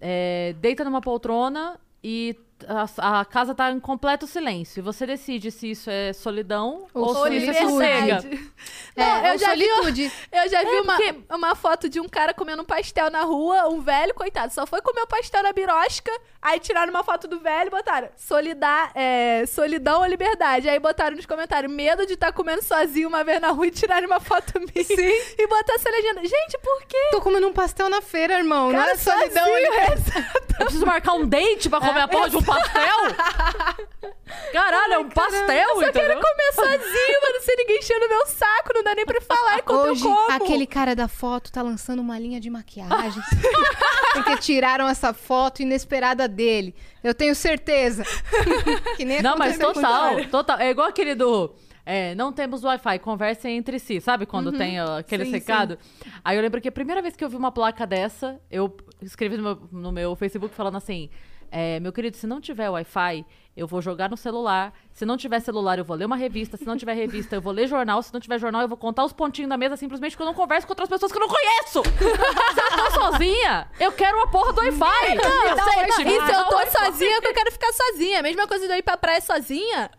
é, 0.00 0.54
deita 0.60 0.84
numa 0.84 1.00
poltrona 1.00 1.80
e 2.04 2.36
a, 2.68 3.20
a 3.20 3.24
casa 3.24 3.56
tá 3.56 3.72
em 3.72 3.80
completo 3.80 4.24
silêncio. 4.26 4.78
E 4.78 4.82
você 4.82 5.04
decide 5.04 5.50
se 5.50 5.70
isso 5.72 5.90
é 5.90 6.12
solidão 6.12 6.86
ou, 6.94 7.06
Ou 7.08 7.26
se 7.26 7.36
isso 7.38 7.50
é 7.50 7.54
sossega. 7.68 8.20
Não, 8.96 9.04
É, 9.04 9.28
eu, 9.28 9.32
ou 9.32 9.38
já 9.38 9.54
vi, 9.54 9.64
solitude. 9.68 10.12
eu 10.32 10.48
já 10.48 10.62
vi 10.62 10.80
uma, 10.80 10.96
porque- 10.96 11.14
uma 11.30 11.54
foto 11.54 11.88
de 11.88 12.00
um 12.00 12.08
cara 12.08 12.32
comendo 12.32 12.62
um 12.62 12.64
pastel 12.64 13.10
na 13.10 13.22
rua, 13.22 13.68
um 13.68 13.80
velho, 13.82 14.14
coitado, 14.14 14.52
só 14.54 14.66
foi 14.66 14.80
comer 14.80 15.02
o 15.02 15.06
pastel 15.06 15.42
na 15.42 15.52
birosca, 15.52 16.10
aí 16.40 16.58
tiraram 16.58 16.90
uma 16.90 17.04
foto 17.04 17.28
do 17.28 17.38
velho 17.38 17.66
e 17.68 17.70
botaram 17.70 18.08
solidar, 18.16 18.90
é, 18.94 19.44
solidão 19.46 20.00
ou 20.00 20.06
liberdade. 20.06 20.68
Aí 20.68 20.78
botaram 20.78 21.14
nos 21.16 21.26
comentários, 21.26 21.70
medo 21.70 22.06
de 22.06 22.14
estar 22.14 22.32
comendo 22.32 22.62
sozinho 22.62 23.08
uma 23.08 23.22
vez 23.22 23.40
na 23.40 23.50
rua 23.50 23.66
e 23.66 23.70
tiraram 23.70 24.06
uma 24.06 24.20
foto 24.20 24.58
minha. 24.60 24.70
Sim. 24.84 25.34
E 25.38 25.46
botaram 25.46 25.74
essa 25.78 25.90
legenda. 25.90 26.20
Gente, 26.22 26.58
por 26.62 26.82
quê? 26.86 27.08
Tô 27.10 27.20
comendo 27.20 27.46
um 27.48 27.52
pastel 27.52 27.90
na 27.90 28.00
feira, 28.00 28.34
irmão. 28.38 28.72
não 28.72 28.78
Cara, 28.80 28.92
é 28.92 28.96
solidão. 28.96 29.44
sozinho, 29.44 29.56
ele- 29.58 30.36
Eu 30.58 30.64
preciso 30.64 30.86
marcar 30.86 31.12
um 31.12 31.26
date 31.28 31.68
pra 31.68 31.80
comer 31.80 32.00
a 32.00 32.08
porra 32.08 32.30
de 32.30 32.36
um 32.38 32.42
pastel? 32.42 32.96
Caralho, 34.52 34.92
é 34.94 34.98
um 34.98 35.08
pastel, 35.08 35.40
Eu 35.68 35.74
só 35.74 35.92
quero 35.92 36.12
entendeu? 36.14 36.20
comer 36.20 36.52
sozinho, 36.54 37.20
mano, 37.22 37.40
sem 37.42 37.56
ninguém 37.56 37.78
enchendo 37.78 38.08
meu 38.08 38.26
saco, 38.26 38.72
não 38.74 38.82
dá 38.86 38.94
nem 38.94 39.04
pra 39.04 39.20
falar 39.20 39.58
enquanto 39.58 39.90
Hoje, 39.90 40.04
eu 40.04 40.14
como. 40.14 40.32
aquele 40.32 40.66
cara 40.66 40.94
da 40.94 41.08
foto 41.08 41.50
tá 41.50 41.60
lançando 41.60 42.00
uma 42.00 42.18
linha 42.18 42.40
de 42.40 42.48
maquiagem. 42.48 43.22
porque 44.14 44.36
tiraram 44.38 44.88
essa 44.88 45.12
foto 45.12 45.60
inesperada 45.62 46.28
dele. 46.28 46.74
Eu 47.02 47.14
tenho 47.14 47.34
certeza. 47.34 48.04
que 48.96 49.04
nem 49.04 49.20
Não, 49.20 49.36
mas 49.36 49.58
total, 49.58 50.24
total. 50.30 50.58
É 50.58 50.70
igual 50.70 50.88
aquele 50.88 51.14
do. 51.14 51.52
é, 51.84 52.14
não 52.14 52.32
temos 52.32 52.62
Wi-Fi, 52.62 52.98
conversem 53.00 53.56
entre 53.56 53.78
si. 53.78 54.00
Sabe 54.00 54.24
quando 54.24 54.52
tem 54.52 54.80
ó, 54.80 54.98
aquele 54.98 55.24
Sim, 55.24 55.32
secado? 55.32 55.78
Aí 56.24 56.36
eu 56.36 56.42
lembro 56.42 56.60
que 56.60 56.68
a 56.68 56.72
primeira 56.72 57.02
vez 57.02 57.16
que 57.16 57.24
eu 57.24 57.28
vi 57.28 57.36
uma 57.36 57.52
placa 57.52 57.86
dessa, 57.86 58.40
eu 58.50 58.74
escrevi 59.02 59.36
no 59.36 59.42
meu, 59.42 59.68
no 59.72 59.92
meu 59.92 60.16
Facebook 60.16 60.54
falando 60.54 60.76
assim: 60.76 61.10
é, 61.50 61.80
meu 61.80 61.92
querido, 61.92 62.16
se 62.16 62.26
não 62.26 62.40
tiver 62.40 62.70
Wi-Fi, 62.70 63.24
eu 63.56 63.66
vou 63.66 63.80
jogar 63.80 64.10
no 64.10 64.16
celular. 64.16 64.72
Se 64.92 65.06
não 65.06 65.16
tiver 65.16 65.40
celular, 65.40 65.78
eu 65.78 65.84
vou 65.84 65.96
ler 65.96 66.04
uma 66.04 66.16
revista. 66.16 66.56
Se 66.56 66.66
não 66.66 66.76
tiver 66.76 66.92
revista, 66.92 67.36
eu 67.36 67.40
vou 67.40 67.52
ler 67.52 67.66
jornal. 67.66 68.02
Se 68.02 68.12
não 68.12 68.20
tiver 68.20 68.38
jornal, 68.38 68.62
eu 68.62 68.68
vou 68.68 68.76
contar 68.76 69.04
os 69.04 69.12
pontinhos 69.12 69.48
da 69.48 69.56
mesa 69.56 69.76
simplesmente 69.76 70.12
porque 70.12 70.22
eu 70.22 70.26
não 70.26 70.34
converso 70.34 70.66
com 70.66 70.72
outras 70.72 70.88
pessoas 70.88 71.10
que 71.10 71.16
eu 71.16 71.22
não 71.22 71.28
conheço. 71.28 71.82
se 71.84 72.60
eu 72.60 72.84
tô 72.84 73.00
sozinha, 73.00 73.70
eu 73.80 73.90
quero 73.92 74.20
a 74.20 74.26
porra 74.26 74.52
do 74.52 74.60
Wi-Fi. 74.60 75.16
Cacete, 75.16 76.04
me 76.04 76.12
E 76.12 76.26
se 76.26 76.32
eu 76.32 76.44
tô 76.44 76.66
sozinha, 76.70 77.16
é 77.16 77.20
que 77.20 77.28
eu 77.28 77.34
quero 77.34 77.52
ficar 77.52 77.72
sozinha. 77.72 78.20
A 78.20 78.22
mesma 78.22 78.46
coisa 78.46 78.66
de 78.66 78.72
eu 78.74 78.76
ir 78.76 78.82
pra 78.82 78.96
praia 78.98 79.20
sozinha 79.22 79.90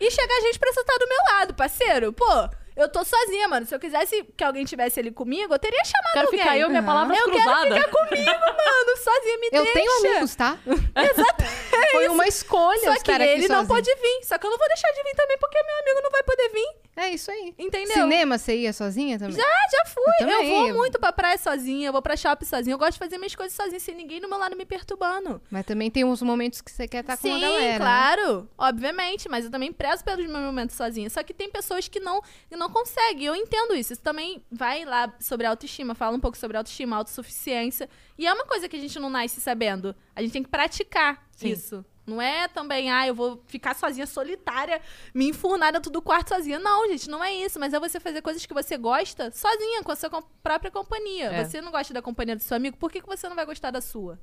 e 0.00 0.10
chegar 0.10 0.40
gente 0.40 0.58
pra 0.58 0.72
sentar 0.72 0.98
do 0.98 1.06
meu 1.06 1.18
lado, 1.32 1.54
parceiro. 1.54 2.12
Pô, 2.12 2.48
eu 2.76 2.88
tô 2.88 3.04
sozinha, 3.04 3.48
mano. 3.48 3.66
Se 3.66 3.74
eu 3.74 3.78
quisesse 3.80 4.22
que 4.36 4.42
alguém 4.44 4.64
tivesse 4.64 5.00
ali 5.00 5.10
comigo, 5.10 5.52
eu 5.54 5.58
teria 5.58 5.82
chamado 5.84 6.12
Quero 6.12 6.26
alguém. 6.26 6.40
ficar 6.40 6.58
eu 6.58 6.68
minha 6.68 6.82
palavra 6.82 7.16
Eu 7.16 7.24
cruzada. 7.24 7.68
quero 7.68 7.84
ficar 7.88 8.06
comigo, 8.08 8.30
mano. 8.30 8.96
Sozinha, 9.02 9.38
me 9.38 9.46
Eu 9.52 9.64
deixa. 9.64 9.72
tenho 9.72 9.92
amigos, 9.98 10.34
tá? 10.36 10.58
Exatamente. 10.66 11.90
Foi 11.92 12.08
uma 12.08 12.26
escolha 12.26 12.80
Só 12.80 12.92
que 12.92 12.98
estar 12.98 13.14
aqui 13.16 13.24
ele 13.24 13.48
não 13.48 13.56
sozinho. 13.66 13.68
pode 13.68 13.94
vir. 13.94 14.24
Só 14.24 14.38
que 14.38 14.46
eu 14.46 14.50
não 14.50 14.58
vou 14.58 14.68
deixar 14.68 14.90
de 14.92 15.02
vir 15.02 15.14
também, 15.16 15.38
porque 15.38 15.62
meu 15.62 15.78
amigo 15.80 16.00
não 16.02 16.10
vai 16.10 16.22
poder 16.22 16.48
vir. 16.50 16.68
É 16.94 17.08
isso 17.08 17.30
aí. 17.30 17.54
Entendeu? 17.58 17.94
Cinema, 17.94 18.36
você 18.36 18.54
ia 18.54 18.72
sozinha 18.72 19.18
também? 19.18 19.34
Já, 19.34 19.42
já 19.42 19.84
fui. 19.86 20.02
Eu 20.20 20.28
Eu, 20.28 20.46
vou 20.46 20.68
eu- 20.68 20.74
muito 20.74 20.98
pra 21.00 21.10
praia 21.10 21.38
sozinha, 21.38 21.88
eu 21.88 21.92
vou 21.92 22.02
pra 22.02 22.16
shopping 22.18 22.44
sozinha. 22.44 22.74
Eu 22.74 22.78
gosto 22.78 22.92
de 22.92 22.98
fazer 22.98 23.16
minhas 23.16 23.34
coisas 23.34 23.54
sozinha, 23.56 23.80
sem 23.80 23.94
ninguém 23.94 24.20
do 24.20 24.28
meu 24.28 24.36
lado 24.38 24.54
me 24.54 24.66
perturbando. 24.66 25.40
Mas 25.50 25.64
também 25.64 25.90
tem 25.90 26.04
uns 26.04 26.20
momentos 26.20 26.60
que 26.60 26.70
você 26.70 26.86
quer 26.86 27.00
estar 27.00 27.16
com 27.16 27.22
Sim, 27.22 27.36
a 27.36 27.40
galera. 27.40 27.72
né? 27.72 27.78
claro. 27.78 28.48
Obviamente, 28.58 29.26
mas 29.26 29.46
eu 29.46 29.50
também 29.50 29.72
prezo 29.72 30.04
pelos 30.04 30.26
meus 30.26 30.44
momentos 30.44 30.76
sozinha. 30.76 31.08
Só 31.08 31.22
que 31.22 31.32
tem 31.32 31.50
pessoas 31.50 31.88
que 31.88 31.98
não, 31.98 32.20
que 32.48 32.56
não 32.56 32.68
conseguem. 32.68 33.24
Eu 33.26 33.34
entendo 33.34 33.74
isso. 33.74 33.94
Isso 33.94 34.02
também 34.02 34.44
vai 34.52 34.84
lá 34.84 35.10
sobre 35.18 35.46
autoestima. 35.46 35.94
Fala 35.94 36.14
um 36.16 36.20
pouco 36.20 36.36
sobre 36.36 36.58
autoestima, 36.58 36.96
autossuficiência. 36.96 37.88
E 38.18 38.26
é 38.26 38.32
uma 38.34 38.44
coisa 38.44 38.68
que 38.68 38.76
a 38.76 38.80
gente 38.80 38.98
não 38.98 39.08
nasce 39.08 39.40
sabendo. 39.40 39.96
A 40.14 40.20
gente 40.20 40.32
tem 40.32 40.42
que 40.42 40.50
praticar 40.50 41.26
Sim. 41.34 41.48
isso. 41.48 41.84
Não 42.04 42.20
é 42.20 42.48
também, 42.48 42.90
ah, 42.90 43.06
eu 43.06 43.14
vou 43.14 43.42
ficar 43.46 43.74
sozinha, 43.76 44.06
solitária, 44.06 44.80
me 45.14 45.28
enfurnar 45.28 45.72
dentro 45.72 45.90
do 45.90 46.02
quarto 46.02 46.30
sozinha. 46.30 46.58
Não, 46.58 46.88
gente, 46.88 47.08
não 47.08 47.22
é 47.22 47.32
isso. 47.32 47.60
Mas 47.60 47.72
é 47.72 47.78
você 47.78 48.00
fazer 48.00 48.20
coisas 48.22 48.44
que 48.44 48.52
você 48.52 48.76
gosta 48.76 49.30
sozinha, 49.30 49.82
com 49.84 49.92
a 49.92 49.96
sua 49.96 50.10
com- 50.10 50.22
própria 50.42 50.70
companhia. 50.70 51.26
É. 51.26 51.44
Você 51.44 51.60
não 51.60 51.70
gosta 51.70 51.94
da 51.94 52.02
companhia 52.02 52.34
do 52.34 52.42
seu 52.42 52.56
amigo, 52.56 52.76
por 52.76 52.90
que, 52.90 53.00
que 53.00 53.06
você 53.06 53.28
não 53.28 53.36
vai 53.36 53.46
gostar 53.46 53.70
da 53.70 53.80
sua? 53.80 54.18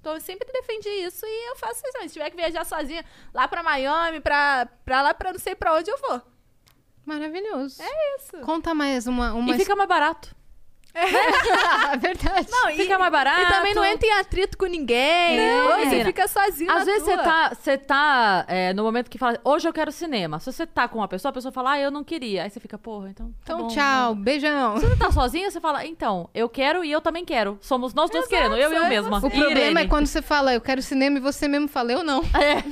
Então 0.00 0.14
eu 0.14 0.20
sempre 0.20 0.50
defendi 0.52 0.88
isso 0.88 1.24
e 1.24 1.50
eu 1.50 1.56
faço 1.56 1.80
isso. 1.86 2.00
Se 2.02 2.08
tiver 2.14 2.28
que 2.28 2.36
viajar 2.36 2.66
sozinha 2.66 3.04
lá 3.32 3.46
pra 3.48 3.62
Miami, 3.62 4.20
pra, 4.20 4.66
pra 4.84 5.00
lá, 5.00 5.14
pra 5.14 5.32
não 5.32 5.38
sei 5.38 5.54
pra 5.54 5.74
onde 5.74 5.90
eu 5.90 5.98
vou. 5.98 6.20
Maravilhoso. 7.06 7.80
É 7.82 8.16
isso. 8.16 8.36
Conta 8.44 8.74
mais 8.74 9.06
uma... 9.06 9.32
uma 9.32 9.54
E 9.54 9.58
fica 9.58 9.74
mais 9.74 9.88
barato. 9.88 10.34
É 10.94 11.96
verdade. 11.96 12.48
Não, 12.50 12.70
e, 12.70 12.76
Fica 12.76 12.98
mais 12.98 13.10
barato. 13.10 13.40
e 13.42 13.46
também 13.46 13.74
não 13.74 13.84
entra 13.84 14.06
em 14.06 14.12
atrito 14.12 14.58
com 14.58 14.66
ninguém. 14.66 15.38
Não, 15.38 15.78
você 15.88 16.04
fica 16.04 16.28
sozinho 16.28 16.70
Às 16.70 16.78
na 16.80 16.84
vezes 16.84 17.02
você 17.02 17.16
tá, 17.16 17.52
você 17.54 17.78
tá 17.78 18.44
é, 18.48 18.72
no 18.74 18.82
momento 18.82 19.08
que 19.10 19.16
fala, 19.18 19.40
hoje 19.44 19.66
eu 19.68 19.72
quero 19.72 19.90
cinema. 19.90 20.38
Se 20.38 20.52
você 20.52 20.66
tá 20.66 20.86
com 20.88 20.98
uma 20.98 21.08
pessoa, 21.08 21.30
a 21.30 21.32
pessoa 21.32 21.50
fala, 21.52 21.72
ah, 21.72 21.78
eu 21.80 21.90
não 21.90 22.04
queria. 22.04 22.42
Aí 22.44 22.50
você 22.50 22.60
fica, 22.60 22.76
porra, 22.76 23.08
então. 23.10 23.26
tá 23.44 23.54
Então, 23.54 23.58
bom, 23.58 23.68
tchau. 23.68 24.14
Beijão. 24.14 24.76
Se 24.78 24.86
você 24.86 24.96
tá 24.96 25.10
sozinha, 25.10 25.50
você 25.50 25.60
fala, 25.60 25.86
então, 25.86 26.28
eu 26.34 26.48
quero 26.48 26.84
e 26.84 26.92
eu 26.92 27.00
também 27.00 27.24
quero. 27.24 27.58
Somos 27.62 27.94
nós 27.94 28.10
dois 28.10 28.26
querendo, 28.26 28.56
eu 28.56 28.72
e 28.72 28.76
eu 28.76 28.84
é 28.84 28.88
mesma. 28.88 29.16
O 29.18 29.26
E 29.26 29.30
problema 29.30 29.50
Irene. 29.60 29.80
é 29.80 29.86
quando 29.88 30.06
você 30.06 30.20
fala, 30.20 30.52
eu 30.52 30.60
quero 30.60 30.82
cinema 30.82 31.16
e 31.18 31.20
você 31.20 31.48
mesmo 31.48 31.68
fala, 31.68 31.92
eu 31.92 32.02
não. 32.04 32.20
É. 32.22 32.62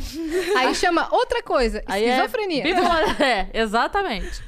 Aí 0.59 0.75
chama 0.75 1.09
outra 1.11 1.43
coisa, 1.43 1.83
Aí 1.87 2.05
é 2.05 2.09
esquizofrenia. 2.17 2.63
bipolar- 2.65 3.21
É, 3.23 3.49
exatamente. 3.55 4.43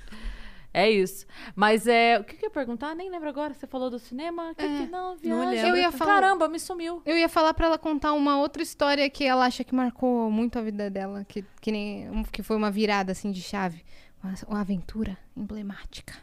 É 0.74 0.90
isso. 0.90 1.26
Mas 1.54 1.86
é. 1.86 2.18
O 2.18 2.24
que, 2.24 2.34
que 2.36 2.44
eu 2.44 2.48
ia 2.48 2.50
perguntar? 2.52 2.94
Nem 2.94 3.10
lembro 3.10 3.28
agora. 3.28 3.52
Você 3.52 3.66
falou 3.66 3.90
do 3.90 3.98
cinema? 3.98 4.54
Que, 4.54 4.66
que 4.66 4.86
não, 4.86 5.16
viagem. 5.16 5.50
lembro. 5.50 5.68
Eu 5.68 5.76
ia 5.76 5.92
falar- 5.92 6.14
Caramba, 6.14 6.48
me 6.48 6.58
sumiu. 6.58 7.02
Eu 7.04 7.16
ia 7.16 7.28
falar 7.28 7.52
pra 7.52 7.66
ela 7.66 7.78
contar 7.78 8.12
uma 8.14 8.38
outra 8.38 8.62
história 8.62 9.08
que 9.10 9.24
ela 9.24 9.44
acha 9.44 9.62
que 9.64 9.74
marcou 9.74 10.30
muito 10.30 10.58
a 10.58 10.62
vida 10.62 10.88
dela, 10.88 11.24
que, 11.28 11.44
que, 11.60 11.70
nem, 11.70 12.22
que 12.32 12.42
foi 12.42 12.56
uma 12.56 12.70
virada 12.70 13.12
assim 13.12 13.30
de 13.30 13.42
chave. 13.42 13.84
Uma, 14.22 14.34
uma 14.48 14.60
aventura 14.60 15.18
emblemática. 15.36 16.14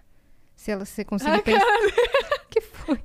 Se 0.55 0.71
ela 0.71 0.85
se 0.85 1.05
conseguir 1.05 1.41
pensar. 1.43 1.65
que 2.49 2.59
foi? 2.61 3.01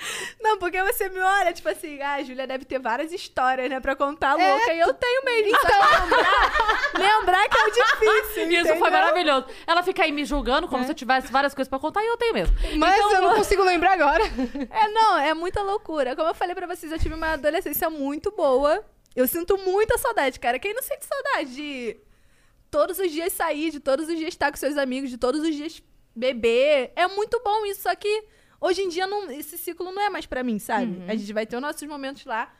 Não, 0.40 0.58
porque 0.58 0.82
você 0.82 1.08
me 1.08 1.20
olha, 1.20 1.52
tipo 1.52 1.68
assim, 1.68 2.00
ah, 2.00 2.14
a 2.14 2.22
Júlia 2.22 2.46
deve 2.46 2.64
ter 2.64 2.78
várias 2.78 3.12
histórias, 3.12 3.68
né, 3.68 3.80
pra 3.80 3.94
contar 3.94 4.38
É, 4.38 4.52
louca. 4.52 4.72
E 4.74 4.80
eu 4.80 4.94
tenho 4.94 5.24
mesmo. 5.24 5.58
Que 5.58 5.66
lembrar, 5.66 6.92
lembrar 6.98 7.48
que 7.48 7.58
é 7.58 7.70
difícil. 7.70 8.10
Isso 8.20 8.34
foi 8.34 8.42
entendeu? 8.74 8.90
maravilhoso. 8.90 9.46
Ela 9.66 9.82
fica 9.82 10.02
aí 10.02 10.12
me 10.12 10.24
julgando 10.24 10.68
como 10.68 10.84
se 10.84 10.90
eu 10.90 10.94
tivesse 10.94 11.30
várias 11.30 11.54
coisas 11.54 11.68
pra 11.68 11.78
contar 11.78 12.02
e 12.02 12.06
eu 12.06 12.16
tenho 12.16 12.34
mesmo. 12.34 12.56
Mas 12.78 12.96
Então, 12.96 13.12
eu 13.14 13.20
não 13.22 13.34
consigo 13.34 13.62
lembrar 13.62 13.92
agora. 13.92 14.24
É, 14.70 14.88
não, 14.88 15.18
é 15.18 15.34
muita 15.34 15.62
loucura. 15.62 16.14
Como 16.16 16.28
eu 16.28 16.34
falei 16.34 16.54
pra 16.54 16.66
vocês, 16.66 16.90
eu 16.92 16.98
tive 16.98 17.14
uma 17.14 17.32
adolescência 17.32 17.90
muito 17.90 18.30
boa. 18.30 18.84
Eu 19.14 19.26
sinto 19.26 19.58
muita 19.58 19.98
saudade, 19.98 20.38
cara. 20.38 20.58
Quem 20.58 20.72
não 20.72 20.82
sente 20.82 21.04
saudade 21.04 21.54
de 21.54 21.96
todos 22.70 22.98
os 22.98 23.10
dias 23.10 23.32
sair, 23.32 23.70
de 23.70 23.80
todos 23.80 24.08
os 24.08 24.16
dias 24.16 24.28
estar 24.28 24.50
com 24.50 24.56
seus 24.56 24.76
amigos, 24.76 25.10
de 25.10 25.18
todos 25.18 25.42
os 25.42 25.54
dias 25.54 25.82
beber? 26.14 26.92
É 26.96 27.06
muito 27.08 27.40
bom 27.44 27.66
isso, 27.66 27.82
só 27.82 27.94
que 27.94 28.24
hoje 28.60 28.82
em 28.82 28.88
dia 28.88 29.06
não, 29.06 29.30
esse 29.30 29.56
ciclo 29.58 29.90
não 29.92 30.02
é 30.02 30.08
mais 30.10 30.26
pra 30.26 30.42
mim, 30.42 30.58
sabe? 30.58 31.02
A 31.08 31.16
gente 31.16 31.32
vai 31.32 31.46
ter 31.46 31.56
os 31.56 31.62
nossos 31.62 31.82
momentos 31.88 32.24
lá. 32.24 32.52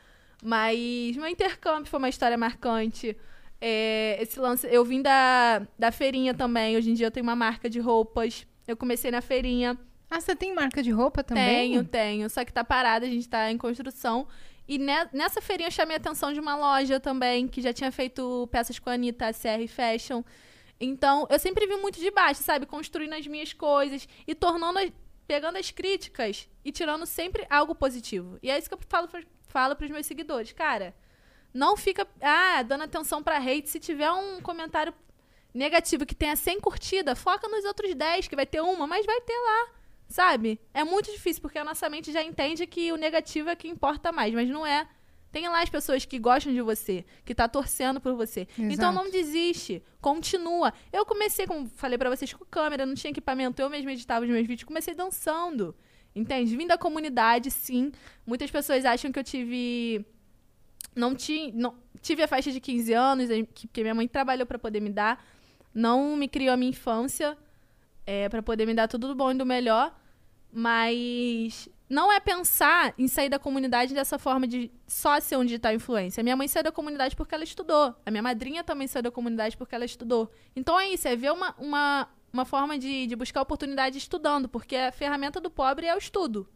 Mas 0.42 1.14
meu 1.16 1.26
intercâmbio 1.28 1.86
foi 1.90 1.98
uma 1.98 2.08
história 2.08 2.36
marcante. 2.36 3.16
É, 3.60 4.16
esse 4.20 4.40
lance, 4.40 4.66
eu 4.70 4.84
vim 4.84 5.02
da, 5.02 5.66
da 5.78 5.92
feirinha 5.92 6.32
também. 6.32 6.76
Hoje 6.76 6.90
em 6.90 6.94
dia 6.94 7.06
eu 7.06 7.10
tenho 7.10 7.24
uma 7.24 7.36
marca 7.36 7.68
de 7.68 7.78
roupas. 7.78 8.46
Eu 8.66 8.76
comecei 8.76 9.10
na 9.10 9.20
feirinha. 9.20 9.78
Ah, 10.10 10.20
você 10.20 10.34
tem 10.34 10.54
marca 10.54 10.82
de 10.82 10.90
roupa 10.90 11.22
também? 11.22 11.44
Tenho, 11.72 11.84
tenho. 11.84 12.30
Só 12.30 12.44
que 12.44 12.52
tá 12.52 12.64
parada, 12.64 13.04
a 13.06 13.08
gente 13.08 13.28
tá 13.28 13.50
em 13.50 13.58
construção. 13.58 14.26
E 14.66 14.78
ne- 14.78 15.08
nessa 15.12 15.40
feirinha 15.40 15.68
eu 15.68 15.72
chamei 15.72 15.96
a 15.96 15.98
atenção 15.98 16.32
de 16.32 16.40
uma 16.40 16.56
loja 16.56 16.98
também, 16.98 17.46
que 17.46 17.60
já 17.60 17.72
tinha 17.72 17.92
feito 17.92 18.48
peças 18.50 18.78
com 18.78 18.88
a 18.88 18.94
Anitta, 18.94 19.26
a 19.28 19.32
CR 19.32 19.66
Fashion. 19.68 20.22
Então, 20.80 21.26
eu 21.28 21.38
sempre 21.38 21.66
vi 21.66 21.76
muito 21.76 22.00
de 22.00 22.10
baixo, 22.10 22.42
sabe? 22.42 22.64
Construindo 22.66 23.12
as 23.12 23.26
minhas 23.26 23.52
coisas 23.52 24.08
e 24.26 24.34
tornando, 24.34 24.78
pegando 25.30 25.58
as 25.58 25.70
críticas 25.70 26.48
e 26.64 26.72
tirando 26.72 27.06
sempre 27.06 27.46
algo 27.48 27.72
positivo. 27.72 28.36
E 28.42 28.50
é 28.50 28.58
isso 28.58 28.68
que 28.68 28.74
eu 28.74 28.80
falo, 28.88 29.08
falo 29.46 29.76
pros 29.76 29.88
meus 29.88 30.04
seguidores. 30.04 30.50
Cara, 30.50 30.92
não 31.54 31.76
fica, 31.76 32.04
ah, 32.20 32.64
dando 32.64 32.82
atenção 32.82 33.22
pra 33.22 33.38
hate. 33.38 33.68
Se 33.68 33.78
tiver 33.78 34.10
um 34.10 34.40
comentário 34.40 34.92
negativo 35.54 36.04
que 36.04 36.16
tenha 36.16 36.34
100 36.34 36.58
curtidas, 36.58 37.16
foca 37.16 37.46
nos 37.46 37.64
outros 37.64 37.94
10, 37.94 38.26
que 38.26 38.34
vai 38.34 38.44
ter 38.44 38.60
uma, 38.60 38.88
mas 38.88 39.06
vai 39.06 39.20
ter 39.20 39.38
lá. 39.38 39.68
Sabe? 40.08 40.60
É 40.74 40.82
muito 40.82 41.12
difícil, 41.12 41.40
porque 41.40 41.60
a 41.60 41.64
nossa 41.64 41.88
mente 41.88 42.10
já 42.10 42.24
entende 42.24 42.66
que 42.66 42.90
o 42.90 42.96
negativo 42.96 43.50
é 43.50 43.54
que 43.54 43.68
importa 43.68 44.10
mais, 44.10 44.34
mas 44.34 44.48
não 44.48 44.66
é. 44.66 44.88
Tem 45.32 45.48
lá 45.48 45.62
as 45.62 45.68
pessoas 45.68 46.04
que 46.04 46.18
gostam 46.18 46.52
de 46.52 46.60
você, 46.60 47.04
que 47.24 47.34
tá 47.34 47.46
torcendo 47.46 48.00
por 48.00 48.14
você. 48.14 48.48
Então 48.58 48.70
Exato. 48.90 48.94
não 48.94 49.10
desiste, 49.10 49.82
continua. 50.00 50.72
Eu 50.92 51.06
comecei, 51.06 51.46
como 51.46 51.68
falei 51.76 51.96
pra 51.96 52.10
vocês, 52.10 52.32
com 52.32 52.44
câmera, 52.44 52.84
não 52.84 52.94
tinha 52.94 53.10
equipamento, 53.12 53.62
eu 53.62 53.70
mesmo 53.70 53.90
editava 53.90 54.24
os 54.24 54.30
meus 54.30 54.46
vídeos, 54.46 54.64
comecei 54.64 54.94
dançando. 54.94 55.74
Entende? 56.14 56.56
Vim 56.56 56.66
da 56.66 56.76
comunidade, 56.76 57.50
sim. 57.50 57.92
Muitas 58.26 58.50
pessoas 58.50 58.84
acham 58.84 59.12
que 59.12 59.18
eu 59.20 59.22
tive 59.24 60.04
não, 60.96 61.14
ti, 61.14 61.52
não 61.54 61.76
tive 62.02 62.22
a 62.24 62.26
faixa 62.28 62.50
de 62.50 62.58
15 62.60 62.92
anos, 62.92 63.30
eh, 63.30 63.44
que- 63.54 63.68
porque 63.68 63.82
minha 63.82 63.94
mãe 63.94 64.08
trabalhou 64.08 64.44
pra 64.44 64.58
poder 64.58 64.80
me 64.80 64.90
dar. 64.90 65.24
Não 65.72 66.16
me 66.16 66.26
criou 66.26 66.52
a 66.52 66.56
minha 66.56 66.70
infância 66.70 67.38
é, 68.04 68.28
para 68.28 68.42
poder 68.42 68.66
me 68.66 68.74
dar 68.74 68.88
tudo 68.88 69.06
do 69.06 69.14
bom 69.14 69.30
e 69.30 69.34
do 69.34 69.46
melhor. 69.46 69.96
Mas 70.52 71.68
não 71.90 72.12
é 72.12 72.20
pensar 72.20 72.94
em 72.96 73.08
sair 73.08 73.28
da 73.28 73.38
comunidade 73.38 73.92
dessa 73.92 74.16
forma 74.16 74.46
de 74.46 74.70
só 74.86 75.18
ser 75.18 75.36
um 75.36 75.44
digital 75.44 75.74
influencer. 75.74 76.22
Minha 76.22 76.36
mãe 76.36 76.46
saiu 76.46 76.62
da 76.62 76.70
comunidade 76.70 77.16
porque 77.16 77.34
ela 77.34 77.42
estudou. 77.42 77.96
A 78.06 78.10
minha 78.12 78.22
madrinha 78.22 78.62
também 78.62 78.86
saiu 78.86 79.02
da 79.02 79.10
comunidade 79.10 79.56
porque 79.56 79.74
ela 79.74 79.84
estudou. 79.84 80.30
Então 80.54 80.78
é 80.78 80.88
isso, 80.88 81.08
é 81.08 81.16
ver 81.16 81.32
uma, 81.32 81.52
uma, 81.58 82.08
uma 82.32 82.44
forma 82.44 82.78
de, 82.78 83.08
de 83.08 83.16
buscar 83.16 83.42
oportunidade 83.42 83.98
estudando, 83.98 84.48
porque 84.48 84.76
a 84.76 84.92
ferramenta 84.92 85.40
do 85.40 85.50
pobre 85.50 85.86
é 85.86 85.94
o 85.94 85.98
estudo. 85.98 86.48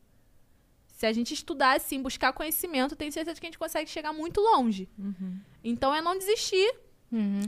Se 0.87 1.05
a 1.05 1.13
gente 1.13 1.35
estudar 1.35 1.77
assim, 1.77 2.01
buscar 2.01 2.33
conhecimento, 2.33 2.95
tenho 2.95 3.11
certeza 3.11 3.41
que 3.41 3.47
a 3.47 3.51
gente 3.51 3.59
consegue 3.59 3.91
chegar 3.91 4.13
muito 4.13 4.41
longe. 4.41 4.89
Então 5.65 5.93
é 5.93 6.01
não 6.01 6.17
desistir. 6.17 6.73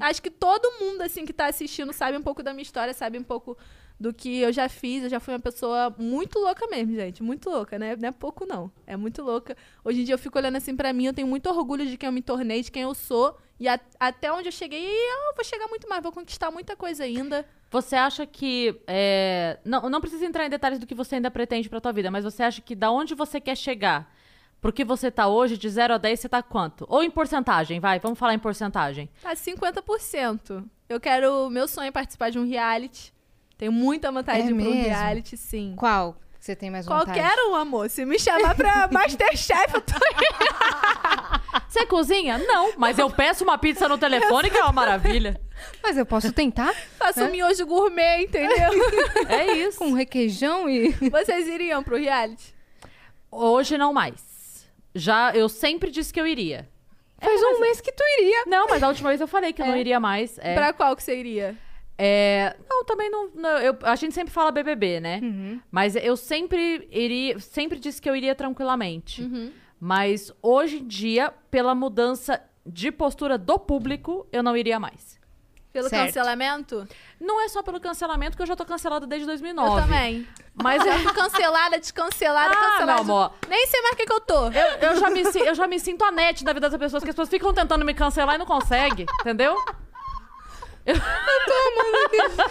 Acho 0.00 0.20
que 0.20 0.30
todo 0.30 0.80
mundo 0.80 1.02
assim 1.02 1.24
que 1.24 1.32
tá 1.32 1.46
assistindo 1.46 1.92
sabe 1.92 2.18
um 2.18 2.22
pouco 2.22 2.42
da 2.42 2.52
minha 2.52 2.62
história, 2.62 2.92
sabe 2.92 3.16
um 3.16 3.22
pouco 3.22 3.56
do 3.98 4.12
que 4.12 4.38
eu 4.40 4.52
já 4.52 4.68
fiz. 4.68 5.04
Eu 5.04 5.08
já 5.08 5.18
fui 5.20 5.32
uma 5.34 5.40
pessoa 5.40 5.94
muito 5.98 6.38
louca 6.38 6.66
mesmo, 6.68 6.94
gente. 6.94 7.22
Muito 7.22 7.48
louca, 7.50 7.78
né? 7.78 7.96
Não 7.96 8.08
é 8.08 8.12
pouco, 8.12 8.44
não. 8.46 8.70
É 8.86 8.96
muito 8.96 9.22
louca. 9.22 9.56
Hoje 9.84 10.00
em 10.02 10.04
dia 10.04 10.14
eu 10.14 10.18
fico 10.18 10.38
olhando 10.38 10.56
assim 10.56 10.76
pra 10.76 10.92
mim, 10.92 11.06
eu 11.06 11.14
tenho 11.14 11.26
muito 11.28 11.48
orgulho 11.48 11.86
de 11.86 11.96
quem 11.96 12.06
eu 12.08 12.12
me 12.12 12.22
tornei, 12.22 12.62
de 12.62 12.70
quem 12.70 12.82
eu 12.82 12.94
sou. 12.94 13.36
E 13.58 13.66
a- 13.68 13.80
até 13.98 14.30
onde 14.30 14.48
eu 14.48 14.52
cheguei, 14.52 14.84
eu 14.86 15.34
vou 15.34 15.42
chegar 15.44 15.66
muito 15.68 15.88
mais, 15.88 16.02
vou 16.02 16.12
conquistar 16.12 16.50
muita 16.50 16.76
coisa 16.76 17.04
ainda. 17.04 17.46
Você 17.70 17.96
acha 17.96 18.26
que. 18.26 18.78
é, 18.86 19.58
Não, 19.64 19.88
não 19.88 20.00
precisa 20.00 20.24
entrar 20.26 20.44
em 20.46 20.50
detalhes 20.50 20.78
do 20.78 20.86
que 20.86 20.94
você 20.94 21.14
ainda 21.16 21.30
pretende 21.30 21.68
pra 21.68 21.80
tua 21.80 21.92
vida, 21.92 22.10
mas 22.10 22.22
você 22.24 22.42
acha 22.42 22.60
que 22.60 22.74
da 22.74 22.90
onde 22.90 23.14
você 23.14 23.40
quer 23.40 23.56
chegar 23.56 24.14
pro 24.60 24.72
que 24.72 24.84
você 24.84 25.10
tá 25.10 25.26
hoje, 25.26 25.56
de 25.56 25.68
0 25.68 25.94
a 25.94 25.98
10, 25.98 26.20
você 26.20 26.28
tá 26.28 26.42
quanto? 26.42 26.86
Ou 26.88 27.02
em 27.02 27.10
porcentagem, 27.10 27.78
vai, 27.80 27.98
vamos 27.98 28.18
falar 28.18 28.34
em 28.34 28.38
porcentagem. 28.38 29.08
Tá 29.22 29.34
50%. 29.34 30.64
Eu 30.88 31.00
quero. 31.00 31.48
Meu 31.50 31.66
sonho 31.66 31.88
é 31.88 31.90
participar 31.90 32.30
de 32.30 32.38
um 32.38 32.46
reality. 32.46 33.12
Tenho 33.58 33.72
muita 33.72 34.12
vontade 34.12 34.40
É 34.40 34.42
de 34.44 34.50
ir 34.50 34.54
mesmo? 34.54 34.72
reality, 34.72 35.36
sim. 35.36 35.74
Qual 35.76 36.16
você 36.38 36.54
tem 36.54 36.70
mais 36.70 36.86
vontade? 36.86 37.06
Qualquer 37.06 37.36
um, 37.48 37.54
amor. 37.56 37.90
Se 37.90 38.04
me 38.04 38.18
chamar 38.18 38.54
pra 38.54 38.88
Masterchef, 38.92 39.74
eu 39.74 39.80
tô 39.80 39.94
Você 41.68 41.84
cozinha? 41.86 42.38
Não, 42.38 42.72
mas 42.78 42.98
eu 42.98 43.10
peço 43.10 43.42
uma 43.42 43.58
pizza 43.58 43.88
no 43.88 43.98
telefone, 43.98 44.48
que 44.48 44.56
é 44.56 44.62
uma 44.62 44.72
maravilha. 44.72 45.40
Mas 45.82 45.96
eu 45.96 46.06
posso 46.06 46.32
tentar? 46.32 46.72
Faço 46.98 47.24
um 47.24 47.30
miojo 47.30 47.66
gourmet, 47.66 48.22
entendeu? 48.22 48.70
É 49.28 49.52
isso. 49.52 49.78
Com 49.78 49.92
requeijão 49.92 50.68
e... 50.68 50.90
Vocês 51.10 51.48
iriam 51.48 51.82
pro 51.82 51.96
reality? 51.96 52.54
Hoje 53.30 53.76
não 53.76 53.92
mais. 53.92 54.66
Já, 54.94 55.32
eu 55.34 55.48
sempre 55.48 55.90
disse 55.90 56.12
que 56.12 56.20
eu 56.20 56.26
iria. 56.26 56.68
Faz 57.18 57.42
um 57.42 57.60
mês 57.60 57.80
que 57.80 57.90
tu 57.90 58.02
iria. 58.20 58.44
Não, 58.46 58.68
mas 58.68 58.82
a 58.82 58.88
última 58.88 59.08
vez 59.08 59.20
eu 59.20 59.26
falei 59.28 59.52
que 59.52 59.60
eu 59.60 59.66
não 59.66 59.76
iria 59.76 59.98
mais. 59.98 60.38
É, 60.38 60.54
Pra 60.54 60.72
qual 60.72 60.94
que 60.94 61.02
você 61.02 61.18
iria? 61.18 61.56
É, 61.98 62.56
não, 62.68 62.84
também 62.84 63.10
não. 63.10 63.30
não, 63.34 63.58
eu- 63.58 63.76
a 63.82 63.96
gente 63.96 64.14
sempre 64.14 64.32
fala 64.32 64.50
BBB, 64.50 65.00
né? 65.00 65.20
Uhum. 65.22 65.60
Mas 65.70 65.96
eu 65.96 66.16
sempre 66.16 66.86
iria, 66.90 67.38
sempre 67.38 67.78
disse 67.78 68.00
que 68.02 68.08
eu 68.08 68.14
iria 68.16 68.34
tranquilamente. 68.34 69.22
Uhum. 69.22 69.50
Mas 69.80 70.32
hoje 70.42 70.78
em 70.78 70.86
dia, 70.86 71.32
pela 71.50 71.74
mudança 71.74 72.42
de 72.64 72.90
postura 72.90 73.38
do 73.38 73.58
público, 73.58 74.26
eu 74.32 74.42
não 74.42 74.56
iria 74.56 74.78
mais. 74.80 75.16
Pelo 75.72 75.90
Certo. 75.90 76.06
cancelamento? 76.06 76.88
Não 77.20 77.38
é 77.44 77.48
só 77.48 77.62
pelo 77.62 77.78
cancelamento, 77.78 78.34
que 78.34 78.42
eu 78.42 78.46
já 78.46 78.56
tô 78.56 78.64
cancelada 78.64 79.06
desde 79.06 79.26
2009. 79.26 79.68
Eu 79.68 79.82
também. 79.82 80.26
Mas 80.54 80.84
Eu 80.84 80.92
fui 81.00 81.12
cancelada, 81.12 81.78
descancelada, 81.78 82.50
Ah, 82.54 82.56
cancelada. 82.56 82.86
meu 82.86 83.14
amor. 83.14 83.32
Nem 83.46 83.66
sei 83.66 83.82
mais 83.82 83.92
o 83.92 83.96
que, 83.98 84.06
que 84.06 84.12
eu 84.12 84.20
tô. 84.22 84.46
eu, 84.46 84.90
eu 84.90 84.96
já 84.98 85.10
me, 85.10 85.20
eu 85.22 85.54
já 85.54 85.66
me 85.66 85.78
sinto 85.78 86.02
a 86.02 86.10
net 86.10 86.42
da 86.44 86.54
vida 86.54 86.70
das 86.70 86.78
pessoas, 86.78 87.02
que 87.04 87.10
as 87.10 87.14
pessoas 87.14 87.28
ficam 87.28 87.52
tentando 87.52 87.84
me 87.84 87.92
cancelar 87.92 88.36
e 88.36 88.38
não 88.38 88.46
conseguem, 88.46 89.04
entendeu? 89.20 89.54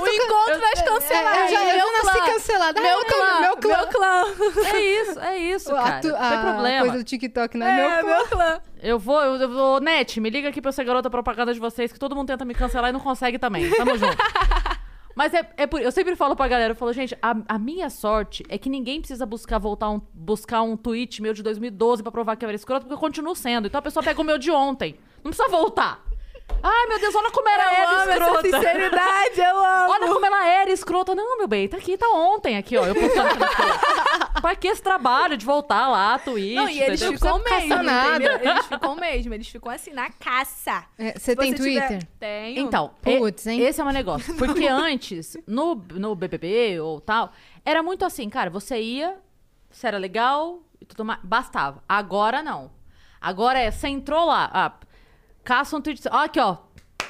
o 0.00 0.06
encontro 0.06 0.60
das 0.60 0.82
canceladas. 0.82 1.38
É, 1.38 1.44
eu 1.46 1.50
já, 1.50 1.76
eu 1.76 1.92
nasci 2.04 2.20
cancelada. 2.32 2.80
Meu 2.80 2.98
Ah, 3.00 3.04
clã, 3.04 3.40
Meu 3.40 3.56
clã. 3.56 3.76
meu 3.76 3.86
clã. 3.88 4.24
É 4.72 4.80
isso, 4.80 5.20
é 5.20 5.38
isso, 5.38 5.70
cara. 5.74 6.00
tu- 6.00 6.08
Não 6.08 6.16
a 6.16 6.30
tem 6.30 6.40
problema. 6.40 6.80
coisa 6.86 6.98
do 6.98 7.04
TikTok, 7.04 7.56
né? 7.58 7.70
É, 7.70 7.76
meu 7.76 8.00
clã. 8.02 8.16
meu 8.16 8.26
clã. 8.26 8.60
Eu 8.82 8.98
vou, 8.98 9.20
eu, 9.22 9.34
eu 9.36 9.48
vou. 9.48 9.80
Net, 9.80 10.20
me 10.20 10.30
liga 10.30 10.48
aqui 10.48 10.60
pra 10.60 10.68
eu 10.68 10.72
ser 10.72 10.84
garota 10.84 11.10
propaganda 11.10 11.52
de 11.52 11.58
vocês, 11.60 11.92
que 11.92 11.98
todo 11.98 12.14
mundo 12.14 12.28
tenta 12.28 12.44
me 12.44 12.54
cancelar 12.54 12.90
e 12.90 12.92
não 12.92 13.00
consegue 13.00 13.38
também. 13.38 13.68
Tamo 13.70 13.96
junto. 13.98 14.16
Mas 15.16 15.34
é, 15.34 15.50
é 15.56 15.66
por, 15.66 15.82
eu 15.82 15.90
sempre 15.90 16.14
falo 16.14 16.36
pra 16.36 16.46
galera, 16.46 16.70
eu 16.72 16.76
falo, 16.76 16.92
gente, 16.92 17.12
a, 17.20 17.34
a 17.48 17.58
minha 17.58 17.90
sorte 17.90 18.44
é 18.48 18.56
que 18.56 18.68
ninguém 18.70 19.00
precisa 19.00 19.26
buscar 19.26 19.58
voltar 19.58 19.90
um, 19.90 20.00
buscar 20.14 20.62
um 20.62 20.76
tweet 20.76 21.20
meu 21.20 21.34
de 21.34 21.42
2012 21.42 22.04
pra 22.04 22.12
provar 22.12 22.36
que 22.36 22.44
eu 22.44 22.48
era 22.48 22.54
escroto, 22.54 22.82
porque 22.82 22.94
eu 22.94 22.98
continuo 22.98 23.34
sendo. 23.34 23.66
Então 23.66 23.80
a 23.80 23.82
pessoa 23.82 24.00
pega 24.00 24.20
o 24.20 24.24
meu 24.24 24.38
de 24.38 24.48
ontem. 24.52 24.96
Não 25.24 25.32
precisa 25.32 25.48
voltar. 25.48 26.04
Ai, 26.60 26.86
meu 26.88 26.98
Deus, 26.98 27.14
olha 27.14 27.30
como 27.30 27.48
era 27.48 27.62
Eu 27.62 27.68
era 27.70 27.90
amo 27.90 28.00
essa 28.00 28.12
escrota. 28.24 28.42
sinceridade, 28.42 29.40
eu 29.40 29.64
amo. 29.64 29.92
Olha 29.92 30.06
como 30.12 30.26
ela 30.26 30.46
era 30.46 30.70
escrota. 30.70 31.14
Não, 31.14 31.38
meu 31.38 31.46
bem, 31.46 31.68
tá 31.68 31.76
aqui, 31.76 31.96
tá 31.96 32.08
ontem 32.08 32.56
aqui, 32.56 32.76
ó. 32.76 32.84
Eu 32.84 32.94
postando 32.94 33.28
coisas. 33.38 33.78
Pra 34.40 34.54
que 34.56 34.68
esse 34.68 34.82
trabalho 34.82 35.36
de 35.36 35.44
voltar 35.46 35.88
lá, 35.88 36.18
Twitch? 36.18 36.54
Não, 36.54 36.68
e 36.68 36.80
eles 36.80 37.00
entendeu? 37.02 37.18
ficam 37.18 37.38
mesmo, 37.42 37.74
entendeu? 37.74 38.50
Eles 38.50 38.66
ficam 38.66 38.94
mesmo, 38.96 39.34
eles 39.34 39.48
ficam 39.48 39.70
assim, 39.72 39.92
na 39.92 40.10
caça. 40.10 40.84
É, 40.98 41.18
Você 41.18 41.34
tem 41.36 41.52
tiver- 41.52 41.86
Twitter? 41.88 42.08
Tenho. 42.18 42.58
Então, 42.60 42.90
Putz, 43.02 43.46
e- 43.46 43.50
hein? 43.50 43.60
esse 43.62 43.80
é 43.80 43.84
um 43.84 43.90
negócio. 43.90 44.34
Porque 44.38 44.66
antes, 44.66 45.36
no, 45.46 45.74
no 45.94 46.14
BBB 46.14 46.80
ou 46.80 47.00
tal, 47.00 47.32
era 47.64 47.82
muito 47.82 48.04
assim, 48.04 48.28
cara, 48.30 48.48
você 48.50 48.80
ia, 48.80 49.16
você 49.70 49.86
era 49.88 49.98
legal 49.98 50.60
tudo 50.86 51.04
mais, 51.04 51.20
bastava. 51.22 51.82
Agora 51.88 52.42
não. 52.42 52.70
Agora 53.20 53.58
é, 53.58 53.70
você 53.70 53.88
entrou 53.88 54.24
lá, 54.24 54.48
ah, 54.52 54.72
caça 55.48 55.74
um 55.74 55.80
tweet, 55.80 56.02
ó, 56.10 56.24
aqui, 56.24 56.38
ó, 56.38 56.58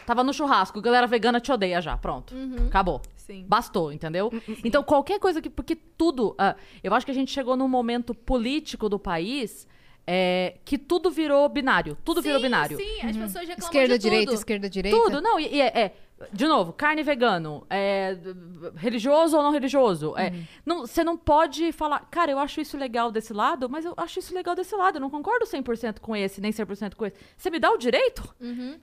tava 0.06 0.23
no 0.23 0.32
churrasco, 0.32 0.81
galera 0.81 1.09
vegana 1.09 1.40
te 1.40 1.51
odeia 1.51 1.82
já, 1.82 1.97
pronto, 1.97 2.32
acabou. 2.69 3.02
Sim. 3.16 3.44
Bastou, 3.47 3.93
entendeu? 3.93 4.31
Então, 4.65 4.82
qualquer 4.82 5.19
coisa 5.19 5.43
que. 5.43 5.51
Porque 5.51 5.74
tudo. 5.74 6.35
ah, 6.39 6.56
eu 6.82 6.94
acho 6.94 7.05
que 7.05 7.12
a 7.12 7.15
gente 7.15 7.31
chegou 7.31 7.56
num 7.59 7.69
momento 7.69 8.15
político 8.15 8.89
do 8.89 8.98
país 8.98 9.66
é, 10.11 10.57
que 10.65 10.79
tudo 10.79 11.11
virou 11.11 11.47
binário. 11.51 11.99
Tudo 12.03 12.23
virou 12.23 12.39
Sim, 12.39 12.47
binário. 12.47 12.77
Sim, 12.79 13.01
as 13.03 13.15
pessoas 13.17 13.47
reclamam 13.47 13.59
Esquerda, 13.59 13.99
de 13.99 14.03
direita, 14.03 14.31
tudo. 14.31 14.39
esquerda, 14.39 14.71
direita. 14.71 14.97
Tudo, 14.99 15.21
não, 15.21 15.39
e, 15.39 15.55
e 15.57 15.61
é, 15.61 15.67
é, 15.79 15.93
De 16.33 16.47
novo, 16.47 16.73
carne 16.73 17.03
vegano, 17.03 17.67
é, 17.69 18.17
religioso 18.77 19.37
ou 19.37 19.43
não 19.43 19.51
religioso. 19.53 20.15
é, 20.17 20.33
não, 20.65 20.81
você 20.87 21.05
não 21.05 21.17
pode 21.17 21.73
falar, 21.73 22.01
cara, 22.11 22.31
eu 22.33 22.39
acho 22.39 22.59
isso 22.59 22.77
legal 22.79 23.13
desse 23.13 23.35
lado, 23.35 23.69
mas 23.69 23.85
eu 23.85 23.93
acho 23.99 24.19
isso 24.19 24.35
legal 24.35 24.55
desse 24.55 24.75
lado. 24.75 24.97
Eu 24.97 25.01
não 25.01 25.11
concordo 25.11 25.45
100% 25.45 26.01
com 26.01 26.17
esse, 26.17 26.41
nem 26.41 26.51
100% 26.53 26.95
com 26.95 27.05
esse. 27.05 27.17
Você 27.37 27.51
me 27.51 27.59
dá 27.59 27.71
o 27.71 27.77
direito 27.77 28.35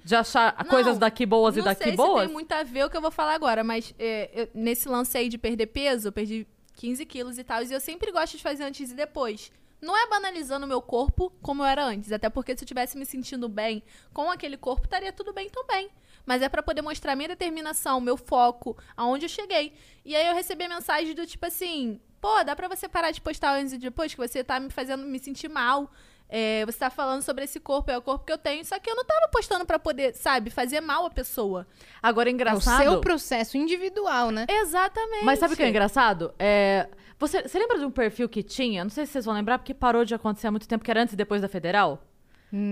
de 0.03 0.15
achar 0.15 0.55
Não, 0.63 0.69
coisas 0.69 0.97
daqui 0.99 1.25
boas 1.25 1.55
e 1.55 1.57
não 1.59 1.65
daqui 1.65 1.85
sei 1.85 1.95
boas? 1.95 2.21
se 2.21 2.25
tem 2.27 2.33
muito 2.33 2.51
a 2.51 2.61
ver 2.63 2.85
o 2.85 2.89
que 2.89 2.97
eu 2.97 3.01
vou 3.01 3.11
falar 3.11 3.33
agora, 3.33 3.63
mas 3.63 3.95
é, 3.97 4.29
eu- 4.43 4.49
nesse 4.53 4.87
lance 4.87 5.17
aí 5.17 5.27
de 5.27 5.39
perder 5.39 5.65
peso, 5.67 6.09
eu 6.09 6.11
perdi 6.11 6.45
15 6.75 7.03
quilos 7.05 7.37
e 7.39 7.43
tal, 7.43 7.63
e 7.63 7.73
eu 7.73 7.79
sempre 7.79 8.11
gosto 8.11 8.37
de 8.37 8.43
fazer 8.43 8.63
antes 8.63 8.91
e 8.91 8.95
depois. 8.95 9.51
Não 9.85 9.95
é 9.95 10.07
banalizando 10.07 10.65
o 10.65 10.67
meu 10.69 10.81
corpo 10.81 11.31
como 11.41 11.61
eu 11.61 11.67
era 11.67 11.85
antes, 11.85 12.11
até 12.11 12.27
porque 12.27 12.57
se 12.57 12.63
eu 12.63 12.67
tivesse 12.67 12.97
me 12.97 13.05
sentindo 13.05 13.47
bem 13.47 13.83
com 14.11 14.31
aquele 14.31 14.57
corpo, 14.57 14.85
estaria 14.85 15.13
tudo 15.13 15.31
bem 15.31 15.47
também. 15.49 15.89
Mas 16.25 16.41
é 16.41 16.49
pra 16.49 16.63
poder 16.63 16.81
mostrar 16.81 17.15
minha 17.15 17.27
determinação, 17.29 18.01
meu 18.01 18.17
foco, 18.17 18.75
aonde 18.97 19.25
eu 19.25 19.29
cheguei. 19.29 19.73
E 20.03 20.15
aí 20.15 20.25
eu 20.27 20.33
recebi 20.33 20.67
mensagem 20.67 21.13
do 21.13 21.23
tipo 21.27 21.45
assim: 21.45 22.01
pô, 22.19 22.43
dá 22.43 22.55
pra 22.55 22.67
você 22.67 22.89
parar 22.89 23.11
de 23.11 23.21
postar 23.21 23.53
antes 23.53 23.73
e 23.73 23.77
depois, 23.77 24.11
que 24.11 24.17
você 24.19 24.43
tá 24.43 24.59
me 24.59 24.71
fazendo 24.71 25.05
me 25.05 25.19
sentir 25.19 25.47
mal. 25.49 25.91
É, 26.27 26.65
você 26.65 26.79
tá 26.79 26.89
falando 26.89 27.21
sobre 27.21 27.43
esse 27.43 27.59
corpo, 27.59 27.91
é 27.91 27.97
o 27.99 28.01
corpo 28.01 28.25
que 28.25 28.33
eu 28.33 28.37
tenho. 28.39 28.65
Só 28.65 28.79
que 28.79 28.89
eu 28.89 28.95
não 28.95 29.05
tava 29.05 29.27
postando 29.27 29.63
pra 29.63 29.77
poder, 29.77 30.15
sabe, 30.15 30.49
fazer 30.49 30.81
mal 30.81 31.05
a 31.05 31.11
pessoa. 31.11 31.67
Agora, 32.01 32.27
É 32.27 32.31
o 32.31 32.33
engraçado. 32.33 32.81
seu 32.81 32.99
processo 32.99 33.55
individual, 33.55 34.31
né? 34.31 34.47
Exatamente. 34.49 35.23
Mas 35.23 35.37
sabe 35.37 35.53
o 35.53 35.57
que 35.57 35.61
é 35.61 35.69
engraçado? 35.69 36.33
É, 36.39 36.89
você, 37.17 37.43
você 37.43 37.57
lembra 37.57 37.79
de 37.79 37.85
um 37.85 37.91
perfil 37.91 38.27
que 38.27 38.43
tinha? 38.43 38.83
Não 38.83 38.91
sei 38.91 39.05
se 39.05 39.13
vocês 39.13 39.25
vão 39.25 39.33
lembrar, 39.33 39.57
porque 39.59 39.73
parou 39.73 40.03
de 40.03 40.13
acontecer 40.13 40.47
há 40.47 40.51
muito 40.51 40.67
tempo, 40.67 40.83
que 40.83 40.91
era 40.91 41.01
antes 41.01 41.13
e 41.13 41.17
depois 41.17 41.41
da 41.41 41.47
Federal. 41.47 42.03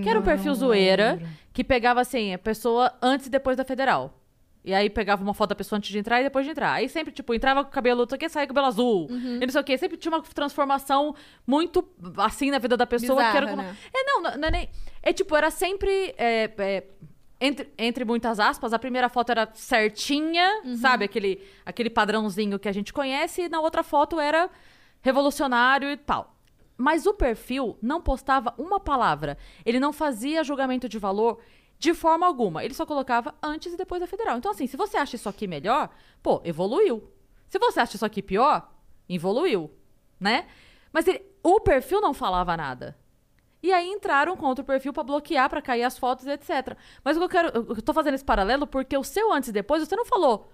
Que 0.02 0.08
era 0.08 0.18
um 0.18 0.22
perfil 0.22 0.54
zoeira, 0.54 1.20
que 1.52 1.62
pegava 1.62 2.00
assim, 2.00 2.32
a 2.32 2.38
pessoa 2.38 2.92
antes 3.02 3.26
e 3.26 3.30
depois 3.30 3.56
da 3.56 3.64
Federal. 3.64 4.18
E 4.64 4.72
aí 4.72 4.88
pegava 4.88 5.22
uma 5.22 5.34
foto 5.34 5.50
da 5.50 5.54
pessoa 5.54 5.76
antes 5.76 5.90
de 5.90 5.98
entrar 5.98 6.20
e 6.20 6.24
depois 6.24 6.46
de 6.46 6.52
entrar. 6.52 6.72
Aí 6.72 6.88
sempre, 6.88 7.12
tipo, 7.12 7.34
entrava 7.34 7.62
com 7.62 7.68
o 7.68 7.72
cabelo, 7.72 8.00
não 8.00 8.08
sei 8.08 8.16
o 8.16 8.18
que, 8.18 8.28
saía 8.30 8.46
com 8.46 8.52
o 8.52 8.54
cabelo 8.54 8.66
azul. 8.66 9.08
Uhum. 9.10 9.36
E 9.36 9.40
não 9.40 9.50
sei 9.50 9.60
o 9.60 9.64
que. 9.64 9.76
Sempre 9.76 9.98
tinha 9.98 10.10
uma 10.10 10.22
transformação 10.22 11.14
muito 11.46 11.86
assim 12.16 12.50
na 12.50 12.58
vida 12.58 12.74
da 12.74 12.86
pessoa. 12.86 13.20
que 13.30 13.36
era 13.36 13.46
Bizarra, 13.46 13.62
como... 13.62 13.62
né? 13.62 13.76
É, 13.92 14.04
não, 14.04 14.22
não, 14.22 14.38
não 14.38 14.48
é 14.48 14.50
nem. 14.50 14.70
É 15.02 15.12
tipo, 15.12 15.36
era 15.36 15.50
sempre. 15.50 16.14
é, 16.16 16.50
é, 16.56 16.84
entre, 17.46 17.72
entre 17.76 18.04
muitas 18.04 18.40
aspas, 18.40 18.72
a 18.72 18.78
primeira 18.78 19.08
foto 19.08 19.30
era 19.30 19.48
certinha, 19.54 20.62
Uhum. 20.64 20.76
sabe? 20.76 21.04
Aquele, 21.04 21.40
aquele 21.64 21.90
padrãozinho 21.90 22.58
que 22.58 22.68
a 22.68 22.72
gente 22.72 22.92
conhece, 22.92 23.42
e 23.42 23.48
na 23.48 23.60
outra 23.60 23.82
foto 23.82 24.18
era 24.20 24.48
revolucionário 25.02 25.90
e 25.90 25.96
tal. 25.96 26.34
Mas 26.76 27.06
o 27.06 27.14
perfil 27.14 27.76
não 27.80 28.00
postava 28.00 28.52
uma 28.58 28.80
palavra. 28.80 29.36
Ele 29.64 29.78
não 29.78 29.92
fazia 29.92 30.42
julgamento 30.42 30.88
de 30.88 30.98
valor 30.98 31.40
de 31.78 31.92
forma 31.94 32.26
alguma. 32.26 32.64
Ele 32.64 32.74
só 32.74 32.84
colocava 32.86 33.34
antes 33.42 33.72
e 33.72 33.76
depois 33.76 34.00
da 34.00 34.06
federal. 34.06 34.38
Então, 34.38 34.50
assim, 34.50 34.66
se 34.66 34.76
você 34.76 34.96
acha 34.96 35.14
isso 35.16 35.28
aqui 35.28 35.46
melhor, 35.46 35.90
pô, 36.22 36.40
evoluiu. 36.44 37.08
Se 37.48 37.58
você 37.58 37.78
acha 37.80 37.94
isso 37.96 38.04
aqui 38.06 38.22
pior, 38.22 38.68
evoluiu, 39.08 39.70
né? 40.18 40.46
Mas 40.92 41.06
ele- 41.06 41.22
o 41.42 41.60
perfil 41.60 42.00
não 42.00 42.14
falava 42.14 42.56
nada. 42.56 42.96
E 43.64 43.72
aí 43.72 43.88
entraram 43.88 44.36
contra 44.36 44.62
o 44.62 44.66
perfil 44.66 44.92
pra 44.92 45.02
bloquear, 45.02 45.48
pra 45.48 45.62
cair 45.62 45.84
as 45.84 45.96
fotos, 45.96 46.26
etc. 46.26 46.76
Mas 47.02 47.16
o 47.16 47.20
que 47.20 47.24
eu 47.24 47.28
quero. 47.30 47.48
Eu 47.70 47.80
tô 47.80 47.94
fazendo 47.94 48.12
esse 48.12 48.24
paralelo 48.24 48.66
porque 48.66 48.94
o 48.94 49.02
seu 49.02 49.32
antes 49.32 49.48
e 49.48 49.52
depois, 49.52 49.82
você 49.82 49.96
não 49.96 50.04
falou. 50.04 50.52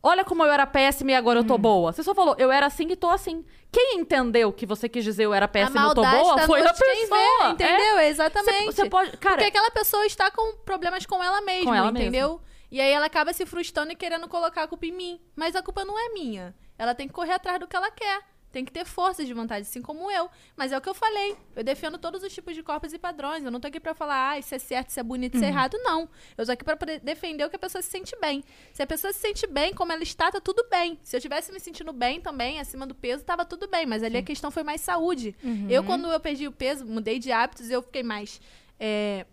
Olha 0.00 0.24
como 0.24 0.44
eu 0.44 0.50
era 0.52 0.64
péssima 0.64 1.10
e 1.10 1.14
agora 1.16 1.40
eu 1.40 1.44
tô 1.44 1.58
boa. 1.58 1.92
Você 1.92 2.04
só 2.04 2.14
falou, 2.14 2.36
eu 2.38 2.52
era 2.52 2.66
assim 2.66 2.86
e 2.88 2.94
tô 2.94 3.10
assim. 3.10 3.44
Quem 3.72 3.98
entendeu 3.98 4.52
que 4.52 4.64
você 4.64 4.88
quis 4.88 5.02
dizer 5.02 5.24
eu 5.24 5.34
era 5.34 5.48
péssima 5.48 5.80
e 5.80 5.84
eu 5.86 5.94
tô 5.94 6.02
boa 6.02 6.36
tá 6.36 6.46
foi 6.46 6.60
a 6.60 6.72
pessoa. 6.72 7.18
vê, 7.18 7.44
é. 7.44 7.50
entendeu? 7.50 7.98
Exatamente. 7.98 8.76
Você, 8.76 8.88
pode. 8.88 9.16
Cara, 9.16 9.36
Porque 9.36 9.48
aquela 9.48 9.70
pessoa 9.72 10.06
está 10.06 10.30
com 10.30 10.54
problemas 10.58 11.04
com 11.04 11.20
ela 11.20 11.40
mesma, 11.40 11.68
Com 11.68 11.74
ela 11.74 11.90
entendeu? 11.90 12.40
E 12.70 12.80
aí 12.80 12.92
ela 12.92 13.06
acaba 13.06 13.32
se 13.32 13.44
frustrando 13.44 13.90
e 13.90 13.96
querendo 13.96 14.28
colocar 14.28 14.62
a 14.62 14.68
culpa 14.68 14.86
em 14.86 14.92
mim. 14.92 15.20
Mas 15.34 15.56
a 15.56 15.62
culpa 15.62 15.84
não 15.84 15.98
é 15.98 16.10
minha. 16.10 16.54
Ela 16.78 16.94
tem 16.94 17.08
que 17.08 17.12
correr 17.12 17.32
atrás 17.32 17.58
do 17.58 17.66
que 17.66 17.74
ela 17.74 17.90
quer. 17.90 18.20
Tem 18.52 18.64
que 18.64 18.70
ter 18.70 18.84
força 18.84 19.24
de 19.24 19.32
vontade, 19.32 19.62
assim 19.62 19.80
como 19.80 20.10
eu. 20.10 20.28
Mas 20.54 20.72
é 20.72 20.76
o 20.76 20.80
que 20.80 20.88
eu 20.88 20.94
falei. 20.94 21.34
Eu 21.56 21.64
defendo 21.64 21.96
todos 21.96 22.22
os 22.22 22.32
tipos 22.32 22.54
de 22.54 22.62
corpos 22.62 22.92
e 22.92 22.98
padrões. 22.98 23.42
Eu 23.42 23.50
não 23.50 23.58
tô 23.58 23.68
aqui 23.68 23.80
pra 23.80 23.94
falar, 23.94 24.32
ah, 24.32 24.38
isso 24.38 24.54
é 24.54 24.58
certo, 24.58 24.90
isso 24.90 25.00
é 25.00 25.02
bonito, 25.02 25.34
isso 25.36 25.44
é 25.44 25.48
errado. 25.48 25.78
Não. 25.82 26.08
Eu 26.36 26.44
tô 26.44 26.52
aqui 26.52 26.62
pra 26.62 26.76
defender 27.02 27.44
o 27.44 27.50
que 27.50 27.56
a 27.56 27.58
pessoa 27.58 27.80
se 27.80 27.88
sente 27.88 28.14
bem. 28.20 28.44
Se 28.74 28.82
a 28.82 28.86
pessoa 28.86 29.12
se 29.12 29.18
sente 29.20 29.46
bem, 29.46 29.72
como 29.72 29.90
ela 29.90 30.02
está, 30.02 30.30
tá 30.30 30.40
tudo 30.40 30.66
bem. 30.70 30.98
Se 31.02 31.16
eu 31.16 31.20
tivesse 31.20 31.50
me 31.50 31.58
sentindo 31.58 31.92
bem 31.92 32.20
também, 32.20 32.60
acima 32.60 32.86
do 32.86 32.94
peso, 32.94 33.24
tava 33.24 33.44
tudo 33.44 33.66
bem. 33.66 33.86
Mas 33.86 34.02
ali 34.02 34.18
a 34.18 34.22
questão 34.22 34.50
foi 34.50 34.62
mais 34.62 34.82
saúde. 34.82 35.34
Eu, 35.70 35.82
quando 35.82 36.12
eu 36.12 36.20
perdi 36.20 36.46
o 36.46 36.52
peso, 36.52 36.84
mudei 36.84 37.18
de 37.18 37.32
hábitos, 37.32 37.70
eu 37.70 37.82
fiquei 37.82 38.02
mais. 38.02 38.38
é, 38.78 39.24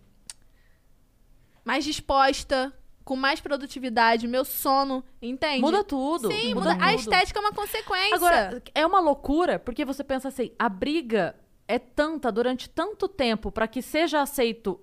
mais 1.65 1.83
disposta, 1.83 2.73
com 3.09 3.15
mais 3.15 3.41
produtividade, 3.41 4.27
meu 4.27 4.45
sono, 4.45 5.03
entende? 5.19 5.61
muda 5.61 5.83
tudo. 5.83 6.31
Sim, 6.31 6.53
muda. 6.53 6.73
tudo. 6.73 6.83
A 6.83 6.93
estética 6.93 7.39
é 7.39 7.41
uma 7.41 7.51
consequência. 7.51 8.15
Agora, 8.15 8.61
é 8.75 8.85
uma 8.85 8.99
loucura, 8.99 9.57
porque 9.57 9.83
você 9.83 10.03
pensa 10.03 10.27
assim, 10.27 10.51
a 10.59 10.69
briga 10.69 11.35
é 11.67 11.79
tanta 11.79 12.31
durante 12.31 12.69
tanto 12.69 13.07
tempo 13.07 13.51
pra 13.51 13.67
que 13.67 13.81
seja 13.81 14.21
aceito 14.21 14.79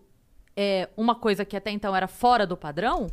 é, 0.57 0.89
uma 0.97 1.15
coisa 1.15 1.45
que 1.45 1.57
até 1.57 1.71
então 1.71 1.95
era 1.95 2.09
fora 2.09 2.45
do 2.45 2.57
padrão, 2.57 3.07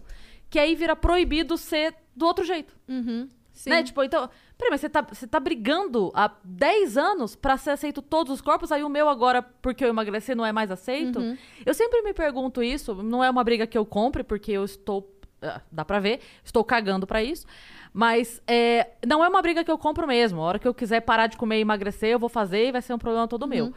que 0.50 0.58
aí 0.58 0.74
vira 0.74 0.96
proibido 0.96 1.60
ser 1.60 1.94
do 2.16 2.26
outro 2.26 2.44
jeito. 2.44 2.76
Uhum, 2.88 3.30
sim. 3.54 3.70
Né? 3.70 3.84
Tipo, 3.84 4.04
então. 4.04 4.30
Peraí, 4.58 4.72
mas 4.72 4.82
você 4.82 4.90
tá, 4.90 5.02
você 5.02 5.26
tá 5.26 5.40
brigando 5.40 6.12
há 6.14 6.32
10 6.44 6.98
anos 6.98 7.36
pra 7.36 7.58
ser 7.58 7.72
aceito 7.72 8.02
todos 8.02 8.34
os 8.34 8.42
corpos, 8.42 8.72
aí 8.72 8.84
o 8.84 8.90
meu 8.90 9.08
agora, 9.10 9.42
porque 9.42 9.84
eu 9.84 9.90
emagreci, 9.90 10.36
não 10.36 10.46
é 10.46 10.52
mais 10.52 10.70
aceito? 10.72 11.20
Uhum. 11.20 11.38
Eu 11.66 11.74
sempre 11.74 12.02
me 12.02 12.14
pergunto 12.14 12.62
isso, 12.62 12.94
não 12.96 13.24
é 13.24 13.30
uma 13.30 13.44
briga 13.44 13.66
que 13.66 13.78
eu 13.78 13.86
compre, 13.86 14.24
porque 14.24 14.52
eu 14.52 14.64
estou. 14.66 15.12
ah, 15.42 15.62
Dá 15.72 15.84
pra 15.86 16.00
ver, 16.00 16.20
estou 16.44 16.64
cagando 16.64 17.08
pra 17.08 17.24
isso. 17.24 17.46
Mas 17.92 18.42
é, 18.48 18.92
não 19.06 19.24
é 19.24 19.30
uma 19.30 19.42
briga 19.42 19.64
que 19.64 19.70
eu 19.72 19.78
compro 19.78 20.08
mesmo. 20.08 20.42
A 20.42 20.46
hora 20.46 20.60
que 20.60 20.68
eu 20.68 20.74
quiser 20.74 21.02
parar 21.02 21.28
de 21.28 21.38
comer 21.38 21.58
e 21.58 21.62
emagrecer, 21.62 22.10
eu 22.10 22.20
vou 22.20 22.30
fazer 22.30 22.68
e 22.68 22.72
vai 22.72 22.82
ser 22.82 22.94
um 22.94 22.98
problema 22.98 23.28
todo 23.28 23.48
meu. 23.48 23.74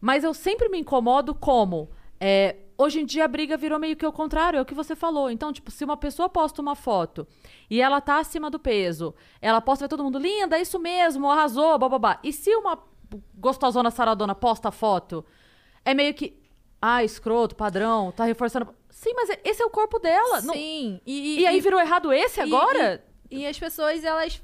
Mas 0.00 0.24
eu 0.24 0.34
sempre 0.34 0.68
me 0.68 0.78
incomodo 0.78 1.34
como. 1.34 1.88
é, 2.20 2.56
hoje 2.78 3.00
em 3.00 3.06
dia 3.06 3.24
a 3.24 3.28
briga 3.28 3.56
virou 3.56 3.78
meio 3.78 3.96
que 3.96 4.06
o 4.06 4.12
contrário, 4.12 4.58
é 4.58 4.60
o 4.60 4.64
que 4.64 4.74
você 4.74 4.94
falou. 4.96 5.30
Então, 5.30 5.52
tipo, 5.52 5.70
se 5.70 5.84
uma 5.84 5.96
pessoa 5.96 6.28
posta 6.28 6.60
uma 6.62 6.74
foto 6.74 7.26
e 7.70 7.80
ela 7.80 8.00
tá 8.00 8.18
acima 8.18 8.50
do 8.50 8.58
peso, 8.58 9.14
ela 9.40 9.60
posta, 9.60 9.84
vai 9.84 9.88
todo 9.88 10.04
mundo, 10.04 10.18
linda, 10.18 10.58
é 10.58 10.62
isso 10.62 10.78
mesmo, 10.78 11.30
arrasou, 11.30 11.78
bababá. 11.78 12.18
E 12.22 12.32
se 12.32 12.54
uma 12.56 12.78
gostosona 13.34 13.90
saradona 13.90 14.34
posta 14.34 14.68
a 14.68 14.72
foto, 14.72 15.24
é 15.84 15.94
meio 15.94 16.14
que. 16.14 16.40
Ah, 16.80 17.04
escroto, 17.04 17.54
padrão, 17.54 18.10
tá 18.10 18.24
reforçando. 18.24 18.74
Sim, 18.90 19.12
mas 19.14 19.30
esse 19.44 19.62
é 19.62 19.64
o 19.66 19.70
corpo 19.70 19.98
dela. 20.00 20.40
não- 20.42 20.52
Sim. 20.54 21.00
E, 21.06 21.40
E, 21.40 21.46
aí 21.46 21.60
virou 21.60 21.80
errado 21.80 22.12
esse 22.12 22.40
e- 22.40 22.42
agora? 22.42 23.04
E, 23.30 23.40
e 23.40 23.46
as 23.46 23.58
pessoas, 23.58 24.02
elas. 24.02 24.42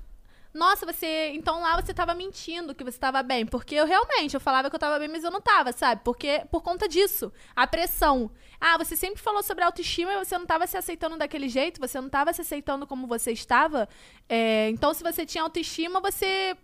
Nossa, 0.59 0.85
você. 0.85 1.31
Então 1.35 1.61
lá 1.61 1.81
você 1.81 1.95
tava 1.95 2.15
mentindo 2.15 2.75
que 2.75 2.83
você 2.83 2.99
tava 2.99 3.23
bem. 3.23 3.47
Porque 3.47 3.77
eu 3.77 3.87
realmente, 3.87 4.35
eu 4.35 4.41
falava 4.41 4.69
que 4.69 4.75
eu 4.75 4.81
tava 4.81 4.99
bem, 4.99 5.07
mas 5.09 5.23
eu 5.23 5.31
não 5.31 5.41
tava, 5.41 5.71
sabe? 5.73 6.03
Porque 6.05 6.43
por 6.51 6.63
conta 6.63 6.89
disso. 6.89 7.33
A 7.55 7.65
pressão. 7.67 8.29
Ah, 8.61 8.77
você 8.77 8.97
sempre 8.97 9.23
falou 9.23 9.41
sobre 9.41 9.63
autoestima 9.63 10.13
e 10.13 10.19
você 10.19 10.37
não 10.37 10.45
tava 10.45 10.67
se 10.67 10.77
aceitando 10.77 11.17
daquele 11.17 11.49
jeito, 11.49 11.81
você 11.81 12.01
não 12.01 12.09
tava 12.09 12.33
se 12.33 12.41
aceitando 12.41 12.89
como 12.89 13.07
você 13.07 13.31
estava. 13.31 13.89
É, 14.29 14.69
então, 14.71 14.93
se 14.93 15.03
você 15.03 15.25
tinha 15.25 15.45
autoestima, 15.45 16.01
você 16.01 16.57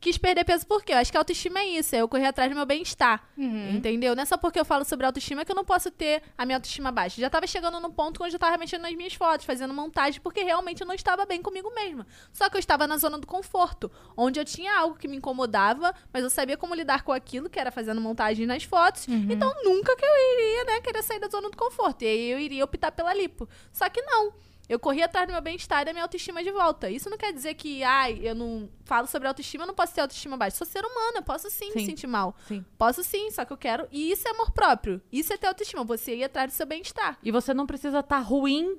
quis 0.00 0.18
perder 0.18 0.44
peso 0.44 0.66
por 0.66 0.84
quê? 0.84 0.92
Eu 0.92 0.98
acho 0.98 1.10
que 1.10 1.16
a 1.16 1.20
autoestima 1.20 1.60
é 1.60 1.66
isso, 1.66 1.94
é 1.94 2.00
eu 2.00 2.08
correr 2.08 2.26
atrás 2.26 2.50
do 2.50 2.54
meu 2.54 2.66
bem-estar. 2.66 3.28
Uhum. 3.36 3.76
Entendeu? 3.76 4.14
Não 4.14 4.22
é 4.22 4.26
só 4.26 4.36
porque 4.36 4.58
eu 4.58 4.64
falo 4.64 4.84
sobre 4.84 5.06
autoestima 5.06 5.44
que 5.44 5.50
eu 5.50 5.56
não 5.56 5.64
posso 5.64 5.90
ter 5.90 6.22
a 6.36 6.44
minha 6.44 6.56
autoestima 6.56 6.92
baixa. 6.92 7.20
Já 7.20 7.28
tava 7.28 7.46
chegando 7.46 7.80
num 7.80 7.90
ponto 7.90 8.22
onde 8.22 8.34
eu 8.34 8.38
tava 8.38 8.56
mexendo 8.58 8.82
nas 8.82 8.94
minhas 8.94 9.14
fotos, 9.14 9.46
fazendo 9.46 9.72
montagem, 9.74 10.20
porque 10.20 10.42
realmente 10.42 10.80
eu 10.80 10.86
não 10.86 10.94
estava 10.94 11.26
bem 11.26 11.42
comigo 11.42 11.72
mesma. 11.74 12.06
Só 12.32 12.48
que 12.48 12.56
eu 12.56 12.60
estava 12.60 12.86
na 12.86 12.98
zona 12.98 13.18
do 13.18 13.26
conforto, 13.26 13.90
onde 14.16 14.38
eu 14.38 14.44
tinha 14.44 14.76
algo 14.78 14.96
que 14.96 15.08
me 15.08 15.16
incomodava, 15.16 15.94
mas 16.12 16.22
eu 16.22 16.30
sabia 16.30 16.56
como 16.56 16.74
lidar 16.74 17.02
com 17.02 17.12
aquilo, 17.12 17.48
que 17.50 17.58
era 17.58 17.70
fazendo 17.70 18.00
montagem 18.00 18.46
nas 18.46 18.62
fotos. 18.62 19.06
Então 19.08 19.52
nunca 19.64 19.96
que 19.96 20.04
eu 20.04 20.10
iria, 20.34 20.64
né, 20.64 20.80
querer 20.80 21.02
sair 21.02 21.18
da 21.18 21.28
zona 21.28 21.50
do 21.50 21.56
conforto. 21.56 22.02
E 22.02 22.06
aí 22.06 22.30
eu 22.30 22.38
iria 22.38 22.64
optar 22.64 22.92
pela 22.92 23.12
lipo. 23.14 23.48
Só 23.72 23.88
que 23.88 24.00
não. 24.02 24.32
Eu 24.68 24.78
corri 24.80 25.02
atrás 25.02 25.26
do 25.28 25.32
meu 25.32 25.40
bem-estar 25.40 25.82
e 25.82 25.84
da 25.84 25.92
minha 25.92 26.02
autoestima 26.04 26.42
de 26.42 26.50
volta. 26.50 26.90
Isso 26.90 27.08
não 27.08 27.16
quer 27.16 27.32
dizer 27.32 27.54
que, 27.54 27.84
ai, 27.84 28.18
eu 28.22 28.34
não 28.34 28.68
falo 28.84 29.06
sobre 29.06 29.28
autoestima, 29.28 29.62
eu 29.62 29.68
não 29.68 29.74
posso 29.74 29.94
ter 29.94 30.00
autoestima 30.00 30.36
baixa. 30.36 30.56
Sou 30.56 30.66
ser 30.66 30.84
humano, 30.84 31.18
eu 31.18 31.22
posso 31.22 31.48
sim, 31.50 31.66
me 31.74 31.80
Sim. 31.80 31.86
sentir 31.86 32.06
mal. 32.08 32.34
Sim. 32.48 32.64
Posso 32.76 33.04
sim, 33.04 33.30
só 33.30 33.44
que 33.44 33.52
eu 33.52 33.56
quero. 33.56 33.86
E 33.92 34.10
isso 34.10 34.26
é 34.26 34.30
amor 34.32 34.50
próprio. 34.50 35.00
Isso 35.12 35.32
é 35.32 35.36
ter 35.36 35.46
autoestima. 35.46 35.84
Você 35.84 36.16
ir 36.16 36.24
atrás 36.24 36.50
do 36.50 36.54
seu 36.56 36.66
bem-estar. 36.66 37.16
E 37.22 37.30
você 37.30 37.54
não 37.54 37.64
precisa 37.66 38.00
estar 38.00 38.18
ruim 38.18 38.76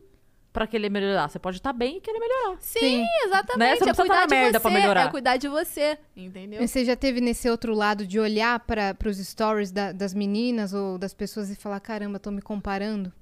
pra 0.51 0.65
querer 0.68 0.89
melhorar. 0.89 1.30
Você 1.30 1.38
pode 1.39 1.57
estar 1.57 1.72
bem 1.72 1.97
e 1.97 2.01
querer 2.01 2.19
melhorar. 2.19 2.57
Sim, 2.59 2.80
Sim. 2.80 3.05
exatamente. 3.26 3.57
Né? 3.59 3.76
Você 3.76 3.85
não 3.85 3.91
é 3.91 3.93
precisa 3.93 3.95
cuidar 3.95 4.15
tá 4.15 4.19
na 4.22 4.26
de 4.26 4.34
merda 4.35 4.59
você. 4.59 4.61
pra 4.64 4.72
melhorar. 4.72 5.01
É 5.05 5.09
cuidar 5.11 5.38
de 5.38 5.47
você. 5.47 5.97
Entendeu? 6.18 6.68
Você 6.68 6.84
já 6.84 6.95
teve 6.95 7.22
nesse 7.22 7.49
outro 7.49 7.73
lado 7.73 8.05
de 8.05 8.19
olhar 8.19 8.59
para 8.59 8.95
os 9.05 9.18
stories 9.19 9.72
da- 9.72 9.91
das 9.93 10.14
meninas 10.14 10.73
ou 10.73 10.97
das 10.97 11.14
pessoas 11.14 11.49
e 11.49 11.55
falar: 11.55 11.80
caramba, 11.80 12.19
tô 12.19 12.30
me 12.31 12.41
comparando? 12.41 13.14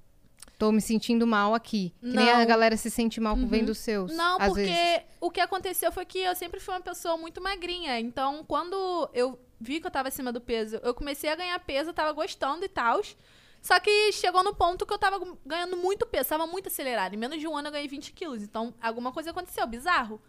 Tô 0.57 0.71
me 0.71 0.81
sentindo 0.81 1.27
mal 1.27 1.53
aqui. 1.53 1.93
Que 1.99 2.07
nem 2.07 2.31
a 2.31 2.45
galera 2.45 2.77
se 2.77 2.89
sente 2.89 3.19
mal 3.19 3.35
com 3.35 3.47
vendo 3.47 3.69
os 3.69 3.77
seus. 3.77 4.15
Não, 4.15 4.37
porque 4.37 4.61
vezes. 4.61 5.03
o 5.19 5.29
que 5.29 5.41
aconteceu 5.41 5.91
foi 5.91 6.05
que 6.05 6.19
eu 6.19 6.35
sempre 6.35 6.59
fui 6.59 6.73
uma 6.73 6.81
pessoa 6.81 7.17
muito 7.17 7.41
magrinha. 7.41 7.99
Então, 7.99 8.43
quando 8.47 9.09
eu 9.13 9.39
vi 9.59 9.81
que 9.81 9.87
eu 9.87 9.91
tava 9.91 10.07
acima 10.07 10.31
do 10.31 10.39
peso, 10.39 10.79
eu 10.83 10.93
comecei 10.93 11.29
a 11.29 11.35
ganhar 11.35 11.59
peso, 11.59 11.89
eu 11.89 11.93
tava 11.93 12.11
gostando 12.13 12.63
e 12.63 12.69
tal. 12.69 13.01
Só 13.61 13.79
que 13.79 14.11
chegou 14.11 14.43
no 14.43 14.53
ponto 14.53 14.85
que 14.85 14.93
eu 14.93 14.97
tava 14.97 15.19
ganhando 15.45 15.75
muito 15.75 16.05
peso, 16.05 16.29
tava 16.29 16.45
muito 16.47 16.67
acelerado. 16.67 17.15
Em 17.15 17.17
menos 17.17 17.39
de 17.39 17.47
um 17.47 17.57
ano 17.57 17.67
eu 17.67 17.71
ganhei 17.71 17.87
20 17.87 18.13
quilos. 18.13 18.43
Então, 18.43 18.73
alguma 18.81 19.11
coisa 19.11 19.31
aconteceu, 19.31 19.65
bizarro. 19.67 20.21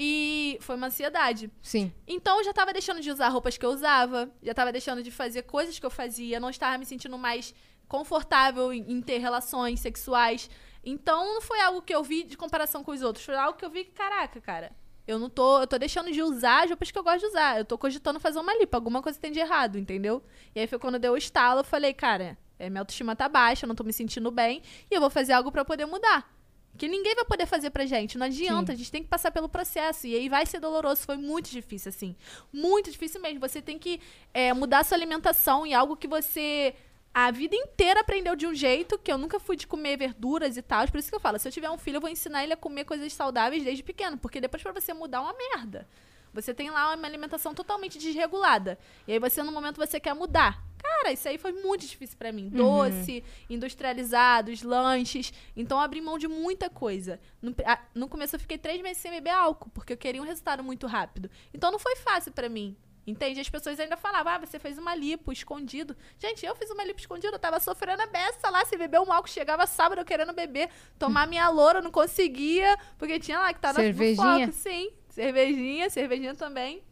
E 0.00 0.56
foi 0.60 0.76
uma 0.76 0.86
ansiedade. 0.86 1.50
Sim. 1.60 1.92
Então 2.06 2.38
eu 2.38 2.44
já 2.44 2.52
tava 2.52 2.72
deixando 2.72 3.00
de 3.00 3.10
usar 3.10 3.28
roupas 3.30 3.58
que 3.58 3.66
eu 3.66 3.70
usava, 3.70 4.30
já 4.40 4.54
tava 4.54 4.70
deixando 4.70 5.02
de 5.02 5.10
fazer 5.10 5.42
coisas 5.42 5.76
que 5.76 5.84
eu 5.84 5.90
fazia, 5.90 6.38
não 6.38 6.50
estava 6.50 6.78
me 6.78 6.86
sentindo 6.86 7.18
mais 7.18 7.52
confortável 7.88 8.72
em, 8.72 8.84
em 8.92 9.00
ter 9.00 9.18
relações 9.18 9.80
sexuais. 9.80 10.48
Então 10.84 11.34
não 11.34 11.40
foi 11.40 11.60
algo 11.60 11.82
que 11.82 11.94
eu 11.94 12.02
vi 12.02 12.22
de 12.22 12.36
comparação 12.36 12.84
com 12.84 12.92
os 12.92 13.02
outros, 13.02 13.24
foi 13.24 13.34
algo 13.36 13.58
que 13.58 13.64
eu 13.64 13.70
vi 13.70 13.84
que, 13.84 13.90
caraca, 13.90 14.40
cara, 14.40 14.72
eu 15.06 15.18
não 15.18 15.30
tô, 15.30 15.60
eu 15.60 15.66
tô 15.66 15.78
deixando 15.78 16.12
de 16.12 16.22
usar 16.22 16.64
as 16.64 16.70
roupas 16.70 16.90
que 16.90 16.98
eu 16.98 17.02
gosto 17.02 17.20
de 17.20 17.26
usar. 17.26 17.58
Eu 17.58 17.64
tô 17.64 17.78
cogitando 17.78 18.20
fazer 18.20 18.38
uma 18.38 18.54
lipa, 18.54 18.76
alguma 18.76 19.00
coisa 19.00 19.18
tem 19.18 19.32
de 19.32 19.40
errado, 19.40 19.78
entendeu? 19.78 20.22
E 20.54 20.60
aí 20.60 20.66
foi 20.66 20.78
quando 20.78 20.98
deu 20.98 21.14
o 21.14 21.16
estalo, 21.16 21.60
eu 21.60 21.64
falei, 21.64 21.94
cara, 21.94 22.36
é, 22.58 22.68
minha 22.68 22.82
autoestima 22.82 23.16
tá 23.16 23.26
baixa, 23.26 23.64
eu 23.64 23.68
não 23.68 23.74
tô 23.74 23.84
me 23.84 23.92
sentindo 23.92 24.30
bem, 24.30 24.62
e 24.90 24.94
eu 24.94 25.00
vou 25.00 25.08
fazer 25.08 25.32
algo 25.32 25.50
pra 25.50 25.64
poder 25.64 25.86
mudar. 25.86 26.30
Que 26.76 26.86
ninguém 26.86 27.14
vai 27.14 27.24
poder 27.24 27.46
fazer 27.46 27.70
pra 27.70 27.86
gente. 27.86 28.16
Não 28.16 28.26
adianta, 28.26 28.72
a 28.72 28.74
gente 28.74 28.92
tem 28.92 29.02
que 29.02 29.08
passar 29.08 29.32
pelo 29.32 29.48
processo. 29.48 30.06
E 30.06 30.14
aí 30.14 30.28
vai 30.28 30.46
ser 30.46 30.60
doloroso. 30.60 31.02
Foi 31.02 31.16
muito 31.16 31.50
difícil, 31.50 31.88
assim. 31.88 32.14
Muito 32.52 32.88
difícil 32.88 33.20
mesmo. 33.20 33.40
Você 33.40 33.60
tem 33.60 33.76
que 33.76 34.00
é, 34.32 34.52
mudar 34.52 34.84
sua 34.84 34.96
alimentação 34.96 35.66
em 35.66 35.74
algo 35.74 35.96
que 35.96 36.06
você 36.06 36.76
a 37.14 37.30
vida 37.30 37.56
inteira 37.56 38.00
aprendeu 38.00 38.36
de 38.36 38.46
um 38.46 38.54
jeito 38.54 38.98
que 38.98 39.10
eu 39.10 39.18
nunca 39.18 39.40
fui 39.40 39.56
de 39.56 39.66
comer 39.66 39.96
verduras 39.96 40.56
e 40.56 40.62
tal. 40.62 40.86
Por 40.88 40.98
isso 40.98 41.08
que 41.08 41.14
eu 41.16 41.20
falo, 41.20 41.38
se 41.38 41.48
eu 41.48 41.52
tiver 41.52 41.70
um 41.70 41.78
filho, 41.78 41.96
eu 41.96 42.00
vou 42.00 42.10
ensinar 42.10 42.44
ele 42.44 42.52
a 42.52 42.56
comer 42.56 42.84
coisas 42.84 43.12
saudáveis 43.12 43.64
desde 43.64 43.82
pequeno. 43.82 44.16
Porque 44.18 44.40
depois 44.40 44.62
pra 44.62 44.72
você 44.72 44.92
mudar 44.94 45.18
é 45.18 45.20
uma 45.22 45.34
merda. 45.34 45.88
Você 46.32 46.52
tem 46.54 46.70
lá 46.70 46.94
uma 46.94 47.06
alimentação 47.08 47.54
totalmente 47.54 47.98
desregulada. 47.98 48.78
E 49.06 49.12
aí 49.12 49.18
você, 49.18 49.42
no 49.42 49.50
momento, 49.50 49.78
você 49.78 49.98
quer 49.98 50.14
mudar. 50.14 50.62
Cara, 50.80 51.10
isso 51.12 51.28
aí 51.28 51.38
foi 51.38 51.52
muito 51.52 51.86
difícil 51.86 52.16
pra 52.16 52.30
mim. 52.30 52.48
Doce, 52.50 53.24
industrializados, 53.72 54.62
lanches. 54.62 55.32
Então 55.56 55.78
eu 55.78 55.82
abri 55.84 56.00
mão 56.00 56.18
de 56.18 56.28
muita 56.28 56.68
coisa. 56.70 57.20
No, 57.42 57.54
a- 57.64 57.80
no 57.94 58.08
começo 58.08 58.36
eu 58.36 58.40
fiquei 58.40 58.58
três 58.58 58.80
meses 58.82 58.98
sem 58.98 59.10
beber 59.10 59.30
álcool, 59.30 59.70
porque 59.70 59.92
eu 59.92 59.96
queria 59.96 60.20
um 60.22 60.24
resultado 60.24 60.62
muito 60.62 60.86
rápido. 60.86 61.30
Então 61.52 61.70
não 61.70 61.78
foi 61.78 61.96
fácil 61.96 62.32
pra 62.32 62.48
mim. 62.48 62.76
Entende? 63.08 63.40
As 63.40 63.48
pessoas 63.48 63.80
ainda 63.80 63.96
falavam, 63.96 64.32
ah, 64.34 64.38
você 64.38 64.58
fez 64.58 64.76
uma 64.76 64.94
lipo 64.94 65.32
escondido. 65.32 65.96
Gente, 66.18 66.44
eu 66.44 66.54
fiz 66.54 66.70
uma 66.70 66.84
lipo 66.84 67.00
escondido, 67.00 67.34
eu 67.34 67.38
tava 67.38 67.58
sofrendo 67.58 68.02
a 68.02 68.06
beça 68.06 68.50
lá, 68.50 68.64
se 68.66 68.76
beber 68.76 69.00
um 69.00 69.10
álcool, 69.10 69.28
chegava 69.28 69.66
sábado 69.66 70.00
eu 70.00 70.04
querendo 70.04 70.32
beber, 70.34 70.68
tomar 70.98 71.26
minha 71.26 71.48
loura, 71.48 71.78
eu 71.78 71.82
não 71.82 71.90
conseguia, 71.90 72.76
porque 72.98 73.18
tinha 73.18 73.38
lá 73.38 73.52
que 73.54 73.60
tá 73.60 73.68
no- 73.72 73.78
no 73.78 73.84
Cervejinha? 73.84 74.46
foco. 74.46 74.52
Sim, 74.52 74.90
cervejinha, 75.08 75.88
cervejinha 75.88 76.34
também. 76.34 76.82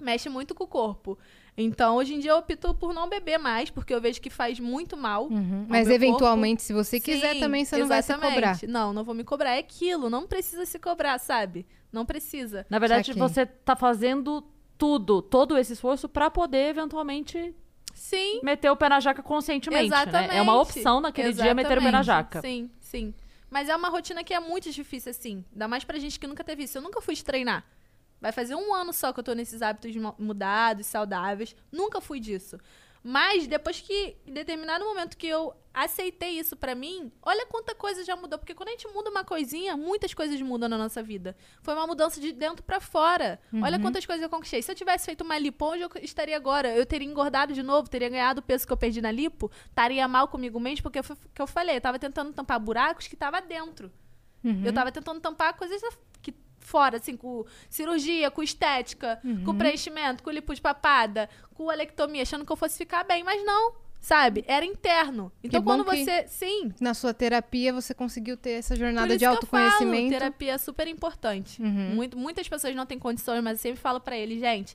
Mexe 0.00 0.28
muito 0.28 0.54
com 0.54 0.64
o 0.64 0.66
corpo. 0.66 1.18
Então, 1.56 1.96
hoje 1.96 2.14
em 2.14 2.18
dia 2.18 2.32
eu 2.32 2.38
opto 2.38 2.74
por 2.74 2.92
não 2.92 3.08
beber 3.08 3.38
mais, 3.38 3.70
porque 3.70 3.94
eu 3.94 4.00
vejo 4.00 4.20
que 4.20 4.28
faz 4.30 4.58
muito 4.58 4.96
mal. 4.96 5.26
Uhum. 5.28 5.66
Mas 5.68 5.88
eventualmente, 5.88 6.62
se 6.62 6.72
você 6.72 6.98
corpo. 6.98 7.12
quiser 7.12 7.34
Sim, 7.34 7.40
também, 7.40 7.64
você 7.64 7.76
não 7.76 7.86
vai 7.86 8.02
se 8.02 8.10
exatamente. 8.10 8.34
cobrar. 8.34 8.58
Não, 8.66 8.92
não 8.92 9.04
vou 9.04 9.14
me 9.14 9.22
cobrar. 9.22 9.50
É 9.54 9.58
aquilo, 9.58 10.10
não 10.10 10.26
precisa 10.26 10.64
se 10.66 10.78
cobrar, 10.80 11.18
sabe? 11.20 11.64
Não 11.92 12.04
precisa. 12.04 12.66
Na 12.68 12.80
verdade, 12.80 13.08
Saquei. 13.08 13.22
você 13.22 13.46
tá 13.46 13.76
fazendo 13.76 14.42
tudo, 14.78 15.22
todo 15.22 15.56
esse 15.56 15.72
esforço 15.72 16.08
pra 16.08 16.30
poder 16.30 16.68
eventualmente 16.70 17.54
Sim, 17.94 18.40
meter 18.42 18.70
o 18.70 18.76
pé 18.76 18.88
na 18.88 19.00
jaca 19.00 19.22
conscientemente, 19.22 19.86
Exatamente. 19.86 20.30
né? 20.32 20.38
É 20.38 20.42
uma 20.42 20.60
opção 20.60 21.00
naquele 21.00 21.32
dia 21.32 21.54
meter 21.54 21.78
o 21.78 21.82
pé 21.82 21.90
na 21.90 22.00
Exatamente. 22.00 22.06
jaca. 22.06 22.40
Sim, 22.40 22.70
sim. 22.80 23.14
Mas 23.50 23.68
é 23.68 23.76
uma 23.76 23.88
rotina 23.88 24.24
que 24.24 24.34
é 24.34 24.40
muito 24.40 24.70
difícil, 24.72 25.10
assim. 25.10 25.44
Ainda 25.52 25.68
mais 25.68 25.84
pra 25.84 25.98
gente 25.98 26.18
que 26.18 26.26
nunca 26.26 26.42
teve 26.42 26.64
isso. 26.64 26.76
Eu 26.78 26.82
nunca 26.82 27.00
fui 27.00 27.14
treinar. 27.16 27.64
Vai 28.20 28.32
fazer 28.32 28.54
um 28.56 28.74
ano 28.74 28.92
só 28.92 29.12
que 29.12 29.20
eu 29.20 29.24
tô 29.24 29.32
nesses 29.32 29.62
hábitos 29.62 29.94
mu- 29.94 30.14
mudados, 30.18 30.86
saudáveis. 30.86 31.54
Nunca 31.70 32.00
fui 32.00 32.18
disso. 32.18 32.58
Mas 33.06 33.46
depois 33.46 33.82
que, 33.82 34.16
em 34.26 34.32
determinado 34.32 34.82
momento 34.82 35.18
que 35.18 35.26
eu 35.26 35.54
aceitei 35.74 36.38
isso 36.38 36.56
pra 36.56 36.74
mim, 36.74 37.12
olha 37.20 37.44
quanta 37.44 37.74
coisa 37.74 38.02
já 38.02 38.16
mudou. 38.16 38.38
Porque 38.38 38.54
quando 38.54 38.70
a 38.70 38.72
gente 38.72 38.88
muda 38.88 39.10
uma 39.10 39.22
coisinha, 39.22 39.76
muitas 39.76 40.14
coisas 40.14 40.40
mudam 40.40 40.70
na 40.70 40.78
nossa 40.78 41.02
vida. 41.02 41.36
Foi 41.60 41.74
uma 41.74 41.86
mudança 41.86 42.18
de 42.18 42.32
dentro 42.32 42.62
pra 42.62 42.80
fora. 42.80 43.38
Olha 43.62 43.78
quantas 43.78 44.06
coisas 44.06 44.22
eu 44.22 44.30
conquistei. 44.30 44.62
Se 44.62 44.72
eu 44.72 44.74
tivesse 44.74 45.04
feito 45.04 45.22
uma 45.22 45.36
lipo, 45.36 45.66
onde 45.66 45.82
eu 45.82 45.90
estaria 46.00 46.34
agora? 46.34 46.74
Eu 46.74 46.86
teria 46.86 47.06
engordado 47.06 47.52
de 47.52 47.62
novo, 47.62 47.90
teria 47.90 48.08
ganhado 48.08 48.40
o 48.40 48.42
peso 48.42 48.66
que 48.66 48.72
eu 48.72 48.76
perdi 48.76 49.02
na 49.02 49.10
lipo, 49.10 49.50
estaria 49.66 50.08
mal 50.08 50.26
comigo 50.28 50.58
mesmo, 50.58 50.82
porque 50.84 51.02
foi 51.02 51.14
o 51.14 51.18
que 51.34 51.42
eu 51.42 51.46
falei, 51.46 51.76
eu 51.76 51.80
tava 51.82 51.98
tentando 51.98 52.32
tampar 52.32 52.58
buracos 52.58 53.06
que 53.06 53.16
tava 53.16 53.42
dentro. 53.42 53.92
Eu 54.64 54.72
tava 54.72 54.90
tentando 54.92 55.20
tampar 55.20 55.54
coisas 55.56 55.82
que 56.22 56.32
fora, 56.64 56.96
assim, 56.96 57.16
com 57.16 57.44
cirurgia, 57.70 58.30
com 58.30 58.42
estética, 58.42 59.20
com 59.44 59.54
preenchimento, 59.56 60.22
com 60.22 60.30
lipo 60.30 60.52
de 60.54 60.60
papada, 60.60 61.28
com 61.54 61.70
alectomia, 61.70 62.22
achando 62.22 62.44
que 62.44 62.50
eu 62.50 62.56
fosse 62.56 62.76
ficar 62.78 63.04
bem, 63.04 63.22
mas 63.22 63.44
não, 63.44 63.74
sabe? 64.00 64.44
Era 64.48 64.64
interno. 64.64 65.30
Então 65.42 65.62
quando 65.62 65.84
você, 65.84 66.26
sim, 66.26 66.72
Na 66.80 66.94
sua 66.94 67.14
terapia, 67.14 67.72
você 67.72 67.94
conseguiu 67.94 68.36
ter 68.36 68.52
essa 68.52 68.74
jornada 68.74 69.12
de 69.16 69.18
que 69.18 69.24
eu 69.24 69.28
falo, 69.46 69.62
autoconhecimento. 69.64 70.10
terapia 70.10 70.52
é 70.54 70.58
super 70.58 70.88
importante. 70.88 71.60
Muito- 71.62 72.16
muitas 72.16 72.48
pessoas 72.48 72.74
não 72.74 72.86
têm 72.86 72.98
condições, 72.98 73.42
mas 73.42 73.58
eu 73.58 73.62
sempre 73.62 73.80
falo 73.80 74.00
pra 74.00 74.16
eles, 74.16 74.40
gente, 74.40 74.74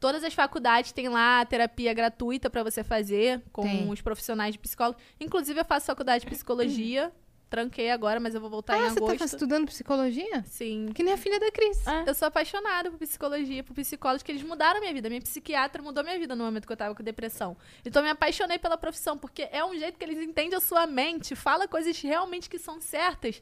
todas 0.00 0.22
as 0.24 0.34
faculdades 0.34 0.92
têm 0.92 1.08
lá 1.08 1.40
a 1.40 1.44
terapia 1.46 1.94
gratuita 1.94 2.50
pra 2.50 2.62
você 2.62 2.82
fazer 2.84 3.40
com 3.52 3.62
Tem. 3.62 3.88
os 3.90 4.00
profissionais 4.00 4.52
de 4.52 4.58
psicólogo. 4.58 4.98
Inclusive 5.20 5.60
eu 5.60 5.64
faço 5.64 5.86
faculdade 5.86 6.24
de 6.24 6.30
psicologia, 6.30 7.10
tranquei 7.48 7.90
agora, 7.90 8.20
mas 8.20 8.34
eu 8.34 8.40
vou 8.40 8.50
voltar 8.50 8.76
em 8.78 8.82
Ah, 8.86 8.90
você 8.90 8.98
agosto. 8.98 9.18
tá 9.18 9.24
estudando 9.24 9.66
psicologia? 9.66 10.44
Sim. 10.46 10.90
Que 10.94 11.02
nem 11.02 11.14
a 11.14 11.16
filha 11.16 11.40
da 11.40 11.50
Cris. 11.50 11.86
É. 11.86 12.04
Eu 12.08 12.14
sou 12.14 12.28
apaixonada 12.28 12.90
por 12.90 12.98
psicologia, 12.98 13.64
por 13.64 13.74
psicólogos, 13.74 14.22
que 14.22 14.30
eles 14.32 14.42
mudaram 14.42 14.78
a 14.78 14.80
minha 14.80 14.92
vida. 14.92 15.08
Minha 15.08 15.20
psiquiatra 15.22 15.82
mudou 15.82 16.04
minha 16.04 16.18
vida 16.18 16.34
no 16.36 16.44
momento 16.44 16.66
que 16.66 16.72
eu 16.72 16.76
tava 16.76 16.94
com 16.94 17.02
depressão. 17.02 17.56
Então 17.84 18.00
eu 18.00 18.04
me 18.04 18.10
apaixonei 18.10 18.58
pela 18.58 18.76
profissão, 18.76 19.16
porque 19.16 19.48
é 19.50 19.64
um 19.64 19.76
jeito 19.78 19.98
que 19.98 20.04
eles 20.04 20.18
entendem 20.18 20.56
a 20.56 20.60
sua 20.60 20.86
mente, 20.86 21.34
fala 21.34 21.66
coisas 21.66 21.98
realmente 22.00 22.48
que 22.50 22.58
são 22.58 22.80
certas. 22.80 23.40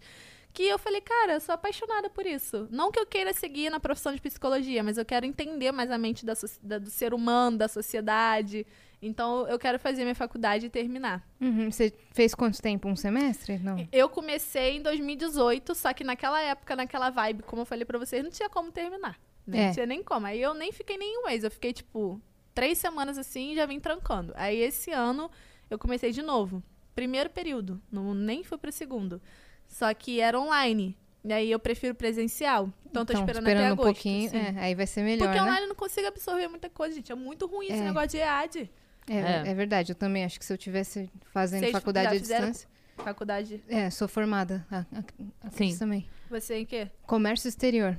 Que 0.53 0.62
eu 0.62 0.78
falei, 0.78 1.03
cara, 1.03 1.35
eu 1.35 1.41
sou 1.41 1.55
apaixonada 1.55 2.09
por 2.09 2.24
isso. 2.24 2.66
Não 2.70 2.91
que 2.91 2.99
eu 2.99 3.05
queira 3.05 3.35
seguir 3.35 3.69
na 3.69 3.78
profissão 3.78 4.15
de 4.15 4.20
psicologia, 4.23 4.83
mas 4.83 4.97
eu 4.97 5.05
quero 5.05 5.27
entender 5.27 5.70
mais 5.70 5.91
a 5.91 5.99
mente 5.99 6.24
da 6.24 6.33
da- 6.62 6.78
do 6.78 6.89
ser 6.89 7.12
humano, 7.12 7.59
da 7.59 7.69
sociedade. 7.69 8.66
Então 9.01 9.47
eu 9.48 9.59
quero 9.59 9.78
fazer 9.78 10.02
minha 10.02 10.14
faculdade 10.14 10.66
e 10.66 10.70
terminar. 10.70 11.27
Uhum. 11.40 11.70
Você 11.70 11.93
fez 12.12 12.35
quanto 12.35 12.60
tempo? 12.62 12.89
Um 12.89 12.97
semestre? 12.97 13.59
Não. 13.59 13.86
Eu 13.93 14.09
comecei 14.09 14.77
em 14.78 14.82
2018, 14.82 15.74
só 15.74 15.93
que 15.93 16.02
naquela 16.02 16.40
época, 16.40 16.74
naquela 16.74 17.10
vibe, 17.10 17.43
como 17.43 17.62
eu 17.62 17.66
falei 17.66 17.85
pra 17.85 17.98
vocês, 17.98 18.23
não 18.24 18.31
tinha 18.31 18.48
como 18.48 18.73
terminar. 18.73 19.18
Né? 19.47 19.59
É. 19.59 19.66
Não 19.66 19.74
tinha 19.74 19.86
nem 19.86 20.02
como. 20.02 20.27
Aí 20.27 20.40
eu 20.40 20.55
nem 20.55 20.73
fiquei 20.73 20.97
nem 20.97 21.18
um 21.18 21.27
mês. 21.27 21.44
Eu 21.44 21.51
fiquei, 21.51 21.73
tipo, 21.73 22.20
três 22.55 22.78
semanas 22.78 23.18
assim 23.18 23.52
e 23.52 23.56
já 23.56 23.66
vim 23.66 23.78
trancando. 23.78 24.32
Aí 24.35 24.59
esse 24.59 24.90
ano 24.90 25.31
eu 25.70 25.78
comecei 25.78 26.10
de 26.10 26.23
novo. 26.23 26.62
Primeiro 26.94 27.28
período. 27.31 27.81
Não, 27.93 28.14
nem 28.14 28.43
fui 28.43 28.56
pro 28.56 28.73
segundo. 28.73 29.20
Só 29.68 29.93
que 29.93 30.20
era 30.20 30.40
online. 30.40 30.97
E 31.23 31.32
aí 31.32 31.51
eu 31.51 31.59
prefiro 31.59 31.94
presencial. 31.94 32.73
Então 32.89 33.05
tô 33.05 33.12
esperando, 33.12 33.47
até 33.47 33.60
um 33.60 33.73
agosto. 33.73 33.85
pouquinho. 33.85 34.31
sim. 34.31 34.36
É, 34.39 34.55
aí 34.59 34.74
vai 34.74 34.86
ser 34.86 35.02
melhor, 35.02 35.27
Porque 35.27 35.39
né? 35.39 35.44
online 35.44 35.62
eu 35.64 35.68
não 35.68 35.74
consigo 35.77 36.06
absorver 36.06 36.48
muita 36.48 36.70
coisa, 36.70 36.94
gente. 36.94 37.12
É 37.12 37.14
muito 37.14 37.47
ruim 37.47 37.66
esse 37.66 37.81
É. 37.81 37.85
negócio 37.85 38.09
de 38.10 38.18
EAD. 38.18 38.70
É, 39.09 39.16
É. 39.16 39.49
é 39.49 39.55
verdade. 39.55 39.93
Eu 39.93 39.97
também 39.97 40.24
acho 40.24 40.39
que 40.39 40.45
se 40.45 40.53
eu 40.53 40.59
tivesse 40.59 41.11
fazendo 41.33 41.61
Vocês 41.61 41.73
faculdade 41.73 42.16
à 42.16 42.19
distância. 42.19 42.69
Faculdade. 42.97 43.62
É, 43.69 43.91
sou 43.91 44.09
formada. 44.09 44.66
A, 44.70 44.78
a, 44.78 45.05
a 45.47 45.51
Sim. 45.51 45.77
também. 45.77 46.09
Você 46.31 46.57
em 46.59 46.65
quê? 46.66 46.91
Comércio 47.07 47.47
exterior. 47.49 47.95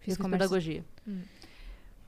Fiz 0.00 0.14
Fiz 0.14 0.16
comércio. 0.16 0.38
pedagogia. 0.48 0.84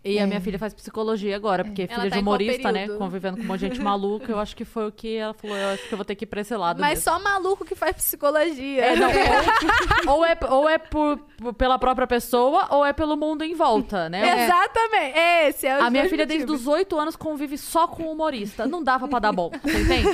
E 0.05 0.19
a 0.19 0.27
minha 0.27 0.41
filha 0.41 0.59
faz 0.59 0.73
psicologia 0.73 1.35
agora, 1.35 1.65
porque 1.65 1.83
Ela 1.83 1.89
filha 1.89 1.99
tá 1.99 2.05
de 2.05 2.11
qual 2.11 2.21
humorista, 2.23 2.73
né? 2.73 2.89
Convivendo 2.89 3.37
com 3.37 3.43
um 3.43 3.47
monte 3.47 3.61
de 3.61 3.67
gente 3.67 3.81
maluca, 3.81 4.31
eu 4.31 4.39
acho 4.39 4.55
que 4.55 4.65
foi 4.65 4.87
o 4.87 4.93
que 4.93 5.17
ela 5.17 5.35
falou. 5.35 5.57
Eu 5.57 5.69
acho 5.71 5.89
que 5.89 5.93
eu 5.93 5.99
vou 5.99 6.05
ter 6.05 6.15
que 6.15 6.25
ir 6.25 6.27
pra 6.27 6.41
esse 6.41 6.57
lado. 6.57 6.81
Mas 6.81 6.91
mesmo. 6.91 7.05
só 7.05 7.19
maluco 7.19 7.65
que 7.65 7.75
faz 7.75 7.97
psicologia. 7.97 8.85
É, 8.85 8.97
não, 8.97 9.11
ou, 10.07 10.19
ou 10.19 10.25
é, 10.25 10.39
ou 10.51 10.69
é 10.69 10.79
por, 10.79 11.19
pela 11.57 11.79
própria 11.79 12.07
pessoa, 12.07 12.69
ou 12.71 12.87
é 12.87 12.93
pelo 12.93 13.17
mundo 13.17 13.43
em 13.43 13.55
volta, 13.55 14.09
né? 14.09 14.45
Exatamente. 14.47 15.19
Esse 15.19 15.67
é 15.67 15.79
o 15.79 15.83
A 15.83 15.91
minha 15.91 16.09
filha, 16.09 16.25
desde 16.25 16.51
os 16.51 16.67
oito 16.67 16.97
anos, 16.99 17.17
convive 17.17 17.59
só 17.59 17.87
com 17.89 18.05
humorista. 18.05 18.67
Não 18.67 18.83
dava 18.83 19.09
pra 19.09 19.19
dar 19.19 19.33
bom, 19.33 19.51
você 19.63 19.83
entende? 19.83 20.09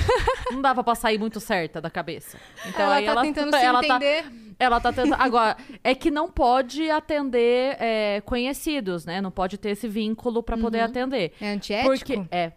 Não 0.51 0.63
dava 0.63 0.83
pra 0.83 0.95
sair 0.95 1.19
muito 1.19 1.41
certa 1.41 1.81
da 1.81 1.91
cabeça. 1.91 2.39
Então 2.67 2.87
ela 2.87 2.95
aí 2.97 3.05
tá 3.05 3.13
ela, 3.13 3.23
tentando 3.23 3.51
se 3.57 3.65
ela 3.65 3.81
tá- 3.83 3.97
entender. 3.97 4.25
Ela 4.59 4.81
tá 4.81 4.93
tentando. 4.93 5.17
Agora, 5.19 5.57
é 5.83 5.95
que 5.95 6.11
não 6.11 6.31
pode 6.31 6.91
atender 6.91 7.77
é, 7.81 8.23
conhecidos, 8.25 9.05
né? 9.05 9.21
Não 9.21 9.31
pode 9.31 9.59
ter 9.59 9.71
esse 9.71 9.89
vínculo 9.89 10.43
pra 10.43 10.57
poder 10.57 10.81
atender. 10.81 11.33
É 11.41 11.51
antiético? 11.53 11.91
Porque. 11.91 12.23
É. 12.31 12.53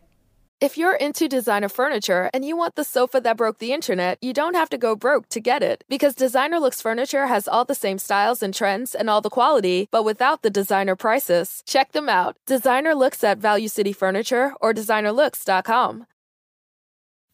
If 0.59 0.75
you're 0.75 0.95
into 0.95 1.27
designer 1.27 1.69
furniture 1.69 2.31
and 2.33 2.43
you 2.43 2.57
want 2.57 2.73
the 2.73 2.83
sofa 2.83 3.21
that 3.21 3.37
broke 3.37 3.59
the 3.59 3.73
internet, 3.73 4.17
you 4.23 4.33
don't 4.33 4.55
have 4.55 4.69
to 4.69 4.77
go 4.79 4.95
broke 4.95 5.29
to 5.29 5.39
get 5.39 5.61
it. 5.61 5.83
Because 5.87 6.15
Designer 6.15 6.59
Looks 6.59 6.81
Furniture 6.81 7.27
has 7.27 7.47
all 7.47 7.63
the 7.63 7.75
same 7.75 7.99
styles 7.99 8.41
and 8.41 8.55
trends 8.55 8.95
and 8.95 9.07
all 9.07 9.21
the 9.21 9.29
quality, 9.29 9.87
but 9.91 10.03
without 10.03 10.41
the 10.41 10.49
designer 10.49 10.95
prices. 10.95 11.61
Check 11.67 11.91
them 11.91 12.09
out. 12.09 12.37
Designer 12.47 12.95
Looks 12.95 13.23
at 13.23 13.37
Value 13.37 13.67
City 13.67 13.93
Furniture 13.93 14.53
or 14.59 14.73
designerlooks.com. 14.73 16.07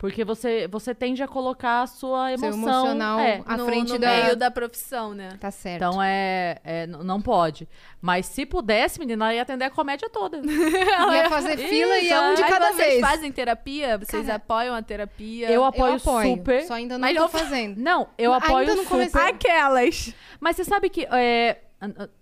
Porque 0.00 0.24
você, 0.24 0.66
você 0.66 0.94
tende 0.94 1.22
a 1.22 1.28
colocar 1.28 1.82
a 1.82 1.86
sua 1.86 2.34
Seu 2.38 2.48
emoção. 2.48 2.86
emocional 2.86 3.20
é. 3.20 3.42
à 3.44 3.54
no, 3.54 3.66
frente 3.66 3.92
no 3.92 3.98
da... 3.98 4.08
meio 4.08 4.34
da 4.34 4.50
profissão, 4.50 5.12
né? 5.12 5.36
Tá 5.38 5.50
certo. 5.50 5.76
Então 5.76 6.02
é, 6.02 6.58
é, 6.64 6.86
não 6.86 7.20
pode. 7.20 7.68
Mas 8.00 8.24
se 8.24 8.46
pudesse, 8.46 8.98
menina, 8.98 9.26
ela 9.26 9.34
ia 9.34 9.42
atender 9.42 9.66
a 9.66 9.70
comédia 9.70 10.08
toda. 10.08 10.38
é 10.40 11.16
Ia 11.22 11.28
fazer 11.28 11.58
fila 11.58 11.98
e 11.98 12.08
é 12.08 12.18
um 12.18 12.34
de 12.34 12.42
Aí 12.42 12.48
cada 12.50 12.72
vocês 12.72 12.88
vez. 12.94 13.00
fazem 13.02 13.30
terapia? 13.30 13.98
Vocês 13.98 14.24
Cara, 14.24 14.36
apoiam 14.36 14.74
a 14.74 14.80
terapia? 14.80 15.50
Eu 15.50 15.62
apoio, 15.62 15.92
eu 15.92 15.96
apoio, 15.96 16.36
super. 16.38 16.62
só 16.64 16.72
ainda 16.72 16.94
não 16.94 17.00
Mas 17.06 17.14
tô 17.14 17.20
não- 17.20 17.28
fazendo. 17.28 17.76
Não, 17.78 18.08
eu 18.16 18.32
Ainda 18.32 18.46
apoio 18.46 18.66
não 18.68 18.76
super. 18.78 18.88
comecei. 18.88 19.20
Aquelas. 19.20 20.14
Mas 20.40 20.56
você 20.56 20.64
sabe 20.64 20.88
que 20.88 21.06
é, 21.12 21.58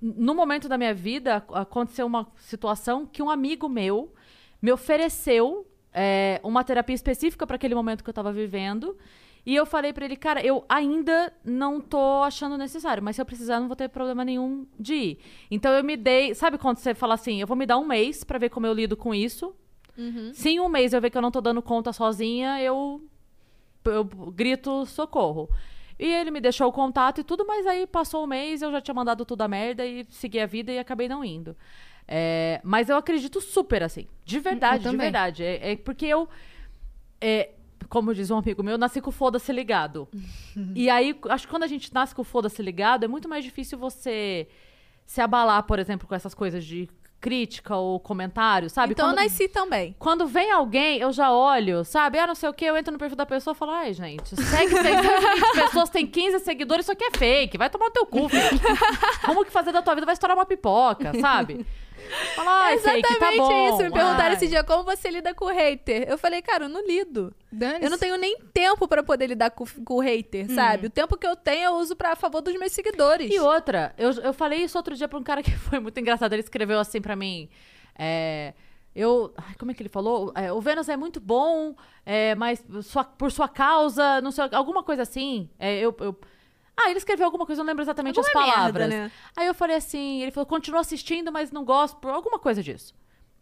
no 0.02 0.34
momento 0.34 0.68
da 0.68 0.76
minha 0.76 0.92
vida 0.92 1.36
ac- 1.36 1.54
aconteceu 1.54 2.06
uma 2.06 2.26
situação 2.38 3.06
que 3.06 3.22
um 3.22 3.30
amigo 3.30 3.68
meu 3.68 4.12
me 4.60 4.72
ofereceu 4.72 5.64
é, 5.92 6.40
uma 6.42 6.64
terapia 6.64 6.94
específica 6.94 7.46
para 7.46 7.56
aquele 7.56 7.74
momento 7.74 8.02
que 8.04 8.10
eu 8.10 8.14
tava 8.14 8.32
vivendo. 8.32 8.96
E 9.46 9.54
eu 9.54 9.64
falei 9.64 9.92
pra 9.92 10.04
ele, 10.04 10.16
cara, 10.16 10.44
eu 10.44 10.64
ainda 10.68 11.32
não 11.44 11.80
tô 11.80 12.22
achando 12.22 12.58
necessário, 12.58 13.02
mas 13.02 13.16
se 13.16 13.22
eu 13.22 13.26
precisar, 13.26 13.58
não 13.60 13.66
vou 13.66 13.76
ter 13.76 13.88
problema 13.88 14.24
nenhum 14.24 14.66
de 14.78 14.94
ir. 14.94 15.18
Então 15.50 15.72
eu 15.72 15.82
me 15.82 15.96
dei. 15.96 16.34
Sabe 16.34 16.58
quando 16.58 16.76
você 16.78 16.94
fala 16.94 17.14
assim, 17.14 17.40
eu 17.40 17.46
vou 17.46 17.56
me 17.56 17.64
dar 17.64 17.78
um 17.78 17.86
mês 17.86 18.24
pra 18.24 18.38
ver 18.38 18.50
como 18.50 18.66
eu 18.66 18.74
lido 18.74 18.96
com 18.96 19.14
isso? 19.14 19.54
Se 20.34 20.50
em 20.50 20.60
um 20.60 20.68
mês 20.68 20.92
eu 20.92 21.00
ver 21.00 21.10
que 21.10 21.16
eu 21.16 21.22
não 21.22 21.30
tô 21.30 21.40
dando 21.40 21.62
conta 21.62 21.92
sozinha, 21.92 22.60
eu 22.62 23.00
eu 23.84 24.04
grito 24.04 24.84
socorro. 24.84 25.48
E 25.98 26.04
ele 26.06 26.30
me 26.30 26.40
deixou 26.40 26.68
o 26.68 26.72
contato 26.72 27.20
e 27.20 27.24
tudo, 27.24 27.44
mas 27.46 27.66
aí 27.66 27.86
passou 27.86 28.22
o 28.22 28.26
mês, 28.26 28.62
eu 28.62 28.70
já 28.70 28.80
tinha 28.80 28.94
mandado 28.94 29.24
tudo 29.24 29.42
a 29.42 29.48
merda 29.48 29.84
e 29.84 30.06
segui 30.10 30.38
a 30.38 30.46
vida 30.46 30.70
e 30.70 30.78
acabei 30.78 31.08
não 31.08 31.24
indo. 31.24 31.56
É, 32.08 32.60
mas 32.64 32.88
eu 32.88 32.96
acredito 32.96 33.38
super, 33.40 33.82
assim. 33.82 34.06
De 34.24 34.40
verdade, 34.40 34.88
de 34.88 34.96
verdade. 34.96 35.44
É, 35.44 35.72
é 35.72 35.76
porque 35.76 36.06
eu. 36.06 36.26
é, 37.20 37.50
como 37.88 38.14
diz 38.14 38.30
um 38.30 38.38
amigo 38.38 38.62
meu, 38.62 38.72
eu 38.72 38.78
nasci 38.78 39.00
com 39.00 39.10
o 39.10 39.12
foda-se 39.12 39.52
ligado. 39.52 40.08
e 40.74 40.88
aí, 40.88 41.14
acho 41.28 41.46
que 41.46 41.50
quando 41.50 41.64
a 41.64 41.68
gente 41.68 41.92
nasce 41.92 42.14
com 42.14 42.22
o 42.22 42.24
foda-se 42.24 42.62
ligado, 42.62 43.04
é 43.04 43.08
muito 43.08 43.28
mais 43.28 43.44
difícil 43.44 43.78
você 43.78 44.48
se 45.06 45.20
abalar, 45.20 45.62
por 45.64 45.78
exemplo, 45.78 46.08
com 46.08 46.14
essas 46.14 46.34
coisas 46.34 46.64
de 46.64 46.88
crítica 47.20 47.74
ou 47.76 47.98
comentário, 47.98 48.70
sabe? 48.70 48.92
Então 48.92 49.06
Quando- 49.08 49.18
eu 49.18 49.24
nasci 49.24 49.48
também. 49.48 49.94
quando 49.98 50.24
vem 50.26 50.52
alguém, 50.52 50.98
eu 50.98 51.12
já 51.12 51.32
olho, 51.32 51.84
sabe? 51.84 52.16
Ah, 52.16 52.26
não 52.28 52.34
sei 52.34 52.48
o 52.48 52.52
que, 52.52 52.64
eu 52.64 52.76
entro 52.76 52.92
no 52.92 52.98
perfil 52.98 53.16
da 53.16 53.26
pessoa 53.26 53.54
e 53.54 53.56
falo, 53.56 53.72
ai, 53.72 53.92
gente, 53.92 54.36
segue 54.36 54.70
620 54.70 55.52
pessoas, 55.54 55.90
tem 55.90 56.06
15 56.06 56.38
seguidores, 56.44 56.84
isso 56.84 56.92
aqui 56.92 57.04
é 57.04 57.10
fake, 57.10 57.58
vai 57.58 57.68
tomar 57.68 57.86
no 57.86 57.90
teu 57.90 58.06
cu, 58.06 58.28
filho. 58.28 58.60
Como 59.26 59.44
que 59.44 59.50
fazer 59.50 59.72
da 59.72 59.82
tua 59.82 59.94
vida 59.94 60.06
vai 60.06 60.12
estourar 60.12 60.36
uma 60.36 60.46
pipoca, 60.46 61.12
sabe? 61.20 61.66
Fala, 62.34 62.50
ai, 62.64 62.78
fake, 62.78 63.02
tá 63.02 63.08
Exatamente 63.10 63.38
bom. 63.38 63.68
isso. 63.68 63.76
Me 63.82 63.90
perguntaram 63.90 64.28
ai. 64.30 64.34
esse 64.34 64.48
dia 64.48 64.64
como 64.64 64.84
você 64.84 65.10
lida 65.10 65.34
com 65.34 65.44
o 65.46 65.48
hater. 65.48 66.08
Eu 66.08 66.18
falei, 66.18 66.40
cara, 66.42 66.64
eu 66.64 66.68
não 66.68 66.84
lido. 66.86 67.34
Dane-se. 67.50 67.84
Eu 67.84 67.90
não 67.90 67.98
tenho 67.98 68.16
nem 68.16 68.38
tempo 68.52 68.86
pra 68.88 69.02
poder 69.02 69.26
lidar 69.28 69.50
com, 69.50 69.64
com 69.84 69.94
o 69.94 70.00
hater, 70.00 70.50
sabe? 70.54 70.86
O 70.86 70.90
tempo 70.90 71.16
que 71.16 71.26
eu 71.26 71.34
tenho 71.36 71.64
eu 71.66 71.74
uso 71.76 71.94
pra 71.96 72.14
favor 72.16 72.40
dos 72.40 72.54
meus 72.58 72.72
seguidores. 72.72 73.30
E 73.32 73.38
outra, 73.40 73.94
eu, 73.98 74.10
eu 74.12 74.32
falei 74.32 74.60
isso 74.64 74.76
outro 74.78 74.94
dia 74.94 75.08
pra 75.08 75.18
um 75.18 75.22
cara 75.22 75.42
que 75.42 75.50
foi 75.58 75.78
muito 75.78 75.98
engraçado. 75.98 76.32
Ele 76.32 76.42
escreveu 76.42 76.78
assim 76.78 77.00
pra 77.00 77.16
mim. 77.16 77.48
É, 77.98 78.54
eu. 78.94 79.32
ai, 79.36 79.54
como 79.58 79.70
é 79.70 79.74
que 79.74 79.82
ele 79.82 79.88
falou? 79.88 80.32
É, 80.34 80.52
o 80.52 80.60
Vênus 80.60 80.88
é 80.88 80.96
muito 80.96 81.20
bom, 81.20 81.74
é, 82.06 82.34
mas 82.34 82.64
sua- 82.82 83.04
por 83.04 83.30
sua 83.32 83.48
causa, 83.48 84.20
não 84.20 84.30
sei, 84.30 84.44
alguma 84.52 84.82
coisa 84.82 85.02
assim. 85.02 85.48
É, 85.58 85.78
eu, 85.78 85.94
eu- 86.00 86.16
Ah, 86.80 86.90
ele 86.90 86.98
escreveu 86.98 87.26
alguma 87.26 87.44
coisa, 87.44 87.60
eu 87.60 87.64
não 87.64 87.70
lembro 87.72 87.82
exatamente 87.82 88.18
Alguma 88.18 88.44
as 88.44 88.50
palavras. 88.52 88.88
merda, 88.88 89.04
né? 89.06 89.12
Aí 89.36 89.46
eu 89.46 89.54
falei 89.54 89.76
assim, 89.76 90.22
ele 90.22 90.30
falou, 90.30 90.46
continua 90.46 90.80
assistindo, 90.80 91.32
mas 91.32 91.50
não 91.50 91.64
gosto, 91.64 91.96
por 91.96 92.10
alguma 92.12 92.38
coisa 92.38 92.62
disso. 92.62 92.94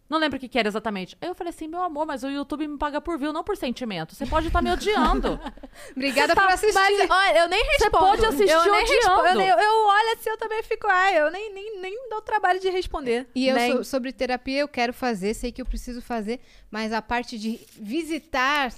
Não 0.09 0.19
lembro 0.19 0.37
o 0.37 0.41
que, 0.41 0.49
que 0.49 0.57
era 0.57 0.69
exatamente. 0.69 1.19
Aí 1.21 1.29
eu 1.29 1.35
falei 1.35 1.51
assim, 1.51 1.67
meu 1.67 1.83
amor, 1.83 2.07
mas 2.07 2.23
o 2.23 2.29
YouTube 2.29 2.67
me 2.69 2.79
paga 2.79 3.01
por 3.01 3.19
view, 3.19 3.33
não 3.33 3.43
por 3.43 3.57
sentimento. 3.57 4.15
Você 4.15 4.25
pode 4.25 4.47
estar 4.47 4.63
me 4.63 4.71
odiando. 4.71 5.39
Obrigada 5.91 6.29
Você 6.29 6.35
tá- 6.37 6.43
por 6.43 6.53
assistir. 6.53 6.75
Mas, 6.75 7.11
olha, 7.11 7.39
eu 7.41 7.49
nem 7.49 7.61
respondo. 7.65 7.91
pode 7.99 8.25
assistir 8.25 8.53
eu 8.53 8.63
nem 8.63 8.85
odiando. 8.85 8.93
respondo. 8.93 9.27
Eu, 9.27 9.35
nem- 9.35 9.49
eu 9.49 9.87
olho 9.87 10.13
assim, 10.13 10.31
eu 10.31 10.39
também 10.39 10.63
fico, 10.63 10.87
ai, 10.89 11.19
eu 11.21 11.29
nem, 11.33 11.53
nem, 11.53 11.81
nem 11.81 12.09
dou 12.09 12.23
trabalho 12.23 12.61
de 12.61 12.71
responder. 12.71 13.27
E 13.35 13.49
eu 13.49 13.59
so- 13.79 13.85
sobre 13.85 14.13
terapia 14.13 14.61
eu 14.61 14.69
quero 14.69 14.93
fazer, 14.95 15.35
sei 15.35 15.51
que 15.51 15.61
eu 15.61 15.67
preciso 15.67 16.01
fazer, 16.01 16.41
mas 16.71 16.93
a 16.93 17.03
parte 17.03 17.37
de 17.37 17.59
visitar 17.77 18.73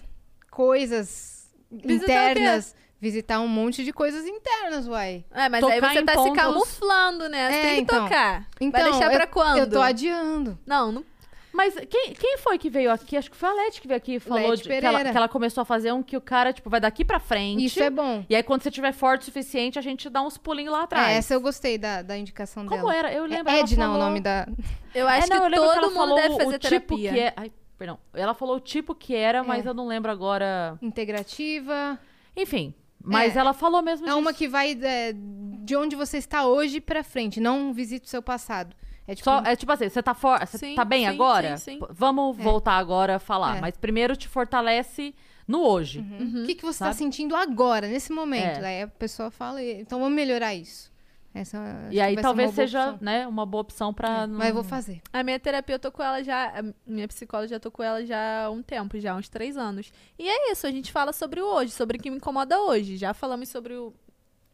coisas 0.50 1.46
Visitar 1.70 2.04
o 2.04 2.06
quê? 2.06 2.12
internas, 2.40 2.74
visitar 3.00 3.40
um 3.40 3.48
monte 3.48 3.84
de 3.84 3.92
coisas 3.92 4.26
internas, 4.26 4.88
uai. 4.88 5.24
É, 5.32 5.48
mas 5.48 5.60
Tocar 5.60 5.74
aí 5.74 5.80
você 5.80 6.02
tá 6.02 6.12
se 6.12 6.18
pontos- 6.18 6.36
camuflando, 6.36 7.28
né? 7.28 7.50
Você 7.50 7.56
É, 7.56 7.62
tem 7.62 7.74
que 7.76 7.80
então. 7.82 8.04
tocar. 8.04 8.46
Então, 8.60 8.80
Vai 8.82 8.90
deixar 8.90 9.12
eu, 9.12 9.16
pra 9.18 9.26
quando? 9.26 9.58
Eu 9.58 9.70
tô 9.70 9.80
adiando. 9.80 10.58
Não, 10.66 10.90
não. 10.92 11.04
Mas 11.50 11.74
quem, 11.90 12.12
quem 12.12 12.38
foi 12.38 12.56
que 12.56 12.70
veio 12.70 12.90
aqui? 12.92 13.16
Acho 13.16 13.30
que 13.30 13.36
foi 13.36 13.48
a 13.48 13.52
Leti 13.52 13.80
que 13.80 13.88
veio 13.88 13.96
aqui 13.96 14.14
e 14.16 14.20
falou 14.20 14.50
Leti 14.50 14.62
de, 14.62 14.68
que, 14.68 14.74
ela, 14.86 15.02
que 15.02 15.16
ela 15.16 15.28
começou 15.28 15.62
a 15.62 15.64
fazer 15.64 15.92
um 15.92 16.02
que 16.04 16.16
o 16.16 16.20
cara, 16.20 16.52
tipo, 16.52 16.70
vai 16.70 16.78
daqui 16.78 17.04
pra 17.04 17.18
frente. 17.18 17.64
Isso 17.64 17.82
é 17.82 17.90
bom. 17.90 18.24
E 18.28 18.36
aí, 18.36 18.42
quando 18.44 18.62
você 18.62 18.70
tiver 18.70 18.92
forte 18.92 19.22
o 19.22 19.24
suficiente, 19.24 19.76
a 19.76 19.82
gente 19.82 20.08
dá 20.08 20.22
uns 20.22 20.38
pulinhos 20.38 20.72
lá 20.72 20.84
atrás. 20.84 21.08
É, 21.08 21.16
essa 21.16 21.34
eu 21.34 21.40
gostei 21.40 21.76
da, 21.76 22.02
da 22.02 22.16
indicação 22.16 22.64
Como 22.64 22.82
dela. 22.82 22.94
era? 22.94 23.12
Eu 23.12 23.24
lembro. 23.26 23.52
É 23.52 23.60
Edna 23.60 23.86
falou... 23.86 23.96
o 23.96 24.04
nome 24.04 24.20
da... 24.20 24.46
Eu 24.94 25.08
acho 25.08 25.26
é, 25.26 25.34
não, 25.34 25.48
que 25.50 25.56
eu 25.56 25.62
todo 25.62 25.72
que 25.72 25.78
ela 25.78 25.86
mundo 25.88 25.94
falou 25.96 26.16
deve 26.16 26.36
fazer 26.36 26.56
o 26.56 26.58
tipo 26.58 26.96
terapia. 26.96 27.12
que 27.12 27.18
é... 27.18 27.32
Ai, 27.36 27.52
perdão. 27.76 27.98
Ela 28.14 28.34
falou 28.34 28.56
o 28.56 28.60
tipo 28.60 28.94
que 28.94 29.16
era, 29.16 29.42
mas 29.42 29.66
eu 29.66 29.74
não 29.74 29.86
lembro 29.88 30.12
agora... 30.12 30.78
Integrativa. 30.80 31.98
Enfim. 32.36 32.72
Mas 33.02 33.36
É. 33.36 33.40
ela 33.40 33.52
falou 33.52 33.80
mesmo 33.82 34.06
É 34.08 34.14
uma 34.14 34.32
disso. 34.32 34.38
que 34.38 34.48
vai 34.48 34.78
é, 34.82 35.14
de 35.14 35.76
onde 35.76 35.94
você 35.96 36.18
está 36.18 36.46
hoje 36.46 36.80
pra 36.80 37.02
frente, 37.04 37.40
não 37.40 37.72
visita 37.72 38.06
o 38.06 38.08
seu 38.08 38.22
passado. 38.22 38.74
É 39.06 39.14
tipo, 39.14 39.24
Só, 39.24 39.38
é 39.42 39.56
tipo 39.56 39.72
assim, 39.72 39.88
você 39.88 40.02
tá, 40.02 40.12
for... 40.12 40.38
você 40.40 40.58
Sim, 40.58 40.74
tá 40.74 40.84
bem 40.84 41.00
sim, 41.00 41.06
agora? 41.06 41.56
sim, 41.56 41.80
Vamos 41.90 42.36
voltar 42.36 42.74
agora 42.74 43.16
a 43.16 43.18
falar. 43.18 43.56
É. 43.56 43.60
Mas 43.60 43.76
primeiro 43.76 44.14
te 44.14 44.28
fortalece 44.28 45.14
no 45.46 45.62
hoje. 45.62 46.00
o 46.00 46.44
que, 46.44 46.54
que 46.56 46.62
você 46.62 46.84
está 46.84 46.92
sentindo 46.92 47.34
agora, 47.34 47.86
nesse 47.88 48.12
momento? 48.12 48.58
É. 48.58 48.60
Daí 48.60 48.82
a 48.82 48.88
pessoa 48.88 49.30
fala, 49.30 49.62
então 49.62 49.98
vamos 49.98 50.14
melhorar 50.14 50.54
isso. 50.54 50.92
Essa, 51.34 51.58
acho 51.58 51.92
E 51.94 52.00
aí 52.00 52.16
talvez 52.16 52.48
uma 52.50 52.54
boa 52.54 52.66
seja, 52.66 52.90
opção. 52.90 52.98
né, 53.00 53.26
uma 53.26 53.46
boa 53.46 53.60
opção 53.60 53.92
pra... 53.94 54.22
É, 54.22 54.26
não- 54.26 54.38
Mas 54.38 54.48
eu 54.48 54.54
vou 54.54 54.64
fazer. 54.64 55.00
A 55.12 55.22
minha 55.22 55.38
terapia, 55.38 55.74
eu 55.74 55.78
tô 55.78 55.92
com 55.92 56.02
ela 56.02 56.22
já. 56.24 56.46
A 56.58 56.64
minha 56.86 57.06
psicóloga 57.06 57.48
já 57.48 57.60
tô 57.60 57.70
com 57.70 57.82
ela 57.82 58.04
já 58.04 58.46
há 58.46 58.50
um 58.50 58.62
tempo, 58.62 58.98
já 58.98 59.12
há 59.12 59.16
uns 59.16 59.28
três 59.28 59.56
anos. 59.56 59.92
E 60.18 60.28
é 60.28 60.50
isso, 60.52 60.66
a 60.66 60.70
gente 60.70 60.90
fala 60.90 61.12
sobre 61.12 61.40
o 61.40 61.46
hoje, 61.46 61.70
sobre 61.72 61.98
o 61.98 62.00
que 62.00 62.10
me 62.10 62.16
incomoda 62.16 62.58
hoje. 62.60 62.96
Já 62.96 63.12
falamos 63.14 63.48
sobre 63.50 63.74
o. 63.74 63.92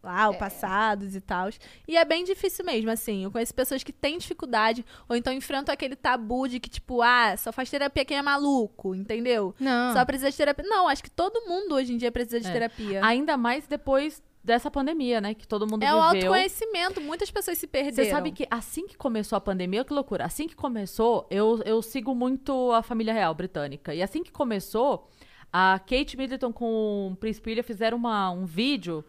Lá, 0.03 0.25
É. 0.25 0.29
o 0.29 0.35
passados 0.35 1.17
e 1.17 1.21
tal. 1.23 1.49
E 1.89 1.97
é 1.97 2.05
bem 2.05 2.25
difícil 2.25 2.63
mesmo, 2.63 2.91
assim. 2.91 3.25
Eu 3.25 3.31
conheço 3.31 3.55
pessoas 3.55 3.83
que 3.83 3.91
têm 3.91 4.19
dificuldade, 4.19 4.85
ou 5.09 5.17
então 5.17 5.33
enfrentam 5.33 5.73
aquele 5.73 5.97
tabu 5.97 6.47
de 6.47 6.61
que, 6.61 6.69
tipo, 6.69 7.01
ah, 7.01 7.35
só 7.39 7.51
faz 7.51 7.71
terapia 7.71 8.05
quem 8.05 8.19
é 8.19 8.21
maluco, 8.21 8.95
entendeu? 8.95 9.55
Não. 9.59 9.95
Só 9.95 10.05
precisa 10.05 10.31
de 10.31 10.37
terapia. 10.37 10.67
Não, 10.69 10.89
acho 10.89 11.03
que 11.03 11.11
todo 11.11 11.49
mundo 11.49 11.75
hoje 11.77 11.95
em 11.95 11.97
dia 11.97 12.13
precisa 12.13 12.39
de 12.39 12.47
É. 12.49 12.53
terapia. 12.53 13.01
Ainda 13.03 13.39
mais 13.39 13.67
depois 13.67 14.23
dessa 14.45 14.71
pandemia, 14.71 15.21
né? 15.21 15.33
Que 15.35 15.49
todo 15.49 15.67
mundo 15.67 15.83
É 15.83 15.95
o 15.95 15.97
viveu. 16.11 16.29
autoconhecimento, 16.33 17.01
muitas 17.01 17.31
pessoas 17.31 17.57
se 17.57 17.67
perderam. 17.67 18.05
Você 18.05 18.11
sabe 18.11 18.31
que 18.31 18.47
assim 18.51 18.87
que 18.87 18.97
começou 18.97 19.37
a 19.37 19.41
pandemia, 19.41 19.85
que 19.85 19.93
loucura. 19.95 20.25
Assim 20.27 20.47
que 20.47 20.55
começou, 20.55 21.27
eu, 21.31 21.63
eu 21.65 21.81
sigo 21.81 22.15
muito 22.15 22.71
a 22.73 22.83
família 22.83 23.15
real 23.15 23.35
britânica. 23.35 23.95
E 23.95 24.03
assim 24.03 24.23
que 24.23 24.31
começou, 24.31 25.09
a 25.53 25.79
Kate 25.79 26.17
Middleton 26.17 26.53
com 26.53 27.11
o 27.13 27.17
Príncipe 27.17 27.49
William 27.51 27.63
fizeram 27.63 27.97
uma, 27.97 28.31
um 28.31 28.45
vídeo 28.45 29.03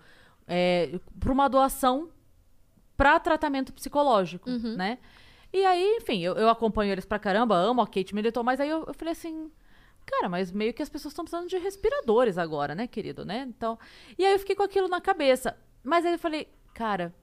é, 0.48 0.98
para 1.20 1.32
uma 1.34 1.50
doação 1.50 2.10
para 2.96 3.20
tratamento 3.20 3.74
psicológico, 3.74 4.50
Uhum. 4.50 4.76
né? 4.78 4.98
E 5.52 5.66
aí, 5.66 5.98
enfim, 6.02 6.22
eu, 6.22 6.34
eu 6.36 6.50
acompanho 6.50 6.92
eles 6.92 7.06
pra 7.06 7.20
caramba, 7.20 7.56
amo 7.56 7.82
a 7.82 7.88
Kate 7.88 8.14
Middleton, 8.16 8.44
mas 8.44 8.60
aí 8.60 8.70
eu, 8.70 8.84
eu 8.88 8.94
falei 8.94 9.12
assim, 9.14 9.50
cara, 10.06 10.30
mas 10.30 10.52
meio 10.52 10.74
que 10.74 10.82
as 10.84 10.90
pessoas 10.90 11.12
estão 11.12 11.26
precisando 11.26 11.50
de 11.50 11.58
respiradores 11.58 12.38
agora, 12.38 12.76
né, 12.76 12.88
querido, 12.88 13.26
né? 13.26 13.46
Então, 13.48 13.78
e 14.18 14.26
aí 14.26 14.34
eu 14.34 14.40
fiquei 14.40 14.56
com 14.56 14.64
aquilo 14.64 14.88
na 14.88 15.02
cabeça. 15.02 15.58
Mas 15.84 16.06
aí 16.06 16.14
eu 16.14 16.20
falei, 16.20 16.48
cara, 16.74 17.14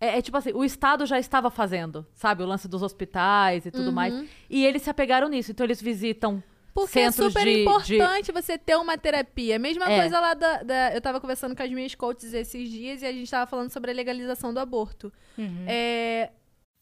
é, 0.00 0.18
é 0.18 0.22
tipo 0.22 0.36
assim, 0.36 0.52
o 0.52 0.64
Estado 0.64 1.06
já 1.06 1.18
estava 1.18 1.50
fazendo, 1.50 2.06
sabe? 2.14 2.42
O 2.42 2.46
lance 2.46 2.68
dos 2.68 2.82
hospitais 2.82 3.64
e 3.66 3.70
tudo 3.70 3.92
mais. 3.92 4.12
E 4.50 4.64
eles 4.64 4.82
se 4.82 4.90
apegaram 4.90 5.28
nisso. 5.28 5.50
Então 5.52 5.64
eles 5.64 5.80
visitam 5.80 6.42
Porque 6.74 6.98
é 7.00 7.10
super 7.10 7.44
de, 7.44 7.52
de- 7.54 7.60
importante 7.62 8.30
você 8.32 8.58
ter 8.58 8.76
uma 8.76 8.98
terapia. 8.98 9.58
Mesma 9.58 9.90
É. 9.90 10.00
coisa 10.00 10.20
lá 10.20 10.34
da, 10.34 10.62
da- 10.62 10.92
Eu 10.94 11.00
tava 11.00 11.20
conversando 11.20 11.56
com 11.56 11.62
as 11.62 11.70
minhas 11.70 11.94
coaches 11.94 12.34
esses 12.34 12.68
dias 12.68 13.00
e 13.02 13.06
a 13.06 13.12
gente 13.12 13.30
tava 13.30 13.46
falando 13.48 13.70
sobre 13.70 13.90
a 13.90 13.94
legalização 13.94 14.52
do 14.52 14.60
aborto. 14.60 15.10
É, 15.66 16.30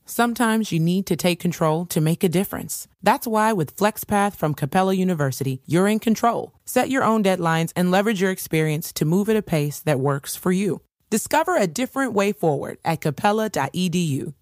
Sometimes 0.06 0.70
you 0.70 0.78
need 0.78 1.06
to 1.06 1.16
take 1.16 1.40
control 1.40 1.86
to 1.86 2.00
make 2.00 2.22
a 2.22 2.28
difference. 2.28 2.88
That's 3.02 3.26
why 3.26 3.52
with 3.52 3.76
FlexPath 3.76 4.36
from 4.36 4.54
Capella 4.54 4.94
University, 4.94 5.62
you're 5.66 5.88
in 5.88 5.98
control. 5.98 6.52
Set 6.64 6.90
your 6.90 7.04
own 7.04 7.22
deadlines 7.22 7.72
and 7.74 7.90
leverage 7.90 8.20
your 8.20 8.30
experience 8.30 8.92
to 8.94 9.04
move 9.04 9.28
at 9.28 9.36
a 9.36 9.42
pace 9.42 9.80
that 9.80 10.00
works 10.00 10.36
for 10.36 10.52
you. 10.52 10.82
Discover 11.10 11.56
a 11.56 11.66
different 11.66 12.12
way 12.12 12.32
forward 12.32 12.78
at 12.84 13.00
capella.edu. 13.00 14.34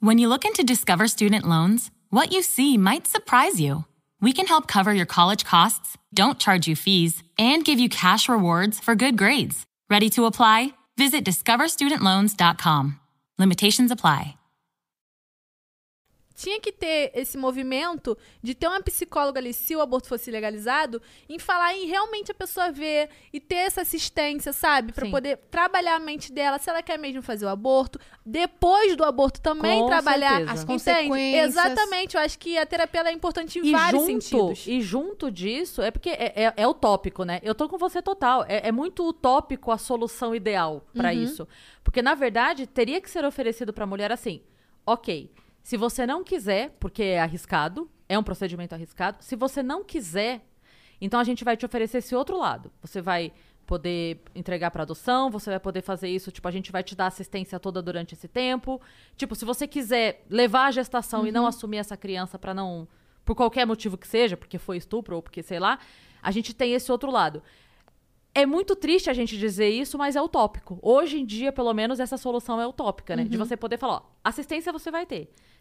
When 0.00 0.18
you 0.18 0.28
look 0.28 0.44
into 0.44 0.62
Discover 0.62 1.08
Student 1.08 1.44
Loans, 1.44 1.90
what 2.10 2.32
you 2.32 2.42
see 2.42 2.78
might 2.78 3.06
surprise 3.08 3.60
you. 3.60 3.84
We 4.20 4.32
can 4.32 4.46
help 4.46 4.68
cover 4.68 4.92
your 4.92 5.06
college 5.06 5.44
costs, 5.44 5.96
don't 6.14 6.38
charge 6.38 6.68
you 6.68 6.76
fees, 6.76 7.22
and 7.38 7.64
give 7.64 7.78
you 7.78 7.88
cash 7.88 8.28
rewards 8.28 8.78
for 8.78 8.94
good 8.94 9.16
grades. 9.16 9.64
Ready 9.90 10.08
to 10.10 10.26
apply? 10.26 10.74
Visit 10.96 11.24
discoverstudentloans.com. 11.24 12.97
Limitations 13.38 13.92
apply. 13.92 14.37
Tinha 16.38 16.60
que 16.60 16.70
ter 16.70 17.10
esse 17.16 17.36
movimento 17.36 18.16
de 18.40 18.54
ter 18.54 18.68
uma 18.68 18.80
psicóloga 18.80 19.40
ali, 19.40 19.52
se 19.52 19.74
o 19.74 19.80
aborto 19.80 20.06
fosse 20.06 20.30
legalizado, 20.30 21.02
em 21.28 21.36
falar 21.36 21.74
em 21.74 21.86
realmente 21.86 22.30
a 22.30 22.34
pessoa 22.34 22.70
ver 22.70 23.10
e 23.32 23.40
ter 23.40 23.56
essa 23.56 23.82
assistência, 23.82 24.52
sabe? 24.52 24.92
Pra 24.92 25.04
Sim. 25.06 25.10
poder 25.10 25.36
trabalhar 25.50 25.96
a 25.96 25.98
mente 25.98 26.32
dela, 26.32 26.56
se 26.60 26.70
ela 26.70 26.80
quer 26.80 26.96
mesmo 26.96 27.22
fazer 27.22 27.44
o 27.44 27.48
aborto. 27.48 27.98
Depois 28.24 28.94
do 28.94 29.04
aborto 29.04 29.40
também 29.40 29.80
Com 29.80 29.88
trabalhar 29.88 30.36
certeza. 30.36 30.52
As 30.52 30.62
Entende? 30.62 30.72
consequências. 30.84 31.48
Exatamente, 31.48 32.16
eu 32.16 32.20
acho 32.20 32.38
que 32.38 32.56
a 32.56 32.64
terapia 32.64 33.00
ela 33.00 33.08
é 33.08 33.12
importante 33.12 33.58
em 33.58 33.66
E 33.66 33.72
vários 33.72 34.06
junto, 34.06 34.22
sentidos. 34.22 34.66
e 34.68 34.80
junto 34.80 35.30
disso, 35.32 35.82
é 35.82 35.90
porque 35.90 36.10
é, 36.10 36.32
é, 36.44 36.54
é 36.56 36.68
utópico, 36.68 37.24
né? 37.24 37.40
Eu 37.42 37.52
tô 37.54 37.68
com 37.68 37.76
você 37.76 38.00
total. 38.00 38.44
É, 38.48 38.68
é 38.68 38.70
muito 38.70 39.04
utópico 39.08 39.72
a 39.72 39.76
solução 39.78 40.36
ideal 40.36 40.86
pra 40.94 41.12
isso. 41.12 41.48
Porque, 41.82 42.00
na 42.00 42.14
verdade, 42.14 42.64
teria 42.64 43.00
que 43.00 43.10
ser 43.10 43.24
oferecido 43.24 43.72
pra 43.72 43.84
mulher 43.86 44.12
assim: 44.12 44.40
ok, 44.86 45.30
se 45.68 45.76
você 45.76 46.06
não 46.06 46.24
quiser, 46.24 46.74
porque 46.80 47.02
é 47.02 47.20
arriscado, 47.20 47.90
é 48.08 48.18
um 48.18 48.22
procedimento 48.22 48.74
arriscado, 48.74 49.22
se 49.22 49.36
você 49.36 49.62
não 49.62 49.84
quiser, 49.84 50.40
então 50.98 51.20
a 51.20 51.24
gente 51.24 51.44
vai 51.44 51.58
te 51.58 51.66
oferecer 51.66 51.98
esse 51.98 52.14
outro 52.14 52.38
lado. 52.38 52.72
Você 52.80 53.02
vai 53.02 53.34
poder 53.66 54.22
entregar 54.34 54.70
pra 54.70 54.84
adoção, 54.84 55.30
você 55.30 55.50
vai 55.50 55.60
poder 55.60 55.82
fazer 55.82 56.08
isso, 56.08 56.32
tipo, 56.32 56.48
a 56.48 56.50
gente 56.50 56.72
vai 56.72 56.82
te 56.82 56.96
dar 56.96 57.08
assistência 57.08 57.60
toda 57.60 57.82
durante 57.82 58.14
esse 58.14 58.26
tempo. 58.26 58.80
Tipo, 59.14 59.34
se 59.34 59.44
você 59.44 59.66
quiser 59.68 60.24
levar 60.30 60.68
a 60.68 60.70
gestação 60.70 61.26
e 61.26 61.30
não 61.30 61.46
assumir 61.46 61.76
essa 61.76 61.98
criança 61.98 62.38
pra 62.38 62.54
não 62.54 62.88
por 63.22 63.34
qualquer 63.34 63.66
motivo 63.66 63.98
que 63.98 64.08
seja, 64.08 64.38
porque 64.38 64.56
foi 64.56 64.78
estupro 64.78 65.16
ou 65.16 65.22
porque 65.22 65.42
sei 65.42 65.58
lá, 65.58 65.78
a 66.22 66.30
gente 66.30 66.54
tem 66.54 66.72
esse 66.72 66.90
outro 66.90 67.10
lado. 67.10 67.42
É 68.34 68.46
muito 68.46 68.74
triste 68.74 69.10
a 69.10 69.12
gente 69.12 69.36
dizer 69.36 69.68
isso, 69.68 69.98
mas 69.98 70.16
é 70.16 70.22
utópico. 70.22 70.78
Hoje 70.80 71.18
em 71.20 71.26
dia, 71.26 71.52
pelo 71.52 71.74
menos, 71.74 72.00
essa 72.00 72.16
solução 72.16 72.58
é 72.58 72.66
utópica, 72.66 73.14
né? 73.14 73.24
De 73.24 73.36
você 73.36 73.54
poder 73.54 73.76
falar, 73.76 73.96
ó, 73.96 74.02
assistência 74.24 74.72
você 74.72 74.90
vai 74.90 75.04
ter. 75.04 75.30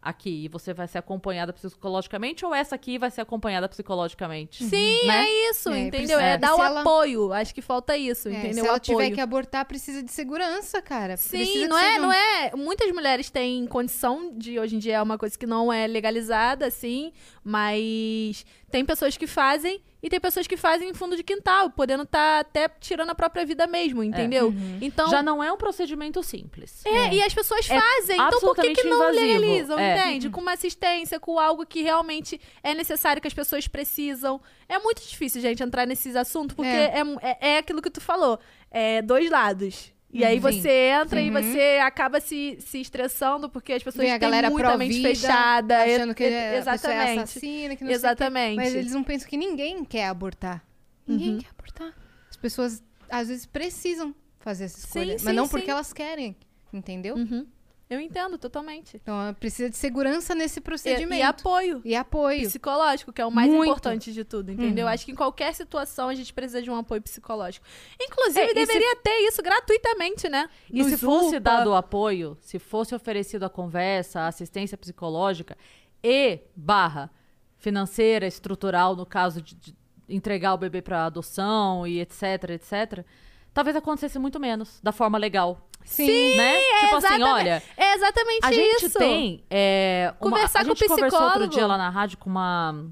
aqui 0.00 0.44
e 0.44 0.48
você 0.48 0.72
vai 0.72 0.86
ser 0.86 0.98
acompanhada 0.98 1.52
psicologicamente 1.52 2.44
ou 2.46 2.54
essa 2.54 2.74
aqui 2.76 2.98
vai 2.98 3.10
ser 3.10 3.20
acompanhada 3.20 3.68
psicologicamente? 3.68 4.62
Sim, 4.64 5.06
Né? 5.06 5.24
é 5.26 5.50
isso, 5.50 5.68
É, 5.70 5.78
entendeu? 5.80 6.16
precisa- 6.18 6.22
É 6.22 6.38
dar 6.38 6.54
o 6.54 6.62
ela- 6.62 6.80
apoio. 6.80 7.32
Acho 7.32 7.52
que 7.54 7.60
falta 7.60 7.96
isso, 7.96 8.28
É, 8.28 8.32
entendeu? 8.32 8.54
se 8.54 8.60
O 8.62 8.66
ela 8.68 8.78
tiver 8.80 8.94
apoio. 9.02 9.14
que 9.14 9.20
abortar, 9.20 9.64
precisa 9.66 10.02
de 10.02 10.12
segurança, 10.12 10.80
cara. 10.80 11.16
Sim, 11.16 11.38
Precisa 11.38 11.68
não 11.68 11.78
é, 11.78 11.98
um- 11.98 12.02
não 12.02 12.12
é. 12.12 12.52
Muitas 12.56 12.90
mulheres 12.92 13.28
têm 13.28 13.66
condição 13.66 14.32
de 14.36 14.58
hoje 14.58 14.76
em 14.76 14.78
dia 14.78 14.96
é 14.96 15.02
uma 15.02 15.18
coisa 15.18 15.36
que 15.36 15.46
não 15.46 15.72
é 15.72 15.86
legalizada, 15.86 16.66
assim, 16.66 17.12
mas 17.42 18.46
tem 18.70 18.84
pessoas 18.84 19.16
que 19.16 19.26
fazem 19.26 19.82
e 20.00 20.08
tem 20.08 20.20
pessoas 20.20 20.46
que 20.46 20.56
fazem 20.56 20.90
em 20.90 20.94
fundo 20.94 21.16
de 21.16 21.24
quintal, 21.24 21.70
podendo 21.70 22.04
estar 22.04 22.38
até 22.40 22.68
tirando 22.68 23.10
a 23.10 23.14
própria 23.16 23.44
vida 23.44 23.66
mesmo, 23.66 24.04
entendeu? 24.04 24.54
Então 24.80 25.08
Já 25.08 25.22
não 25.22 25.42
é 25.42 25.52
um 25.52 25.56
procedimento 25.56 26.22
simples. 26.22 26.84
é, 26.86 27.12
e 27.14 27.22
as 27.22 27.34
pessoas 27.34 27.68
É 27.68 27.80
fazem. 27.80 28.14
Então 28.20 28.40
por 28.40 28.54
que, 28.54 28.74
que 28.74 28.84
não 28.84 28.96
invasivo. 29.10 29.24
legalizam, 29.40 29.78
É. 29.78 29.98
entende? 30.08 30.30
Com 30.30 30.40
uma 30.40 30.52
assistência, 30.52 31.18
com 31.18 31.36
algo 31.38 31.66
que 31.66 31.82
realmente 31.82 32.40
é 32.62 32.74
necessário, 32.74 33.20
que 33.20 33.26
as 33.26 33.34
pessoas 33.34 33.66
precisam. 33.66 34.40
É 34.68 34.78
muito 34.78 35.02
difícil, 35.02 35.40
gente, 35.40 35.62
entrar 35.64 35.84
nesses 35.86 36.14
assuntos, 36.14 36.54
porque 36.54 36.68
É. 36.70 37.00
é, 37.00 37.02
é, 37.40 37.50
é 37.54 37.58
aquilo 37.58 37.82
que 37.82 37.90
tu 37.90 38.00
falou. 38.00 38.38
É 38.70 39.02
dois 39.02 39.28
lados. 39.28 39.92
E 40.10 40.24
aí 40.24 40.36
Sim. 40.36 40.40
você 40.40 40.70
entra 40.70 41.20
e 41.20 41.30
você 41.30 41.78
acaba 41.82 42.18
se, 42.18 42.56
se 42.60 42.80
estressando, 42.80 43.48
porque 43.50 43.74
as 43.74 43.82
pessoas 43.82 44.04
Vem 44.04 44.14
a 44.14 44.18
têm 44.18 44.28
galera 44.30 44.48
muita 44.50 44.76
mente 44.78 45.02
fechada. 45.02 45.82
achando 45.82 46.14
que 46.14 46.24
é, 46.24 46.26
a 46.26 46.30
pessoa 46.56 46.72
é 46.72 46.74
Exatamente. 46.74 47.18
assassina, 47.20 47.76
que 47.76 47.84
não 47.84 47.88
sei. 47.90 47.94
Exatamente. 47.96 48.56
Mas 48.56 48.74
eles 48.74 48.92
não 48.92 49.04
pensam 49.04 49.28
que 49.28 49.36
ninguém 49.36 49.84
quer 49.84 50.06
abortar. 50.06 50.64
Ninguém 51.06 51.32
Uhum. 51.34 51.38
quer 51.40 51.50
abortar. 51.50 51.94
As 52.30 52.36
pessoas, 52.38 52.82
às 53.10 53.28
vezes, 53.28 53.44
precisam 53.44 54.14
fazer 54.40 54.64
essa 54.64 54.78
escolha. 54.78 55.18
Sim, 55.18 55.24
mas 55.26 55.36
não 55.36 55.44
sim, 55.44 55.50
porque 55.50 55.66
sim. 55.66 55.72
elas 55.72 55.92
querem. 55.92 56.34
Entendeu? 56.72 57.14
Uhum. 57.16 57.46
Eu 57.90 57.98
entendo 58.00 58.36
totalmente. 58.36 58.96
Então, 58.96 59.34
precisa 59.40 59.70
de 59.70 59.76
segurança 59.76 60.34
nesse 60.34 60.58
E, 60.58 60.62
procedimento. 60.62 61.14
e 61.14 61.22
apoio. 61.22 61.80
E 61.84 61.96
apoio. 61.96 62.42
Psicológico, 62.46 63.12
que 63.12 63.20
é 63.22 63.24
o 63.24 63.30
mais 63.30 63.48
Muito. 63.50 63.64
importante 63.70 64.12
de 64.12 64.24
tudo, 64.24 64.52
entendeu? 64.52 64.84
Uhum. 64.86 64.92
Acho 64.92 65.06
que 65.06 65.12
em 65.12 65.14
qualquer 65.14 65.54
situação 65.54 66.08
a 66.10 66.14
gente 66.14 66.32
precisa 66.34 66.60
de 66.60 66.70
um 66.70 66.76
apoio 66.76 67.00
psicológico. 67.00 67.64
Inclusive, 67.98 68.40
É, 68.40 68.44
e 68.44 68.48
se- 68.48 68.54
deveria 68.54 68.96
ter 68.96 69.18
isso 69.26 69.42
gratuitamente, 69.42 70.28
né? 70.28 70.50
E 70.70 70.84
se 70.84 70.90
Nos 70.90 71.00
fosse 71.00 71.28
UPA. 71.36 71.40
dado 71.40 71.70
o 71.70 71.74
apoio, 71.74 72.36
se 72.42 72.58
fosse 72.58 72.94
oferecido 72.94 73.44
a 73.44 73.48
conversa, 73.50 74.20
a 74.20 74.26
assistência 74.28 74.76
psicológica 74.76 75.56
e 76.04 76.40
barra 76.54 77.10
financeira, 77.56 78.26
estrutural, 78.26 78.94
no 78.94 79.06
caso 79.06 79.40
de, 79.42 79.54
de 79.54 79.74
entregar 80.08 80.54
o 80.54 80.58
bebê 80.58 80.80
para 80.82 81.06
adoção 81.06 81.86
e 81.86 82.00
etc, 82.00 82.50
etc, 82.50 83.04
talvez 83.52 83.76
acontecesse 83.76 84.18
muito 84.18 84.38
menos, 84.38 84.78
da 84.82 84.92
forma 84.92 85.18
legal. 85.18 85.67
Sim. 85.88 86.36
né? 86.36 86.60
tipo 86.80 86.96
assim, 86.96 87.22
olha, 87.22 87.62
É 87.76 87.94
exatamente 87.94 88.44
a 88.46 88.52
gente 88.52 88.86
isso. 88.86 88.98
tem 88.98 89.42
é, 89.50 90.12
uma, 90.20 90.30
Conversar 90.30 90.60
a 90.60 90.64
com 90.64 90.72
o 90.72 90.74
gente 90.74 90.88
conversou 90.88 91.18
outro 91.20 91.28
psicólogo. 91.40 91.54
dia 91.54 91.66
lá 91.66 91.76
na 91.78 91.88
rádio 91.90 92.18
com 92.18 92.28
uma 92.30 92.84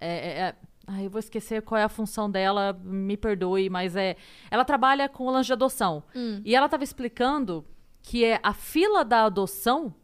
é, 0.00 0.08
é, 0.08 0.38
é, 0.48 0.54
ai, 0.86 1.06
eu 1.06 1.10
vou 1.10 1.18
esquecer 1.18 1.62
qual 1.62 1.78
é 1.80 1.84
a 1.84 1.88
função 1.88 2.30
dela, 2.30 2.78
me 2.84 3.16
perdoe, 3.16 3.70
mas 3.70 3.96
é 3.96 4.16
ela 4.50 4.64
trabalha 4.64 5.08
com 5.08 5.24
o 5.26 5.30
lance 5.30 5.46
de 5.46 5.52
adoção 5.54 6.02
Hum. 6.14 6.40
e 6.44 6.54
ela 6.54 6.66
estava 6.66 6.84
explicando 6.84 7.64
que 8.02 8.24
é 8.24 8.38
a 8.42 8.52
fila 8.52 9.04
da 9.04 9.24
adoção 9.24 9.94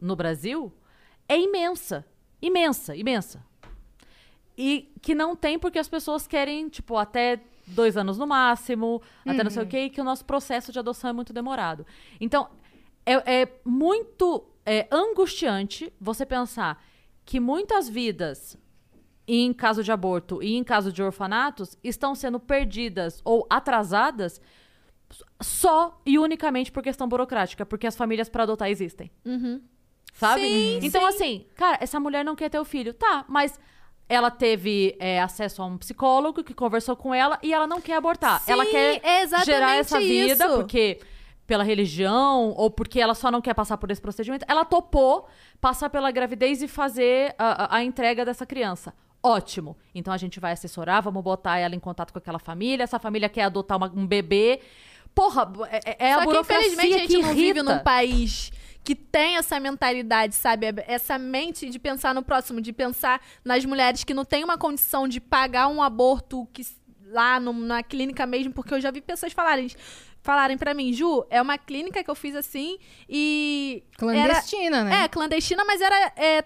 no 0.00 0.16
Brasil 0.16 0.72
é 1.28 1.38
imensa, 1.38 2.04
imensa, 2.40 2.96
imensa 2.96 3.44
e 4.56 4.92
que 5.00 5.14
não 5.14 5.36
tem 5.36 5.58
porque 5.58 5.78
as 5.78 5.88
pessoas 5.88 6.26
querem 6.26 6.68
tipo 6.68 6.96
até 6.96 7.40
dois 7.70 7.96
anos 7.96 8.18
no 8.18 8.26
máximo, 8.26 9.00
até 9.26 9.42
não 9.42 9.50
sei 9.50 9.62
o 9.62 9.64
Uhum. 9.64 9.70
quê, 9.70 9.78
e 9.84 9.90
que 9.90 10.00
o 10.00 10.04
nosso 10.04 10.24
processo 10.24 10.72
de 10.72 10.78
adoção 10.78 11.10
é 11.10 11.12
muito 11.12 11.32
demorado. 11.32 11.86
Então, 12.20 12.48
é, 13.06 13.42
é 13.42 13.48
muito 13.64 14.44
é, 14.66 14.86
angustiante 14.90 15.92
você 16.00 16.24
pensar 16.26 16.82
que 17.24 17.40
muitas 17.40 17.88
vidas, 17.88 18.58
em 19.26 19.52
caso 19.52 19.82
de 19.82 19.90
aborto 19.92 20.42
e 20.42 20.54
em 20.56 20.62
caso 20.64 20.92
de 20.92 21.02
orfanatos, 21.02 21.76
estão 21.82 22.14
sendo 22.14 22.38
perdidas 22.40 23.20
ou 23.24 23.46
atrasadas 23.48 24.40
só 25.40 26.00
e 26.04 26.18
unicamente 26.18 26.70
por 26.70 26.82
questão 26.82 27.08
burocrática, 27.08 27.64
porque 27.66 27.86
as 27.86 27.96
famílias 27.96 28.28
para 28.28 28.42
adotar 28.44 28.68
existem. 28.70 29.10
Sabe? 30.12 30.40
Sim, 30.42 30.78
então, 30.82 31.00
sim. 31.02 31.06
assim, 31.08 31.46
cara, 31.54 31.78
essa 31.80 31.98
mulher 31.98 32.24
não 32.24 32.36
quer 32.36 32.48
ter 32.50 32.58
o 32.58 32.64
filho. 32.64 32.92
Tá, 32.92 33.24
mas 33.28 33.58
ela 34.10 34.30
teve 34.30 34.96
é, 34.98 35.20
acesso 35.22 35.62
a 35.62 35.66
um 35.66 35.78
psicólogo 35.78 36.42
que 36.42 36.52
conversou 36.52 36.96
com 36.96 37.14
ela 37.14 37.38
e 37.42 37.54
ela 37.54 37.66
não 37.66 37.80
quer 37.80 37.94
abortar. 37.94 38.40
Sim, 38.40 38.50
ela 38.52 38.66
quer 38.66 39.00
é 39.04 39.44
gerar 39.44 39.76
essa 39.76 40.00
vida 40.00 40.44
isso. 40.46 40.54
porque 40.56 40.98
pela 41.46 41.62
religião 41.62 42.50
ou 42.56 42.68
porque 42.70 43.00
ela 43.00 43.14
só 43.14 43.30
não 43.30 43.40
quer 43.40 43.54
passar 43.54 43.76
por 43.76 43.88
esse 43.90 44.00
procedimento. 44.00 44.44
Ela 44.48 44.64
topou 44.64 45.28
passar 45.60 45.88
pela 45.90 46.10
gravidez 46.10 46.60
e 46.60 46.66
fazer 46.66 47.34
a, 47.38 47.76
a- 47.76 47.84
entrega 47.84 48.24
dessa 48.24 48.44
criança. 48.44 48.92
Ótimo. 49.22 49.76
Então 49.94 50.12
a 50.12 50.16
gente 50.16 50.40
vai 50.40 50.52
assessorar, 50.52 51.00
vamos 51.02 51.22
botar 51.22 51.58
ela 51.58 51.74
em 51.76 51.80
contato 51.80 52.12
com 52.12 52.18
aquela 52.18 52.38
família. 52.40 52.82
Essa 52.84 52.98
família 52.98 53.28
quer 53.28 53.44
adotar 53.44 53.76
uma- 53.78 53.92
um 53.94 54.06
bebê. 54.06 54.60
Porra, 55.14 55.52
é, 55.70 56.06
é 56.08 56.12
a 56.12 56.16
Só 56.16 56.20
que 56.20 56.26
burocracia 56.26 56.66
infelizmente 56.66 56.94
a 56.94 56.98
gente 56.98 57.16
que 57.16 57.22
não 57.22 57.34
vive 57.34 57.62
num 57.62 57.78
país 57.80 58.52
que 58.82 58.94
tem 58.94 59.36
essa 59.36 59.60
mentalidade, 59.60 60.34
sabe? 60.34 60.66
Essa 60.86 61.18
mente 61.18 61.68
de 61.68 61.78
pensar 61.78 62.14
no 62.14 62.22
próximo, 62.22 62.60
de 62.60 62.72
pensar 62.72 63.20
nas 63.44 63.64
mulheres 63.64 64.04
que 64.04 64.14
não 64.14 64.24
têm 64.24 64.42
uma 64.44 64.56
condição 64.58 65.06
de 65.06 65.20
pagar 65.20 65.68
um 65.68 65.82
aborto 65.82 66.48
que 66.52 66.62
lá 67.06 67.38
no- 67.40 67.52
na 67.52 67.82
clínica 67.82 68.24
mesmo, 68.26 68.52
porque 68.52 68.72
eu 68.74 68.80
já 68.80 68.90
vi 68.90 69.00
pessoas 69.00 69.32
falarem 69.32 69.68
falarem 70.22 70.58
pra 70.58 70.74
mim, 70.74 70.92
Ju, 70.92 71.24
é 71.30 71.40
uma 71.40 71.56
clínica 71.56 72.04
que 72.04 72.10
eu 72.10 72.14
fiz 72.14 72.36
assim 72.36 72.78
e 73.08 73.82
Clandestina, 73.96 74.76
era, 74.76 74.84
né? 74.84 75.04
É, 75.04 75.08
clandestina, 75.08 75.64
mas 75.64 75.80
era 75.80 76.12
é, 76.14 76.44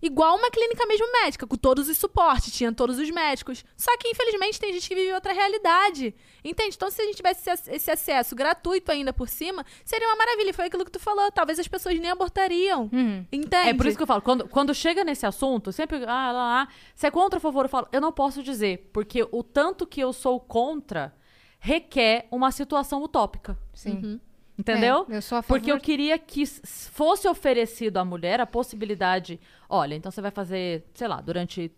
igual 0.00 0.36
uma 0.36 0.50
clínica 0.50 0.86
mesmo 0.86 1.06
médica, 1.12 1.46
com 1.46 1.56
todos 1.56 1.88
os 1.88 1.98
suportes, 1.98 2.52
tinha 2.52 2.72
todos 2.72 2.98
os 2.98 3.10
médicos. 3.10 3.64
Só 3.76 3.96
que, 3.98 4.08
infelizmente, 4.08 4.60
tem 4.60 4.72
gente 4.72 4.88
que 4.88 4.94
vive 4.94 5.12
outra 5.12 5.32
realidade. 5.32 6.14
Entende? 6.44 6.76
Então, 6.76 6.90
se 6.90 7.00
a 7.00 7.04
gente 7.04 7.16
tivesse 7.16 7.50
esse, 7.68 7.90
acesso 7.90 8.34
gratuito 8.34 8.92
ainda 8.92 9.12
por 9.12 9.28
cima, 9.28 9.64
seria 9.84 10.08
uma 10.08 10.16
maravilha. 10.16 10.54
Foi 10.54 10.66
aquilo 10.66 10.84
que 10.84 10.90
tu 10.90 11.00
falou. 11.00 11.30
Talvez 11.32 11.58
as 11.58 11.68
pessoas 11.68 11.98
nem 11.98 12.10
abortariam. 12.10 12.88
Uhum. 12.92 13.26
Entende? 13.32 13.70
É 13.70 13.74
por 13.74 13.86
isso 13.86 13.96
que 13.96 14.02
eu 14.02 14.06
falo, 14.06 14.22
quando, 14.22 14.48
quando 14.48 14.74
chega 14.74 15.04
nesse 15.04 15.26
assunto, 15.26 15.72
sempre, 15.72 15.96
ah, 16.04 16.32
lá, 16.32 16.32
lá, 16.32 16.68
se 16.94 17.06
é 17.06 17.10
contra 17.10 17.36
ou 17.36 17.38
a 17.38 17.40
favor, 17.40 17.64
eu 17.64 17.68
falo, 17.68 17.88
eu 17.92 18.00
não 18.00 18.12
posso 18.12 18.42
dizer, 18.42 18.90
porque 18.92 19.26
o 19.30 19.42
tanto 19.42 19.86
que 19.86 20.00
eu 20.00 20.12
sou 20.12 20.38
contra 20.38 21.14
requer 21.58 22.28
uma 22.30 22.52
situação 22.52 23.02
utópica. 23.02 23.58
Sim. 23.74 24.20
Entendeu? 24.58 25.06
É, 25.10 25.16
eu 25.16 25.22
sou 25.22 25.38
a 25.38 25.42
favor. 25.42 25.58
Porque 25.58 25.70
eu 25.70 25.78
queria 25.78 26.18
que 26.18 26.44
fosse 26.46 27.28
oferecido 27.28 27.98
à 27.98 28.04
mulher 28.04 28.40
a 28.40 28.46
possibilidade. 28.46 29.38
Olha, 29.68 29.94
então 29.94 30.10
você 30.10 30.22
vai 30.22 30.30
fazer, 30.30 30.84
sei 30.94 31.06
lá, 31.08 31.20
durante 31.20 31.70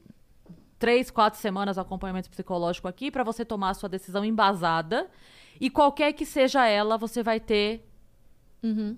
três, 0.79 1.11
quatro 1.11 1.41
semanas 1.41 1.77
acompanhamento 1.77 2.31
psicológico 2.31 2.87
aqui 2.87 3.11
pra 3.11 3.25
você 3.25 3.45
tomar 3.45 3.71
a 3.71 3.75
sua 3.75 3.89
decisão 3.89 4.25
embasada. 4.25 5.09
E 5.61 5.69
qualquer 5.69 6.13
que 6.13 6.25
seja 6.25 6.67
ela, 6.67 6.97
você 6.97 7.23
vai 7.23 7.41
ter 7.41 7.85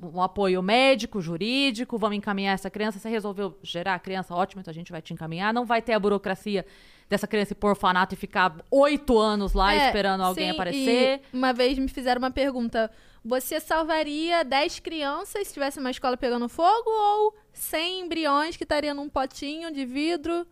um 0.03 0.23
apoio 0.23 0.63
médico, 0.63 1.21
jurídico, 1.21 1.99
vamos 1.99 2.17
encaminhar 2.17 2.55
essa 2.55 2.71
criança. 2.71 2.99
Você 2.99 3.09
resolveu 3.11 3.59
gerar 3.63 3.95
a 3.95 3.99
criança, 3.99 4.35
ótimo, 4.35 4.61
então 4.61 4.71
a 4.71 4.75
gente 4.75 4.91
vai 4.91 5.03
te 5.03 5.13
encaminhar. 5.13 5.53
Não 5.53 5.65
vai 5.67 5.83
ter 5.83 5.93
a 5.93 6.01
burocracia 6.01 6.65
dessa 7.09 7.27
criança 7.27 7.53
ir 7.53 7.57
por 7.57 7.71
orfanato 7.71 8.15
e 8.15 8.17
ficar 8.17 8.57
oito 8.71 9.19
anos 9.19 9.53
lá 9.53 9.75
É, 9.75 9.87
esperando 9.87 10.23
alguém 10.23 10.47
sim, 10.47 10.51
aparecer. 10.51 11.21
uma 11.33 11.53
vez 11.53 11.79
me 11.79 11.89
fizeram 11.89 12.19
uma 12.21 12.31
pergunta: 12.31 12.91
você 13.25 13.61
salvaria 13.61 14.45
10 14.45 14.81
crianças 14.81 15.47
se 15.47 15.55
tivesse 15.55 15.79
uma 15.79 15.91
escola 15.91 16.17
pegando 16.17 16.49
fogo 16.49 16.91
ou 16.91 17.35
100 17.53 18.01
embriões 18.01 18.57
que 18.57 18.65
estariam 18.65 18.95
num 18.95 19.09
potinho 19.09 19.71
de 19.73 19.85
vidro? 19.85 20.47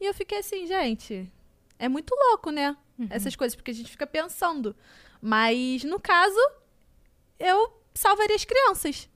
E 0.00 0.04
eu 0.04 0.14
fiquei 0.14 0.38
assim, 0.38 0.66
gente, 0.66 1.32
é 1.78 1.88
muito 1.88 2.14
louco, 2.14 2.50
né? 2.50 2.76
Essas 3.10 3.34
coisas, 3.34 3.56
porque 3.56 3.70
a 3.70 3.74
gente 3.74 3.90
fica 3.90 4.06
pensando. 4.06 4.76
Mas 5.20 5.82
no 5.84 5.98
caso, 5.98 6.38
eu 7.38 7.72
salvaria 7.94 8.36
as 8.36 8.44
crianças. 8.44 9.08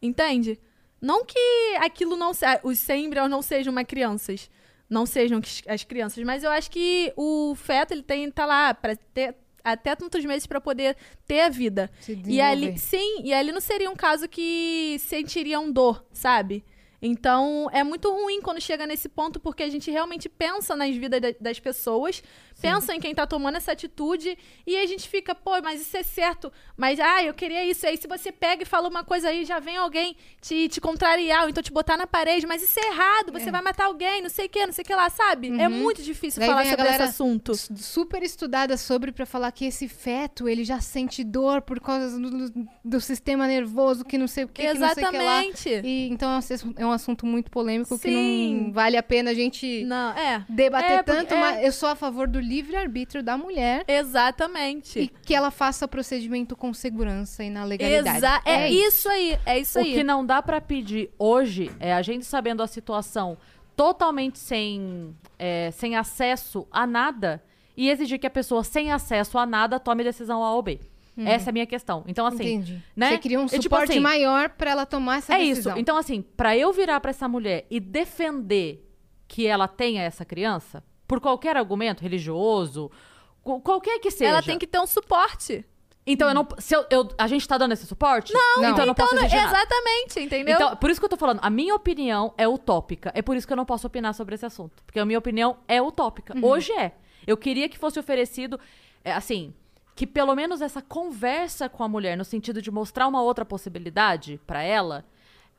Entende? 0.00 0.58
Não 1.00 1.24
que 1.24 1.76
aquilo 1.80 2.16
não 2.16 2.32
se, 2.34 2.44
os 2.62 2.78
100 2.78 3.04
embriões 3.04 3.30
não 3.30 3.42
sejam 3.42 3.72
uma 3.72 3.84
crianças, 3.84 4.50
não 4.88 5.06
sejam 5.06 5.40
as 5.68 5.84
crianças, 5.84 6.22
mas 6.24 6.44
eu 6.44 6.50
acho 6.50 6.70
que 6.70 7.12
o 7.16 7.54
feto 7.54 7.92
ele 7.92 8.02
tem 8.02 8.30
tá 8.30 8.46
lá 8.46 8.74
para 8.74 8.96
ter 8.96 9.36
até 9.64 9.94
tantos 9.94 10.24
meses 10.24 10.46
para 10.46 10.60
poder 10.60 10.96
ter 11.26 11.40
a 11.40 11.48
vida. 11.48 11.90
Se 12.00 12.20
E 12.26 12.40
ali, 12.40 12.78
sim, 12.78 13.22
e 13.22 13.32
ali 13.32 13.52
não 13.52 13.60
seria 13.60 13.90
um 13.90 13.96
caso 13.96 14.28
que 14.28 14.96
sentiriam 15.00 15.70
dor, 15.70 16.04
sabe? 16.12 16.64
Então, 17.04 17.68
é 17.72 17.82
muito 17.82 18.08
ruim 18.12 18.40
quando 18.40 18.60
chega 18.60 18.86
nesse 18.86 19.08
ponto, 19.08 19.40
porque 19.40 19.64
a 19.64 19.68
gente 19.68 19.90
realmente 19.90 20.28
pensa 20.28 20.76
nas 20.76 20.94
vidas 20.94 21.20
da- 21.20 21.34
das 21.40 21.58
pessoas, 21.58 22.22
pensa 22.60 22.94
em 22.94 23.00
quem 23.00 23.12
tá 23.12 23.26
tomando 23.26 23.56
essa 23.56 23.72
atitude, 23.72 24.38
e 24.64 24.76
a 24.76 24.86
gente 24.86 25.08
fica, 25.08 25.34
pô, 25.34 25.60
mas 25.60 25.80
isso 25.80 25.96
é 25.96 26.04
certo, 26.04 26.52
mas, 26.76 27.00
ah, 27.00 27.24
eu 27.24 27.34
queria 27.34 27.64
isso. 27.64 27.84
Aí, 27.84 27.96
se 27.96 28.06
você 28.06 28.30
pega 28.30 28.62
e 28.62 28.66
fala 28.66 28.88
uma 28.88 29.02
coisa 29.02 29.30
aí, 29.30 29.44
já 29.44 29.58
vem 29.58 29.76
alguém 29.76 30.14
te, 30.40 30.68
te 30.68 30.80
contrariar, 30.80 31.42
ou 31.42 31.48
então 31.48 31.60
te 31.60 31.72
botar 31.72 31.96
na 31.96 32.06
parede, 32.06 32.46
mas 32.46 32.62
isso 32.62 32.78
é 32.78 32.86
errado, 32.86 33.32
você 33.32 33.50
vai 33.50 33.62
matar 33.62 33.86
alguém, 33.86 34.22
não 34.22 34.30
sei 34.30 34.46
o 34.46 34.48
que, 34.48 34.64
não 34.64 34.72
sei 34.72 34.82
o 34.82 34.86
que 34.86 34.94
lá, 34.94 35.10
sabe? 35.10 35.48
É 35.60 35.68
muito 35.68 36.02
difícil 36.02 36.38
Daí 36.38 36.48
falar 36.48 36.64
sobre 36.66 36.88
esse 36.88 37.02
assunto. 37.02 37.52
super 37.76 38.22
estudada 38.22 38.76
sobre 38.76 39.10
pra 39.10 39.26
falar 39.26 39.50
que 39.50 39.64
esse 39.64 39.88
feto, 39.88 40.48
ele 40.48 40.62
já 40.62 40.80
sente 40.80 41.24
dor 41.24 41.62
por 41.62 41.80
causa 41.80 42.16
do, 42.16 42.68
do 42.84 43.00
sistema 43.00 43.48
nervoso, 43.48 44.04
que 44.04 44.16
não 44.16 44.28
sei 44.28 44.44
o 44.44 44.48
que, 44.48 44.62
que 44.62 44.74
não 44.78 44.88
sei 44.94 45.04
o 45.04 45.10
que 45.10 45.16
lá. 45.18 45.42
Exatamente. 45.44 45.68
E, 45.84 46.08
então 46.08 46.30
é 46.78 46.86
um 46.86 46.91
é 46.91 46.91
um 46.92 46.94
assunto 46.94 47.26
muito 47.26 47.50
polêmico 47.50 47.98
que 47.98 48.08
Sim. 48.08 48.64
não 48.66 48.72
vale 48.72 48.96
a 48.96 49.02
pena 49.02 49.30
a 49.30 49.34
gente 49.34 49.84
Não, 49.84 50.12
é. 50.12 50.44
debater 50.48 50.90
É, 50.98 51.02
tanto, 51.02 51.34
é. 51.34 51.40
mas 51.40 51.64
eu 51.64 51.72
sou 51.72 51.88
a 51.88 51.96
favor 51.96 52.28
do 52.28 52.38
livre-arbítrio 52.38 53.22
da 53.22 53.36
mulher 53.36 53.84
Exatamente. 53.88 55.00
e 55.00 55.08
que 55.08 55.34
ela 55.34 55.50
faça 55.50 55.84
o 55.84 55.88
procedimento 55.88 56.54
com 56.54 56.72
segurança 56.72 57.42
e 57.42 57.50
na 57.50 57.64
legalidade. 57.64 58.18
Exa 58.18 58.40
é, 58.44 58.70
isso 58.70 59.08
aí, 59.08 59.38
é 59.44 59.58
isso 59.58 59.78
o 59.78 59.82
aí. 59.82 59.92
que 59.94 60.04
não 60.04 60.24
dá 60.24 60.40
pra 60.42 60.60
pedir 60.60 61.10
hoje 61.18 61.70
é 61.80 61.92
a 61.92 62.02
gente 62.02 62.24
sabendo 62.24 62.62
a 62.62 62.66
situação 62.66 63.36
totalmente 63.74 64.38
sem, 64.38 65.16
é, 65.38 65.70
sem 65.72 65.96
acesso 65.96 66.66
a 66.70 66.86
nada 66.86 67.42
e 67.76 67.88
exigir 67.88 68.18
que 68.18 68.26
a 68.26 68.30
pessoa 68.30 68.62
sem 68.62 68.92
acesso 68.92 69.38
a 69.38 69.46
nada 69.46 69.80
tome 69.80 70.04
decisão 70.04 70.44
A 70.44 70.54
ou 70.54 70.62
B. 70.62 70.78
Essa 71.16 71.48
é 71.48 71.50
a 71.50 71.52
minha 71.52 71.66
questão. 71.66 72.04
Então, 72.06 72.24
assim. 72.26 72.42
Entendi. 72.54 72.82
né? 72.96 73.10
Você 73.10 73.18
queria 73.18 73.38
um 73.40 73.44
É 73.44 73.48
tipo 73.48 73.62
suporte 73.64 73.90
assim, 73.92 74.00
maior 74.00 74.48
pra 74.50 74.70
ela 74.70 74.86
tomar 74.86 75.18
essa 75.18 75.34
É 75.34 75.38
decisão. 75.38 75.72
isso. 75.72 75.80
Então, 75.80 75.96
assim, 75.96 76.22
pra 76.22 76.56
eu 76.56 76.72
virar 76.72 77.00
pra 77.00 77.10
essa 77.10 77.28
mulher 77.28 77.66
e 77.70 77.78
defender 77.78 78.88
que 79.28 79.46
ela 79.46 79.68
tenha 79.68 80.02
essa 80.02 80.24
criança, 80.24 80.82
por 81.06 81.20
qualquer 81.20 81.56
argumento 81.56 82.02
religioso, 82.02 82.90
qual- 83.42 83.60
qualquer 83.60 83.98
que 83.98 84.10
seja. 84.10 84.30
Ela 84.30 84.42
tem 84.42 84.58
que 84.58 84.66
ter 84.66 84.78
um 84.80 84.86
suporte. 84.86 85.64
Então, 86.06 86.26
eu 86.28 86.34
não. 86.34 86.48
Se 86.58 86.74
eu, 86.74 86.84
eu- 86.90 87.08
a 87.16 87.26
gente 87.28 87.46
tá 87.46 87.56
dando 87.56 87.72
esse 87.72 87.86
suporte? 87.86 88.32
Não, 88.32 88.64
então 88.64 88.78
eu 88.80 88.86
não 88.86 88.94
posso 88.94 89.14
Então, 89.14 89.24
exigir 89.24 89.40
nada. 89.44 89.56
exatamente, 89.56 90.20
entendeu? 90.20 90.54
Então, 90.56 90.76
por 90.76 90.90
isso 90.90 90.98
que 91.00 91.04
eu 91.04 91.08
tô 91.10 91.16
falando, 91.16 91.38
a 91.42 91.48
minha 91.48 91.74
opinião 91.76 92.34
é 92.36 92.48
utópica. 92.48 93.12
É 93.14 93.22
por 93.22 93.36
isso 93.36 93.46
que 93.46 93.52
eu 93.52 93.56
não 93.56 93.64
posso 93.64 93.86
opinar 93.86 94.12
sobre 94.12 94.34
esse 94.34 94.44
assunto. 94.44 94.82
Porque 94.84 94.98
a 94.98 95.04
minha 95.04 95.18
opinião 95.18 95.58
é 95.68 95.80
utópica. 95.80 96.34
Hoje 96.42 96.72
é. 96.72 96.92
Eu 97.24 97.36
queria 97.36 97.68
que 97.68 97.78
fosse 97.78 98.00
oferecido, 98.00 98.58
é, 99.04 99.12
assim, 99.12 99.54
que 100.02 100.06
pelo 100.08 100.34
menos 100.34 100.60
essa 100.60 100.82
conversa 100.82 101.68
com 101.68 101.84
a 101.84 101.88
mulher, 101.88 102.16
no 102.16 102.24
sentido 102.24 102.60
de 102.60 102.72
mostrar 102.72 103.06
uma 103.06 103.22
outra 103.22 103.44
possibilidade 103.44 104.40
pra 104.44 104.60
ela, 104.60 105.04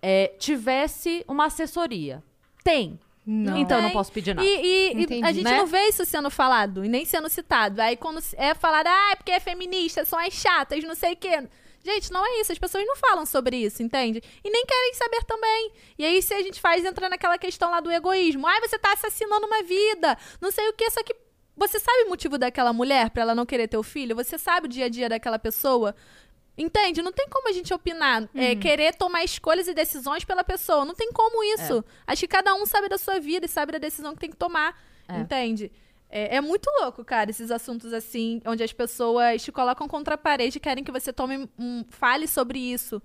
é, 0.01 0.33
tivesse 0.37 1.23
uma 1.29 1.45
assessoria. 1.45 2.21
Tem. 2.61 2.99
Não. 3.25 3.55
Então 3.55 3.77
eu 3.77 3.83
não 3.83 3.91
posso 3.91 4.11
pedir 4.11 4.35
nada. 4.35 4.45
E, 4.45 4.51
e- 4.51 5.19
e 5.19 5.23
a 5.23 5.31
gente 5.31 5.45
Né? 5.45 5.57
não 5.57 5.65
vê 5.65 5.87
isso 5.87 6.03
sendo 6.03 6.29
falado 6.29 6.83
e 6.83 6.89
nem 6.89 7.05
sendo 7.05 7.29
citado. 7.29 7.81
Aí 7.81 7.95
quando 7.95 8.21
é 8.35 8.53
falado, 8.53 8.87
ah, 8.87 9.11
é 9.13 9.15
porque 9.15 9.31
é 9.31 9.39
feminista, 9.39 10.03
são 10.03 10.19
as 10.19 10.33
chatas, 10.33 10.83
não 10.83 10.93
sei 10.93 11.13
o 11.13 11.15
quê. 11.15 11.47
Gente, 11.81 12.11
não 12.11 12.25
é 12.25 12.41
isso. 12.41 12.51
As 12.51 12.59
pessoas 12.59 12.85
não 12.85 12.97
falam 12.97 13.25
sobre 13.25 13.55
isso, 13.55 13.81
entende? 13.81 14.21
E 14.43 14.49
nem 14.49 14.65
querem 14.65 14.93
saber 14.95 15.23
também. 15.23 15.71
E 15.97 16.03
aí, 16.03 16.21
se 16.21 16.33
a 16.33 16.41
gente 16.41 16.59
faz 16.59 16.83
entrar 16.83 17.07
naquela 17.07 17.37
questão 17.37 17.71
lá 17.71 17.79
do 17.79 17.89
egoísmo, 17.89 18.45
ai, 18.45 18.59
você 18.59 18.77
tá 18.77 18.91
assassinando 18.91 19.45
uma 19.47 19.63
vida, 19.63 20.17
não 20.41 20.51
sei 20.51 20.67
o 20.67 20.73
quê, 20.73 20.89
só 20.91 21.01
que 21.01 21.15
você 21.55 21.79
sabe 21.79 22.03
o 22.03 22.09
motivo 22.09 22.37
daquela 22.37 22.73
mulher 22.73 23.09
pra 23.09 23.21
ela 23.21 23.35
não 23.35 23.45
querer 23.45 23.67
ter 23.67 23.77
o 23.77 23.83
filho? 23.83 24.15
Você 24.15 24.37
sabe 24.37 24.65
o 24.65 24.69
dia 24.69 24.85
a 24.85 24.89
dia 24.89 25.07
daquela 25.09 25.37
pessoa? 25.37 25.95
Entende? 26.57 27.01
Não 27.01 27.11
tem 27.11 27.27
como 27.29 27.49
a 27.49 27.51
gente 27.51 27.73
opinar, 27.73 28.29
é, 28.35 28.55
querer 28.55 28.93
tomar 28.95 29.23
escolhas 29.23 29.67
e 29.67 29.73
decisões 29.73 30.23
pela 30.23 30.43
pessoa. 30.43 30.85
Não 30.85 30.93
tem 30.93 31.11
como 31.11 31.43
isso. 31.55 31.83
Acho 32.05 32.21
que 32.21 32.27
cada 32.27 32.53
um 32.53 32.65
sabe 32.65 32.87
da 32.89 32.97
sua 32.97 33.19
vida 33.19 33.45
e 33.45 33.49
sabe 33.49 33.71
da 33.71 33.79
decisão 33.79 34.13
que 34.13 34.19
tem 34.19 34.29
que 34.29 34.37
tomar. 34.37 34.79
Entende? 35.21 35.71
É, 36.09 36.35
é 36.35 36.41
muito 36.41 36.69
louco, 36.79 37.03
cara, 37.03 37.31
esses 37.31 37.49
assuntos 37.49 37.91
assim, 37.91 38.39
onde 38.45 38.63
as 38.63 38.71
pessoas 38.71 39.41
te 39.43 39.51
colocam 39.51 39.87
contra 39.87 40.13
a 40.13 40.17
parede 40.17 40.57
e 40.57 40.61
querem 40.61 40.83
que 40.83 40.91
você 40.91 41.11
tome 41.11 41.49
um, 41.57 41.83
fale 41.89 42.27
sobre 42.27 42.59
isso. 42.59 43.01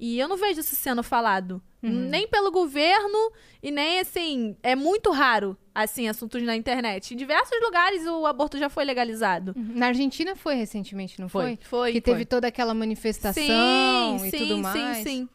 E 0.00 0.18
eu 0.18 0.26
não 0.26 0.38
vejo 0.38 0.60
isso 0.60 0.74
sendo 0.74 1.02
falado. 1.02 1.62
Nem 1.82 2.26
pelo 2.26 2.50
governo 2.50 3.32
e 3.62 3.70
nem 3.70 4.00
assim. 4.00 4.56
É 4.62 4.74
muito 4.74 5.10
raro, 5.10 5.56
assim, 5.74 6.08
assuntos 6.08 6.42
na 6.42 6.56
internet. 6.56 7.14
Em 7.14 7.16
diversos 7.16 7.58
lugares 7.62 8.06
o 8.06 8.26
aborto 8.26 8.58
já 8.58 8.68
foi 8.68 8.84
legalizado. 8.84 9.54
Na 9.56 9.86
Argentina 9.88 10.34
foi 10.34 10.54
recentemente, 10.54 11.20
não 11.20 11.28
foi? 11.28 11.56
Foi. 11.56 11.58
Foi. 11.62 11.92
Que 11.92 12.00
foi. 12.00 12.12
teve 12.12 12.24
toda 12.24 12.48
aquela 12.48 12.74
manifestação 12.74 14.18
sim, 14.18 14.26
e 14.26 14.30
sim, 14.30 14.38
tudo 14.38 14.58
mais. 14.58 14.96
Sim, 14.98 15.04
sim. 15.04 15.28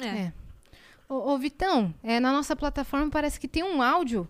É. 0.00 0.06
É. 0.06 0.32
Ô, 1.08 1.32
ô, 1.32 1.38
Vitão, 1.38 1.94
é, 2.02 2.18
na 2.18 2.32
nossa 2.32 2.56
plataforma 2.56 3.10
parece 3.10 3.38
que 3.38 3.48
tem 3.48 3.62
um 3.62 3.80
áudio. 3.80 4.28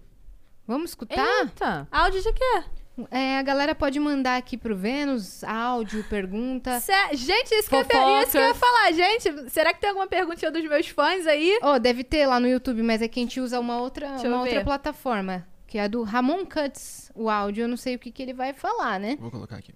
Vamos 0.66 0.90
escutar? 0.90 1.42
Eita. 1.42 1.86
Áudio 1.90 2.22
de 2.22 2.32
quê? 2.32 2.64
É, 3.10 3.38
a 3.38 3.42
galera 3.42 3.74
pode 3.74 4.00
mandar 4.00 4.38
aqui 4.38 4.56
pro 4.56 4.74
Vênus 4.74 5.44
áudio, 5.44 6.02
pergunta. 6.04 6.80
Sé- 6.80 7.10
Gente, 7.14 7.52
isso 7.54 7.68
que, 7.68 7.74
eu 7.76 7.80
isso 7.82 8.30
que 8.30 8.38
eu 8.38 8.42
ia 8.42 8.54
falar. 8.54 8.90
Gente, 8.92 9.50
será 9.50 9.74
que 9.74 9.80
tem 9.80 9.90
alguma 9.90 10.06
perguntinha 10.06 10.50
dos 10.50 10.64
meus 10.64 10.88
fãs 10.88 11.26
aí? 11.26 11.58
Oh, 11.62 11.78
deve 11.78 12.02
ter 12.02 12.26
lá 12.26 12.40
no 12.40 12.48
YouTube, 12.48 12.82
mas 12.82 13.02
é 13.02 13.08
que 13.08 13.20
a 13.20 13.22
gente 13.22 13.38
usa 13.38 13.60
uma 13.60 13.78
outra, 13.78 14.08
Deixa 14.12 14.28
uma 14.28 14.40
outra 14.40 14.64
plataforma, 14.64 15.46
que 15.66 15.76
é 15.76 15.82
a 15.82 15.88
do 15.88 16.02
Ramon 16.04 16.46
Cuts, 16.46 17.12
o 17.14 17.28
áudio. 17.28 17.64
Eu 17.64 17.68
não 17.68 17.76
sei 17.76 17.96
o 17.96 17.98
que, 17.98 18.10
que 18.10 18.22
ele 18.22 18.32
vai 18.32 18.54
falar, 18.54 18.98
né? 18.98 19.16
Vou 19.20 19.30
colocar 19.30 19.56
aqui. 19.56 19.74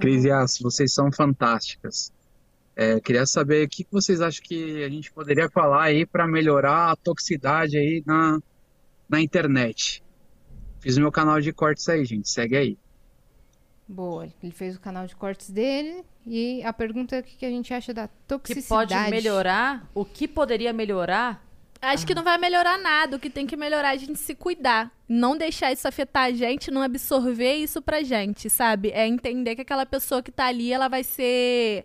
Cris 0.00 0.24
e 0.24 0.30
As, 0.30 0.58
vocês 0.58 0.92
são 0.92 1.12
fantásticas. 1.12 2.12
É, 2.74 3.00
queria 3.00 3.26
saber 3.26 3.66
o 3.66 3.68
que 3.68 3.84
que 3.84 3.92
vocês 3.92 4.20
acham 4.20 4.42
que 4.42 4.82
a 4.82 4.88
gente 4.88 5.12
poderia 5.12 5.48
falar 5.50 5.84
aí 5.84 6.06
para 6.06 6.26
melhorar 6.26 6.92
a 6.92 6.96
toxicidade 6.96 7.76
aí 7.76 8.02
na, 8.06 8.40
na 9.08 9.20
internet. 9.20 10.02
Fiz 10.80 10.96
o 10.96 11.00
meu 11.00 11.12
canal 11.12 11.40
de 11.40 11.52
cortes 11.52 11.88
aí, 11.88 12.04
gente. 12.04 12.28
Segue 12.28 12.56
aí. 12.56 12.78
Boa. 13.86 14.28
Ele 14.42 14.52
fez 14.52 14.76
o 14.76 14.80
canal 14.80 15.06
de 15.06 15.14
cortes 15.14 15.50
dele. 15.50 16.02
E 16.26 16.62
a 16.62 16.72
pergunta 16.72 17.16
é 17.16 17.20
o 17.20 17.22
que 17.22 17.36
que 17.36 17.46
a 17.46 17.50
gente 17.50 17.74
acha 17.74 17.92
da 17.92 18.08
Que 18.08 18.14
toxicidade. 18.26 18.94
pode 18.94 19.10
melhorar, 19.10 19.88
o 19.94 20.04
que 20.04 20.26
poderia 20.26 20.72
melhorar 20.72 21.44
Acho 21.82 22.06
que 22.06 22.14
não 22.14 22.22
vai 22.22 22.38
melhorar 22.38 22.78
nada. 22.78 23.16
O 23.16 23.18
que 23.18 23.28
tem 23.28 23.44
que 23.44 23.56
melhorar 23.56 23.88
é 23.88 23.94
a 23.94 23.96
gente 23.96 24.16
se 24.16 24.36
cuidar. 24.36 24.92
Não 25.08 25.36
deixar 25.36 25.72
isso 25.72 25.88
afetar 25.88 26.26
a 26.26 26.30
gente, 26.30 26.70
não 26.70 26.80
absorver 26.80 27.54
isso 27.54 27.82
pra 27.82 28.04
gente, 28.04 28.48
sabe? 28.48 28.90
É 28.90 29.04
entender 29.04 29.56
que 29.56 29.62
aquela 29.62 29.84
pessoa 29.84 30.22
que 30.22 30.30
tá 30.30 30.46
ali, 30.46 30.72
ela 30.72 30.86
vai 30.86 31.02
ser 31.02 31.84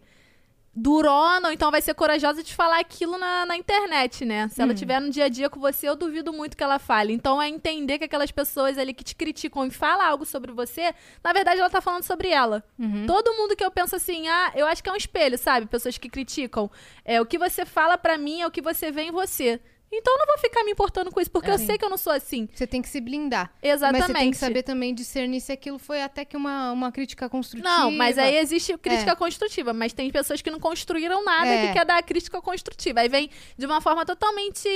durona, 0.79 1.47
ou 1.47 1.53
então 1.53 1.71
vai 1.71 1.81
ser 1.81 1.95
corajosa 1.95 2.43
de 2.43 2.53
falar 2.53 2.79
aquilo 2.79 3.17
na, 3.17 3.47
na 3.47 3.57
internet, 3.57 4.23
né? 4.23 4.47
Se 4.49 4.61
ela 4.61 4.73
estiver 4.73 5.01
no 5.01 5.09
dia 5.09 5.25
a 5.25 5.29
dia 5.29 5.49
com 5.49 5.59
você, 5.59 5.89
eu 5.89 5.95
duvido 5.95 6.31
muito 6.31 6.55
que 6.55 6.63
ela 6.63 6.77
fale. 6.77 7.11
Então 7.13 7.41
é 7.41 7.49
entender 7.49 7.97
que 7.97 8.03
aquelas 8.03 8.29
pessoas 8.29 8.77
ali 8.77 8.93
que 8.93 9.03
te 9.03 9.15
criticam 9.15 9.65
e 9.65 9.71
falam 9.71 10.05
algo 10.05 10.23
sobre 10.23 10.51
você, 10.51 10.93
na 11.23 11.33
verdade 11.33 11.59
ela 11.59 11.69
tá 11.69 11.81
falando 11.81 12.03
sobre 12.03 12.29
ela. 12.29 12.63
Todo 13.07 13.33
mundo 13.33 13.55
que 13.55 13.65
eu 13.65 13.71
penso 13.71 13.95
assim, 13.95 14.27
ah, 14.27 14.51
eu 14.55 14.67
acho 14.67 14.83
que 14.83 14.89
é 14.89 14.93
um 14.93 14.95
espelho, 14.97 15.37
sabe? 15.37 15.65
Pessoas 15.65 15.97
que 15.97 16.09
criticam. 16.09 16.69
É 17.03 17.19
o 17.19 17.25
que 17.25 17.39
você 17.39 17.65
fala 17.65 17.97
pra 17.97 18.15
mim, 18.17 18.41
é 18.41 18.47
o 18.47 18.51
que 18.51 18.61
você 18.61 18.91
vê 18.91 19.01
em 19.03 19.11
você. 19.11 19.59
Então 19.91 20.13
eu 20.13 20.19
não 20.19 20.25
vou 20.25 20.37
ficar 20.39 20.63
me 20.65 20.71
importando 20.71 21.09
com 21.11 21.21
isso, 21.21 21.31
porque 21.31 21.49
eu 21.49 21.57
Sim. 21.57 21.65
sei 21.65 21.77
que 21.77 21.85
eu 21.85 21.89
não 21.89 21.97
sou 21.97 22.11
assim. 22.11 22.47
Você 22.53 22.67
tem 22.67 22.81
que 22.81 22.89
se 22.89 22.99
blindar. 22.99 23.51
Exatamente. 23.63 24.01
Mas 24.01 24.07
você 24.07 24.19
tem 24.19 24.31
que 24.31 24.37
saber 24.37 24.63
também 24.63 24.93
discernir 24.93 25.39
se 25.39 25.51
aquilo 25.51 25.79
foi 25.79 26.01
até 26.01 26.25
que 26.25 26.35
uma, 26.35 26.71
uma 26.73 26.91
crítica 26.91 27.29
construtiva. 27.29 27.67
Não, 27.69 27.91
mas 27.91 28.17
aí 28.17 28.37
existe 28.37 28.77
crítica 28.77 29.15
construtiva, 29.15 29.71
mas 29.73 29.93
tem 29.93 30.11
pessoas 30.11 30.41
que 30.41 30.51
não 30.51 30.59
construíram 30.59 31.23
nada 31.23 31.47
É. 31.49 31.67
que 31.67 31.73
quer 31.73 31.85
dar 31.85 32.03
crítica 32.03 32.41
construtiva. 32.41 32.99
Aí 32.99 33.07
vem 33.07 33.29
de 33.57 33.65
uma 33.65 33.79
forma 33.79 34.05
totalmente 34.05 34.67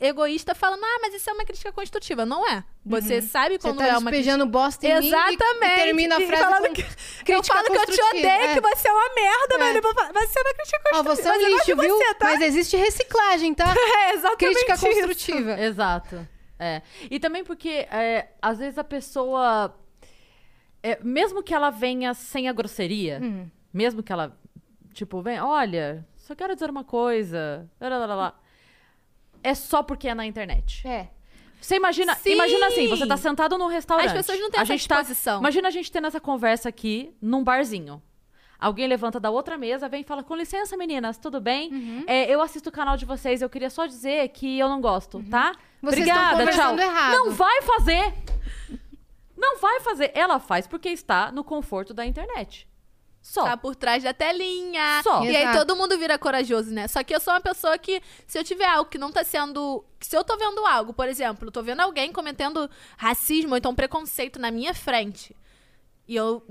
egoísta 0.00 0.54
falando: 0.54 0.82
"Ah, 0.84 0.98
mas 1.02 1.14
isso 1.14 1.30
é 1.30 1.32
uma 1.32 1.44
crítica 1.44 1.72
construtiva". 1.72 2.26
Não 2.26 2.46
é. 2.48 2.64
Você 2.84 3.20
sabe 3.20 3.54
Você 3.56 3.68
quando 3.68 3.78
tá 3.78 3.86
é 3.86 3.98
uma 3.98 4.10
despejando 4.10 4.46
bosta 4.46 4.86
em 4.86 4.98
mim 4.98 5.04
e- 5.04 5.08
Exatamente. 5.08 5.72
e 5.80 5.84
termina 5.84 6.16
a 6.16 6.20
frase 6.22 6.42
falando 6.42 6.72
que- 6.72 6.82
crítica 6.82 7.32
Eu 7.32 7.44
falo 7.44 7.64
que 7.66 7.76
eu 7.76 7.86
te 7.86 8.00
odeio, 8.02 8.26
É. 8.26 8.54
que 8.54 8.60
você 8.62 8.88
é 8.88 8.92
uma 8.92 9.14
merda, 9.14 9.54
É. 9.54 9.58
mas 10.14 10.30
você 10.30 10.38
é 10.38 10.42
uma 10.42 10.54
crítica 10.54 10.78
Ó, 10.78 11.04
construtiva. 11.04 11.16
você 11.16 11.28
é 11.28 11.32
um 11.32 11.34
eu 11.34 11.48
lixo, 11.56 11.76
viu? 11.76 11.96
você, 11.98 12.14
tá? 12.14 12.24
Mas 12.26 12.40
existe 12.40 12.76
reciclagem, 12.76 13.52
tá? 13.54 13.66
É, 14.08 14.14
exatamente 14.14 14.47
Crítica 14.54 14.74
isso. 14.74 14.86
construtiva. 14.86 15.60
Exato. 15.60 16.28
É. 16.58 16.82
E 17.10 17.20
também 17.20 17.44
porque, 17.44 17.68
é, 17.90 18.28
às 18.42 18.58
vezes, 18.58 18.78
a 18.78 18.84
pessoa. 18.84 19.74
é, 20.82 20.98
mesmo 21.02 21.42
que 21.42 21.54
ela 21.54 21.70
venha 21.70 22.14
sem 22.14 22.48
a 22.48 22.52
grosseria, 22.52 23.20
Hum. 23.22 23.48
mesmo 23.72 24.02
que 24.02 24.12
ela, 24.12 24.36
tipo, 24.92 25.20
venha, 25.22 25.44
olha, 25.44 26.06
só 26.16 26.34
quero 26.34 26.54
dizer 26.54 26.70
uma 26.70 26.84
coisa. 26.84 27.68
lá, 27.80 27.88
lá, 27.88 28.06
lá, 28.06 28.14
lá", 28.14 28.40
É 29.42 29.54
só 29.54 29.82
porque 29.82 30.08
é 30.08 30.14
na 30.14 30.26
internet. 30.26 30.86
É. 30.86 31.08
Você 31.60 31.74
imagina, 31.76 32.14
Sim! 32.14 32.32
imagina 32.34 32.66
assim, 32.68 32.86
você 32.88 33.06
tá 33.06 33.16
sentado 33.16 33.58
num 33.58 33.66
restaurante. 33.66 34.06
As 34.06 34.12
pessoas 34.12 34.38
não 34.40 34.50
têm 34.50 34.60
a 34.60 34.62
essa 34.62 34.72
gente 34.72 34.86
tá, 34.88 34.96
disposição. 35.00 35.40
Imagina 35.40 35.68
a 35.68 35.70
gente 35.72 35.90
tendo 35.90 36.06
essa 36.06 36.20
conversa 36.20 36.68
aqui 36.68 37.12
num 37.20 37.42
barzinho. 37.42 38.00
Alguém 38.58 38.88
levanta 38.88 39.20
da 39.20 39.30
outra 39.30 39.56
mesa, 39.56 39.88
vem 39.88 40.00
e 40.00 40.04
fala: 40.04 40.22
Com 40.24 40.34
licença, 40.34 40.76
meninas, 40.76 41.16
tudo 41.16 41.40
bem? 41.40 41.72
Uhum. 41.72 42.04
É, 42.06 42.28
eu 42.32 42.40
assisto 42.40 42.68
o 42.68 42.72
canal 42.72 42.96
de 42.96 43.04
vocês, 43.04 43.40
eu 43.40 43.48
queria 43.48 43.70
só 43.70 43.86
dizer 43.86 44.28
que 44.30 44.58
eu 44.58 44.68
não 44.68 44.80
gosto, 44.80 45.22
tá? 45.30 45.52
Uhum. 45.82 45.90
Vocês 45.90 46.06
estão 46.06 46.32
Obrigada, 46.32 46.52
tchau. 46.52 46.78
errado. 46.78 47.12
Não 47.12 47.30
vai 47.30 47.62
fazer! 47.62 48.14
Não 49.36 49.58
vai 49.58 49.80
fazer. 49.80 50.10
Ela 50.14 50.40
faz 50.40 50.66
porque 50.66 50.88
está 50.88 51.30
no 51.30 51.44
conforto 51.44 51.94
da 51.94 52.04
internet. 52.04 52.66
Só. 53.22 53.44
Tá 53.44 53.56
por 53.56 53.76
trás 53.76 54.02
da 54.02 54.12
telinha. 54.12 55.00
Só. 55.02 55.22
E 55.22 55.36
aí 55.36 55.42
Exato. 55.42 55.58
todo 55.58 55.76
mundo 55.76 55.98
vira 55.98 56.18
corajoso, 56.18 56.72
né? 56.72 56.88
Só 56.88 57.02
que 57.04 57.14
eu 57.14 57.20
sou 57.20 57.34
uma 57.34 57.40
pessoa 57.40 57.76
que, 57.76 58.02
se 58.26 58.38
eu 58.38 58.44
tiver 58.44 58.64
algo 58.64 58.90
que 58.90 58.98
não 58.98 59.12
tá 59.12 59.22
sendo. 59.22 59.84
Se 60.00 60.16
eu 60.16 60.24
tô 60.24 60.36
vendo 60.36 60.64
algo, 60.66 60.92
por 60.92 61.08
exemplo, 61.08 61.50
tô 61.50 61.62
vendo 61.62 61.80
alguém 61.80 62.12
cometendo 62.12 62.68
racismo 62.96 63.52
ou 63.52 63.56
então 63.58 63.74
preconceito 63.74 64.38
na 64.38 64.50
minha 64.50 64.74
frente. 64.74 65.36
E 66.06 66.16
eu. 66.16 66.42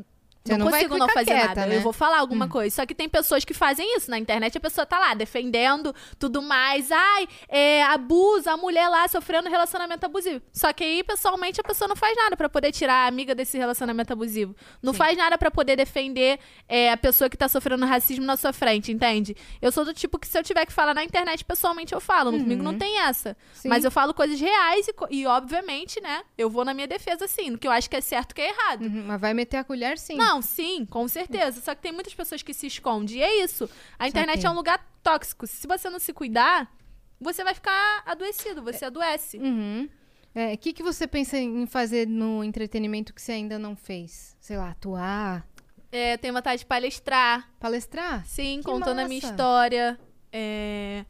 Você 0.47 0.57
não, 0.57 0.65
não 0.65 0.71
consigo 0.71 0.97
não 0.97 1.09
fazer 1.09 1.25
quieta, 1.31 1.47
nada. 1.47 1.65
né? 1.67 1.77
Eu 1.77 1.81
vou 1.81 1.93
falar 1.93 2.19
alguma 2.19 2.47
coisa. 2.47 2.75
Só 2.75 2.85
que 2.85 2.95
tem 2.95 3.07
pessoas 3.07 3.45
que 3.45 3.53
fazem 3.53 3.95
isso 3.95 4.09
na 4.09 4.17
internet. 4.17 4.57
A 4.57 4.61
pessoa 4.61 4.85
tá 4.85 4.99
lá 4.99 5.13
defendendo 5.13 5.93
tudo 6.17 6.41
mais. 6.41 6.91
Ai, 6.91 7.27
é, 7.47 7.83
abusa 7.83 8.53
a 8.53 8.57
mulher 8.57 8.87
lá 8.89 9.07
sofrendo 9.07 9.49
relacionamento 9.49 10.05
abusivo. 10.05 10.41
Só 10.51 10.71
que 10.73 10.83
aí, 10.83 11.03
pessoalmente, 11.03 11.59
a 11.59 11.63
pessoa 11.63 11.87
não 11.87 11.95
faz 11.95 12.15
nada 12.15 12.35
pra 12.37 12.49
poder 12.49 12.71
tirar 12.71 13.05
a 13.05 13.07
amiga 13.07 13.35
desse 13.35 13.57
relacionamento 13.57 14.13
abusivo. 14.13 14.55
Não 14.81 14.93
faz 14.93 15.17
nada 15.17 15.37
pra 15.37 15.51
poder 15.51 15.75
defender 15.75 16.39
é, 16.67 16.91
a 16.91 16.97
pessoa 16.97 17.29
que 17.29 17.37
tá 17.37 17.47
sofrendo 17.47 17.85
racismo 17.85 18.25
na 18.25 18.37
sua 18.37 18.53
frente, 18.53 18.91
entende? 18.91 19.35
Eu 19.61 19.71
sou 19.71 19.85
do 19.85 19.93
tipo 19.93 20.17
que 20.17 20.27
se 20.27 20.37
eu 20.37 20.43
tiver 20.43 20.65
que 20.65 20.73
falar 20.73 20.93
na 20.93 21.03
internet, 21.03 21.43
pessoalmente 21.43 21.93
eu 21.93 21.99
falo. 21.99 22.31
Comigo 22.31 22.63
não 22.63 22.77
tem 22.77 22.99
essa. 22.99 23.35
Sim. 23.53 23.69
Mas 23.69 23.83
eu 23.83 23.91
falo 23.91 24.13
coisas 24.13 24.39
reais 24.39 24.87
e, 24.87 24.93
e, 25.11 25.25
obviamente, 25.25 26.01
né? 26.01 26.21
Eu 26.37 26.49
vou 26.49 26.63
na 26.63 26.73
minha 26.73 26.87
defesa, 26.87 27.27
sim. 27.27 27.51
No 27.51 27.57
que 27.57 27.67
eu 27.67 27.71
acho 27.71 27.89
que 27.89 27.95
é 27.95 28.01
certo 28.01 28.33
que 28.33 28.41
é 28.41 28.49
errado. 28.49 28.83
Uhum, 28.83 29.03
Mas 29.07 29.19
vai 29.19 29.33
meter 29.33 29.57
a 29.57 29.63
colher 29.63 29.97
sim. 29.97 30.15
Não, 30.15 30.36
sim, 30.41 30.85
com 30.85 31.07
certeza. 31.07 31.61
Só 31.61 31.73
que 31.75 31.81
tem 31.81 31.91
muitas 31.91 32.13
pessoas 32.13 32.41
que 32.41 32.53
se 32.53 32.67
escondem. 32.67 33.17
E 33.17 33.21
é 33.23 33.43
isso. 33.43 33.69
A 33.97 34.07
internet 34.07 34.45
é 34.45 34.49
um 34.49 34.53
lugar 34.55 34.85
tóxico. 35.03 35.45
Se 35.47 35.65
você 35.67 35.89
não 35.89 35.99
se 35.99 36.13
cuidar, 36.13 36.71
você 37.19 37.43
vai 37.43 37.53
ficar 37.53 38.03
adoecido, 38.05 38.61
você 38.61 38.85
adoece. 38.85 39.37
Uhum. 39.37 39.89
É, 40.35 40.53
O 40.53 40.57
que, 40.57 40.71
que 40.73 40.83
você 40.83 41.07
pensa 41.07 41.37
em 41.37 41.65
fazer 41.65 42.07
no 42.07 42.43
entretenimento 42.43 43.13
que 43.13 43.21
você 43.21 43.31
ainda 43.31 43.57
não 43.57 43.75
fez? 43.75 44.35
Sei 44.39 44.55
lá, 44.57 44.69
atuar, 44.71 45.47
É, 45.91 46.15
tenho 46.17 46.33
vontade 46.33 46.59
de 46.59 46.65
palestrar, 46.65 47.49
palestrar? 47.59 48.25
sim, 48.27 48.57
Que 48.57 48.65
contando 48.69 48.99
a 48.99 49.07
minha 49.07 49.19
massa. 49.21 49.31
história. 49.33 49.99
É... 50.31 51.05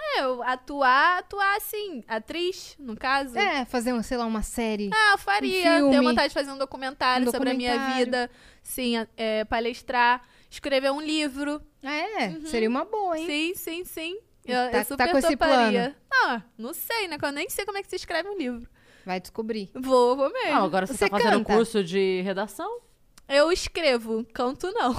é, 0.00 0.22
eu 0.22 0.42
atuar, 0.42 1.18
atuar 1.18 1.56
assim, 1.56 2.02
atriz, 2.08 2.74
no 2.78 2.96
caso. 2.96 3.36
É, 3.38 3.64
fazer, 3.64 3.92
um, 3.92 4.02
sei 4.02 4.16
lá, 4.16 4.24
uma 4.26 4.42
série. 4.42 4.90
Ah, 4.92 5.12
eu 5.14 5.18
faria. 5.18 5.76
filme. 5.76 5.90
Tenho 5.90 6.02
vontade 6.02 6.28
de 6.28 6.34
fazer 6.34 6.50
um 6.50 6.58
documentário, 6.58 7.28
Um 7.28 7.30
sobre 7.30 7.50
a 7.50 7.54
minha 7.54 7.72
documentário. 7.72 8.04
vida. 8.04 8.30
Sim, 8.62 8.94
é, 9.16 9.44
palestrar, 9.44 10.22
escrever 10.50 10.90
um 10.92 11.00
livro. 11.00 11.60
Ah, 11.82 11.94
é? 11.96 12.40
Seria 12.46 12.68
uma 12.68 12.84
boa, 12.84 13.18
hein? 13.18 13.26
Sim, 13.26 13.54
sim, 13.54 13.84
sim. 13.84 14.18
Eu, 14.44 14.70
Tá- 14.70 14.78
eu 14.78 14.84
super 14.84 14.96
tá 15.06 15.12
com 15.12 15.18
esse 15.18 15.30
toparia. 15.30 15.96
Ah, 16.12 16.42
não 16.58 16.74
sei, 16.74 17.08
né? 17.08 17.18
Que 17.18 17.24
eu 17.24 17.32
nem 17.32 17.48
sei 17.48 17.64
como 17.64 17.78
é 17.78 17.82
que 17.82 17.88
se 17.88 17.96
escreve 17.96 18.28
um 18.28 18.36
livro. 18.36 18.68
Vai 19.04 19.20
descobrir. 19.20 19.70
Vou, 19.74 20.16
vou 20.16 20.32
mesmo. 20.32 20.52
Ah, 20.54 20.62
agora 20.64 20.86
você, 20.86 20.94
Você 20.94 21.08
tá 21.08 21.16
fazendo 21.16 21.38
um 21.38 21.44
canta? 21.44 21.54
curso 21.56 21.82
de 21.82 22.20
redação? 22.22 22.80
Eu 23.32 23.50
escrevo, 23.50 24.26
canto 24.32 24.70
não. 24.72 24.94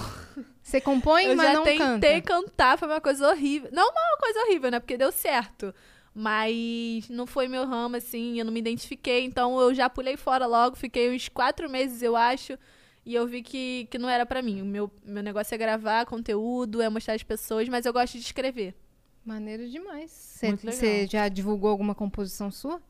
Você 0.63 0.81
compõe, 0.81 1.25
eu 1.25 1.35
mas 1.35 1.47
já 1.47 1.53
não 1.53 1.63
tentei 1.63 2.21
canta. 2.21 2.21
cantar, 2.21 2.77
foi 2.79 2.87
uma 2.87 3.01
coisa 3.01 3.29
horrível. 3.29 3.69
Não 3.71 3.89
uma 3.89 4.17
coisa 4.17 4.39
horrível, 4.39 4.71
né? 4.71 4.79
Porque 4.79 4.97
deu 4.97 5.11
certo. 5.11 5.73
Mas 6.15 7.09
não 7.09 7.27
foi 7.27 7.47
meu 7.47 7.65
ramo, 7.65 7.95
assim, 7.95 8.39
eu 8.39 8.45
não 8.45 8.51
me 8.51 8.59
identifiquei. 8.59 9.23
Então 9.25 9.59
eu 9.59 9.73
já 9.73 9.89
pulei 9.89 10.15
fora 10.15 10.47
logo, 10.47 10.75
fiquei 10.75 11.13
uns 11.13 11.27
quatro 11.29 11.69
meses, 11.69 12.01
eu 12.01 12.15
acho. 12.15 12.57
E 13.05 13.13
eu 13.13 13.27
vi 13.27 13.43
que, 13.43 13.87
que 13.91 13.97
não 13.97 14.09
era 14.09 14.25
pra 14.25 14.41
mim. 14.41 14.61
O 14.61 14.65
meu, 14.65 14.89
meu 15.03 15.21
negócio 15.21 15.53
é 15.53 15.57
gravar 15.57 16.05
conteúdo, 16.05 16.81
é 16.81 16.89
mostrar 16.89 17.15
as 17.15 17.23
pessoas, 17.23 17.67
mas 17.67 17.85
eu 17.85 17.93
gosto 17.93 18.13
de 18.13 18.23
escrever. 18.23 18.73
Maneiro 19.25 19.69
demais. 19.69 20.11
Você 20.11 21.07
já 21.07 21.27
divulgou 21.27 21.69
alguma 21.69 21.93
composição 21.93 22.49
sua? 22.49 22.81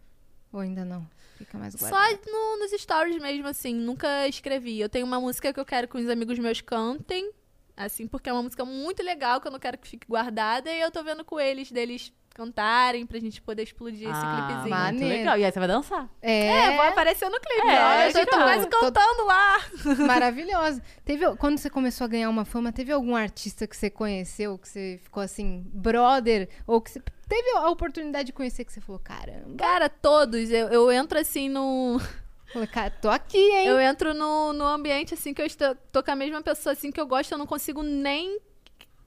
Ou 0.53 0.59
ainda 0.61 0.85
não? 0.85 1.05
Fica 1.37 1.57
mais 1.57 1.73
Só 1.73 1.89
guardado. 1.89 2.21
no- 2.31 2.57
nos 2.59 2.71
stories 2.79 3.21
mesmo, 3.21 3.47
assim, 3.47 3.73
nunca 3.73 4.27
escrevi. 4.27 4.79
Eu 4.79 4.87
tenho 4.87 5.05
uma 5.05 5.19
música 5.19 5.51
que 5.51 5.59
eu 5.59 5.65
quero 5.65 5.87
que 5.87 5.97
os 5.97 6.07
amigos 6.07 6.37
meus 6.39 6.61
cantem, 6.61 7.31
assim, 7.75 8.07
porque 8.07 8.29
é 8.29 8.33
uma 8.33 8.43
música 8.43 8.63
muito 8.63 9.01
legal 9.03 9.41
que 9.41 9.47
eu 9.47 9.51
não 9.51 9.59
quero 9.59 9.77
que 9.77 9.87
fique 9.87 10.07
guardada. 10.07 10.71
E 10.71 10.79
eu 10.79 10.91
tô 10.91 11.03
vendo 11.03 11.25
com 11.25 11.39
eles, 11.39 11.71
deles 11.71 12.13
cantarem, 12.33 13.05
pra 13.05 13.19
gente 13.19 13.41
poder 13.41 13.63
explodir 13.63 14.09
esse 14.09 14.19
ah, 14.21 14.35
clipezinho. 14.47 14.61
muito 14.63 14.69
Maneiro. 14.69 15.15
legal. 15.17 15.37
E 15.37 15.45
aí 15.45 15.51
você 15.51 15.59
vai 15.59 15.67
dançar. 15.67 16.09
É, 16.21 16.47
É, 16.47 16.75
vou 16.75 16.85
aparecer 16.85 17.29
no 17.29 17.39
clipe. 17.39 17.67
É, 17.67 17.85
olha, 17.85 18.07
eu 18.07 18.13
tô 18.13 18.19
legal. 18.37 18.39
quase 18.43 18.67
Tô- 18.67 18.79
cantando 18.79 19.25
lá. 19.25 19.57
maravilhosa. 20.07 20.81
Teve, 21.05 21.35
quando 21.37 21.57
você 21.57 21.69
começou 21.69 22.05
a 22.05 22.07
ganhar 22.07 22.29
uma 22.29 22.45
fama, 22.45 22.71
teve 22.71 22.91
algum 22.91 23.15
artista 23.15 23.67
que 23.67 23.77
você 23.77 23.89
conheceu, 23.89 24.57
que 24.57 24.67
você 24.67 24.99
ficou 25.03 25.21
assim, 25.21 25.63
brother? 25.73 26.49
Ou 26.65 26.81
que 26.81 26.91
você 26.91 27.01
teve 27.27 27.49
a 27.57 27.69
oportunidade 27.69 28.27
de 28.27 28.33
conhecer 28.33 28.65
que 28.65 28.73
você 28.73 28.81
falou, 28.81 28.99
caramba, 28.99 29.55
Cara, 29.57 29.87
todos. 29.89 30.49
Eu, 30.51 30.69
eu 30.69 30.91
entro 30.91 31.19
assim 31.19 31.49
no. 31.49 31.99
falei, 32.51 32.67
cara, 32.67 32.89
tô 32.91 33.09
aqui, 33.09 33.37
hein? 33.37 33.67
Eu 33.67 33.79
entro 33.79 34.13
no, 34.13 34.53
no 34.53 34.65
ambiente 34.65 35.13
assim 35.13 35.33
que 35.33 35.41
eu 35.41 35.45
estou, 35.45 35.75
tô 35.91 36.03
com 36.03 36.11
a 36.11 36.15
mesma 36.15 36.41
pessoa 36.41 36.73
assim 36.73 36.91
que 36.91 36.99
eu 36.99 37.05
gosto, 37.07 37.31
eu 37.31 37.37
não 37.37 37.45
consigo 37.47 37.81
nem. 37.83 38.39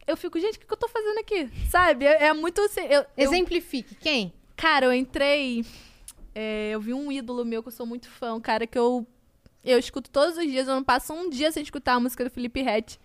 Eu 0.06 0.16
fico, 0.16 0.38
gente, 0.38 0.56
o 0.56 0.60
que, 0.60 0.66
que 0.66 0.72
eu 0.72 0.76
tô 0.76 0.88
fazendo 0.88 1.18
aqui? 1.18 1.48
Sabe? 1.68 2.04
É, 2.06 2.26
é 2.26 2.32
muito 2.32 2.60
assim. 2.60 2.82
Eu, 2.82 3.00
eu- 3.00 3.06
Exemplifique. 3.16 3.94
Quem? 3.96 4.32
Cara, 4.56 4.86
eu 4.86 4.92
entrei. 4.92 5.64
é, 6.34 6.70
eu 6.72 6.80
vi 6.80 6.94
um 6.94 7.10
ídolo 7.10 7.44
meu 7.44 7.62
que 7.62 7.68
eu 7.68 7.72
sou 7.72 7.86
muito 7.86 8.08
fã, 8.08 8.34
um 8.34 8.40
cara 8.40 8.66
que 8.66 8.78
eu. 8.78 9.06
Eu 9.64 9.78
escuto 9.80 10.08
todos 10.10 10.36
os 10.38 10.44
dias, 10.44 10.68
eu 10.68 10.74
não 10.76 10.84
passo 10.84 11.12
um 11.12 11.28
dia 11.28 11.50
sem 11.50 11.62
escutar 11.62 11.94
a 11.94 12.00
música 12.00 12.22
do 12.22 12.30
Felipe 12.30 12.62
Rett. 12.62 13.00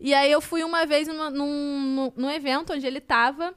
E 0.00 0.14
aí 0.14 0.30
eu 0.32 0.40
fui 0.40 0.64
uma 0.64 0.86
vez 0.86 1.06
numa- 1.06 1.28
num, 1.28 1.80
num, 1.94 2.12
num 2.16 2.30
evento 2.30 2.72
onde 2.72 2.86
ele 2.86 3.00
tava. 3.00 3.54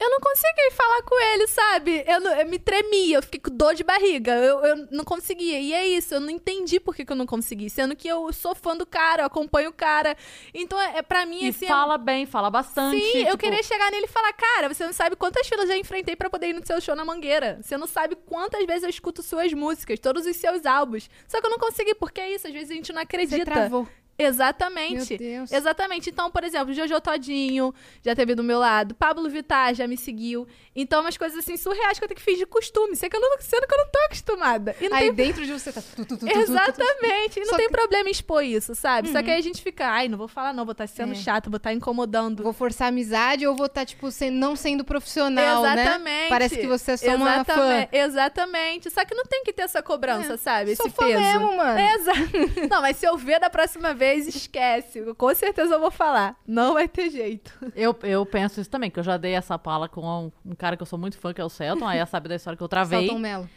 Eu 0.00 0.10
não 0.10 0.18
consegui 0.18 0.70
falar 0.72 1.02
com 1.02 1.20
ele, 1.20 1.46
sabe? 1.48 2.04
Eu, 2.06 2.20
não- 2.20 2.32
eu 2.40 2.46
me 2.46 2.58
tremia, 2.58 3.18
eu 3.18 3.22
fiquei 3.22 3.38
com 3.40 3.50
dor 3.54 3.74
de 3.74 3.84
barriga. 3.84 4.32
Eu, 4.34 4.58
eu 4.64 4.76
não 4.90 5.04
conseguia. 5.04 5.60
E 5.60 5.72
é 5.72 5.86
isso, 5.86 6.14
eu 6.14 6.20
não 6.20 6.30
entendi 6.30 6.80
por 6.80 6.94
que, 6.96 7.04
que 7.04 7.12
eu 7.12 7.16
não 7.16 7.26
consegui. 7.26 7.68
Sendo 7.68 7.94
que 7.94 8.08
eu 8.08 8.32
sou 8.32 8.54
fã 8.54 8.76
do 8.76 8.86
cara, 8.86 9.22
eu 9.22 9.26
acompanho 9.26 9.70
o 9.70 9.72
cara. 9.72 10.16
Então, 10.54 10.80
é, 10.80 10.98
é 10.98 11.02
pra 11.02 11.26
mim, 11.26 11.44
E 11.44 11.48
assim. 11.48 11.66
é- 11.66 11.68
fala 11.68 11.98
bem, 11.98 12.24
fala 12.26 12.48
bastante. 12.50 12.98
Sim, 12.98 13.18
eu 13.18 13.24
tipo, 13.26 13.38
queria 13.38 13.62
chegar 13.62 13.90
nele 13.90 14.06
e 14.06 14.08
falar, 14.08 14.32
cara, 14.32 14.72
você 14.72 14.84
não 14.84 14.92
sabe 14.92 15.16
quantas 15.16 15.46
filas 15.46 15.64
eu 15.68 15.72
já 15.74 15.76
enfrentei 15.76 16.16
pra 16.16 16.30
poder 16.30 16.48
ir 16.48 16.52
no 16.54 16.66
seu 16.66 16.80
show 16.80 16.96
na 16.96 17.04
Mangueira. 17.04 17.58
Você 17.62 17.76
não 17.76 17.86
sabe 17.86 18.16
quantas 18.16 18.64
vezes 18.66 18.84
eu 18.84 18.90
escuto 18.90 19.22
suas 19.22 19.52
músicas, 19.52 19.98
todos 20.00 20.24
os 20.24 20.36
seus 20.36 20.64
álbuns. 20.64 21.10
Só 21.28 21.40
que 21.40 21.46
eu 21.46 21.50
não 21.50 21.58
consegui, 21.58 21.94
porque 21.94 22.20
é 22.20 22.32
isso, 22.32 22.46
às 22.46 22.52
vezes 22.52 22.70
a 22.70 22.74
gente 22.74 22.92
não 22.92 23.00
Você 23.00 23.04
acredita. 23.04 23.44
travou. 23.44 23.86
Exatamente. 24.24 25.10
Meu 25.10 25.18
Deus. 25.18 25.52
Exatamente. 25.52 26.10
Então, 26.10 26.30
por 26.30 26.44
exemplo, 26.44 26.72
Jojo 26.72 27.00
Todinho 27.00 27.74
já 28.04 28.14
teve 28.14 28.34
do 28.34 28.42
meu 28.42 28.58
lado, 28.58 28.94
Pablo 28.94 29.28
Vittar 29.28 29.74
já 29.74 29.86
me 29.86 29.96
seguiu. 29.96 30.46
Então, 30.74 31.00
umas 31.00 31.16
coisas 31.16 31.38
assim 31.38 31.56
surreais 31.56 31.98
que 31.98 32.04
eu 32.04 32.08
tenho 32.08 32.16
que 32.18 32.24
fingir 32.24 32.40
de 32.40 32.46
costume, 32.46 32.94
sendo 32.96 33.10
que 33.10 33.16
eu 33.16 33.20
não, 33.20 33.36
sendo 33.40 33.66
que 33.66 33.74
eu 33.74 33.78
não 33.78 33.88
tô 33.90 33.98
acostumada. 34.06 34.76
E 34.80 34.86
Aí 34.86 35.06
tem 35.06 35.12
dentro 35.14 35.44
de 35.44 35.52
você 35.52 35.72
tá. 35.72 35.82
tu, 35.96 36.04
tu, 36.04 36.16
tu. 36.16 36.28
Exatamente. 36.28 37.38
E 37.38 37.40
não 37.40 37.50
Só 37.50 37.56
tem 37.56 37.66
que- 37.68 37.72
Uhum. 37.74 37.80
problema 37.80 38.08
em 38.08 38.12
expor 38.12 38.42
isso, 38.44 38.74
sabe? 38.74 39.08
Só 39.10 39.22
que 39.22 39.30
aí 39.30 39.38
a 39.38 39.42
gente 39.42 39.62
fica, 39.62 39.86
ai, 39.86 40.08
não 40.08 40.16
vou 40.18 40.28
falar 40.28 40.52
não, 40.52 40.64
vou 40.64 40.72
estar 40.72 40.86
sendo 40.86 41.12
É. 41.12 41.16
chato, 41.16 41.50
vou 41.50 41.56
estar 41.56 41.72
incomodando. 41.72 42.42
Vou 42.42 42.52
forçar 42.52 42.86
a 42.86 42.88
amizade 42.88 43.46
ou 43.46 43.54
vou 43.56 43.66
estar, 43.66 43.84
tipo, 43.84 44.10
sem- 44.10 44.30
não 44.30 44.54
sendo 44.56 44.84
profissional, 44.84 45.64
Exatamente. 45.64 46.04
né? 46.04 46.28
Parece 46.28 46.56
que 46.58 46.66
você 46.66 46.92
é 46.92 46.96
só 46.96 47.14
uma 47.14 47.44
fã. 47.44 47.52
Exatamente. 47.92 47.96
Exatamente. 47.96 48.90
Só 48.90 49.04
que 49.04 49.14
não 49.14 49.24
tem 49.24 49.42
que 49.44 49.52
ter 49.52 49.62
essa 49.62 49.82
cobrança, 49.82 50.36
sabe? 50.36 50.74
Sou 50.76 50.86
Esse 50.86 50.96
peso. 50.96 51.20
mesmo, 51.20 51.56
mano. 51.56 51.80
Exato. 51.80 52.20
Não, 52.70 52.80
mas 52.82 52.96
se 52.96 53.06
eu 53.06 53.16
ver 53.16 53.40
da 53.40 53.48
próxima 53.50 53.92
vez, 53.94 54.09
esquece. 54.18 55.02
Com 55.14 55.34
certeza 55.34 55.74
eu 55.74 55.80
vou 55.80 55.90
falar. 55.90 56.36
Não 56.46 56.74
vai 56.74 56.88
ter 56.88 57.10
jeito. 57.10 57.52
Eu, 57.74 57.96
eu 58.02 58.24
penso 58.26 58.60
isso 58.60 58.70
também, 58.70 58.90
que 58.90 58.98
eu 58.98 59.04
já 59.04 59.16
dei 59.16 59.32
essa 59.32 59.58
pala 59.58 59.88
com 59.88 60.02
um, 60.02 60.32
um 60.44 60.54
cara 60.54 60.76
que 60.76 60.82
eu 60.82 60.86
sou 60.86 60.98
muito 60.98 61.18
fã, 61.18 61.32
que 61.32 61.40
é 61.40 61.44
o 61.44 61.48
Celton. 61.48 61.86
Aí 61.86 61.98
ela 61.98 62.06
sabe 62.06 62.28
da 62.28 62.36
história 62.36 62.56
que 62.56 62.62
eu 62.62 62.68
travei. 62.68 63.00
Celton 63.00 63.18
Mello. 63.18 63.48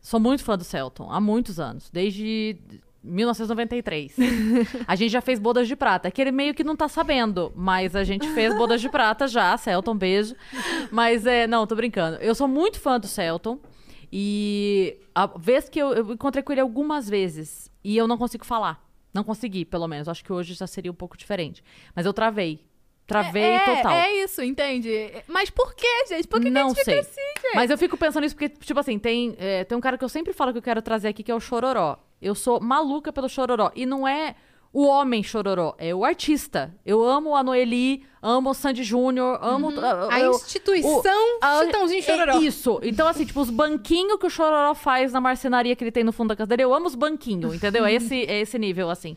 Sou 0.00 0.20
muito 0.20 0.44
fã 0.44 0.58
do 0.58 0.64
Celton, 0.64 1.10
há 1.10 1.18
muitos 1.18 1.58
anos, 1.58 1.88
desde 1.90 2.58
1993. 3.02 4.16
a 4.86 4.94
gente 4.94 5.10
já 5.10 5.22
fez 5.22 5.38
bodas 5.38 5.66
de 5.66 5.74
prata, 5.74 6.08
é 6.08 6.10
que 6.10 6.20
ele 6.20 6.30
meio 6.30 6.52
que 6.52 6.62
não 6.62 6.76
tá 6.76 6.88
sabendo, 6.88 7.50
mas 7.56 7.96
a 7.96 8.04
gente 8.04 8.28
fez 8.34 8.54
bodas 8.54 8.82
de 8.82 8.88
prata 8.90 9.26
já, 9.26 9.56
Celton, 9.56 9.96
beijo. 9.96 10.34
Mas 10.90 11.26
é, 11.26 11.46
não, 11.46 11.66
tô 11.66 11.74
brincando. 11.74 12.18
Eu 12.18 12.34
sou 12.34 12.46
muito 12.46 12.78
fã 12.80 13.00
do 13.00 13.06
Celton 13.06 13.58
e 14.12 14.98
a 15.14 15.26
vez 15.26 15.70
que 15.70 15.78
eu, 15.78 15.94
eu 15.94 16.12
encontrei 16.12 16.42
com 16.42 16.52
ele 16.52 16.60
algumas 16.60 17.08
vezes 17.08 17.70
e 17.82 17.96
eu 17.96 18.06
não 18.06 18.18
consigo 18.18 18.44
falar. 18.44 18.84
Não 19.14 19.22
consegui, 19.22 19.64
pelo 19.64 19.86
menos. 19.86 20.08
Acho 20.08 20.24
que 20.24 20.32
hoje 20.32 20.54
já 20.54 20.66
seria 20.66 20.90
um 20.90 20.94
pouco 20.94 21.16
diferente. 21.16 21.62
Mas 21.94 22.04
eu 22.04 22.12
travei. 22.12 22.60
Travei 23.06 23.42
é, 23.42 23.76
total. 23.76 23.92
É 23.92 24.12
isso, 24.24 24.42
entende? 24.42 24.90
Mas 25.28 25.50
por 25.50 25.74
quê, 25.74 26.06
gente? 26.08 26.26
Por 26.26 26.40
que, 26.40 26.50
que 26.50 26.58
a 26.58 26.62
não 26.62 26.70
gente 26.70 26.84
sei. 26.84 26.98
assim, 26.98 27.20
gente? 27.42 27.54
Mas 27.54 27.70
eu 27.70 27.76
fico 27.76 27.96
pensando 27.98 28.22
nisso 28.22 28.34
porque, 28.34 28.48
tipo 28.48 28.80
assim, 28.80 28.98
tem, 28.98 29.36
é, 29.38 29.62
tem 29.62 29.76
um 29.76 29.80
cara 29.80 29.98
que 29.98 30.04
eu 30.04 30.08
sempre 30.08 30.32
falo 30.32 30.52
que 30.52 30.58
eu 30.58 30.62
quero 30.62 30.80
trazer 30.80 31.08
aqui, 31.08 31.22
que 31.22 31.30
é 31.30 31.34
o 31.34 31.40
Chororó. 31.40 31.98
Eu 32.20 32.34
sou 32.34 32.60
maluca 32.60 33.12
pelo 33.12 33.28
Chororó. 33.28 33.70
E 33.74 33.84
não 33.84 34.08
é 34.08 34.34
o 34.74 34.86
homem 34.86 35.22
Chororó, 35.22 35.74
é 35.78 35.94
o 35.94 36.04
artista. 36.04 36.74
Eu 36.84 37.02
amo 37.02 37.34
a 37.36 37.42
Noeli, 37.44 38.04
amo 38.20 38.50
o 38.50 38.54
Sandy 38.54 38.82
Júnior, 38.82 39.38
amo... 39.40 39.68
Uhum. 39.68 39.76
eu- 39.76 40.10
A 40.10 40.20
eu- 40.20 40.32
instituição 40.32 41.38
a- 41.40 41.64
Chitãozinho 41.64 42.02
Chororó. 42.02 42.32
É 42.32 42.38
isso. 42.42 42.80
Então, 42.82 43.06
assim, 43.06 43.24
tipo, 43.24 43.40
os 43.40 43.50
banquinhos 43.50 44.18
que 44.18 44.26
o 44.26 44.30
Chororó 44.30 44.74
faz 44.74 45.12
na 45.12 45.20
marcenaria 45.20 45.76
que 45.76 45.84
ele 45.84 45.92
tem 45.92 46.02
no 46.02 46.12
fundo 46.12 46.28
da 46.30 46.36
casa 46.36 46.48
dele, 46.48 46.64
eu 46.64 46.74
amo 46.74 46.86
os 46.86 46.96
banquinhos, 46.96 47.54
entendeu? 47.54 47.86
É 47.86 47.92
esse, 47.94 48.24
é 48.26 48.40
esse 48.40 48.58
nível, 48.58 48.90
assim. 48.90 49.16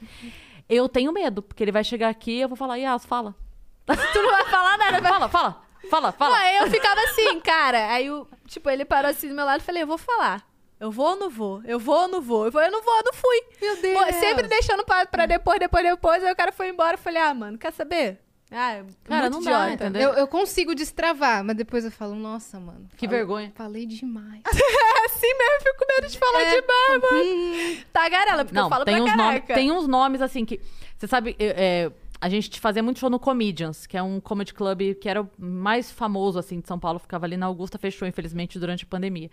Eu 0.70 0.88
tenho 0.88 1.12
medo, 1.12 1.42
porque 1.42 1.64
ele 1.64 1.72
vai 1.72 1.84
chegar 1.84 2.10
aqui 2.10 2.34
e 2.38 2.42
eu 2.42 2.48
vou 2.48 2.56
falar, 2.56 2.78
Yas, 2.78 3.04
fala. 3.06 3.34
Tu 3.88 4.22
não 4.22 4.30
vai 4.32 4.46
falar 4.46 4.78
nada, 4.78 5.02
vai 5.02 5.12
Fala, 5.12 5.30
fala, 5.30 5.62
fala, 5.90 6.12
fala. 6.12 6.36
Não, 6.36 6.44
aí 6.44 6.58
eu 6.58 6.68
ficava 6.70 7.02
assim, 7.02 7.40
cara. 7.40 7.92
Aí, 7.94 8.12
o, 8.12 8.28
tipo, 8.48 8.70
ele 8.70 8.86
parou 8.86 9.10
assim 9.10 9.28
do 9.30 9.34
meu 9.34 9.46
lado 9.46 9.62
e 9.62 9.64
falei, 9.64 9.82
eu 9.84 9.88
vou 9.88 9.98
falar. 9.98 10.46
Eu 10.80 10.92
vou 10.92 11.08
ou 11.10 11.16
não 11.16 11.30
vou? 11.30 11.62
Eu 11.66 11.80
vou 11.80 11.96
ou 12.02 12.08
não 12.08 12.22
vou? 12.22 12.46
Eu 12.46 12.52
vou, 12.52 12.62
eu 12.62 12.72
não 12.72 12.84
vou, 12.84 12.96
eu 12.98 13.04
não 13.06 13.14
fui. 13.14 13.42
Meu 13.62 13.82
Deus. 13.82 14.16
Sempre 14.16 14.48
deixando 14.48 14.84
pra, 14.86 15.06
pra 15.06 15.26
depois, 15.26 15.60
depois, 15.60 15.84
depois. 15.84 16.24
Aí 16.24 16.32
o 16.32 16.36
cara 16.36 16.52
foi 16.52 16.70
embora. 16.70 16.94
Eu 16.94 16.98
falei, 17.00 17.22
ah, 17.22 17.34
mano, 17.34 17.58
quer 17.58 17.72
saber? 17.74 18.20
Ah, 18.52 18.74
é 18.76 18.86
Cara, 19.04 19.30
não 19.30 19.42
dá, 19.42 19.52
idiota. 19.68 19.74
entendeu? 19.74 20.12
Eu, 20.12 20.20
eu 20.20 20.28
consigo 20.28 20.74
destravar, 20.74 21.44
mas 21.44 21.56
depois 21.58 21.84
eu 21.84 21.92
falo, 21.92 22.16
nossa, 22.16 22.58
mano. 22.60 22.88
Que 22.96 23.06
falei- 23.06 23.20
vergonha. 23.20 23.52
Falei 23.56 23.86
demais. 23.86 24.42
É 25.00 25.06
assim 25.10 25.28
mesmo, 25.38 25.56
eu 25.56 25.62
fico 25.62 25.78
com 25.80 25.94
medo 25.96 26.12
de 26.12 26.18
falar 26.20 26.42
É. 26.42 26.62
demais, 26.62 27.02
mano. 27.02 27.84
Tagarela, 27.94 28.46
porque 28.46 28.58
eu 28.58 28.62
Não, 28.62 28.70
falo 28.70 28.86
tem 28.86 28.96
pra 28.96 29.04
uns, 29.04 29.16
caraca. 29.16 29.54
tem 29.54 29.72
uns 29.72 29.88
nomes 29.88 30.22
assim 30.22 30.46
que. 30.46 30.60
Você 30.98 31.08
sabe, 31.08 31.36
é, 31.40 31.46
é, 31.86 31.92
a 32.20 32.30
gente 32.30 32.60
fazia 32.60 32.82
muito 32.82 33.00
show 33.00 33.10
no 33.10 33.20
Comedians, 33.20 33.86
que 33.86 33.98
é 33.98 34.02
um 34.02 34.20
comedy 34.20 34.54
club 34.54 34.96
que 34.96 35.08
era 35.08 35.22
o 35.22 35.30
mais 35.38 35.92
famoso 35.92 36.40
assim 36.40 36.60
de 36.60 36.68
São 36.68 36.80
Paulo, 36.80 37.00
ficava 37.00 37.26
ali 37.26 37.38
na 37.38 37.46
Augusta, 37.46 37.78
fechou, 37.78 38.08
infelizmente, 38.08 38.60
durante 38.60 38.84
a 38.84 38.88
pandemia. 38.88 39.30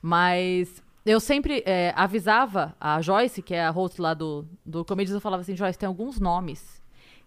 Mas 0.00 0.82
eu 1.04 1.20
sempre 1.20 1.62
é, 1.66 1.92
avisava 1.96 2.74
a 2.80 3.00
Joyce, 3.00 3.42
que 3.42 3.54
é 3.54 3.64
a 3.64 3.70
host 3.70 4.00
lá 4.00 4.14
do, 4.14 4.46
do 4.64 4.84
Comedians, 4.84 5.14
eu 5.14 5.20
falava 5.20 5.42
assim, 5.42 5.56
Joyce, 5.56 5.78
tem 5.78 5.86
alguns 5.86 6.18
nomes 6.18 6.82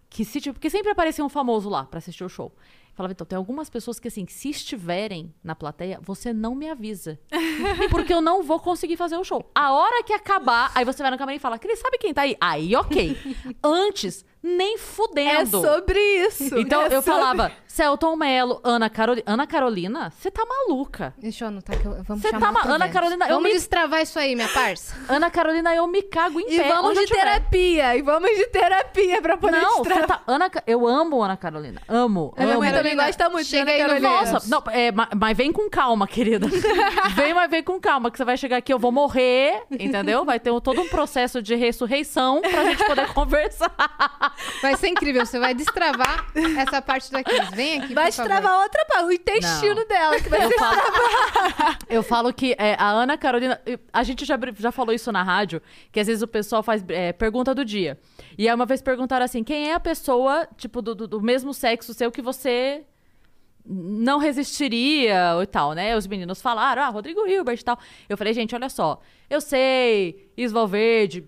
que 0.09 0.23
se 0.23 0.39
tipo, 0.39 0.53
porque 0.53 0.69
sempre 0.69 0.91
aparecia 0.91 1.25
um 1.25 1.29
famoso 1.29 1.69
lá 1.69 1.83
pra 1.83 1.97
assistir 1.97 2.23
o 2.23 2.29
show. 2.29 2.53
Eu 2.55 2.95
Falava, 2.95 3.11
então, 3.11 3.27
tem 3.27 3.35
algumas 3.35 3.69
pessoas 3.69 3.99
que, 3.99 4.07
assim, 4.07 4.25
se 4.25 4.49
estiverem 4.49 5.33
na 5.43 5.53
plateia, 5.53 5.99
você 6.01 6.31
não 6.31 6.55
me 6.55 6.69
avisa. 6.69 7.19
Porque 7.91 8.13
eu 8.13 8.21
não 8.21 8.41
vou 8.41 8.57
conseguir 8.57 8.95
fazer 8.95 9.17
o 9.17 9.23
show. 9.25 9.43
A 9.53 9.73
hora 9.73 10.01
que 10.01 10.13
acabar, 10.13 10.71
aí 10.73 10.85
você 10.85 11.03
vai 11.03 11.11
na 11.11 11.17
câmera 11.17 11.35
e 11.35 11.39
fala, 11.39 11.59
Cris, 11.59 11.79
sabe 11.79 11.97
quem 11.97 12.13
tá 12.13 12.21
aí? 12.21 12.37
Aí, 12.39 12.73
ok. 12.73 13.17
Antes, 13.61 14.23
nem 14.45 14.75
É 14.75 14.77
fudendo. 14.77 15.61
sobre 15.61 15.99
isso. 15.99 16.57
Então, 16.59 16.81
é 16.83 16.85
eu 16.87 17.01
sobre- 17.01 17.19
falava, 17.19 17.51
Celton 17.67 18.15
Mello, 18.15 18.61
Ana 18.63 18.89
Carolina. 18.89 19.23
Ana 19.27 19.45
Carolina, 19.47 20.09
você 20.17 20.31
tá 20.31 20.43
maluca. 20.45 21.13
Deixa 21.17 21.43
eu 21.43 21.49
anotar 21.49 21.77
que 21.77 21.85
eu, 21.85 22.01
vamos 22.03 22.21
Cê 22.21 22.29
chamar 22.29 22.45
tá 22.47 22.51
ma- 22.53 22.73
Ana. 22.73 22.87
Carolina, 22.89 23.25
eu 23.25 23.29
Vamos 23.35 23.43
me- 23.49 23.53
destravar 23.55 24.01
isso 24.01 24.17
aí, 24.17 24.33
minha 24.35 24.47
parça. 24.47 24.95
Ana 25.09 25.29
Carolina, 25.29 25.75
eu 25.75 25.85
me 25.87 26.01
cago 26.03 26.39
em 26.39 26.45
E 26.53 26.57
pé. 26.57 26.67
vamos 26.69 26.91
onde 26.91 26.99
eu 26.99 27.05
de 27.05 27.07
tiver. 27.11 27.21
terapia. 27.23 27.95
E 27.97 28.01
vamos 28.01 28.29
de 28.37 28.45
terapia 28.47 29.21
pra 29.21 29.35
poder 29.35 29.59
Não, 29.59 29.81
destravar. 29.81 30.01
você 30.03 30.07
tá. 30.07 30.21
Ana, 30.25 30.49
eu 30.65 30.87
amo 30.87 31.21
Ana 31.21 31.35
Carolina. 31.35 31.81
Amo. 31.89 32.33
Minha 32.37 32.51
amo. 32.51 32.59
mãe 32.59 32.71
também 32.71 32.95
gosta 32.95 33.29
muito 33.29 33.47
Chega 33.47 33.65
de 33.73 33.81
Ana 33.81 33.99
Carolina. 33.99 34.31
Nossa, 34.31 34.49
não, 34.49 34.63
é, 34.71 34.91
ma- 34.91 35.09
mas 35.19 35.35
vem 35.35 35.51
com 35.51 35.69
calma, 35.69 36.07
querida. 36.07 36.47
vem, 37.15 37.33
mas 37.33 37.49
vem 37.49 37.63
com 37.63 37.79
calma, 37.79 38.09
que 38.09 38.17
você 38.17 38.23
vai 38.23 38.37
chegar 38.37 38.57
aqui, 38.57 38.71
eu 38.71 38.79
vou 38.79 38.91
morrer, 38.91 39.63
entendeu? 39.71 40.23
Vai 40.23 40.39
ter 40.39 40.51
um- 40.51 40.61
todo 40.61 40.79
um 40.81 40.87
processo 40.87 41.41
de 41.41 41.55
ressurreição 41.55 42.39
pra 42.41 42.63
gente 42.63 42.85
poder 42.85 43.07
conversar. 43.13 44.34
Vai 44.61 44.75
ser 44.77 44.87
incrível, 44.89 45.25
você 45.25 45.39
vai 45.39 45.53
destravar 45.53 46.25
essa 46.57 46.81
parte 46.81 47.11
da 47.11 47.23
Cris. 47.23 47.49
Vem 47.51 47.81
aqui, 47.81 47.93
Vai 47.93 48.11
favor. 48.11 48.29
destravar 48.29 48.61
outra 48.61 48.85
parte, 48.85 49.05
o 49.05 49.11
intestino 49.11 49.75
Não. 49.75 49.87
dela, 49.87 50.19
que 50.19 50.29
vai 50.29 50.43
Eu 50.45 50.51
falo, 50.51 50.81
eu 51.89 52.03
falo 52.03 52.33
que 52.33 52.55
é, 52.57 52.75
a 52.79 52.89
Ana 52.89 53.17
Carolina. 53.17 53.59
A 53.93 54.03
gente 54.03 54.25
já, 54.25 54.37
já 54.57 54.71
falou 54.71 54.93
isso 54.93 55.11
na 55.11 55.23
rádio, 55.23 55.61
que 55.91 55.99
às 55.99 56.07
vezes 56.07 56.21
o 56.21 56.27
pessoal 56.27 56.61
faz 56.63 56.83
é, 56.89 57.13
pergunta 57.13 57.53
do 57.53 57.63
dia. 57.65 57.99
E 58.37 58.47
aí 58.47 58.53
uma 58.55 58.65
vez 58.65 58.81
perguntaram 58.81 59.25
assim: 59.25 59.43
quem 59.43 59.69
é 59.69 59.73
a 59.73 59.79
pessoa, 59.79 60.47
tipo, 60.57 60.81
do, 60.81 60.93
do- 60.95 61.07
do 61.07 61.21
mesmo 61.21 61.53
sexo 61.53 61.93
seu 61.93 62.11
que 62.11 62.21
você 62.21 62.83
não 63.65 64.19
resistiria 64.19 65.37
e 65.41 65.45
tal, 65.47 65.73
né? 65.73 65.95
Os 65.95 66.07
meninos 66.07 66.41
falaram, 66.41 66.83
ah, 66.83 66.89
Rodrigo 66.89 67.25
Hilbert 67.27 67.59
e 67.59 67.63
tal. 67.63 67.77
Eu 68.07 68.17
falei, 68.17 68.33
gente, 68.33 68.53
olha 68.55 68.69
só, 68.69 68.99
eu 69.29 69.41
sei, 69.41 70.31
Isval 70.37 70.67
Verde, 70.67 71.25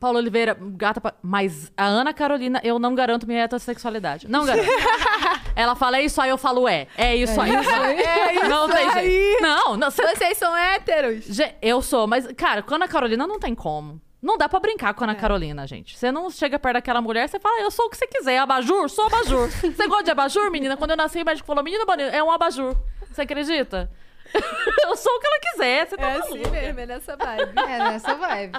Paulo 0.00 0.18
Oliveira, 0.18 0.56
gata, 0.60 1.00
pa- 1.00 1.14
mas 1.22 1.70
a 1.76 1.84
Ana 1.84 2.12
Carolina, 2.12 2.60
eu 2.64 2.78
não 2.78 2.94
garanto 2.94 3.26
minha 3.26 3.42
heterossexualidade. 3.44 4.28
Não 4.28 4.44
garanto. 4.44 4.68
Ela 5.56 5.76
fala, 5.76 5.98
é 5.98 6.04
isso 6.04 6.20
aí, 6.20 6.30
eu 6.30 6.38
falo, 6.38 6.66
é. 6.66 6.88
É 6.98 7.14
isso 7.14 7.40
aí. 7.40 7.50
É 7.54 8.34
isso 8.34 8.48
não 8.48 8.68
tem 8.68 8.88
aí. 8.90 9.08
jeito. 9.10 9.42
Não, 9.42 9.76
não, 9.76 9.90
você 9.90 10.02
Vocês 10.16 10.36
são 10.36 10.56
héteros? 10.56 11.26
Eu 11.62 11.80
sou, 11.80 12.06
mas, 12.08 12.26
cara, 12.36 12.62
com 12.62 12.74
a 12.74 12.76
Ana 12.76 12.88
Carolina 12.88 13.26
não 13.26 13.38
tem 13.38 13.54
como. 13.54 14.00
Não 14.24 14.38
dá 14.38 14.48
pra 14.48 14.58
brincar 14.58 14.94
com 14.94 15.04
a 15.04 15.06
Ana 15.06 15.14
Carolina, 15.14 15.66
gente. 15.66 15.98
Você 15.98 16.10
não 16.10 16.30
chega 16.30 16.58
perto 16.58 16.74
daquela 16.76 17.02
mulher, 17.02 17.28
você 17.28 17.38
fala, 17.38 17.60
eu 17.60 17.70
sou 17.70 17.86
o 17.86 17.90
que 17.90 17.96
você 17.98 18.06
quiser. 18.06 18.38
Abajur? 18.38 18.88
Sou 18.88 19.04
abajur. 19.06 19.48
você 19.60 19.86
gosta 19.86 20.04
de 20.04 20.10
abajur, 20.12 20.50
menina? 20.50 20.76
Quando 20.78 20.92
eu 20.92 20.96
nasci, 20.96 21.20
o 21.20 21.24
médico 21.26 21.46
falou, 21.46 21.62
menino 21.62 21.84
bonito, 21.84 22.08
é 22.08 22.22
um 22.22 22.30
abajur. 22.30 22.74
Você 23.10 23.20
acredita? 23.20 23.90
eu 24.34 24.96
sou 24.96 25.12
o 25.12 25.20
que 25.20 25.26
ela 25.26 25.38
quiser, 25.40 25.86
você 25.88 25.96
tá 25.98 26.08
É 26.10 26.18
maluca. 26.18 26.40
assim 26.40 26.50
mesmo, 26.50 26.80
é 26.80 26.86
nessa 26.86 27.16
vibe. 27.16 27.58
É, 27.58 27.78
nessa 27.78 28.14
vibe. 28.14 28.58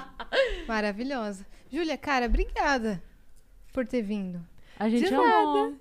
Maravilhosa. 0.68 1.44
Júlia, 1.70 1.98
cara, 1.98 2.26
obrigada 2.26 3.02
por 3.72 3.84
ter 3.86 4.02
vindo. 4.02 4.40
A 4.78 4.88
gente 4.88 5.08
De 5.08 5.14
amou. 5.14 5.74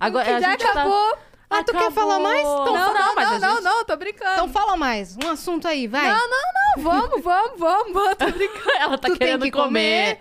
Agora, 0.00 0.36
a 0.36 0.40
Já 0.40 0.50
gente 0.50 0.62
tá- 0.64 0.70
acabou. 0.70 1.18
Ah, 1.58 1.64
tu 1.64 1.72
quer 1.72 1.90
falar 1.92 2.18
mais? 2.18 2.40
Então 2.40 2.66
não, 2.66 2.72
Não, 2.72 2.94
não, 2.94 3.14
mas 3.14 3.40
não, 3.40 3.54
gente- 3.56 3.64
não, 3.64 3.84
tô 3.84 3.96
brincando. 3.96 4.32
Então 4.32 4.48
fala 4.48 4.76
mais. 4.76 5.16
Um 5.22 5.30
assunto 5.30 5.66
aí, 5.68 5.86
vai. 5.86 6.08
Não, 6.08 6.28
não, 6.28 6.42
não, 6.54 6.82
vamos, 6.82 7.22
vamos, 7.24 7.58
vamos, 7.58 7.92
vamos, 7.92 8.16
tô 8.18 8.30
brincando. 8.30 8.70
Ela 8.78 8.98
tá 8.98 9.08
Tu 9.08 9.10
tem 9.10 9.18
querendo 9.18 9.44
que 9.44 9.50
comer. 9.50 10.18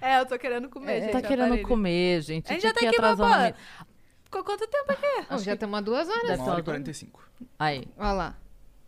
É, 0.00 0.20
eu 0.20 0.26
tô 0.26 0.38
querendo 0.38 0.68
comer, 0.68 1.00
gente. 1.00 1.12
Tá 1.12 1.18
eu 1.18 1.22
querendo 1.24 1.62
comer, 1.62 2.20
gente. 2.22 2.50
A 2.50 2.52
gente 2.54 2.62
já 2.62 2.72
tem 2.72 2.88
que 2.90 2.96
que 2.96 3.00
pô, 3.02 3.06
um 3.06 3.28
minuto. 3.28 3.54
Ficou 4.24 4.44
quanto 4.44 4.66
tempo 4.66 4.92
aqui? 4.92 5.26
Bom, 5.30 5.38
já 5.38 5.54
estamos 5.54 5.78
há 5.78 5.80
duas 5.80 6.08
horas. 6.08 6.22
Deve 6.26 6.42
Uma 6.42 6.50
hora 6.52 6.60
e 6.60 6.64
45. 6.64 7.22
Aí. 7.58 7.84
Olha 7.96 8.12
lá. 8.12 8.34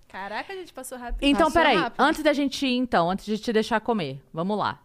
Caraca, 0.08 0.52
a 0.52 0.56
gente 0.56 0.72
passou 0.72 0.96
rápido. 0.98 1.18
Então, 1.22 1.46
Passou 1.46 1.60
peraí. 1.62 1.76
rápido. 1.76 2.00
Antes 2.00 2.22
da 2.22 2.32
gente 2.32 2.66
ir, 2.66 2.76
então, 2.76 3.10
antes 3.10 3.24
de 3.26 3.38
te 3.38 3.52
deixar 3.52 3.80
comer, 3.80 4.22
vamos 4.32 4.56
lá. 4.58 4.80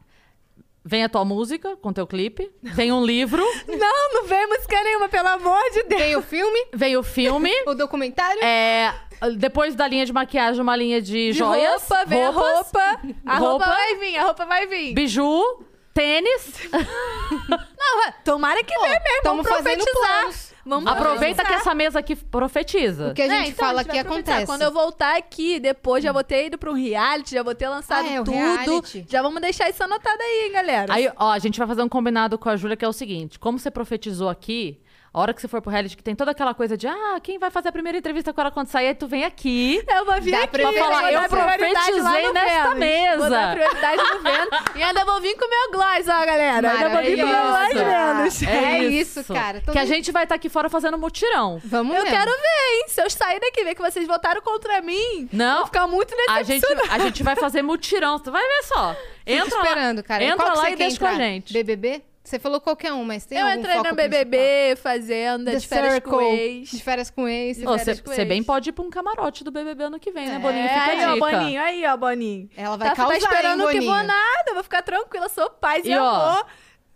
Vem 0.84 1.03
a 1.03 1.10
tua 1.10 1.24
música 1.24 1.76
com 1.78 1.94
teu 1.94 2.08
clipe. 2.08 2.52
Vem 2.62 2.91
um 2.91 3.06
livro. 3.06 3.44
Não, 3.68 4.14
não 4.14 4.26
vem 4.28 4.48
música 4.48 4.82
nenhuma, 4.84 5.08
pelo 5.08 5.28
amor 5.28 5.62
de 5.72 5.84
Deus. 5.84 6.02
Tem 6.02 6.16
o 6.16 6.22
filme, 6.24 6.66
Vem 6.74 6.98
o 6.98 7.03
filme. 7.03 7.52
o 7.68 7.76
documentário. 7.76 8.44
É, 8.44 8.94
depois 9.38 9.76
da 9.76 9.88
linha 9.88 10.06
de 10.06 10.12
maquiagem, 10.12 10.60
uma 10.62 10.76
linha 10.76 10.99
de, 11.02 11.32
De 11.32 11.34
joias. 11.34 11.84
roupa, 11.88 12.06
vem 12.06 12.24
a 12.26 12.30
roupas, 12.32 12.53
roupa. 12.53 12.80
A 13.26 13.38
roupa. 13.38 13.66
roupa. 13.66 13.66
vai 13.68 13.95
vir, 13.98 14.18
a 14.18 14.24
roupa 14.24 14.45
vai 14.45 14.66
vir. 14.68 14.94
Biju, 14.95 15.64
tênis. 15.94 16.70
Não, 17.48 18.14
tomara 18.26 18.64
que 18.64 18.74
venha 18.80 18.99
mesmo. 18.99 19.22
tamo 19.24 19.44
Vamos 19.44 19.48
fazendo 19.64 19.84
profetizar. 19.84 20.20
planos. 20.22 20.51
Vamos 20.66 20.92
Aproveita 20.92 21.44
que 21.44 21.54
essa 21.54 21.74
mesa 21.74 22.00
aqui 22.00 22.16
profetiza. 22.16 23.10
O 23.10 23.14
que 23.14 23.22
a 23.22 23.26
É, 23.26 23.30
gente 23.30 23.52
então, 23.52 23.66
fala 23.66 23.80
a 23.82 23.84
gente 23.84 23.90
aqui 23.92 24.00
acontece. 24.00 24.46
Quando 24.46 24.62
eu 24.62 24.72
voltar 24.72 25.18
aqui, 25.18 25.60
depois 25.60 26.04
já 26.04 26.12
vou 26.12 26.24
ter 26.24 26.46
ido 26.48 26.58
pra 26.58 26.70
um 26.70 26.74
reality, 26.76 27.32
já 27.36 27.44
vou 27.44 27.56
ter 27.56 27.68
lançado 27.68 28.06
Ah, 28.06 28.12
é, 28.12 28.18
tudo. 28.18 28.32
reality. 28.32 29.06
Já 29.10 29.22
vamos 29.22 29.42
deixar 29.42 29.70
isso 29.70 29.84
anotado 29.84 30.22
aí, 30.22 30.46
hein, 30.46 30.52
galera. 30.52 30.94
Aí, 30.94 31.10
ó, 31.18 31.32
a 31.32 31.40
gente 31.40 31.58
vai 31.58 31.68
fazer 31.68 31.82
um 31.82 31.90
combinado 31.90 32.38
com 32.38 32.50
a 32.50 32.56
Júlia 32.56 32.78
que 32.78 32.86
é 32.86 32.88
o 32.88 32.94
seguinte: 32.94 33.40
como 33.40 33.58
você 33.58 33.72
profetizou 33.72 34.30
aqui, 34.30 34.80
a 35.14 35.20
hora 35.20 35.34
que 35.34 35.42
você 35.42 35.48
for 35.50 35.62
pro 35.62 35.70
reality, 35.70 35.98
que 35.98 36.04
tem 36.04 36.16
toda 36.16 36.32
aquela 36.32 36.54
coisa 36.54 36.78
de 36.78 36.88
ah, 36.88 37.20
quem 37.22 37.38
vai 37.38 37.52
fazer 37.52 37.68
a 37.68 37.72
primeira 37.72 37.98
entrevista 37.98 38.32
com 38.32 38.40
ela 38.40 38.50
quando 38.50 38.68
sair, 38.68 38.96
tu 38.96 39.08
vem 39.08 39.26
aqui. 39.26 39.84
Eu 39.88 40.06
vou 40.06 40.22
vir 40.22 40.32
Dá 40.32 40.44
aqui, 40.44 40.58
pra 40.58 40.72
falar, 40.72 41.12
eu 41.12 41.22
profetizei 41.28 42.32
nesta 42.32 42.64
Vênus. 42.70 42.80
mesa. 42.80 43.18
Vou 43.18 43.30
dar 43.30 43.54
prioridade 43.56 43.98
no 43.98 44.20
Vênus. 44.22 44.50
E 44.76 44.84
ainda 44.84 45.04
vou 45.04 45.20
vir 45.20 45.36
com 45.38 45.46
o 45.46 45.50
meu 45.50 45.72
gloss, 45.72 46.08
ó, 46.08 46.26
galera. 46.26 46.72
Ainda 46.72 46.90
vou 46.90 47.02
vir 47.02 47.18
com 47.18 47.24
o 47.26 47.28
meu 47.28 47.42
gloss. 47.44 47.74
Vênus. 47.74 48.44
É 48.44 48.80
isso, 48.86 49.24
cara. 49.34 49.60
Todo 49.62 49.74
Que 49.74 49.80
a 49.80 49.86
gente 49.86 50.12
vai 50.14 50.24
estar 50.24 50.36
aqui 50.36 50.48
fora 50.48 50.70
fazendo 50.70 50.98
mutirão. 50.98 51.62
Vamos 51.66 51.94
Eu 51.96 52.04
mesmo. 52.04 52.18
quero 52.18 52.32
ver, 52.32 52.76
hein? 52.78 52.86
Se 52.88 53.02
eu 53.02 53.10
sair 53.10 53.40
daqui 53.42 53.62
e 53.62 53.64
ver 53.66 53.76
que 53.76 53.82
vocês 53.82 54.08
votaram 54.08 54.42
contra 54.42 54.82
mim, 54.82 55.28
Não. 55.34 55.58
vou 55.58 55.66
ficar 55.66 55.88
muito 55.88 56.14
A 56.30 56.42
gente, 56.44 56.66
a 56.90 57.00
gente 57.00 57.22
vai 57.22 57.36
fazer 57.36 57.62
mutirão. 57.62 58.18
Tu 58.18 58.32
vai 58.32 58.42
ver 58.48 58.64
só. 58.64 58.94
Fico 58.94 59.46
Entra 59.46 59.58
esperando, 59.60 59.98
lá, 59.98 60.04
cara. 60.04 60.24
Entra 60.24 60.54
lá 60.54 60.70
e 60.72 60.76
deixa 60.78 60.98
com 61.00 61.06
a 61.06 61.12
entrar? 61.14 61.24
gente. 61.26 61.54
BBB? 61.54 62.02
Você 62.32 62.40
falou 62.40 62.62
qualquer 62.62 62.94
um, 62.94 63.03
mas 63.03 63.26
tem 63.26 63.38
Eu 63.38 63.45
algum 63.45 63.60
entrei 63.60 63.76
foco 63.76 63.90
no 63.90 63.95
principal? 63.95 64.20
BBB, 64.26 64.76
Fazenda, 64.78 65.52
The 65.52 65.58
de 65.58 65.68
férias 65.68 65.99
com 65.99 66.22
ex. 66.22 66.72
de 66.72 66.84
férias 66.84 67.10
com 67.12 67.28
ex. 67.28 67.58
De 67.58 67.64
férias 67.66 67.82
Você 67.84 68.02
com 68.02 68.12
você 68.12 68.26
bem 68.26 68.41
pode 68.44 68.70
ir 68.70 68.72
pra 68.74 68.84
um 68.86 68.90
camarote 68.90 69.44
do 69.44 69.52
BBB 69.52 69.84
ano 69.84 69.99
que 69.99 70.12
vem, 70.12 70.28
né, 70.28 70.36
É, 70.36 70.40
Boninho? 70.40 70.68
Fica 70.70 70.82
aí, 70.82 71.03
a 71.03 71.10
ó, 71.10 71.14
dica. 71.14 71.26
Boninho, 71.30 71.62
aí, 71.62 71.86
ó, 71.86 71.98
Boninho. 71.98 72.49
Ela 72.56 72.78
vai 72.78 72.90
tá, 72.90 72.95
causar, 72.95 73.12
tá 73.12 73.18
esperando 73.18 73.62
hein, 73.64 73.68
que 73.80 73.86
vou 73.86 73.94
Boninho? 73.94 74.08
nada, 74.08 74.44
eu 74.48 74.53
vou 74.53 74.64
ficar 74.64 74.82
tranquila, 74.82 75.28
sou 75.28 75.49
paz 75.49 75.86
e, 75.86 75.90
E, 75.91 75.98
ó, 75.98 76.08
amor. 76.08 76.45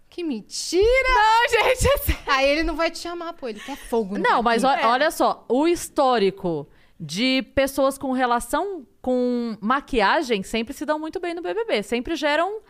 Que 0.10 0.24
mentira! 0.24 0.84
Não, 1.10 1.50
gente, 1.50 1.86
é 1.88 1.98
sério. 1.98 2.22
Aí 2.28 2.48
ele 2.48 2.64
não 2.64 2.76
vai 2.78 2.90
te 2.90 3.00
chamar, 3.00 3.34
pô. 3.34 3.50
Ele 3.50 3.60
quer 3.60 3.76
fogo. 3.76 4.18
no 4.18 4.24
Não, 4.24 4.42
mas 4.42 4.62
parquinho. 4.62 4.90
olha 4.90 5.12
só, 5.12 5.46
o 5.50 5.68
histórico 5.68 6.66
de 6.98 7.42
pessoas 7.54 7.98
com 7.98 8.14
relação 8.14 8.88
com 9.02 9.58
maquiagem 9.60 10.42
sempre 10.44 10.74
se 10.74 10.86
dão 10.86 10.98
muito 10.98 11.20
bem 11.20 11.34
no 11.34 11.42
BBB. 11.42 11.84
Sempre 11.84 12.16
geram. 12.16 12.62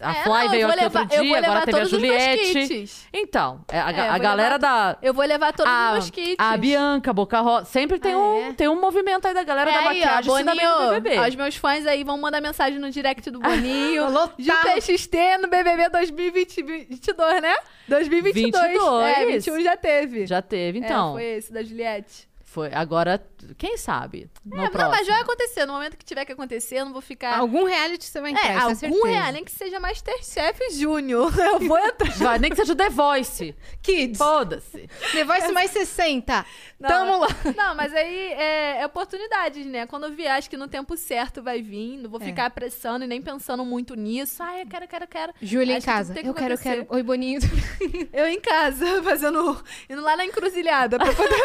A 0.00 0.10
É, 0.12 0.22
Fly 0.22 0.32
não, 0.44 0.48
veio 0.50 0.66
aqui 0.68 0.80
levar- 0.80 1.00
outro 1.02 1.22
dia, 1.22 1.38
agora 1.38 1.64
teve 1.66 1.80
a 1.80 1.84
Juliette. 1.84 2.84
Então, 3.12 3.60
é, 3.68 3.80
a, 3.80 3.90
É, 3.90 4.08
a 4.08 4.18
galera 4.18 4.54
levar- 4.56 4.92
da. 4.92 4.98
Eu 5.02 5.12
vou 5.14 5.24
levar 5.24 5.52
todos 5.52 5.72
a, 5.72 5.86
os 5.88 5.92
meus 5.94 6.10
kits. 6.10 6.36
a 6.38 6.56
Bianca, 6.56 7.12
Boca 7.12 7.40
Rosa. 7.40 7.64
Sempre 7.66 7.98
tem, 7.98 8.12
Ah, 8.12 8.18
um, 8.18 8.48
é? 8.48 8.52
tem 8.52 8.68
um 8.68 8.80
movimento 8.80 9.26
aí 9.26 9.34
da 9.34 9.42
galera 9.42 9.70
É 9.70 9.72
da 9.74 9.78
aí, 9.80 9.84
maquiagem 10.00 10.30
no 10.30 10.44
Boninho, 10.44 10.90
BBB. 11.00 11.18
ó, 11.18 11.28
os 11.28 11.34
meus 11.36 11.56
fãs 11.56 11.86
aí 11.86 12.04
vão 12.04 12.18
mandar 12.18 12.40
mensagem 12.40 12.78
no 12.78 12.90
direct 12.90 13.30
do 13.30 13.40
Boninho. 13.40 14.04
Alô, 14.06 14.28
de 14.38 14.46
tá. 14.46 14.62
PXT 14.74 15.38
no 15.40 15.48
BBB 15.48 15.88
2022, 15.88 17.42
né? 17.42 17.54
2022. 17.88 18.72
22. 18.72 19.16
É, 19.18 19.26
21 19.26 19.60
já 19.62 19.76
teve. 19.76 20.26
Já 20.26 20.42
teve, 20.42 20.78
É, 20.78 20.82
então. 20.84 21.12
foi 21.14 21.24
esse 21.24 21.52
da 21.52 21.62
Juliette. 21.62 22.28
Foi. 22.44 22.70
Agora, 22.72 23.22
quem 23.56 23.76
sabe? 23.76 24.30
No 24.44 24.56
É, 24.56 24.64
não, 24.64 24.70
próximo. 24.70 24.90
mas 24.90 25.06
vai 25.06 25.20
acontecer. 25.20 25.66
No 25.66 25.72
momento 25.74 25.96
que 25.96 26.04
tiver 26.04 26.24
que 26.24 26.32
acontecer, 26.32 26.76
eu 26.80 26.84
não 26.84 26.92
vou 26.92 27.02
ficar... 27.02 27.38
Algum 27.38 27.64
reality 27.64 28.04
você 28.04 28.20
vai 28.20 28.30
entrar, 28.32 28.44
é, 28.46 28.52
isso 28.54 28.58
é 28.58 28.62
algum 28.64 28.76
certeza. 28.76 29.08
real, 29.08 29.32
nem 29.32 29.44
que 29.44 29.50
seja 29.52 29.80
Masterchef 29.80 30.70
Júnior. 30.74 31.32
Eu 31.38 31.58
vou 31.60 31.78
entrar. 31.78 32.12
Vai, 32.16 32.38
nem 32.38 32.50
que 32.50 32.56
seja 32.56 32.72
o 32.72 32.76
The 32.76 32.88
Voice. 32.90 33.54
Kids. 33.82 34.18
Foda-se. 34.18 34.88
The 35.12 35.24
Voice 35.24 35.52
mais 35.52 35.70
60. 35.70 36.44
Não, 36.80 36.88
Tamo 36.88 37.18
lá. 37.18 37.28
Não, 37.56 37.74
mas 37.74 37.92
aí 37.94 38.32
é, 38.32 38.80
é 38.80 38.86
oportunidades, 38.86 39.66
né? 39.66 39.86
Quando 39.86 40.04
eu 40.04 40.12
vier, 40.12 40.32
acho 40.32 40.48
que 40.48 40.56
no 40.56 40.68
tempo 40.68 40.96
certo 40.96 41.42
vai 41.42 41.60
vir. 41.62 41.98
Não 41.98 42.08
vou 42.10 42.20
É. 42.20 42.24
ficar 42.24 42.46
apressando 42.46 43.04
e 43.04 43.08
nem 43.08 43.20
pensando 43.22 43.64
muito 43.64 43.94
nisso. 43.94 44.42
Ai, 44.42 44.62
eu 44.62 44.66
quero, 44.66 44.84
eu 44.84 44.88
quero, 44.88 45.04
eu 45.04 45.08
quero. 45.08 45.32
Júlia 45.42 45.76
em 45.76 45.80
que 45.80 45.86
casa. 45.86 46.14
tem 46.14 46.22
que 46.22 46.28
Eu 46.28 46.34
quero, 46.34 46.54
eu 46.54 46.58
quero. 46.58 46.86
Oi, 46.88 47.02
Boninho. 47.02 47.40
Eu 48.12 48.26
em 48.26 48.40
casa, 48.40 49.02
fazendo. 49.02 49.62
indo 49.88 50.02
lá 50.02 50.16
na 50.16 50.24
encruzilhada 50.24 50.98
pra 50.98 51.12
poder. 51.12 51.40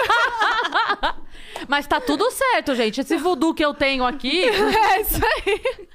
Mas 1.68 1.83
tá 1.88 2.02
tudo 2.02 2.30
certo, 2.32 2.76
gente. 2.76 3.02
Esse 3.02 3.18
voodoo 3.18 3.54
que 3.54 3.64
eu 3.64 3.74
tenho 3.74 4.06
aqui. 4.06 4.44
é 4.50 5.02
isso 5.02 5.20
aí. 5.24 5.88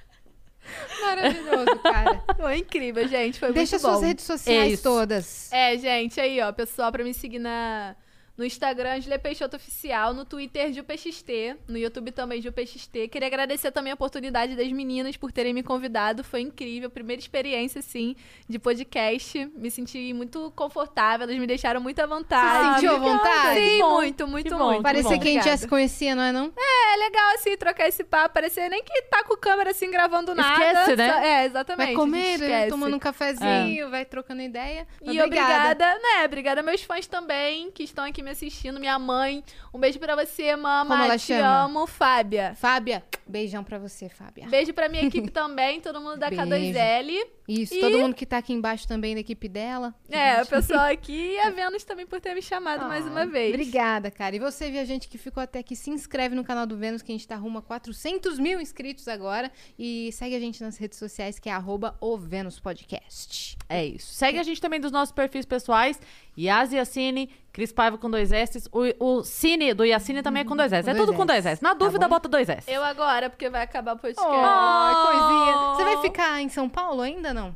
Maravilhoso, 1.01 1.78
cara. 1.82 2.23
Foi 2.36 2.59
incrível, 2.59 3.06
gente. 3.09 3.39
Foi 3.39 3.52
Deixa 3.52 3.77
muito 3.77 3.86
bom. 3.86 3.93
suas 3.94 4.02
redes 4.02 4.24
sociais 4.24 4.74
Isso. 4.74 4.82
todas. 4.82 5.52
É, 5.52 5.77
gente, 5.78 6.20
aí, 6.20 6.40
ó, 6.40 6.52
pessoal, 6.52 6.93
pra 6.93 7.05
me 7.05 7.15
seguir 7.15 7.39
na, 7.39 7.97
no 8.39 8.44
Instagram, 8.44 9.01
Julia 9.01 9.19
Peixoto 9.19 9.56
Oficial, 9.56 10.15
no 10.15 10.24
Twitter, 10.24 10.73
GilPXT, 10.73 11.56
no 11.66 11.77
YouTube 11.77 12.12
também, 12.12 12.40
GilPXT. 12.40 13.09
Queria 13.09 13.27
agradecer 13.27 13.73
também 13.73 13.90
a 13.90 13.94
oportunidade 13.94 14.55
das 14.55 14.70
meninas 14.70 15.16
por 15.16 15.32
terem 15.32 15.52
me 15.52 15.62
convidado, 15.62 16.23
foi 16.23 16.40
incrível, 16.43 16.89
primeira 16.89 17.20
experiência, 17.20 17.81
assim, 17.81 18.15
de 18.48 18.56
podcast. 18.59 19.44
Me 19.56 19.70
senti 19.70 20.12
muito 20.15 20.52
confortável, 20.55 21.24
elas 21.27 21.36
me 21.39 21.47
deixaram 21.48 21.81
muito 21.81 21.98
à 22.01 22.06
vontade. 22.06 22.74
sentiu 22.77 22.93
à 22.93 22.94
Obrigada. 22.97 23.19
vontade? 23.19 23.59
Sim, 23.60 23.69
Que 23.70 23.78
bom, 23.82 23.94
muito, 23.97 24.28
muito, 24.28 24.44
que 24.44 24.55
bom, 24.55 24.65
muito. 24.66 24.77
que 24.78 24.82
Parecia 24.85 25.10
bom. 25.16 25.19
que 25.20 25.28
a 25.28 25.32
gente 25.32 25.35
já 25.35 25.40
Obrigada. 25.40 25.56
se 25.59 25.69
conhecia, 25.69 26.15
não 26.15 26.23
é 26.23 26.31
não? 26.32 26.52
É 26.56 26.97
legal, 26.97 27.35
assim, 27.35 27.56
trocar 27.56 27.89
esse 27.89 28.05
papo, 28.05 28.35
parecer 28.35 28.69
nem 28.69 28.82
que 28.85 29.02
tá 29.02 29.24
com 29.24 29.36
câmera, 29.36 29.70
assim, 29.73 29.90
gravando 29.90 30.32
nada. 30.35 30.65
Esquece, 30.65 30.97
né? 30.97 31.12
Só- 31.12 31.19
É, 31.19 31.44
exatamente. 31.44 31.86
Vai 31.89 31.94
comer, 31.97 32.35
esquece. 32.35 32.69
tomando 32.70 32.94
um 32.94 32.98
cafezinho, 33.01 33.90
vai 33.90 34.05
trocando 34.05 34.43
ideia. 34.43 34.86
E 35.02 35.20
obrigada, 35.20 35.94
né? 35.97 36.24
Obrigada 36.24 36.62
meus 36.62 36.82
fãs 36.82 37.06
também 37.06 37.70
que 37.73 37.82
estão 37.82 38.05
aqui 38.05 38.23
me 38.23 38.28
assistindo. 38.31 38.79
Minha 38.81 38.99
mãe, 38.99 39.43
um 39.73 39.79
beijo 39.79 39.99
pra 39.99 40.15
você, 40.17 40.55
mama. 40.57 40.91
Como 40.95 41.05
ela 41.05 41.19
Te 41.19 41.27
chama? 41.27 41.65
amo, 41.65 41.87
Fábia. 41.87 42.55
Fábia, 42.57 43.05
beijão 43.27 43.63
pra 43.65 43.79
você, 43.79 44.09
Fábia. 44.09 44.47
Beijo 44.49 44.73
pra 44.73 44.89
minha 44.89 45.05
equipe 45.07 45.31
também, 45.31 45.81
todo 45.81 46.01
mundo 46.01 46.17
da 46.19 46.29
Beijo. 46.31 46.45
K2L. 46.45 47.27
Isso, 47.49 47.75
E- 47.75 47.81
todo 47.81 47.99
mundo 47.99 48.15
que 48.15 48.27
tá 48.27 48.37
aqui 48.39 48.53
embaixo 48.53 48.87
também 48.87 49.15
da 49.15 49.21
equipe 49.21 49.49
dela. 49.49 49.95
É, 50.11 50.43
o 50.43 50.47
pessoal 50.47 50.81
aqui 50.93 51.33
e 51.33 51.39
a 51.41 51.49
Vênus 51.51 51.83
também 51.83 52.07
por 52.07 52.21
ter 52.21 52.35
me 52.35 52.43
chamado 52.43 52.87
mais 52.87 53.07
Ah, 53.07 53.11
uma 53.11 53.25
vez. 53.27 53.55
Obrigada, 53.55 54.11
cara. 54.11 54.37
E 54.37 54.39
você, 54.39 54.71
viajante 54.71 55.09
que 55.09 55.17
ficou 55.17 55.43
até 55.43 55.61
aqui, 55.61 55.75
se 55.75 55.89
inscreve 55.91 56.35
no 56.35 56.45
canal 56.45 56.67
do 56.67 56.77
Vênus, 56.77 57.01
que 57.01 57.11
a 57.11 57.15
gente 57.15 57.27
tá 57.27 57.37
rumo 57.37 57.59
a 57.59 57.63
400 57.63 58.39
mil 58.39 58.61
inscritos 58.61 59.09
agora. 59.09 59.51
E 59.79 60.11
segue 60.13 60.37
a 60.37 60.41
gente 60.41 60.63
nas 60.63 60.77
redes 60.77 60.99
sociais, 60.99 61.39
que 61.39 61.49
é 61.49 61.53
arroba 61.53 61.97
o 62.03 62.19
Vênus 62.19 62.61
Podcast. 62.61 63.57
É 63.67 63.85
isso. 63.85 64.13
Segue 64.13 64.39
a 64.39 64.43
gente 64.43 64.61
também 64.61 64.79
dos 64.79 64.93
nossos 64.93 65.13
perfis 65.13 65.47
pessoais. 65.47 65.99
Yas 66.39 66.73
Yassine, 66.73 67.28
Cris 67.52 67.73
Paiva 67.73 67.98
com 67.98 68.09
dois 68.09 68.31
S. 68.31 68.69
O, 68.70 68.82
o 69.19 69.24
Cine 69.24 69.74
do 69.74 69.85
Yassine 69.85 70.23
também 70.23 70.43
é 70.43 70.44
com 70.44 70.55
dois 70.56 70.73
S. 70.73 70.85
Com 70.85 70.90
É 70.90 70.94
dois 70.94 71.06
tudo 71.06 71.16
com 71.16 71.27
dois 71.27 71.44
S. 71.44 71.62
Na 71.62 71.70
Tá 71.70 71.74
dúvida, 71.74 72.06
bom? 72.06 72.15
bota 72.15 72.28
dois 72.28 72.48
S. 72.48 72.70
Eu 72.70 72.85
agora, 72.85 73.28
porque 73.28 73.51
vai 73.51 73.62
acabar 73.62 73.97
o 73.97 73.98
podcast. 73.98 74.24
Oh, 74.24 75.06
coisinha. 75.06 75.74
Você 75.74 75.85
vai 75.85 76.02
ficar 76.02 76.40
em 76.40 76.48
São 76.48 76.69
Paulo 76.69 77.02
ainda, 77.02 77.35
não? 77.35 77.55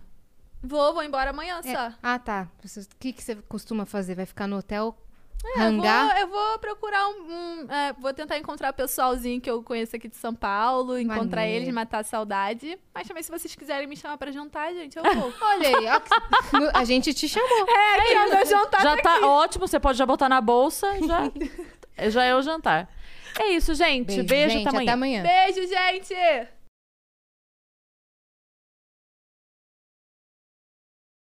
Vou, 0.62 0.92
vou 0.94 1.02
embora 1.02 1.30
amanhã 1.30 1.60
É. 1.64 1.72
só. 1.74 1.92
Ah, 2.02 2.18
tá. 2.18 2.48
O 2.64 2.68
que, 2.98 3.12
que 3.12 3.22
você 3.22 3.36
costuma 3.48 3.84
fazer? 3.86 4.14
Vai 4.14 4.26
ficar 4.26 4.46
no 4.46 4.56
hotel? 4.58 4.96
É, 5.44 5.58
eu, 5.58 5.62
hangar? 5.62 6.08
vou, 6.08 6.18
eu 6.18 6.28
vou 6.28 6.58
procurar 6.58 7.08
um. 7.08 7.12
um, 7.12 7.72
é, 7.72 7.92
vou 7.94 8.12
tentar 8.14 8.38
encontrar 8.38 8.70
o 8.70 8.74
pessoalzinho 8.74 9.40
que 9.40 9.50
eu 9.50 9.62
conheço 9.62 9.96
aqui 9.96 10.08
de 10.08 10.16
São 10.16 10.34
Paulo, 10.34 10.98
encontrar 10.98 11.46
eles, 11.46 11.72
matar 11.74 11.98
a 11.98 12.04
saudade. 12.04 12.78
Mas 12.94 13.08
também, 13.08 13.22
se 13.22 13.30
vocês 13.30 13.54
quiserem 13.54 13.86
me 13.86 13.96
chamar 13.96 14.16
pra 14.18 14.30
jantar, 14.30 14.72
gente, 14.72 14.96
eu 14.96 15.02
vou. 15.02 15.32
Olha 15.42 15.68
aí, 15.68 15.86
ó, 15.88 16.70
a 16.78 16.84
gente 16.84 17.12
te 17.12 17.28
chamou. 17.28 17.66
é, 17.68 18.00
aqui 18.00 18.12
é 18.14 18.36
meu 18.36 18.46
jantar. 18.46 18.82
Já 18.82 18.96
tá 18.96 19.02
tá 19.02 19.16
aqui. 19.16 19.24
ótimo, 19.24 19.66
você 19.66 19.80
pode 19.80 19.98
já 19.98 20.06
botar 20.06 20.28
na 20.28 20.40
bolsa. 20.40 20.86
Já, 21.06 21.30
já 22.10 22.24
é 22.24 22.34
o 22.34 22.42
jantar. 22.42 22.88
É 23.38 23.48
isso, 23.50 23.74
gente. 23.74 24.22
Beijo, 24.22 24.56
gente, 24.56 24.68
até 24.68 24.90
amanhã. 24.90 24.90
Até 24.90 24.92
amanhã. 24.92 25.22
Beijo, 25.22 25.68
gente! 25.68 26.14